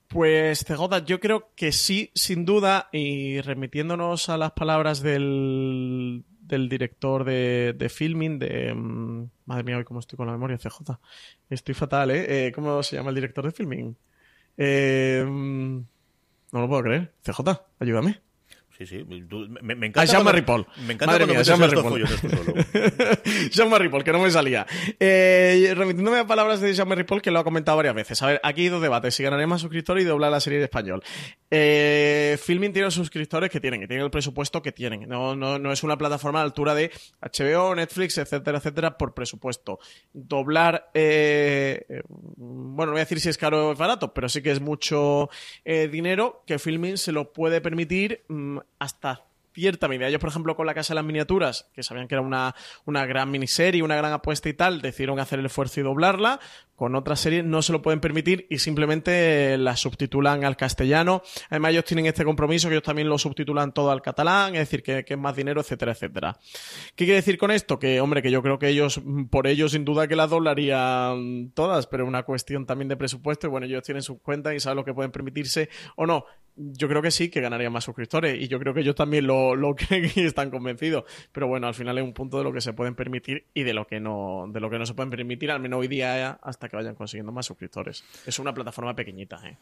Pues 0.08 0.64
CJ, 0.64 1.04
yo 1.06 1.18
creo 1.18 1.50
que 1.56 1.72
sí, 1.72 2.10
sin 2.14 2.44
duda, 2.44 2.88
y 2.92 3.40
remitiéndonos 3.40 4.28
a 4.28 4.36
las 4.36 4.52
palabras 4.52 5.00
del, 5.02 6.24
del 6.40 6.68
director 6.68 7.24
de, 7.24 7.74
de 7.76 7.88
filming, 7.88 8.38
de... 8.38 8.72
mm, 8.74 9.28
madre 9.46 9.64
mía, 9.64 9.76
hoy 9.78 9.84
cómo 9.84 10.00
estoy 10.00 10.16
con 10.16 10.26
la 10.26 10.32
memoria, 10.32 10.58
CJ. 10.58 10.98
Estoy 11.50 11.74
fatal, 11.74 12.10
¿eh? 12.12 12.46
Eh, 12.46 12.52
¿Cómo 12.52 12.82
se 12.82 12.96
llama 12.96 13.08
el 13.10 13.16
director 13.16 13.44
de 13.44 13.52
filming? 13.52 13.96
Eh, 14.56 15.24
mm, 15.26 15.76
no 16.52 16.60
lo 16.60 16.68
puedo 16.68 16.82
creer. 16.84 17.12
CJ, 17.22 17.40
ayúdame. 17.80 18.20
Sí, 18.76 18.86
sí. 18.86 19.04
tú- 19.28 19.46
me, 19.62 19.74
me 19.76 19.86
A 19.86 19.88
encanta. 19.88 20.12
Cuando- 20.20 20.44
Paul. 20.44 20.66
Me 20.86 20.94
encanta 20.94 21.06
Madre 21.06 21.26
mía, 21.26 21.44
solo. 21.44 21.68
Jean-Marie 23.50 23.88
Paul, 23.90 24.02
que 24.04 24.12
no 24.12 24.18
me 24.20 24.30
salía. 24.30 24.66
Eh, 24.98 25.72
remitiéndome 25.76 26.18
a 26.18 26.26
palabras 26.26 26.60
de 26.60 26.74
Jean-Marie 26.74 27.04
Paul, 27.04 27.22
que 27.22 27.30
lo 27.30 27.38
ha 27.38 27.44
comentado 27.44 27.76
varias 27.76 27.94
veces. 27.94 28.20
A 28.22 28.26
ver, 28.26 28.40
aquí 28.42 28.62
hay 28.62 28.68
dos 28.68 28.82
debates: 28.82 29.14
si 29.14 29.22
ganaría 29.22 29.46
más 29.46 29.60
suscriptores 29.60 30.04
y 30.04 30.06
doblar 30.06 30.30
la 30.32 30.40
serie 30.40 30.58
en 30.58 30.64
español. 30.64 31.02
Eh, 31.50 32.36
Filming 32.42 32.72
tiene 32.72 32.86
los 32.86 32.94
suscriptores 32.94 33.48
que 33.50 33.60
tienen, 33.60 33.80
que 33.80 33.86
tienen 33.86 34.04
el 34.04 34.10
presupuesto 34.10 34.60
que 34.60 34.72
tienen. 34.72 35.08
No, 35.08 35.36
no, 35.36 35.58
no 35.58 35.70
es 35.72 35.82
una 35.84 35.96
plataforma 35.96 36.40
a 36.40 36.42
la 36.42 36.46
altura 36.46 36.74
de 36.74 36.90
HBO, 37.22 37.74
Netflix, 37.76 38.18
etcétera, 38.18 38.58
etcétera, 38.58 38.98
por 38.98 39.14
presupuesto. 39.14 39.78
Doblar, 40.12 40.90
eh, 40.94 41.84
eh, 41.88 42.02
bueno, 42.08 42.86
no 42.86 42.92
voy 42.92 43.00
a 43.00 43.04
decir 43.04 43.20
si 43.20 43.28
es 43.28 43.38
caro 43.38 43.68
o 43.68 43.72
es 43.72 43.78
barato, 43.78 44.12
pero 44.12 44.28
sí 44.28 44.42
que 44.42 44.50
es 44.50 44.60
mucho 44.60 45.28
dinero 45.64 46.42
que 46.46 46.58
Filming 46.58 46.96
se 46.98 47.12
lo 47.12 47.32
puede 47.32 47.60
permitir 47.60 48.24
hasta 48.78 49.24
cierta 49.54 49.88
medida. 49.88 50.08
Ellos, 50.08 50.20
por 50.20 50.30
ejemplo, 50.30 50.56
con 50.56 50.66
la 50.66 50.74
Casa 50.74 50.92
de 50.92 50.96
las 50.96 51.04
Miniaturas, 51.04 51.70
que 51.72 51.82
sabían 51.82 52.08
que 52.08 52.16
era 52.16 52.22
una, 52.22 52.54
una 52.84 53.06
gran 53.06 53.30
miniserie, 53.30 53.82
una 53.82 53.96
gran 53.96 54.12
apuesta 54.12 54.48
y 54.48 54.54
tal, 54.54 54.82
decidieron 54.82 55.20
hacer 55.20 55.38
el 55.38 55.46
esfuerzo 55.46 55.80
y 55.80 55.84
doblarla. 55.84 56.40
Con 56.76 56.94
otras 56.96 57.20
series 57.20 57.44
no 57.44 57.62
se 57.62 57.72
lo 57.72 57.82
pueden 57.82 58.00
permitir 58.00 58.46
y 58.50 58.58
simplemente 58.58 59.56
la 59.58 59.76
subtitulan 59.76 60.44
al 60.44 60.56
castellano. 60.56 61.22
Además, 61.50 61.72
ellos 61.72 61.84
tienen 61.84 62.06
este 62.06 62.24
compromiso 62.24 62.68
que 62.68 62.74
ellos 62.74 62.84
también 62.84 63.08
lo 63.08 63.18
subtitulan 63.18 63.72
todo 63.72 63.90
al 63.90 64.02
catalán, 64.02 64.54
es 64.54 64.60
decir, 64.60 64.82
que, 64.82 65.04
que 65.04 65.14
es 65.14 65.20
más 65.20 65.36
dinero, 65.36 65.60
etcétera, 65.60 65.92
etcétera. 65.92 66.38
¿Qué 66.96 67.04
quiere 67.04 67.16
decir 67.16 67.38
con 67.38 67.50
esto? 67.50 67.78
Que, 67.78 68.00
hombre, 68.00 68.22
que 68.22 68.30
yo 68.30 68.42
creo 68.42 68.58
que 68.58 68.68
ellos, 68.68 69.00
mm, 69.02 69.24
por 69.26 69.46
ellos, 69.46 69.72
sin 69.72 69.84
duda 69.84 70.08
que 70.08 70.16
las 70.16 70.30
doblarían 70.30 71.50
todas, 71.54 71.86
pero 71.86 72.04
es 72.04 72.08
una 72.08 72.24
cuestión 72.24 72.66
también 72.66 72.88
de 72.88 72.96
presupuesto 72.96 73.46
y 73.46 73.50
bueno, 73.50 73.66
ellos 73.66 73.82
tienen 73.82 74.02
sus 74.02 74.20
cuentas 74.20 74.54
y 74.54 74.60
saben 74.60 74.76
lo 74.76 74.84
que 74.84 74.94
pueden 74.94 75.12
permitirse 75.12 75.68
o 75.96 76.06
no. 76.06 76.24
Yo 76.56 76.88
creo 76.88 77.02
que 77.02 77.10
sí, 77.10 77.30
que 77.30 77.40
ganarían 77.40 77.72
más 77.72 77.82
suscriptores 77.82 78.40
y 78.40 78.46
yo 78.46 78.60
creo 78.60 78.72
que 78.72 78.80
ellos 78.80 78.94
también 78.94 79.26
lo, 79.26 79.56
lo 79.56 79.74
creen 79.76 80.10
y 80.14 80.20
están 80.20 80.50
convencidos. 80.50 81.04
Pero 81.32 81.48
bueno, 81.48 81.66
al 81.66 81.74
final 81.74 81.98
es 81.98 82.04
un 82.04 82.12
punto 82.12 82.38
de 82.38 82.44
lo 82.44 82.52
que 82.52 82.60
se 82.60 82.72
pueden 82.72 82.94
permitir 82.94 83.46
y 83.54 83.64
de 83.64 83.74
lo 83.74 83.86
que 83.86 84.00
no, 84.00 84.46
de 84.48 84.60
lo 84.60 84.70
que 84.70 84.78
no 84.78 84.86
se 84.86 84.94
pueden 84.94 85.10
permitir, 85.10 85.50
al 85.50 85.60
menos 85.60 85.80
hoy 85.80 85.88
día 85.88 86.38
hasta 86.42 86.63
que 86.68 86.76
vayan 86.76 86.94
consiguiendo 86.94 87.32
más 87.32 87.46
suscriptores. 87.46 88.04
Es 88.26 88.38
una 88.38 88.52
plataforma 88.52 88.94
pequeñita, 88.94 89.40
¿eh? 89.46 89.56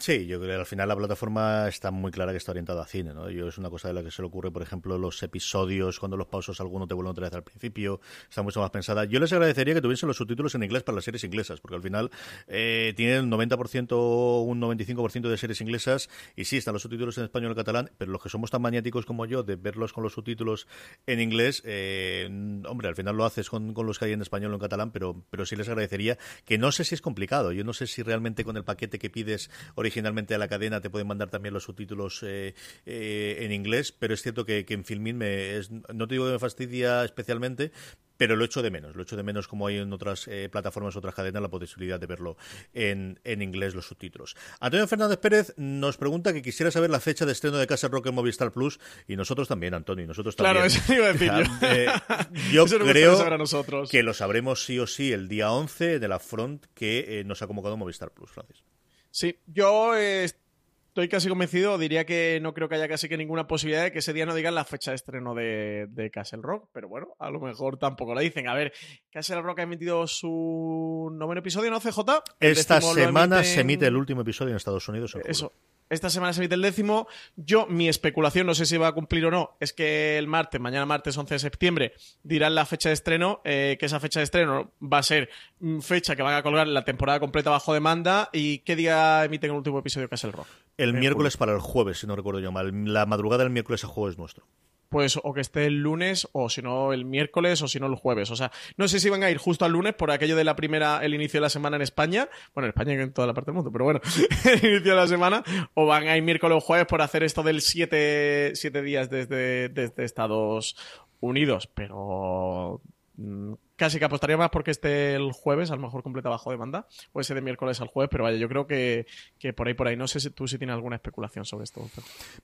Sí, 0.00 0.24
yo 0.24 0.40
creo 0.40 0.54
que 0.54 0.60
al 0.60 0.66
final 0.66 0.88
la 0.88 0.96
plataforma 0.96 1.68
está 1.68 1.90
muy 1.90 2.10
clara 2.10 2.32
que 2.32 2.38
está 2.38 2.52
orientada 2.52 2.82
a 2.82 2.86
cine, 2.86 3.12
¿no? 3.12 3.28
Yo 3.28 3.48
es 3.48 3.58
una 3.58 3.68
cosa 3.68 3.88
de 3.88 3.94
la 3.94 4.02
que 4.02 4.10
se 4.10 4.22
le 4.22 4.28
ocurre, 4.28 4.50
por 4.50 4.62
ejemplo, 4.62 4.96
los 4.96 5.22
episodios, 5.22 6.00
cuando 6.00 6.16
los 6.16 6.26
pausos 6.26 6.58
alguno 6.62 6.86
te 6.86 6.94
vuelven 6.94 7.10
otra 7.10 7.26
vez 7.26 7.34
al 7.34 7.42
principio, 7.42 8.00
está 8.26 8.40
mucho 8.40 8.60
más 8.60 8.70
pensada. 8.70 9.04
Yo 9.04 9.20
les 9.20 9.30
agradecería 9.30 9.74
que 9.74 9.82
tuviesen 9.82 10.06
los 10.06 10.16
subtítulos 10.16 10.54
en 10.54 10.62
inglés 10.62 10.84
para 10.84 10.96
las 10.96 11.04
series 11.04 11.22
inglesas, 11.24 11.60
porque 11.60 11.74
al 11.74 11.82
final 11.82 12.10
eh, 12.48 12.94
tienen 12.96 13.24
un 13.24 13.30
90%, 13.30 14.42
un 14.42 14.58
95% 14.62 15.28
de 15.28 15.36
series 15.36 15.60
inglesas, 15.60 16.08
y 16.34 16.46
sí, 16.46 16.56
están 16.56 16.72
los 16.72 16.80
subtítulos 16.80 17.18
en 17.18 17.24
español 17.24 17.52
y 17.52 17.56
catalán, 17.56 17.90
pero 17.98 18.10
los 18.10 18.22
que 18.22 18.30
somos 18.30 18.50
tan 18.50 18.62
maniáticos 18.62 19.04
como 19.04 19.26
yo 19.26 19.42
de 19.42 19.56
verlos 19.56 19.92
con 19.92 20.02
los 20.02 20.14
subtítulos 20.14 20.66
en 21.06 21.20
inglés, 21.20 21.62
eh, 21.66 22.26
hombre, 22.66 22.88
al 22.88 22.96
final 22.96 23.18
lo 23.18 23.26
haces 23.26 23.50
con, 23.50 23.74
con 23.74 23.84
los 23.84 23.98
que 23.98 24.06
hay 24.06 24.12
en 24.12 24.22
español 24.22 24.52
o 24.52 24.54
en 24.54 24.60
catalán, 24.60 24.92
pero, 24.92 25.26
pero 25.28 25.44
sí 25.44 25.56
les 25.56 25.68
agradecería 25.68 26.16
que 26.46 26.56
no 26.56 26.72
sé 26.72 26.84
si 26.84 26.94
es 26.94 27.02
complicado, 27.02 27.52
yo 27.52 27.64
no 27.64 27.74
sé 27.74 27.86
si 27.86 28.02
realmente 28.02 28.44
con 28.44 28.56
el 28.56 28.64
paquete 28.64 28.98
que 28.98 29.10
pides 29.10 29.50
originalmente 29.90 30.36
a 30.36 30.38
la 30.38 30.46
cadena 30.46 30.80
te 30.80 30.88
pueden 30.88 31.08
mandar 31.08 31.30
también 31.30 31.52
los 31.52 31.64
subtítulos 31.64 32.22
eh, 32.22 32.54
eh, 32.86 33.38
en 33.40 33.50
inglés, 33.50 33.90
pero 33.90 34.14
es 34.14 34.22
cierto 34.22 34.46
que, 34.46 34.64
que 34.64 34.74
en 34.74 34.84
Filmin 34.84 35.18
me 35.18 35.56
es, 35.56 35.70
no 35.70 36.06
te 36.06 36.14
digo 36.14 36.26
que 36.26 36.32
me 36.32 36.38
fastidia 36.38 37.04
especialmente, 37.04 37.72
pero 38.16 38.36
lo 38.36 38.44
echo 38.44 38.60
de 38.60 38.70
menos, 38.70 38.94
lo 38.94 39.02
echo 39.02 39.16
de 39.16 39.22
menos 39.22 39.48
como 39.48 39.66
hay 39.66 39.78
en 39.78 39.92
otras 39.92 40.28
eh, 40.28 40.48
plataformas, 40.52 40.94
otras 40.94 41.14
cadenas, 41.14 41.40
la 41.40 41.48
posibilidad 41.48 41.98
de 41.98 42.06
verlo 42.06 42.36
en, 42.74 43.18
en 43.24 43.40
inglés 43.42 43.74
los 43.74 43.86
subtítulos. 43.86 44.36
Antonio 44.60 44.86
Fernández 44.86 45.16
Pérez 45.16 45.54
nos 45.56 45.96
pregunta 45.96 46.32
que 46.34 46.42
quisiera 46.42 46.70
saber 46.70 46.90
la 46.90 47.00
fecha 47.00 47.24
de 47.24 47.32
estreno 47.32 47.56
de 47.56 47.66
Casa 47.66 47.88
Rock 47.88 48.08
en 48.08 48.14
Movistar 48.14 48.52
Plus 48.52 48.78
y 49.08 49.16
nosotros 49.16 49.48
también, 49.48 49.72
Antonio, 49.74 50.04
y 50.04 50.06
nosotros 50.06 50.36
también. 50.36 50.52
Claro, 50.52 50.66
eso 50.66 50.94
iba 50.94 51.06
a 51.06 51.12
decir 51.14 51.32
yo. 51.32 51.50
Eh, 51.66 51.86
Eso 52.52 52.78
creo 52.78 53.38
nosotros. 53.38 53.90
que 53.90 54.02
lo 54.02 54.12
sabremos 54.12 54.64
sí 54.64 54.78
o 54.78 54.86
sí 54.86 55.12
el 55.12 55.26
día 55.26 55.50
11 55.50 55.98
de 55.98 56.08
la 56.08 56.18
front 56.18 56.66
que 56.74 57.20
eh, 57.20 57.24
nos 57.24 57.40
ha 57.40 57.46
convocado 57.46 57.76
Movistar 57.78 58.12
Plus, 58.12 58.30
Francis. 58.30 58.62
Sí, 59.10 59.36
yo 59.46 59.96
eh, 59.96 60.24
estoy 60.24 61.08
casi 61.08 61.28
convencido, 61.28 61.78
diría 61.78 62.04
que 62.06 62.38
no 62.42 62.54
creo 62.54 62.68
que 62.68 62.76
haya 62.76 62.88
casi 62.88 63.08
que 63.08 63.16
ninguna 63.16 63.46
posibilidad 63.48 63.82
de 63.84 63.92
que 63.92 64.00
ese 64.00 64.12
día 64.12 64.26
no 64.26 64.34
digan 64.34 64.54
la 64.54 64.64
fecha 64.64 64.90
de 64.92 64.96
estreno 64.96 65.34
de, 65.34 65.86
de 65.90 66.10
Castle 66.10 66.40
Rock, 66.42 66.68
pero 66.72 66.88
bueno, 66.88 67.08
a 67.18 67.30
lo 67.30 67.40
mejor 67.40 67.76
tampoco 67.78 68.14
la 68.14 68.20
dicen. 68.20 68.48
A 68.48 68.54
ver, 68.54 68.72
Castle 69.10 69.42
Rock 69.42 69.60
ha 69.60 69.62
emitido 69.62 70.06
su 70.06 71.10
noveno 71.12 71.40
episodio, 71.40 71.70
¿no, 71.70 71.80
CJ? 71.80 71.98
Esta 72.40 72.80
semana 72.80 73.40
emiten- 73.40 73.44
se 73.44 73.60
emite 73.60 73.86
el 73.86 73.96
último 73.96 74.22
episodio 74.22 74.50
en 74.50 74.56
Estados 74.56 74.88
Unidos. 74.88 75.14
en. 75.16 75.22
Eso. 75.30 75.52
Esta 75.90 76.08
semana 76.08 76.32
se 76.32 76.40
emite 76.40 76.54
el 76.54 76.62
décimo. 76.62 77.08
Yo, 77.34 77.66
mi 77.66 77.88
especulación, 77.88 78.46
no 78.46 78.54
sé 78.54 78.64
si 78.64 78.76
va 78.76 78.88
a 78.88 78.92
cumplir 78.92 79.26
o 79.26 79.30
no, 79.30 79.56
es 79.58 79.72
que 79.72 80.18
el 80.18 80.28
martes, 80.28 80.60
mañana 80.60 80.86
martes 80.86 81.18
11 81.18 81.34
de 81.34 81.38
septiembre, 81.40 81.92
dirán 82.22 82.54
la 82.54 82.64
fecha 82.64 82.90
de 82.90 82.92
estreno, 82.94 83.40
eh, 83.44 83.76
que 83.78 83.86
esa 83.86 83.98
fecha 83.98 84.20
de 84.20 84.24
estreno 84.24 84.72
va 84.80 84.98
a 84.98 85.02
ser 85.02 85.28
mm, 85.58 85.80
fecha 85.80 86.14
que 86.14 86.22
van 86.22 86.34
a 86.34 86.42
colgar 86.44 86.68
la 86.68 86.84
temporada 86.84 87.18
completa 87.18 87.50
bajo 87.50 87.74
demanda. 87.74 88.30
¿Y 88.32 88.60
qué 88.60 88.76
día 88.76 89.24
emiten 89.24 89.50
el 89.50 89.56
último 89.56 89.80
episodio 89.80 90.06
de 90.06 90.10
Castle 90.10 90.30
Rock? 90.30 90.46
El 90.76 90.90
En 90.90 91.00
miércoles 91.00 91.36
para 91.36 91.52
el 91.52 91.58
jueves, 91.58 91.98
si 91.98 92.06
no 92.06 92.14
recuerdo 92.14 92.38
yo 92.38 92.52
mal. 92.52 92.72
La 92.84 93.04
madrugada 93.04 93.42
del 93.42 93.52
miércoles 93.52 93.82
a 93.82 93.88
jueves 93.88 94.16
nuestro. 94.16 94.46
Pues 94.90 95.18
o 95.22 95.32
que 95.32 95.40
esté 95.40 95.66
el 95.66 95.78
lunes 95.78 96.28
o 96.32 96.50
si 96.50 96.60
no 96.60 96.92
el 96.92 97.04
miércoles 97.04 97.62
o 97.62 97.68
si 97.68 97.80
no 97.80 97.86
el 97.86 97.94
jueves. 97.94 98.30
O 98.30 98.36
sea, 98.36 98.50
no 98.76 98.88
sé 98.88 99.00
si 99.00 99.08
van 99.08 99.22
a 99.22 99.30
ir 99.30 99.38
justo 99.38 99.64
al 99.64 99.72
lunes 99.72 99.94
por 99.94 100.10
aquello 100.10 100.36
de 100.36 100.44
la 100.44 100.56
primera, 100.56 101.02
el 101.02 101.14
inicio 101.14 101.38
de 101.38 101.42
la 101.42 101.50
semana 101.50 101.76
en 101.76 101.82
España. 101.82 102.28
Bueno, 102.54 102.66
en 102.66 102.70
España 102.70 102.92
y 102.94 102.96
en 102.96 103.12
toda 103.12 103.28
la 103.28 103.32
parte 103.32 103.52
del 103.52 103.54
mundo, 103.56 103.72
pero 103.72 103.84
bueno, 103.84 104.00
el 104.44 104.58
inicio 104.58 104.92
de 104.92 105.00
la 105.00 105.06
semana. 105.06 105.42
O 105.74 105.86
van 105.86 106.08
a 106.08 106.16
ir 106.16 106.22
miércoles 106.22 106.58
o 106.58 106.60
jueves 106.60 106.86
por 106.86 107.00
hacer 107.00 107.22
esto 107.22 107.42
del 107.42 107.62
siete, 107.62 108.52
siete 108.54 108.82
días 108.82 109.08
desde, 109.08 109.68
desde 109.68 110.04
Estados 110.04 110.76
Unidos. 111.20 111.68
Pero 111.72 112.82
mm, 113.16 113.54
casi 113.80 113.98
que 113.98 114.04
apostaría 114.04 114.36
más 114.36 114.50
porque 114.50 114.70
esté 114.70 115.14
el 115.14 115.32
jueves, 115.32 115.70
a 115.70 115.74
lo 115.74 115.80
mejor 115.80 116.02
completa 116.02 116.28
bajo 116.28 116.50
demanda, 116.50 116.86
o 117.12 117.20
ese 117.22 117.34
de 117.34 117.40
miércoles 117.40 117.80
al 117.80 117.88
jueves, 117.88 118.10
pero 118.12 118.24
vaya, 118.24 118.36
yo 118.36 118.46
creo 118.46 118.66
que, 118.66 119.06
que 119.38 119.54
por 119.54 119.68
ahí, 119.68 119.72
por 119.74 119.88
ahí. 119.88 119.96
No 119.96 120.06
sé 120.06 120.20
si 120.20 120.28
tú 120.28 120.46
si 120.46 120.58
tienes 120.58 120.74
alguna 120.74 120.96
especulación 120.96 121.46
sobre 121.46 121.64
esto. 121.64 121.80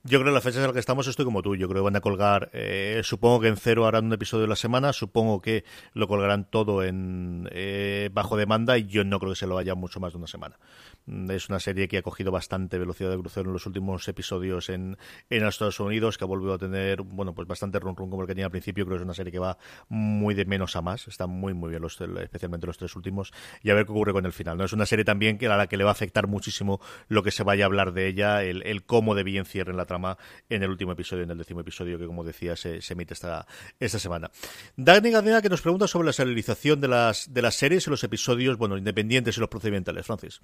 Yo 0.03 0.17
creo 0.17 0.23
que 0.23 0.27
en 0.29 0.33
las 0.33 0.43
fechas 0.43 0.57
en 0.57 0.63
las 0.63 0.73
que 0.73 0.79
estamos 0.79 1.05
estoy 1.05 1.25
como 1.25 1.43
tú. 1.43 1.55
Yo 1.55 1.69
creo 1.69 1.83
que 1.83 1.85
van 1.85 1.95
a 1.95 2.01
colgar, 2.01 2.49
eh, 2.53 3.01
supongo 3.03 3.39
que 3.41 3.49
en 3.49 3.57
cero 3.57 3.85
harán 3.85 4.05
un 4.07 4.13
episodio 4.13 4.41
de 4.41 4.47
la 4.47 4.55
semana, 4.55 4.93
supongo 4.93 5.39
que 5.39 5.63
lo 5.93 6.07
colgarán 6.07 6.49
todo 6.49 6.83
en 6.83 7.47
eh, 7.51 8.09
bajo 8.11 8.35
demanda 8.35 8.79
y 8.79 8.87
yo 8.87 9.03
no 9.03 9.19
creo 9.19 9.33
que 9.33 9.37
se 9.39 9.45
lo 9.45 9.53
vaya 9.53 9.75
mucho 9.75 9.99
más 9.99 10.13
de 10.13 10.17
una 10.17 10.27
semana. 10.27 10.57
Mm, 11.05 11.29
Es 11.29 11.49
una 11.49 11.59
serie 11.59 11.87
que 11.87 11.99
ha 11.99 12.01
cogido 12.01 12.31
bastante 12.31 12.79
velocidad 12.79 13.11
de 13.11 13.17
crucero 13.19 13.47
en 13.47 13.53
los 13.53 13.65
últimos 13.67 14.07
episodios 14.07 14.69
en, 14.69 14.97
en 15.29 15.45
Estados 15.45 15.79
Unidos, 15.79 16.17
que 16.17 16.23
ha 16.23 16.27
volvido 16.27 16.53
a 16.55 16.57
tener, 16.57 17.03
bueno, 17.03 17.35
pues 17.35 17.47
bastante 17.47 17.79
run 17.79 17.95
run 17.95 18.09
como 18.09 18.23
el 18.23 18.27
que 18.27 18.33
tenía 18.33 18.45
al 18.45 18.51
principio. 18.51 18.85
Creo 18.85 18.97
que 18.97 19.01
es 19.01 19.05
una 19.05 19.13
serie 19.13 19.31
que 19.31 19.39
va 19.39 19.57
muy 19.89 20.33
de 20.33 20.45
menos 20.45 20.75
a 20.75 20.81
más. 20.81 21.07
Está 21.07 21.26
muy, 21.27 21.53
muy 21.53 21.69
bien, 21.69 21.81
los, 21.81 21.99
especialmente 21.99 22.67
los 22.67 22.77
tres 22.77 22.95
últimos. 22.95 23.33
Y 23.63 23.69
a 23.69 23.73
ver 23.73 23.85
qué 23.85 23.91
ocurre 23.91 24.13
con 24.13 24.25
el 24.25 24.33
final. 24.33 24.57
¿no? 24.57 24.63
Es 24.63 24.73
una 24.73 24.85
serie 24.85 25.05
también 25.05 25.37
que 25.37 25.47
a 25.47 25.57
la 25.57 25.67
que 25.67 25.77
le 25.77 25.83
va 25.83 25.91
a 25.91 25.93
afectar 25.93 26.27
muchísimo 26.27 26.81
lo 27.07 27.23
que 27.23 27.31
se 27.31 27.43
vaya 27.43 27.65
a 27.65 27.67
hablar 27.67 27.93
de 27.93 28.07
ella, 28.07 28.43
el, 28.43 28.63
el 28.63 28.83
cómo 28.83 29.15
de 29.15 29.23
bien 29.23 29.45
cierren 29.45 29.77
la 29.77 29.85
trama 29.85 30.17
en 30.49 30.63
el 30.63 30.69
último 30.69 30.91
episodio, 30.91 31.23
en 31.23 31.31
el 31.31 31.37
décimo 31.37 31.61
episodio, 31.61 31.97
que 31.99 32.05
como 32.05 32.23
decía, 32.23 32.55
se, 32.55 32.81
se 32.81 32.93
emite 32.93 33.13
esta, 33.13 33.45
esta 33.79 33.99
semana. 33.99 34.31
Dani 34.75 35.11
Gadena 35.11 35.41
que 35.41 35.49
nos 35.49 35.61
pregunta 35.61 35.87
sobre 35.87 36.07
la 36.07 36.13
serialización 36.13 36.81
de 36.81 36.87
las, 36.87 37.33
de 37.33 37.41
las 37.41 37.55
series 37.55 37.87
y 37.87 37.89
los 37.89 38.03
episodios, 38.03 38.57
bueno, 38.57 38.77
independientes 38.77 39.37
y 39.37 39.39
los 39.39 39.49
procedimentales. 39.49 40.05
Francis. 40.05 40.41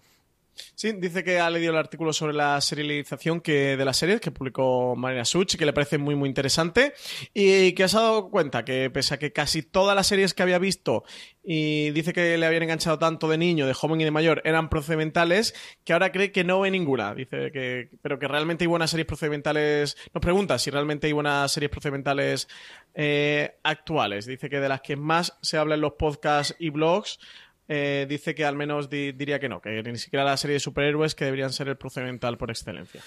Sí, 0.75 0.93
dice 0.93 1.23
que 1.23 1.39
ha 1.39 1.49
leído 1.49 1.71
el 1.71 1.77
artículo 1.77 2.13
sobre 2.13 2.33
la 2.33 2.59
serialización 2.61 3.41
de 3.43 3.83
las 3.83 3.97
series 3.97 4.21
que 4.21 4.31
publicó 4.31 4.95
Marina 4.95 5.25
Such 5.25 5.55
y 5.55 5.57
que 5.57 5.65
le 5.65 5.73
parece 5.73 5.97
muy 5.97 6.15
muy 6.15 6.29
interesante 6.29 6.93
y 7.33 7.73
que 7.73 7.83
ha 7.83 7.87
dado 7.87 8.29
cuenta 8.29 8.63
que 8.63 8.89
pese 8.89 9.15
a 9.15 9.19
que 9.19 9.31
casi 9.31 9.63
todas 9.63 9.95
las 9.95 10.07
series 10.07 10.33
que 10.33 10.43
había 10.43 10.59
visto 10.59 11.03
y 11.43 11.91
dice 11.91 12.13
que 12.13 12.37
le 12.37 12.45
habían 12.45 12.63
enganchado 12.63 12.97
tanto 12.97 13.27
de 13.27 13.37
niño, 13.37 13.67
de 13.67 13.73
joven 13.73 13.99
y 13.99 14.05
de 14.05 14.11
mayor 14.11 14.41
eran 14.45 14.69
procedimentales, 14.69 15.53
que 15.83 15.91
ahora 15.91 16.11
cree 16.11 16.31
que 16.31 16.45
no 16.45 16.61
ve 16.61 16.71
ninguna. 16.71 17.13
Dice 17.13 17.51
que, 17.51 17.89
pero 18.01 18.17
que 18.17 18.29
realmente 18.29 18.63
hay 18.63 18.67
buenas 18.67 18.91
series 18.91 19.07
procedimentales. 19.07 19.97
Nos 20.13 20.21
pregunta 20.21 20.57
si 20.57 20.71
realmente 20.71 21.07
hay 21.07 21.13
buenas 21.13 21.51
series 21.51 21.69
procedimentales 21.69 22.47
eh, 22.93 23.57
actuales. 23.63 24.25
Dice 24.25 24.49
que 24.49 24.61
de 24.61 24.69
las 24.69 24.81
que 24.81 24.95
más 24.95 25.37
se 25.41 25.57
habla 25.57 25.75
en 25.75 25.81
los 25.81 25.93
podcasts 25.93 26.55
y 26.59 26.69
blogs 26.69 27.19
eh, 27.67 28.05
dice 28.09 28.35
que 28.35 28.45
al 28.45 28.55
menos 28.55 28.89
di- 28.89 29.11
diría 29.13 29.39
que 29.39 29.49
no, 29.49 29.61
que 29.61 29.81
ni 29.83 29.97
siquiera 29.97 30.23
la 30.25 30.37
serie 30.37 30.55
de 30.55 30.59
superhéroes 30.59 31.15
que 31.15 31.25
deberían 31.25 31.51
ser 31.53 31.67
el 31.69 31.77
procedimental 31.77 32.37
por 32.37 32.49
excelencia. 32.51 33.01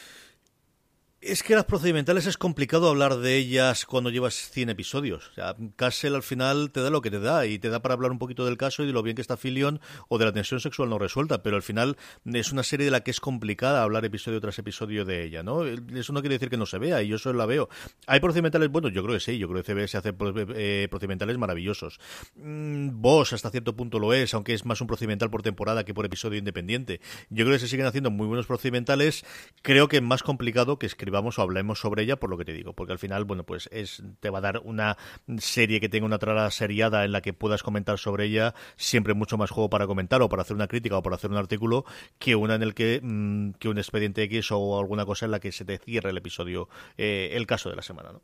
Es 1.29 1.43
que 1.43 1.57
las 1.57 1.65
procedimentales 1.65 2.27
es 2.27 2.39
complicado 2.39 2.89
hablar 2.89 3.17
de 3.17 3.37
ellas 3.37 3.85
cuando 3.85 4.11
llevas 4.11 4.35
100 4.35 4.71
episodios. 4.71 5.33
O 5.37 5.73
Castle 5.75 6.15
al 6.15 6.23
final 6.23 6.71
te 6.71 6.81
da 6.81 6.89
lo 6.89 7.03
que 7.03 7.11
te 7.11 7.19
da 7.19 7.47
y 7.47 7.59
te 7.59 7.69
da 7.69 7.83
para 7.83 7.95
hablar 7.95 8.13
un 8.13 8.21
poquito 8.21 8.45
del 8.45 8.57
caso 8.57 8.85
y 8.85 8.87
de 8.87 8.93
lo 8.93 9.03
bien 9.03 9.17
que 9.17 9.23
está 9.23 9.37
Filion 9.37 9.81
o 10.07 10.19
de 10.19 10.25
la 10.25 10.33
tensión 10.33 10.61
sexual 10.61 10.89
no 10.89 11.01
resuelta, 11.01 11.43
pero 11.43 11.57
al 11.57 11.65
final 11.65 11.97
es 12.27 12.53
una 12.53 12.63
serie 12.63 12.85
de 12.85 12.93
la 12.93 13.01
que 13.01 13.11
es 13.11 13.19
complicada 13.19 13.83
hablar 13.83 14.05
episodio 14.05 14.41
tras 14.41 14.57
episodio 14.61 15.05
de 15.05 15.25
ella, 15.25 15.43
¿no? 15.43 15.65
Eso 15.65 16.13
no 16.13 16.21
quiere 16.21 16.37
decir 16.37 16.49
que 16.49 16.57
no 16.57 16.65
se 16.65 16.79
vea 16.79 17.03
y 17.03 17.09
yo 17.09 17.19
solo 17.19 17.39
la 17.39 17.47
veo. 17.47 17.69
¿Hay 18.07 18.21
procedimentales 18.21 18.71
bueno, 18.71 18.89
Yo 18.89 19.03
creo 19.03 19.15
que 19.15 19.21
sí, 19.21 19.37
yo 19.37 19.49
creo 19.49 19.65
que 19.65 19.73
CBS 19.73 19.99
hace 19.99 20.15
eh, 20.55 20.87
procedimentales 20.89 21.39
maravillosos. 21.39 21.99
Mm, 22.37 23.01
Vos 23.03 23.33
hasta 23.33 23.51
cierto 23.51 23.75
punto 23.75 23.99
lo 23.99 24.15
es, 24.15 24.33
aunque 24.33 24.55
es 24.55 24.65
más 24.65 24.81
un 24.81 24.87
procedimental 24.87 25.31
por 25.31 25.43
temporada 25.43 25.85
que 25.85 25.93
por 25.93 26.07
episodio 26.07 26.39
independiente. 26.39 27.01
Yo 27.31 27.45
creo 27.45 27.57
que 27.57 27.61
se 27.61 27.69
siguen 27.69 27.87
haciendo 27.87 28.13
muy 28.13 28.29
buenos 28.29 28.47
procedimentales, 28.47 29.25
creo 29.63 29.89
que 29.89 29.97
es 29.97 30.03
más 30.05 30.23
complicado 30.23 30.79
que 30.79 30.87
escribir 30.87 31.16
escribamos 31.17 31.39
o 31.39 31.43
hablemos 31.43 31.81
sobre 31.81 32.03
ella, 32.03 32.17
por 32.17 32.31
lo 32.31 32.37
que 32.37 32.45
te 32.45 32.53
digo, 32.53 32.75
porque 32.75 32.93
al 32.93 32.99
final, 32.99 33.25
bueno, 33.25 33.45
pues 33.45 33.69
es 33.73 34.03
te 34.21 34.31
va 34.31 34.39
a 34.39 34.43
dar 34.43 34.61
una 34.65 34.97
serie 35.39 35.81
que 35.81 35.89
tenga 35.89 36.05
una 36.05 36.19
trama 36.19 36.51
seriada 36.51 37.05
en 37.05 37.13
la 37.13 37.23
que 37.23 37.33
puedas 37.33 37.63
comentar 37.63 37.99
sobre 37.99 38.27
ella, 38.27 38.55
siempre 38.77 39.15
mucho 39.15 39.39
más 39.39 39.51
juego 39.51 39.71
para 39.71 39.87
comentar 39.87 40.21
o 40.21 40.29
para 40.29 40.43
hacer 40.43 40.57
una 40.57 40.69
crítica 40.69 40.99
o 40.99 41.03
para 41.03 41.17
hacer 41.17 41.31
un 41.31 41.39
artículo 41.39 41.85
que 42.19 42.37
una 42.37 42.55
en 42.55 42.63
el 42.63 42.75
que, 42.75 43.01
mm, 43.03 43.53
que 43.53 43.69
un 43.69 43.79
expediente 43.79 44.23
X 44.25 44.51
o 44.53 44.79
alguna 44.79 45.07
cosa 45.07 45.25
en 45.25 45.33
la 45.33 45.41
que 45.41 45.53
se 45.53 45.65
te 45.65 45.79
cierre 45.79 46.11
el 46.11 46.19
episodio, 46.19 46.69
eh, 46.99 47.31
el 47.33 47.47
caso 47.47 47.71
de 47.71 47.77
la 47.77 47.83
semana, 47.83 48.13
¿no? 48.13 48.23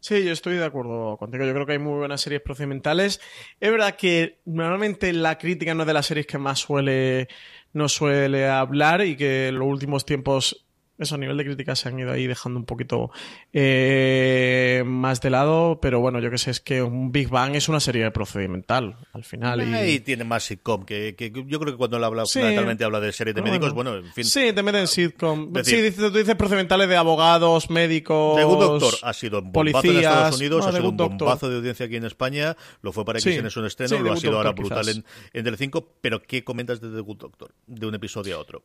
Sí, 0.00 0.24
yo 0.24 0.32
estoy 0.32 0.56
de 0.56 0.64
acuerdo 0.64 1.16
contigo. 1.16 1.44
Yo 1.44 1.52
creo 1.52 1.64
que 1.64 1.72
hay 1.74 1.78
muy 1.78 1.98
buenas 1.98 2.20
series 2.20 2.42
procedimentales. 2.42 3.20
Es 3.60 3.70
verdad 3.70 3.94
que 3.94 4.40
normalmente 4.44 5.12
la 5.12 5.38
crítica 5.38 5.72
no 5.72 5.82
es 5.82 5.86
de 5.86 5.94
las 5.94 6.06
series 6.06 6.26
que 6.26 6.38
más 6.38 6.58
suele 6.58 7.28
no 7.72 7.88
suele 7.88 8.48
hablar 8.48 9.04
y 9.04 9.16
que 9.16 9.48
en 9.48 9.58
los 9.58 9.68
últimos 9.68 10.04
tiempos 10.04 10.66
eso 11.00 11.14
a 11.14 11.18
nivel 11.18 11.36
de 11.36 11.44
crítica 11.44 11.74
se 11.74 11.88
han 11.88 11.98
ido 11.98 12.12
ahí 12.12 12.26
dejando 12.26 12.58
un 12.58 12.66
poquito 12.66 13.10
eh, 13.52 14.82
más 14.86 15.20
de 15.20 15.30
lado, 15.30 15.80
pero 15.80 16.00
bueno, 16.00 16.20
yo 16.20 16.30
que 16.30 16.38
sé, 16.38 16.50
es 16.50 16.60
que 16.60 16.82
un 16.82 17.10
Big 17.10 17.28
Bang 17.28 17.56
es 17.56 17.68
una 17.68 17.80
serie 17.80 18.10
procedimental 18.10 18.96
al 19.12 19.24
final. 19.24 19.60
Y, 19.88 20.00
tiene 20.00 20.24
más 20.24 20.44
sitcom, 20.44 20.84
que, 20.84 21.14
yo 21.18 21.58
creo 21.58 21.72
que 21.72 21.78
cuando 21.78 21.96
él 21.96 22.04
habla, 22.04 22.26
fundamentalmente 22.26 22.84
habla 22.84 23.00
de 23.00 23.12
series 23.12 23.34
de 23.34 23.42
médicos, 23.42 23.72
bueno, 23.72 23.96
en 23.96 24.12
fin. 24.12 24.24
Sí, 24.24 24.52
te 24.52 24.62
meten 24.62 24.86
sitcom. 24.86 25.52
sí, 25.62 25.90
tú 25.96 26.10
dices 26.10 26.36
procedimentales 26.36 26.88
de 26.88 26.96
abogados, 26.96 27.70
médicos. 27.70 28.36
The 28.36 28.44
Good 28.44 28.58
Doctor 28.58 28.94
ha 29.02 29.12
sido 29.12 29.40
un 29.40 29.52
bombazo 29.52 29.90
en 29.90 29.96
Estados 29.96 30.36
Unidos, 30.36 30.66
ha 30.66 30.72
sido 30.72 30.88
un 30.90 30.96
bombazo 30.96 31.48
de 31.48 31.56
audiencia 31.56 31.86
aquí 31.86 31.96
en 31.96 32.04
España, 32.04 32.56
lo 32.82 32.92
fue 32.92 33.04
para 33.04 33.18
X 33.18 33.36
en 33.36 33.46
un 33.58 33.66
estreno, 33.66 33.98
lo 34.00 34.12
ha 34.12 34.16
sido 34.16 34.36
ahora 34.36 34.52
brutal 34.52 34.88
en, 34.88 35.04
en 35.32 35.44
Telecinco, 35.44 35.94
pero 36.00 36.22
¿qué 36.22 36.44
comentas 36.44 36.80
de 36.80 36.90
The 36.90 37.00
Good 37.00 37.18
Doctor? 37.18 37.54
De 37.66 37.86
un 37.86 37.94
episodio 37.94 38.36
a 38.36 38.38
otro. 38.40 38.62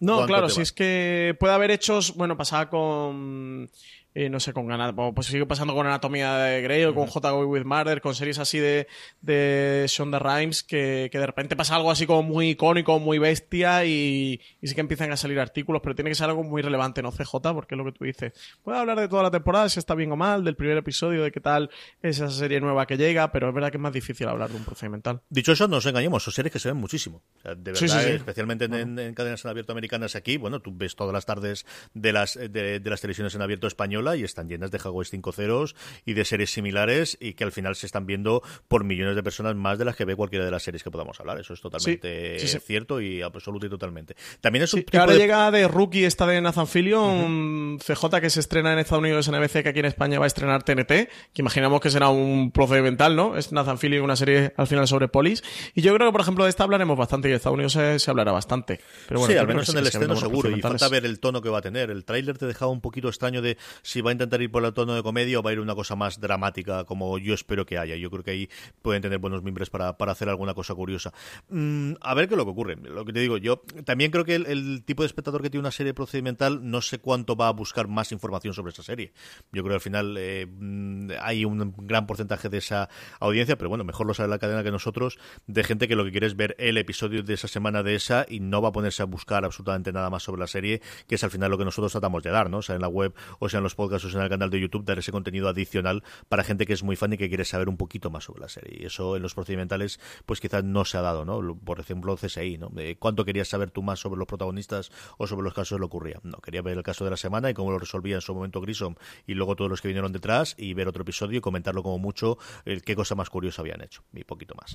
No, 0.00 0.26
claro, 0.26 0.48
si 0.48 0.62
es 0.62 0.72
que 0.72 1.36
puede 1.38 1.54
haber 1.54 1.70
hechos, 1.70 2.14
bueno, 2.16 2.36
pasaba 2.36 2.68
con 2.70 3.70
eh, 4.12 4.28
no 4.28 4.40
sé, 4.40 4.52
con 4.52 4.66
pues 5.14 5.28
sigue 5.28 5.46
pasando 5.46 5.72
con 5.72 5.86
Anatomía 5.86 6.34
de 6.34 6.62
Grey 6.62 6.84
o 6.84 6.94
con 6.94 7.06
J. 7.06 7.36
with 7.44 7.64
Murder, 7.64 8.00
con 8.00 8.14
series 8.14 8.40
así 8.40 8.58
de, 8.58 8.88
de 9.20 9.86
Shonda 9.88 10.18
Rhimes, 10.18 10.64
que, 10.64 11.08
que, 11.12 11.18
de 11.18 11.26
repente 11.26 11.54
pasa 11.54 11.76
algo 11.76 11.92
así 11.92 12.06
como 12.06 12.24
muy 12.24 12.50
icónico, 12.50 12.98
muy 12.98 13.18
bestia 13.18 13.84
y, 13.84 14.40
y, 14.60 14.66
sí 14.66 14.74
que 14.74 14.80
empiezan 14.80 15.12
a 15.12 15.16
salir 15.16 15.38
artículos, 15.38 15.80
pero 15.82 15.94
tiene 15.94 16.10
que 16.10 16.16
ser 16.16 16.28
algo 16.28 16.42
muy 16.42 16.60
relevante, 16.60 17.02
¿no? 17.02 17.12
CJ, 17.12 17.54
porque 17.54 17.76
es 17.76 17.78
lo 17.78 17.84
que 17.84 17.92
tú 17.92 18.04
dices. 18.04 18.32
Puede 18.64 18.78
hablar 18.78 18.98
de 18.98 19.06
toda 19.06 19.22
la 19.22 19.30
temporada, 19.30 19.68
si 19.68 19.78
está 19.78 19.94
bien 19.94 20.10
o 20.10 20.16
mal, 20.16 20.44
del 20.44 20.56
primer 20.56 20.76
episodio, 20.76 21.22
de 21.22 21.30
qué 21.30 21.40
tal 21.40 21.70
es 22.02 22.16
esa 22.16 22.30
serie 22.30 22.60
nueva 22.60 22.86
que 22.86 22.96
llega, 22.96 23.30
pero 23.30 23.48
es 23.48 23.54
verdad 23.54 23.70
que 23.70 23.76
es 23.76 23.82
más 23.82 23.92
difícil 23.92 24.26
hablar 24.26 24.50
de 24.50 24.56
un 24.56 24.64
procedimental. 24.64 25.20
Dicho 25.28 25.52
eso, 25.52 25.68
no 25.68 25.76
nos 25.76 25.86
engañemos, 25.86 26.24
son 26.24 26.32
series 26.32 26.52
que 26.52 26.58
se 26.58 26.68
ven 26.68 26.78
muchísimo. 26.78 27.22
de 27.44 27.72
verdad, 27.72 28.08
especialmente 28.08 28.64
en, 28.64 29.14
cadenas 29.14 29.44
en 29.44 29.50
abierto 29.50 29.70
americanas 29.70 30.16
aquí, 30.16 30.36
bueno, 30.36 30.58
tú 30.58 30.72
ves 30.74 30.96
todas 30.96 31.14
las 31.14 31.26
tardes 31.26 31.64
de 31.94 32.12
las, 32.12 32.34
de 32.34 32.82
las 32.84 33.00
televisiones 33.00 33.36
en 33.36 33.42
abierto 33.42 33.68
español 33.68 33.99
y 34.00 34.24
están 34.24 34.48
llenas 34.48 34.70
de 34.70 34.78
Jaguars 34.78 35.10
5 35.10 35.32
ceros 35.32 35.76
y 36.06 36.14
de 36.14 36.24
series 36.24 36.50
similares 36.50 37.18
y 37.20 37.34
que 37.34 37.44
al 37.44 37.52
final 37.52 37.76
se 37.76 37.86
están 37.86 38.06
viendo 38.06 38.42
por 38.66 38.84
millones 38.84 39.14
de 39.14 39.22
personas 39.22 39.54
más 39.54 39.78
de 39.78 39.84
las 39.84 39.94
que 39.94 40.04
ve 40.04 40.16
cualquiera 40.16 40.44
de 40.44 40.50
las 40.50 40.62
series 40.62 40.82
que 40.82 40.90
podamos 40.90 41.20
hablar. 41.20 41.38
Eso 41.38 41.52
es 41.52 41.60
totalmente 41.60 42.38
cierto 42.38 43.00
y 43.00 43.22
absoluto 43.22 43.66
y 43.66 43.70
totalmente. 43.70 44.16
También 44.40 44.64
es 44.64 44.74
un 44.74 44.84
ahora 44.94 45.14
llega 45.14 45.50
de 45.50 45.68
Rookie 45.68 46.04
esta 46.04 46.26
de 46.26 46.40
Nathan 46.40 46.66
Fillion, 46.66 47.78
CJ 47.78 48.20
que 48.20 48.30
se 48.30 48.40
estrena 48.40 48.72
en 48.72 48.78
Estados 48.78 49.02
Unidos 49.02 49.28
en 49.28 49.34
ABC, 49.34 49.62
que 49.62 49.68
aquí 49.68 49.80
en 49.80 49.86
España 49.86 50.18
va 50.18 50.24
a 50.24 50.28
estrenar 50.28 50.62
TNT, 50.62 50.86
que 50.88 51.08
imaginamos 51.36 51.80
que 51.80 51.90
será 51.90 52.08
un 52.08 52.50
procedimental, 52.50 53.16
¿no? 53.16 53.36
Es 53.36 53.52
Nathan 53.52 53.78
Fillion, 53.78 54.04
una 54.04 54.16
serie 54.16 54.54
al 54.56 54.66
final 54.66 54.88
sobre 54.88 55.08
polis. 55.08 55.42
Y 55.74 55.82
yo 55.82 55.94
creo 55.94 56.08
que, 56.08 56.12
por 56.12 56.20
ejemplo, 56.20 56.44
de 56.44 56.50
esta 56.50 56.64
hablaremos 56.64 56.96
bastante 56.96 57.28
y 57.28 57.32
en 57.32 57.36
Estados 57.36 57.54
Unidos 57.54 57.72
se, 57.72 58.10
hablará 58.10 58.32
bastante. 58.32 58.80
Pero 59.08 59.20
bueno, 59.20 59.32
sí, 59.32 59.38
al 59.38 59.46
menos 59.46 59.68
en 59.68 59.78
el 59.78 59.86
estreno 59.86 60.16
seguro. 60.16 60.50
Y 60.50 60.60
falta 60.60 60.88
ver 60.88 61.04
el 61.04 61.20
tono 61.20 61.42
que 61.42 61.48
va 61.48 61.58
a 61.58 61.62
tener. 61.62 61.90
El 61.90 62.04
tráiler 62.04 62.38
te 62.38 62.46
dejaba 62.46 62.70
un 62.70 62.80
poquito 62.80 63.08
extraño 63.08 63.42
de 63.42 63.56
si 63.90 64.02
va 64.02 64.10
a 64.10 64.12
intentar 64.12 64.40
ir 64.40 64.52
por 64.52 64.64
el 64.64 64.72
tono 64.72 64.94
de 64.94 65.02
comedia 65.02 65.40
o 65.40 65.42
va 65.42 65.50
a 65.50 65.52
ir 65.52 65.58
una 65.58 65.74
cosa 65.74 65.96
más 65.96 66.20
dramática, 66.20 66.84
como 66.84 67.18
yo 67.18 67.34
espero 67.34 67.66
que 67.66 67.76
haya. 67.76 67.96
Yo 67.96 68.08
creo 68.08 68.22
que 68.22 68.30
ahí 68.30 68.48
pueden 68.82 69.02
tener 69.02 69.18
buenos 69.18 69.42
miembros 69.42 69.68
para, 69.68 69.98
para 69.98 70.12
hacer 70.12 70.28
alguna 70.28 70.54
cosa 70.54 70.76
curiosa. 70.76 71.12
Mm, 71.48 71.94
a 72.00 72.14
ver 72.14 72.28
qué 72.28 72.34
es 72.34 72.38
lo 72.38 72.44
que 72.44 72.52
ocurre. 72.52 72.76
Lo 72.76 73.04
que 73.04 73.12
te 73.12 73.18
digo, 73.18 73.36
yo 73.36 73.62
también 73.84 74.12
creo 74.12 74.24
que 74.24 74.36
el, 74.36 74.84
tipo 74.84 75.02
de 75.02 75.08
espectador 75.08 75.42
que 75.42 75.50
tiene 75.50 75.62
una 75.62 75.72
serie 75.72 75.92
procedimental 75.92 76.70
no 76.70 76.82
sé 76.82 77.00
cuánto 77.00 77.34
va 77.34 77.48
a 77.48 77.50
buscar 77.50 77.88
más 77.88 78.12
información 78.12 78.54
sobre 78.54 78.70
esa 78.70 78.84
serie. 78.84 79.12
Yo 79.50 79.64
creo 79.64 79.70
que 79.70 79.74
al 79.74 79.80
final 79.80 80.14
eh, 80.16 80.46
mm, 80.46 81.10
hay 81.20 81.44
un 81.44 81.74
gran 81.78 82.06
porcentaje 82.06 82.48
de 82.48 82.58
esa 82.58 82.88
audiencia, 83.18 83.58
pero 83.58 83.70
bueno, 83.70 83.82
mejor 83.82 84.06
lo 84.06 84.14
sabe 84.14 84.28
la 84.28 84.38
cadena 84.38 84.62
que 84.62 84.70
nosotros, 84.70 85.18
de 85.48 85.64
gente 85.64 85.88
que 85.88 85.96
lo 85.96 86.04
que 86.04 86.12
quiere 86.12 86.28
es 86.28 86.36
ver 86.36 86.54
el 86.60 86.78
episodio 86.78 87.24
de 87.24 87.34
esa 87.34 87.48
semana 87.48 87.82
de 87.82 87.96
esa 87.96 88.24
y 88.28 88.38
no 88.38 88.62
va 88.62 88.68
a 88.68 88.72
ponerse 88.72 89.02
a 89.02 89.06
buscar 89.06 89.44
absolutamente 89.44 89.92
nada 89.92 90.10
más 90.10 90.22
sobre 90.22 90.38
la 90.38 90.46
serie, 90.46 90.80
que 91.08 91.16
es 91.16 91.24
al 91.24 91.32
final 91.32 91.50
lo 91.50 91.58
que 91.58 91.64
nosotros 91.64 91.90
tratamos 91.90 92.22
de 92.22 92.30
dar, 92.30 92.50
¿no? 92.50 92.58
O 92.58 92.62
sea 92.62 92.76
en 92.76 92.82
la 92.82 92.88
web, 92.88 93.14
o 93.40 93.48
sea 93.48 93.58
en 93.58 93.64
los 93.64 93.79
podcasts, 93.80 94.14
o 94.14 94.18
en 94.18 94.22
el 94.22 94.28
canal 94.28 94.50
de 94.50 94.60
YouTube 94.60 94.84
dar 94.84 94.98
ese 94.98 95.10
contenido 95.10 95.48
adicional 95.48 96.02
para 96.28 96.44
gente 96.44 96.66
que 96.66 96.74
es 96.74 96.82
muy 96.82 96.96
fan 96.96 97.14
y 97.14 97.16
que 97.16 97.28
quiere 97.28 97.46
saber 97.46 97.68
un 97.68 97.78
poquito 97.78 98.10
más 98.10 98.24
sobre 98.24 98.42
la 98.42 98.48
serie. 98.48 98.78
Y 98.82 98.86
eso 98.86 99.16
en 99.16 99.22
los 99.22 99.34
procedimentales, 99.34 99.98
pues 100.26 100.40
quizás 100.40 100.64
no 100.64 100.84
se 100.84 100.98
ha 100.98 101.00
dado, 101.00 101.24
¿no? 101.24 101.56
Por 101.56 101.80
ejemplo, 101.80 102.16
CSI, 102.16 102.58
¿no? 102.58 102.68
De 102.68 102.96
¿Cuánto 102.96 103.24
querías 103.24 103.48
saber 103.48 103.70
tú 103.70 103.82
más 103.82 104.00
sobre 104.00 104.18
los 104.18 104.26
protagonistas 104.26 104.90
o 105.16 105.26
sobre 105.26 105.44
los 105.44 105.54
casos 105.54 105.76
de 105.76 105.80
lo 105.80 105.86
ocurría? 105.86 106.20
No, 106.22 106.38
quería 106.38 106.60
ver 106.60 106.76
el 106.76 106.82
caso 106.82 107.04
de 107.04 107.10
la 107.10 107.16
semana 107.16 107.48
y 107.48 107.54
cómo 107.54 107.70
lo 107.70 107.78
resolvía 107.78 108.16
en 108.16 108.20
su 108.20 108.34
momento 108.34 108.60
Grissom 108.60 108.96
y 109.26 109.34
luego 109.34 109.56
todos 109.56 109.70
los 109.70 109.80
que 109.80 109.88
vinieron 109.88 110.12
detrás 110.12 110.54
y 110.58 110.74
ver 110.74 110.88
otro 110.88 111.02
episodio 111.02 111.38
y 111.38 111.40
comentarlo 111.40 111.82
como 111.82 111.98
mucho 111.98 112.38
el 112.64 112.82
qué 112.82 112.94
cosa 112.94 113.14
más 113.14 113.30
curiosa 113.30 113.62
habían 113.62 113.80
hecho 113.82 114.02
y 114.12 114.24
poquito 114.24 114.54
más. 114.54 114.74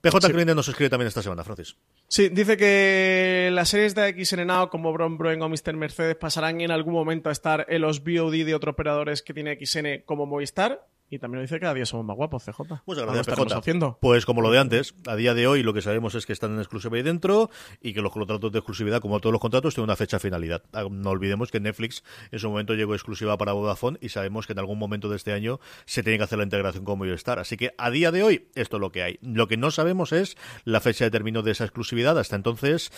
PJ 0.00 0.20
sí. 0.26 0.32
nos 0.54 0.68
escribe 0.68 0.88
también 0.88 1.08
esta 1.08 1.22
semana, 1.22 1.44
Francis. 1.44 1.76
Sí, 2.08 2.28
dice 2.28 2.56
que 2.56 3.50
las 3.52 3.68
series 3.68 3.94
de 3.94 4.08
X 4.08 4.36
Now 4.36 4.68
como 4.70 4.92
Bron 4.92 5.18
Broen 5.18 5.42
o 5.42 5.48
Mr. 5.48 5.74
Mercedes 5.74 6.16
pasarán 6.16 6.60
en 6.60 6.70
algún 6.70 6.94
momento 6.94 7.28
a 7.28 7.32
estar 7.32 7.66
en 7.68 7.82
los 7.82 8.02
VOD 8.06 8.44
de 8.44 8.54
otros 8.54 8.72
operadores 8.72 9.22
que 9.22 9.34
tiene 9.34 9.58
XN 9.60 10.02
como 10.04 10.26
Movistar. 10.26 10.86
Y 11.08 11.20
también 11.20 11.38
lo 11.38 11.42
dice 11.42 11.54
que 11.54 11.60
cada 11.60 11.74
día 11.74 11.86
somos 11.86 12.04
más 12.04 12.16
guapos, 12.16 12.44
CJ. 12.44 12.82
Muchas 12.84 13.04
gracias, 13.04 13.26
PJ. 13.28 13.56
haciendo? 13.56 13.96
Pues 14.00 14.26
como 14.26 14.42
lo 14.42 14.50
de 14.50 14.58
antes, 14.58 14.92
a 15.06 15.14
día 15.14 15.34
de 15.34 15.46
hoy 15.46 15.62
lo 15.62 15.72
que 15.72 15.80
sabemos 15.80 16.16
es 16.16 16.26
que 16.26 16.32
están 16.32 16.54
en 16.54 16.58
exclusiva 16.58 16.96
ahí 16.96 17.04
dentro 17.04 17.48
y 17.80 17.94
que 17.94 18.02
los 18.02 18.12
contratos 18.12 18.50
de 18.50 18.58
exclusividad, 18.58 19.00
como 19.00 19.20
todos 19.20 19.32
los 19.32 19.40
contratos, 19.40 19.74
tienen 19.74 19.84
una 19.84 19.94
fecha 19.94 20.16
de 20.16 20.20
finalidad. 20.20 20.64
Ah, 20.72 20.84
no 20.90 21.10
olvidemos 21.10 21.52
que 21.52 21.60
Netflix 21.60 22.02
en 22.32 22.40
su 22.40 22.50
momento 22.50 22.74
llegó 22.74 22.94
exclusiva 22.94 23.38
para 23.38 23.52
Vodafone 23.52 23.98
y 24.00 24.08
sabemos 24.08 24.48
que 24.48 24.54
en 24.54 24.58
algún 24.58 24.80
momento 24.80 25.08
de 25.08 25.14
este 25.14 25.32
año 25.32 25.60
se 25.84 26.02
tiene 26.02 26.18
que 26.18 26.24
hacer 26.24 26.38
la 26.38 26.44
integración 26.44 26.84
con 26.84 26.98
Movistar. 26.98 27.38
Así 27.38 27.56
que 27.56 27.72
a 27.78 27.90
día 27.90 28.10
de 28.10 28.24
hoy 28.24 28.48
esto 28.56 28.78
es 28.78 28.80
lo 28.80 28.90
que 28.90 29.04
hay. 29.04 29.18
Lo 29.22 29.46
que 29.46 29.56
no 29.56 29.70
sabemos 29.70 30.10
es 30.12 30.36
la 30.64 30.80
fecha 30.80 31.04
de 31.04 31.12
término 31.12 31.42
de 31.42 31.52
esa 31.52 31.62
exclusividad. 31.62 32.18
Hasta 32.18 32.34
entonces, 32.34 32.90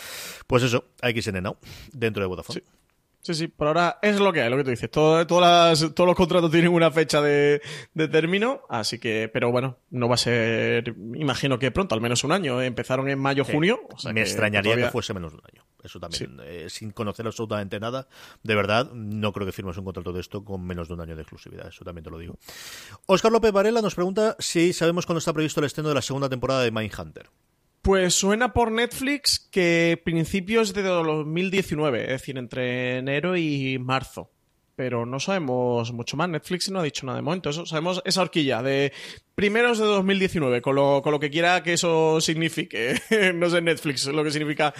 pues 0.46 0.62
eso, 0.62 0.86
XN 1.02 1.42
Now, 1.42 1.58
dentro 1.92 2.22
de 2.22 2.26
Vodafone. 2.26 2.60
Sí, 2.60 2.72
sí, 3.20 3.48
por 3.48 3.68
ahora 3.68 3.98
es 4.02 4.18
lo 4.20 4.32
que 4.32 4.42
hay, 4.42 4.50
lo 4.50 4.56
que 4.56 4.64
tú 4.64 4.70
dices. 4.70 4.90
todos 4.90 5.96
los 5.96 6.16
contratos 6.16 6.50
tienen 6.50 6.72
una 6.72 6.90
fecha 6.90 7.20
de, 7.20 7.60
término, 7.94 8.62
así 8.68 8.98
que, 8.98 9.30
pero 9.32 9.50
bueno, 9.50 9.78
no 9.90 10.08
va 10.08 10.14
a 10.14 10.18
ser, 10.18 10.94
imagino 11.14 11.58
que 11.58 11.70
pronto, 11.70 11.94
al 11.94 12.00
menos 12.00 12.24
un 12.24 12.32
año. 12.32 12.60
Empezaron 12.62 13.08
en 13.08 13.18
mayo, 13.18 13.44
junio. 13.44 13.80
Me 14.12 14.22
extrañaría 14.22 14.76
que 14.76 14.90
fuese 14.90 15.14
menos 15.14 15.32
de 15.32 15.38
un 15.38 15.44
año. 15.52 15.64
Eso 15.82 16.00
también, 16.00 16.40
eh, 16.42 16.66
sin 16.68 16.90
conocer 16.90 17.26
absolutamente 17.26 17.78
nada. 17.78 18.08
De 18.42 18.54
verdad, 18.54 18.90
no 18.92 19.32
creo 19.32 19.46
que 19.46 19.52
firmes 19.52 19.76
un 19.76 19.84
contrato 19.84 20.12
de 20.12 20.20
esto 20.20 20.44
con 20.44 20.64
menos 20.66 20.88
de 20.88 20.94
un 20.94 21.00
año 21.00 21.14
de 21.14 21.22
exclusividad. 21.22 21.68
Eso 21.68 21.84
también 21.84 22.04
te 22.04 22.10
lo 22.10 22.18
digo. 22.18 22.36
Oscar 23.06 23.30
López 23.30 23.52
Varela 23.52 23.80
nos 23.80 23.94
pregunta 23.94 24.36
si 24.38 24.72
sabemos 24.72 25.06
cuándo 25.06 25.18
está 25.18 25.32
previsto 25.32 25.60
el 25.60 25.66
estreno 25.66 25.88
de 25.88 25.94
la 25.94 26.02
segunda 26.02 26.28
temporada 26.28 26.62
de 26.62 26.72
Mindhunter. 26.72 27.30
Pues 27.88 28.12
suena 28.12 28.52
por 28.52 28.70
Netflix 28.70 29.48
que 29.50 29.98
principios 30.04 30.74
de 30.74 30.82
2019, 30.82 32.02
es 32.02 32.08
decir, 32.08 32.36
entre 32.36 32.98
enero 32.98 33.34
y 33.34 33.78
marzo. 33.78 34.30
Pero 34.76 35.06
no 35.06 35.18
sabemos 35.18 35.90
mucho 35.94 36.18
más. 36.18 36.28
Netflix 36.28 36.70
no 36.70 36.80
ha 36.80 36.82
dicho 36.82 37.06
nada 37.06 37.16
de 37.16 37.22
momento. 37.22 37.48
Eso, 37.48 37.64
sabemos 37.64 38.02
esa 38.04 38.20
horquilla 38.20 38.62
de 38.62 38.92
primeros 39.34 39.78
de 39.78 39.86
2019, 39.86 40.60
con 40.60 40.74
lo, 40.74 41.00
con 41.00 41.12
lo 41.12 41.18
que 41.18 41.30
quiera 41.30 41.62
que 41.62 41.72
eso 41.72 42.20
signifique. 42.20 43.00
no 43.34 43.48
sé 43.48 43.62
Netflix 43.62 44.04
lo 44.08 44.22
que 44.22 44.32
significa 44.32 44.74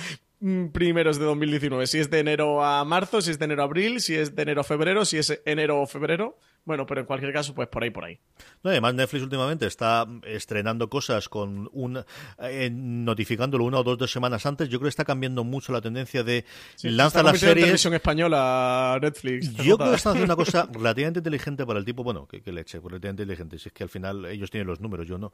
primeros 0.72 1.18
de 1.18 1.24
2019. 1.24 1.86
Si 1.86 1.98
es 1.98 2.10
de 2.10 2.20
enero 2.20 2.64
a 2.64 2.84
marzo, 2.84 3.20
si 3.20 3.30
es 3.30 3.38
de 3.38 3.44
enero 3.46 3.62
a 3.62 3.64
abril, 3.64 4.00
si 4.00 4.14
es 4.14 4.34
de 4.34 4.42
enero 4.42 4.60
a 4.60 4.64
febrero, 4.64 5.04
si 5.04 5.18
es 5.18 5.40
enero 5.44 5.80
o 5.80 5.86
febrero. 5.86 6.38
Bueno, 6.64 6.84
pero 6.84 7.00
en 7.00 7.06
cualquier 7.06 7.32
caso, 7.32 7.54
pues 7.54 7.66
por 7.68 7.82
ahí, 7.82 7.90
por 7.90 8.04
ahí. 8.04 8.20
No, 8.62 8.70
además 8.70 8.94
Netflix 8.94 9.22
últimamente 9.22 9.66
está 9.66 10.06
estrenando 10.24 10.90
cosas 10.90 11.28
con 11.28 11.68
un 11.72 12.04
eh, 12.40 12.68
notificándolo 12.70 13.64
una 13.64 13.78
o 13.78 13.82
dos, 13.82 13.96
dos 13.96 14.12
semanas 14.12 14.44
antes. 14.44 14.68
Yo 14.68 14.78
creo 14.78 14.86
que 14.86 14.90
está 14.90 15.04
cambiando 15.04 15.44
mucho 15.44 15.72
la 15.72 15.80
tendencia 15.80 16.22
de 16.22 16.44
lanza 16.82 17.22
las 17.22 17.38
series. 17.38 17.64
televisión 17.64 17.94
española 17.94 18.98
Netflix. 19.00 19.54
Yo 19.54 19.78
creo 19.78 19.90
que 19.90 19.96
están 19.96 20.12
haciendo 20.12 20.34
una 20.34 20.36
cosa 20.36 20.68
relativamente 20.72 21.20
inteligente 21.20 21.64
para 21.64 21.78
el 21.78 21.86
tipo, 21.86 22.04
bueno, 22.04 22.28
que, 22.28 22.42
que 22.42 22.52
leche, 22.52 22.78
relativamente 22.78 23.22
inteligente. 23.22 23.58
Si 23.58 23.68
es 23.68 23.72
que 23.72 23.84
al 23.84 23.88
final 23.88 24.26
ellos 24.26 24.50
tienen 24.50 24.66
los 24.66 24.80
números, 24.80 25.06
yo 25.06 25.16
no. 25.16 25.32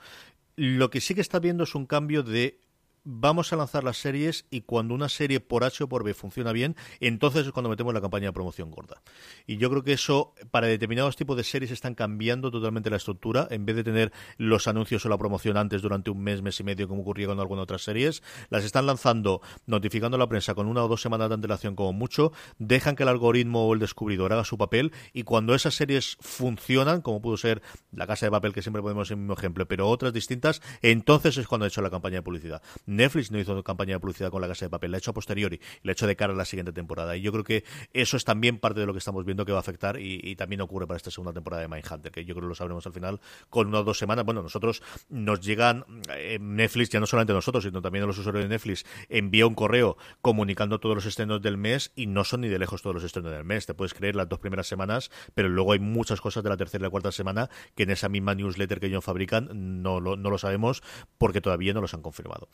Lo 0.55 0.89
que 0.89 1.01
sí 1.01 1.17
que 1.17 1.21
está 1.21 1.41
viendo 1.41 1.65
es 1.65 1.75
un 1.75 1.87
cambio 1.87 2.23
de 2.23 2.61
vamos 3.05 3.53
a 3.53 3.57
lanzar 3.57 3.85
las 3.85 3.99
series 3.99 4.47
y 4.51 4.63
cuando 4.63 4.95
una 4.95 5.09
serie 5.09 5.41
por 5.41 5.63
H 5.63 5.85
o 5.85 5.89
por 5.89 6.05
B 6.05 6.15
funciona 6.15 6.53
bien, 6.53 6.75
entonces 7.01 7.47
es 7.47 7.53
cuando 7.53 7.69
metemos 7.69 7.93
la 7.95 8.01
campaña 8.01 8.29
de 8.29 8.33
promoción 8.33 8.71
gorda. 8.71 9.03
Y 9.47 9.59
yo 9.59 9.71
creo 9.71 9.83
que 9.83 9.93
eso, 9.93 10.35
para 10.51 10.67
determinados 10.67 11.17
tipos 11.17 11.37
de 11.37 11.45
series, 11.45 11.71
están 11.71 11.95
cambiando 11.95 12.51
totalmente 12.51 12.91
la 12.91 12.97
estructura. 12.97 13.47
En 13.51 13.67
vez 13.67 13.77
de 13.77 13.85
tener 13.85 14.13
los 14.39 14.67
anuncios 14.67 15.05
o 15.05 15.09
la 15.09 15.19
promoción 15.19 15.57
antes 15.57 15.83
durante 15.83 16.11
un 16.11 16.23
mes, 16.23 16.43
mes 16.43 16.59
y 16.61 16.65
medio, 16.65 16.89
como 16.89 17.03
ocurría 17.03 17.27
con 17.27 17.39
algunas 17.39 17.65
otras 17.65 17.83
series, 17.83 18.23
las 18.49 18.65
están 18.65 18.87
lanzando, 18.87 19.43
notificando 19.67 20.17
a 20.17 20.19
la 20.19 20.29
prensa 20.29 20.55
con 20.55 20.67
una 20.67 20.83
o 20.83 20.89
dos 20.89 21.03
semanas 21.03 21.29
de 21.29 21.35
antelación 21.35 21.77
como 21.77 21.93
mucho, 21.93 22.33
dejan 22.59 22.97
que 22.97 23.03
el 23.03 23.09
algoritmo 23.11 23.67
o 23.67 23.75
el 23.75 23.81
descubridor 23.81 24.33
haga 24.33 24.45
su 24.45 24.57
papel 24.57 24.93
y 25.13 25.25
cuando 25.25 25.55
esas 25.55 25.75
series 25.75 26.17
funcionan, 26.21 27.03
como 27.03 27.21
pudo 27.21 27.37
ser 27.37 27.63
La 27.93 28.07
Casa 28.07 28.27
de 28.27 28.31
Papel, 28.31 28.53
que 28.53 28.63
siempre 28.63 28.83
podemos 28.83 29.09
ser 29.09 29.17
el 29.17 29.21
mismo 29.21 29.35
ejemplo, 29.35 29.67
pero 29.67 29.89
otras 29.89 30.13
distintas, 30.13 30.63
entonces 30.83 31.37
es 31.37 31.47
cuando 31.47 31.65
ha 31.65 31.69
hecho 31.69 31.83
la 31.83 31.91
campaña 31.91 32.17
de 32.17 32.23
publicidad. 32.23 32.63
Netflix 32.97 33.31
no 33.31 33.39
hizo 33.39 33.63
campaña 33.63 33.95
de 33.95 34.01
publicidad 34.01 34.31
con 34.31 34.41
la 34.41 34.49
casa 34.49 34.67
de 34.67 34.71
papel, 34.71 34.91
la 34.91 34.97
ha 34.97 34.99
hecho 34.99 35.11
a 35.11 35.15
posteriori, 35.15 35.61
la 35.83 35.91
ha 35.91 35.93
hecho 35.93 36.07
de 36.07 36.17
cara 36.17 36.33
a 36.33 36.37
la 36.37 36.45
siguiente 36.45 36.73
temporada. 36.73 37.17
Y 37.17 37.23
yo 37.23 37.33
creo 37.33 37.45
que 37.45 37.65
eso 37.93 38.17
es 38.17 38.25
también 38.25 38.59
parte 38.59 38.81
de 38.81 38.87
lo 38.87 38.93
que 38.93 38.99
estamos 38.99 39.25
viendo 39.25 39.45
que 39.45 39.53
va 39.53 39.59
a 39.59 39.61
afectar 39.61 39.99
y, 40.01 40.35
también 40.37 40.61
ocurre 40.61 40.87
para 40.87 40.97
esta 40.97 41.11
segunda 41.11 41.33
temporada 41.33 41.63
de 41.63 41.69
Mindhunter, 41.69 42.11
que 42.11 42.25
yo 42.25 42.35
creo 42.35 42.47
que 42.47 42.49
lo 42.49 42.55
sabremos 42.55 42.85
al 42.87 42.93
final 42.93 43.21
con 43.51 43.69
una 43.69 43.81
o 43.81 43.85
dos 43.85 43.99
semanas. 43.99 44.25
Bueno, 44.25 44.43
nosotros 44.43 44.83
nos 45.09 45.41
llegan, 45.41 45.85
eh, 46.11 46.39
Netflix, 46.41 46.91
ya 46.91 46.99
no 46.99 47.07
solamente 47.07 47.33
nosotros, 47.33 47.63
sino 47.65 47.81
también 47.81 48.05
a 48.05 48.07
los 48.07 48.19
usuarios 48.19 48.45
de 48.45 48.49
Netflix, 48.49 48.85
envía 49.09 49.47
un 49.47 49.55
correo 49.55 49.97
comunicando 50.23 50.81
todos 50.81 50.97
los 50.97 51.07
estrenos 51.07 51.41
del 51.41 51.57
mes 51.57 51.93
y 51.95 52.07
no 52.07 52.25
son 52.25 52.41
ni 52.41 52.49
de 52.49 52.59
lejos 52.59 52.83
todos 52.83 52.95
los 52.95 53.05
estrenos 53.05 53.31
del 53.31 53.45
mes. 53.45 53.67
Te 53.67 53.75
puedes 53.75 53.95
creer 53.95 54.17
las 54.17 54.29
dos 54.29 54.41
primeras 54.41 54.67
semanas, 54.67 55.11
pero 55.35 55.49
luego 55.49 55.73
hay 55.73 55.79
muchas 55.79 56.21
cosas 56.21 56.43
de 56.43 56.51
la 56.51 56.57
tercera 56.57 56.83
y 56.83 56.85
la 56.85 56.91
cuarta 56.91 57.13
semana 57.13 57.49
que 57.75 57.85
en 57.85 57.91
esa 57.91 58.09
misma 58.09 58.35
newsletter 58.35 58.81
que 58.81 58.87
ellos 58.87 59.05
fabrican 59.05 59.83
no 59.83 60.01
lo 60.01 60.39
sabemos 60.39 60.83
porque 61.19 61.41
todavía 61.41 61.73
no 61.73 61.81
los 61.81 61.95
han 61.95 62.03
confirmado. 62.03 62.49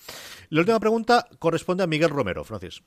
La 0.48 0.60
última 0.60 0.80
pregunta 0.80 1.26
corresponde 1.38 1.84
a 1.84 1.86
Miguel 1.86 2.10
Romero, 2.10 2.44
Francis. 2.44 2.82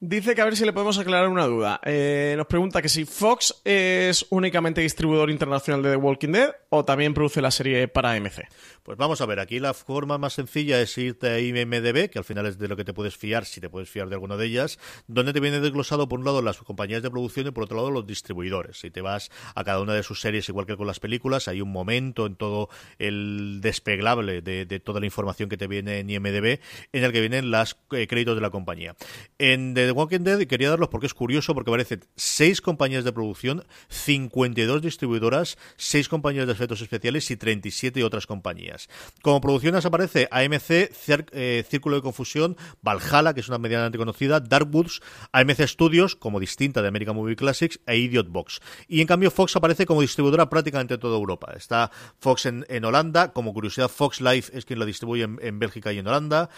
Dice 0.00 0.34
que 0.34 0.40
a 0.42 0.44
ver 0.44 0.56
si 0.56 0.64
le 0.64 0.72
podemos 0.72 0.98
aclarar 0.98 1.28
una 1.28 1.46
duda. 1.46 1.80
Eh, 1.84 2.34
nos 2.36 2.46
pregunta 2.46 2.82
que 2.82 2.88
si 2.88 3.04
Fox 3.04 3.62
es 3.64 4.26
únicamente 4.30 4.82
distribuidor 4.82 5.30
internacional 5.30 5.82
de 5.82 5.92
The 5.92 5.96
Walking 5.96 6.32
Dead 6.32 6.54
o 6.68 6.84
también 6.84 7.14
produce 7.14 7.40
la 7.40 7.50
serie 7.50 7.88
para 7.88 8.12
AMC. 8.12 8.46
Pues 8.82 8.98
vamos 8.98 9.22
a 9.22 9.26
ver, 9.26 9.40
aquí 9.40 9.60
la 9.60 9.72
forma 9.72 10.18
más 10.18 10.34
sencilla 10.34 10.78
es 10.80 10.98
irte 10.98 11.30
a 11.30 11.40
IMDB, 11.40 12.10
que 12.10 12.18
al 12.18 12.24
final 12.24 12.44
es 12.44 12.58
de 12.58 12.68
lo 12.68 12.76
que 12.76 12.84
te 12.84 12.92
puedes 12.92 13.16
fiar, 13.16 13.46
si 13.46 13.60
te 13.60 13.70
puedes 13.70 13.88
fiar 13.88 14.10
de 14.10 14.14
alguna 14.14 14.36
de 14.36 14.44
ellas, 14.44 14.78
donde 15.06 15.32
te 15.32 15.40
viene 15.40 15.60
desglosado 15.60 16.06
por 16.06 16.18
un 16.18 16.26
lado 16.26 16.42
las 16.42 16.58
compañías 16.58 17.02
de 17.02 17.10
producción 17.10 17.46
y 17.46 17.50
por 17.50 17.64
otro 17.64 17.78
lado 17.78 17.90
los 17.90 18.06
distribuidores. 18.06 18.78
Si 18.80 18.90
te 18.90 19.00
vas 19.00 19.30
a 19.54 19.64
cada 19.64 19.80
una 19.80 19.94
de 19.94 20.02
sus 20.02 20.20
series, 20.20 20.48
igual 20.50 20.66
que 20.66 20.76
con 20.76 20.86
las 20.86 21.00
películas, 21.00 21.48
hay 21.48 21.62
un 21.62 21.72
momento 21.72 22.26
en 22.26 22.36
todo 22.36 22.68
el 22.98 23.60
despeglable 23.62 24.42
de, 24.42 24.80
toda 24.80 25.00
la 25.00 25.06
información 25.06 25.48
que 25.48 25.56
te 25.56 25.66
viene 25.66 26.00
en 26.00 26.10
IMDB, 26.10 26.60
en 26.92 27.04
el 27.04 27.12
que 27.12 27.20
vienen 27.20 27.50
los 27.50 27.76
eh, 27.92 28.06
créditos 28.06 28.34
de 28.34 28.40
la 28.40 28.50
compañía. 28.50 28.96
En 29.38 29.74
The 29.74 29.90
Walking 29.92 30.20
Dead 30.20 30.46
quería 30.46 30.70
darlos 30.70 30.88
porque 30.88 31.06
es 31.06 31.14
curioso, 31.14 31.54
porque 31.54 31.70
aparecen 31.70 32.04
seis 32.16 32.60
compañías 32.60 33.04
de 33.04 33.12
producción, 33.12 33.64
52 33.88 34.82
distribuidoras, 34.82 35.58
seis 35.76 36.08
compañías 36.08 36.46
de 36.46 36.52
efectos 36.52 36.80
especiales 36.80 37.30
y 37.30 37.36
37 37.36 38.04
otras 38.04 38.26
compañías. 38.26 38.88
Como 39.22 39.40
producciones 39.40 39.84
aparece 39.84 40.28
AMC, 40.30 40.90
eh, 41.32 41.64
Círculo 41.68 41.96
de 41.96 42.02
Confusión, 42.02 42.56
Valhalla, 42.82 43.34
que 43.34 43.40
es 43.40 43.48
una 43.48 43.58
medianamente 43.58 43.98
conocida, 43.98 44.40
Darkwoods, 44.40 45.00
AMC 45.32 45.66
Studios, 45.66 46.16
como 46.16 46.40
distinta 46.40 46.82
de 46.82 46.88
American 46.88 47.16
Movie 47.16 47.36
Classics, 47.36 47.80
e 47.86 47.96
Idiot 47.96 48.28
Box. 48.28 48.60
Y 48.88 49.00
en 49.00 49.06
cambio 49.06 49.30
Fox 49.30 49.56
aparece 49.56 49.86
como 49.86 50.00
distribuidora 50.00 50.48
prácticamente 50.48 50.94
en 50.94 51.00
toda 51.00 51.16
Europa. 51.16 51.52
Está 51.56 51.90
Fox 52.18 52.46
en, 52.46 52.84
Holanda, 52.84 53.32
como 53.32 53.52
curiosidad 53.52 53.88
Fox 53.88 54.20
Life 54.20 54.56
es 54.56 54.64
quien 54.64 54.78
la 54.78 54.84
distribuye 54.84 55.22
en 55.22 55.58
Bélgica 55.58 55.92
y 55.92 55.98
en 55.98 56.06
Holanda. 56.06 56.50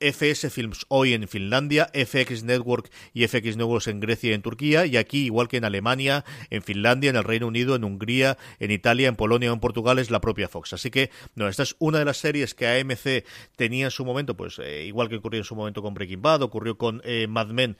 FS 0.00 0.50
Films 0.50 0.84
hoy 0.88 1.14
en 1.14 1.26
Finlandia, 1.26 1.90
FX 1.94 2.44
Network 2.44 2.90
y 3.14 3.26
FX 3.26 3.56
Networks 3.56 3.88
en 3.88 4.00
Grecia 4.00 4.30
y 4.30 4.34
en 4.34 4.42
Turquía, 4.42 4.86
y 4.86 4.96
aquí, 4.96 5.24
igual 5.24 5.48
que 5.48 5.56
en 5.56 5.64
Alemania, 5.64 6.24
en 6.50 6.62
Finlandia, 6.62 7.10
en 7.10 7.16
el 7.16 7.24
Reino 7.24 7.46
Unido, 7.46 7.76
en 7.76 7.84
Hungría, 7.84 8.36
en 8.58 8.70
Italia, 8.70 9.08
en 9.08 9.16
Polonia 9.16 9.50
o 9.50 9.54
en 9.54 9.60
Portugal, 9.60 9.98
es 9.98 10.10
la 10.10 10.20
propia 10.20 10.48
Fox. 10.48 10.72
Así 10.74 10.90
que, 10.90 11.10
no, 11.34 11.48
esta 11.48 11.62
es 11.62 11.76
una 11.78 11.98
de 11.98 12.04
las 12.04 12.18
series 12.18 12.54
que 12.54 12.68
AMC 12.68 13.24
tenía 13.56 13.86
en 13.86 13.90
su 13.90 14.04
momento, 14.04 14.36
pues 14.36 14.58
eh, 14.58 14.84
igual 14.84 15.08
que 15.08 15.16
ocurrió 15.16 15.40
en 15.40 15.44
su 15.44 15.56
momento 15.56 15.82
con 15.82 15.94
Breaking 15.94 16.22
Bad, 16.22 16.42
ocurrió 16.42 16.76
con 16.76 17.00
eh, 17.04 17.26
Mad 17.26 17.48
Men 17.48 17.76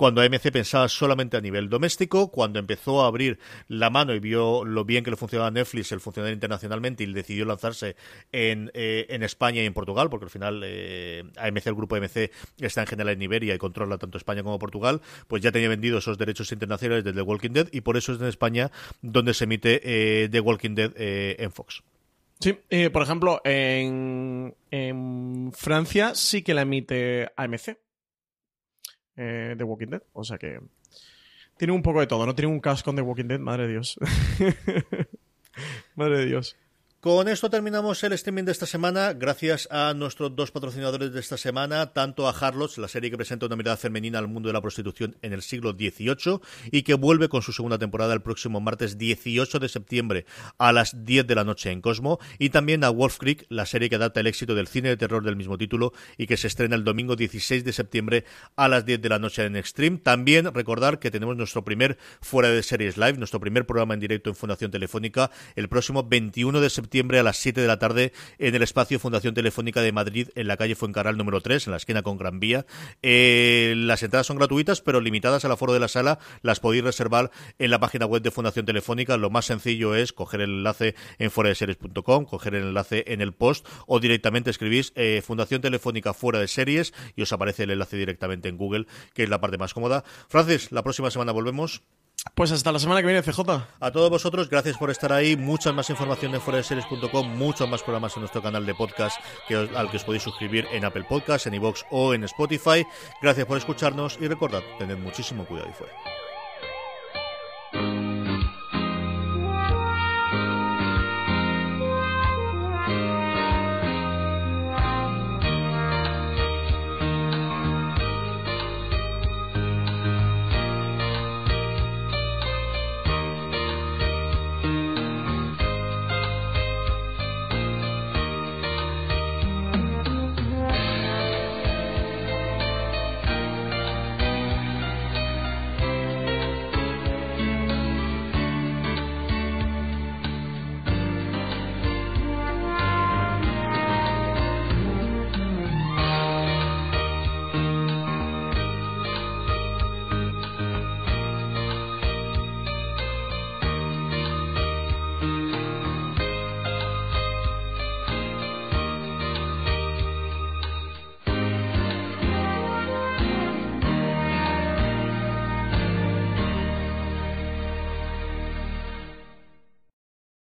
cuando 0.00 0.22
AMC 0.22 0.50
pensaba 0.50 0.88
solamente 0.88 1.36
a 1.36 1.42
nivel 1.42 1.68
doméstico, 1.68 2.30
cuando 2.30 2.58
empezó 2.58 3.02
a 3.02 3.06
abrir 3.06 3.38
la 3.68 3.90
mano 3.90 4.14
y 4.14 4.18
vio 4.18 4.64
lo 4.64 4.86
bien 4.86 5.04
que 5.04 5.10
le 5.10 5.16
funcionaba 5.18 5.50
Netflix, 5.50 5.92
el 5.92 6.00
funcionar 6.00 6.32
internacionalmente 6.32 7.04
y 7.04 7.12
decidió 7.12 7.44
lanzarse 7.44 7.96
en, 8.32 8.70
eh, 8.72 9.04
en 9.10 9.22
España 9.22 9.62
y 9.62 9.66
en 9.66 9.74
Portugal, 9.74 10.08
porque 10.08 10.24
al 10.24 10.30
final 10.30 10.62
eh, 10.64 11.24
AMC, 11.36 11.66
el 11.66 11.74
grupo 11.74 11.96
AMC, 11.96 12.30
está 12.60 12.80
en 12.80 12.86
general 12.86 13.12
en 13.12 13.20
Iberia 13.20 13.54
y 13.54 13.58
controla 13.58 13.98
tanto 13.98 14.16
España 14.16 14.42
como 14.42 14.58
Portugal, 14.58 15.02
pues 15.28 15.42
ya 15.42 15.52
tenía 15.52 15.68
vendido 15.68 15.98
esos 15.98 16.16
derechos 16.16 16.50
internacionales 16.50 17.04
de 17.04 17.12
The 17.12 17.20
Walking 17.20 17.50
Dead 17.50 17.68
y 17.70 17.82
por 17.82 17.98
eso 17.98 18.14
es 18.14 18.22
en 18.22 18.28
España 18.28 18.70
donde 19.02 19.34
se 19.34 19.44
emite 19.44 19.82
eh, 19.84 20.30
The 20.30 20.40
Walking 20.40 20.76
Dead 20.76 20.92
en 20.96 21.52
Fox. 21.52 21.82
Sí, 22.38 22.56
por 22.90 23.02
ejemplo, 23.02 23.42
en, 23.44 24.54
en 24.70 25.52
Francia 25.52 26.14
sí 26.14 26.40
que 26.40 26.54
la 26.54 26.62
emite 26.62 27.30
AMC 27.36 27.76
eh, 29.20 29.54
The 29.56 29.64
Walking 29.64 29.88
Dead. 29.88 30.02
O 30.14 30.24
sea 30.24 30.38
que 30.38 30.60
tiene 31.56 31.72
un 31.72 31.82
poco 31.82 32.00
de 32.00 32.06
todo. 32.06 32.24
No 32.24 32.34
tiene 32.34 32.50
un 32.50 32.60
casco 32.60 32.94
The 32.94 33.02
Walking 33.02 33.26
Dead, 33.26 33.38
madre 33.38 33.66
de 33.66 33.72
Dios. 33.72 33.98
madre 35.94 36.18
de 36.18 36.26
Dios. 36.26 36.56
Con 37.00 37.28
esto 37.28 37.48
terminamos 37.48 38.04
el 38.04 38.12
streaming 38.12 38.44
de 38.44 38.52
esta 38.52 38.66
semana. 38.66 39.14
Gracias 39.14 39.66
a 39.70 39.94
nuestros 39.94 40.36
dos 40.36 40.50
patrocinadores 40.50 41.14
de 41.14 41.20
esta 41.20 41.38
semana, 41.38 41.94
tanto 41.94 42.28
a 42.28 42.32
Harlots, 42.32 42.76
la 42.76 42.88
serie 42.88 43.10
que 43.10 43.16
presenta 43.16 43.46
una 43.46 43.56
mirada 43.56 43.78
femenina 43.78 44.18
al 44.18 44.28
mundo 44.28 44.50
de 44.50 44.52
la 44.52 44.60
prostitución 44.60 45.16
en 45.22 45.32
el 45.32 45.40
siglo 45.40 45.72
XVIII 45.72 46.40
y 46.70 46.82
que 46.82 46.92
vuelve 46.92 47.30
con 47.30 47.40
su 47.40 47.54
segunda 47.54 47.78
temporada 47.78 48.12
el 48.12 48.20
próximo 48.20 48.60
martes 48.60 48.98
18 48.98 49.60
de 49.60 49.70
septiembre 49.70 50.26
a 50.58 50.72
las 50.72 51.06
10 51.06 51.26
de 51.26 51.34
la 51.34 51.44
noche 51.44 51.70
en 51.70 51.80
Cosmo, 51.80 52.18
y 52.38 52.50
también 52.50 52.84
a 52.84 52.90
Wolf 52.90 53.16
Creek, 53.16 53.46
la 53.48 53.64
serie 53.64 53.88
que 53.88 53.96
adapta 53.96 54.20
el 54.20 54.26
éxito 54.26 54.54
del 54.54 54.68
cine 54.68 54.90
de 54.90 54.98
terror 54.98 55.24
del 55.24 55.36
mismo 55.36 55.56
título 55.56 55.94
y 56.18 56.26
que 56.26 56.36
se 56.36 56.48
estrena 56.48 56.76
el 56.76 56.84
domingo 56.84 57.16
16 57.16 57.64
de 57.64 57.72
septiembre 57.72 58.26
a 58.56 58.68
las 58.68 58.84
10 58.84 59.00
de 59.00 59.08
la 59.08 59.18
noche 59.18 59.46
en 59.46 59.56
Extreme. 59.56 59.96
También 59.96 60.52
recordar 60.52 60.98
que 60.98 61.10
tenemos 61.10 61.34
nuestro 61.34 61.64
primer 61.64 61.96
Fuera 62.20 62.50
de 62.50 62.62
Series 62.62 62.98
Live, 62.98 63.14
nuestro 63.14 63.40
primer 63.40 63.64
programa 63.64 63.94
en 63.94 64.00
directo 64.00 64.28
en 64.28 64.36
Fundación 64.36 64.70
Telefónica, 64.70 65.30
el 65.56 65.70
próximo 65.70 66.02
21 66.02 66.60
de 66.60 66.68
septiembre 66.68 66.89
septiembre 66.90 67.20
a 67.20 67.22
las 67.22 67.36
7 67.36 67.60
de 67.60 67.68
la 67.68 67.78
tarde 67.78 68.12
en 68.38 68.52
el 68.52 68.64
espacio 68.64 68.98
Fundación 68.98 69.32
Telefónica 69.32 69.80
de 69.80 69.92
Madrid, 69.92 70.30
en 70.34 70.48
la 70.48 70.56
calle 70.56 70.74
Fuencarral 70.74 71.16
número 71.16 71.40
3, 71.40 71.68
en 71.68 71.70
la 71.70 71.76
esquina 71.76 72.02
con 72.02 72.18
Gran 72.18 72.40
Vía. 72.40 72.66
Eh, 73.00 73.74
las 73.76 74.02
entradas 74.02 74.26
son 74.26 74.38
gratuitas, 74.38 74.80
pero 74.80 75.00
limitadas 75.00 75.44
al 75.44 75.52
aforo 75.52 75.72
de 75.72 75.78
la 75.78 75.86
sala. 75.86 76.18
Las 76.42 76.58
podéis 76.58 76.82
reservar 76.82 77.30
en 77.60 77.70
la 77.70 77.78
página 77.78 78.06
web 78.06 78.22
de 78.22 78.32
Fundación 78.32 78.66
Telefónica. 78.66 79.16
Lo 79.18 79.30
más 79.30 79.46
sencillo 79.46 79.94
es 79.94 80.12
coger 80.12 80.40
el 80.40 80.50
enlace 80.50 80.96
en 81.20 81.30
foradeseries.com, 81.30 82.24
coger 82.24 82.56
el 82.56 82.64
enlace 82.64 83.04
en 83.06 83.20
el 83.20 83.34
post 83.34 83.68
o 83.86 84.00
directamente 84.00 84.50
escribís 84.50 84.92
eh, 84.96 85.22
Fundación 85.24 85.60
Telefónica 85.60 86.12
fuera 86.12 86.40
de 86.40 86.48
series 86.48 86.92
y 87.14 87.22
os 87.22 87.32
aparece 87.32 87.62
el 87.62 87.70
enlace 87.70 87.96
directamente 87.96 88.48
en 88.48 88.56
Google, 88.56 88.88
que 89.14 89.22
es 89.22 89.28
la 89.28 89.40
parte 89.40 89.58
más 89.58 89.74
cómoda. 89.74 90.02
Francis, 90.28 90.72
la 90.72 90.82
próxima 90.82 91.12
semana 91.12 91.30
volvemos. 91.30 91.82
Pues 92.34 92.52
hasta 92.52 92.72
la 92.72 92.78
semana 92.78 93.00
que 93.00 93.06
viene, 93.06 93.22
CJ. 93.22 93.40
A 93.80 93.90
todos 93.90 94.10
vosotros, 94.10 94.48
gracias 94.48 94.76
por 94.76 94.90
estar 94.90 95.12
ahí. 95.12 95.36
Mucha 95.36 95.72
más 95.72 95.90
información 95.90 96.34
en 96.34 96.40
foradeseries.com, 96.40 97.36
muchos 97.36 97.68
más 97.68 97.82
programas 97.82 98.14
en 98.16 98.20
nuestro 98.20 98.42
canal 98.42 98.64
de 98.66 98.74
podcast 98.74 99.20
que 99.48 99.54
al 99.54 99.90
que 99.90 99.96
os 99.96 100.04
podéis 100.04 100.22
suscribir 100.22 100.66
en 100.72 100.84
Apple 100.84 101.04
Podcasts, 101.08 101.46
en 101.46 101.54
iVoox 101.54 101.82
o 101.90 102.14
en 102.14 102.24
Spotify. 102.24 102.86
Gracias 103.22 103.46
por 103.46 103.58
escucharnos 103.58 104.18
y 104.20 104.28
recordad, 104.28 104.62
tened 104.78 104.98
muchísimo 104.98 105.46
cuidado 105.46 105.70
y 105.70 105.72
fuera. 105.72 105.92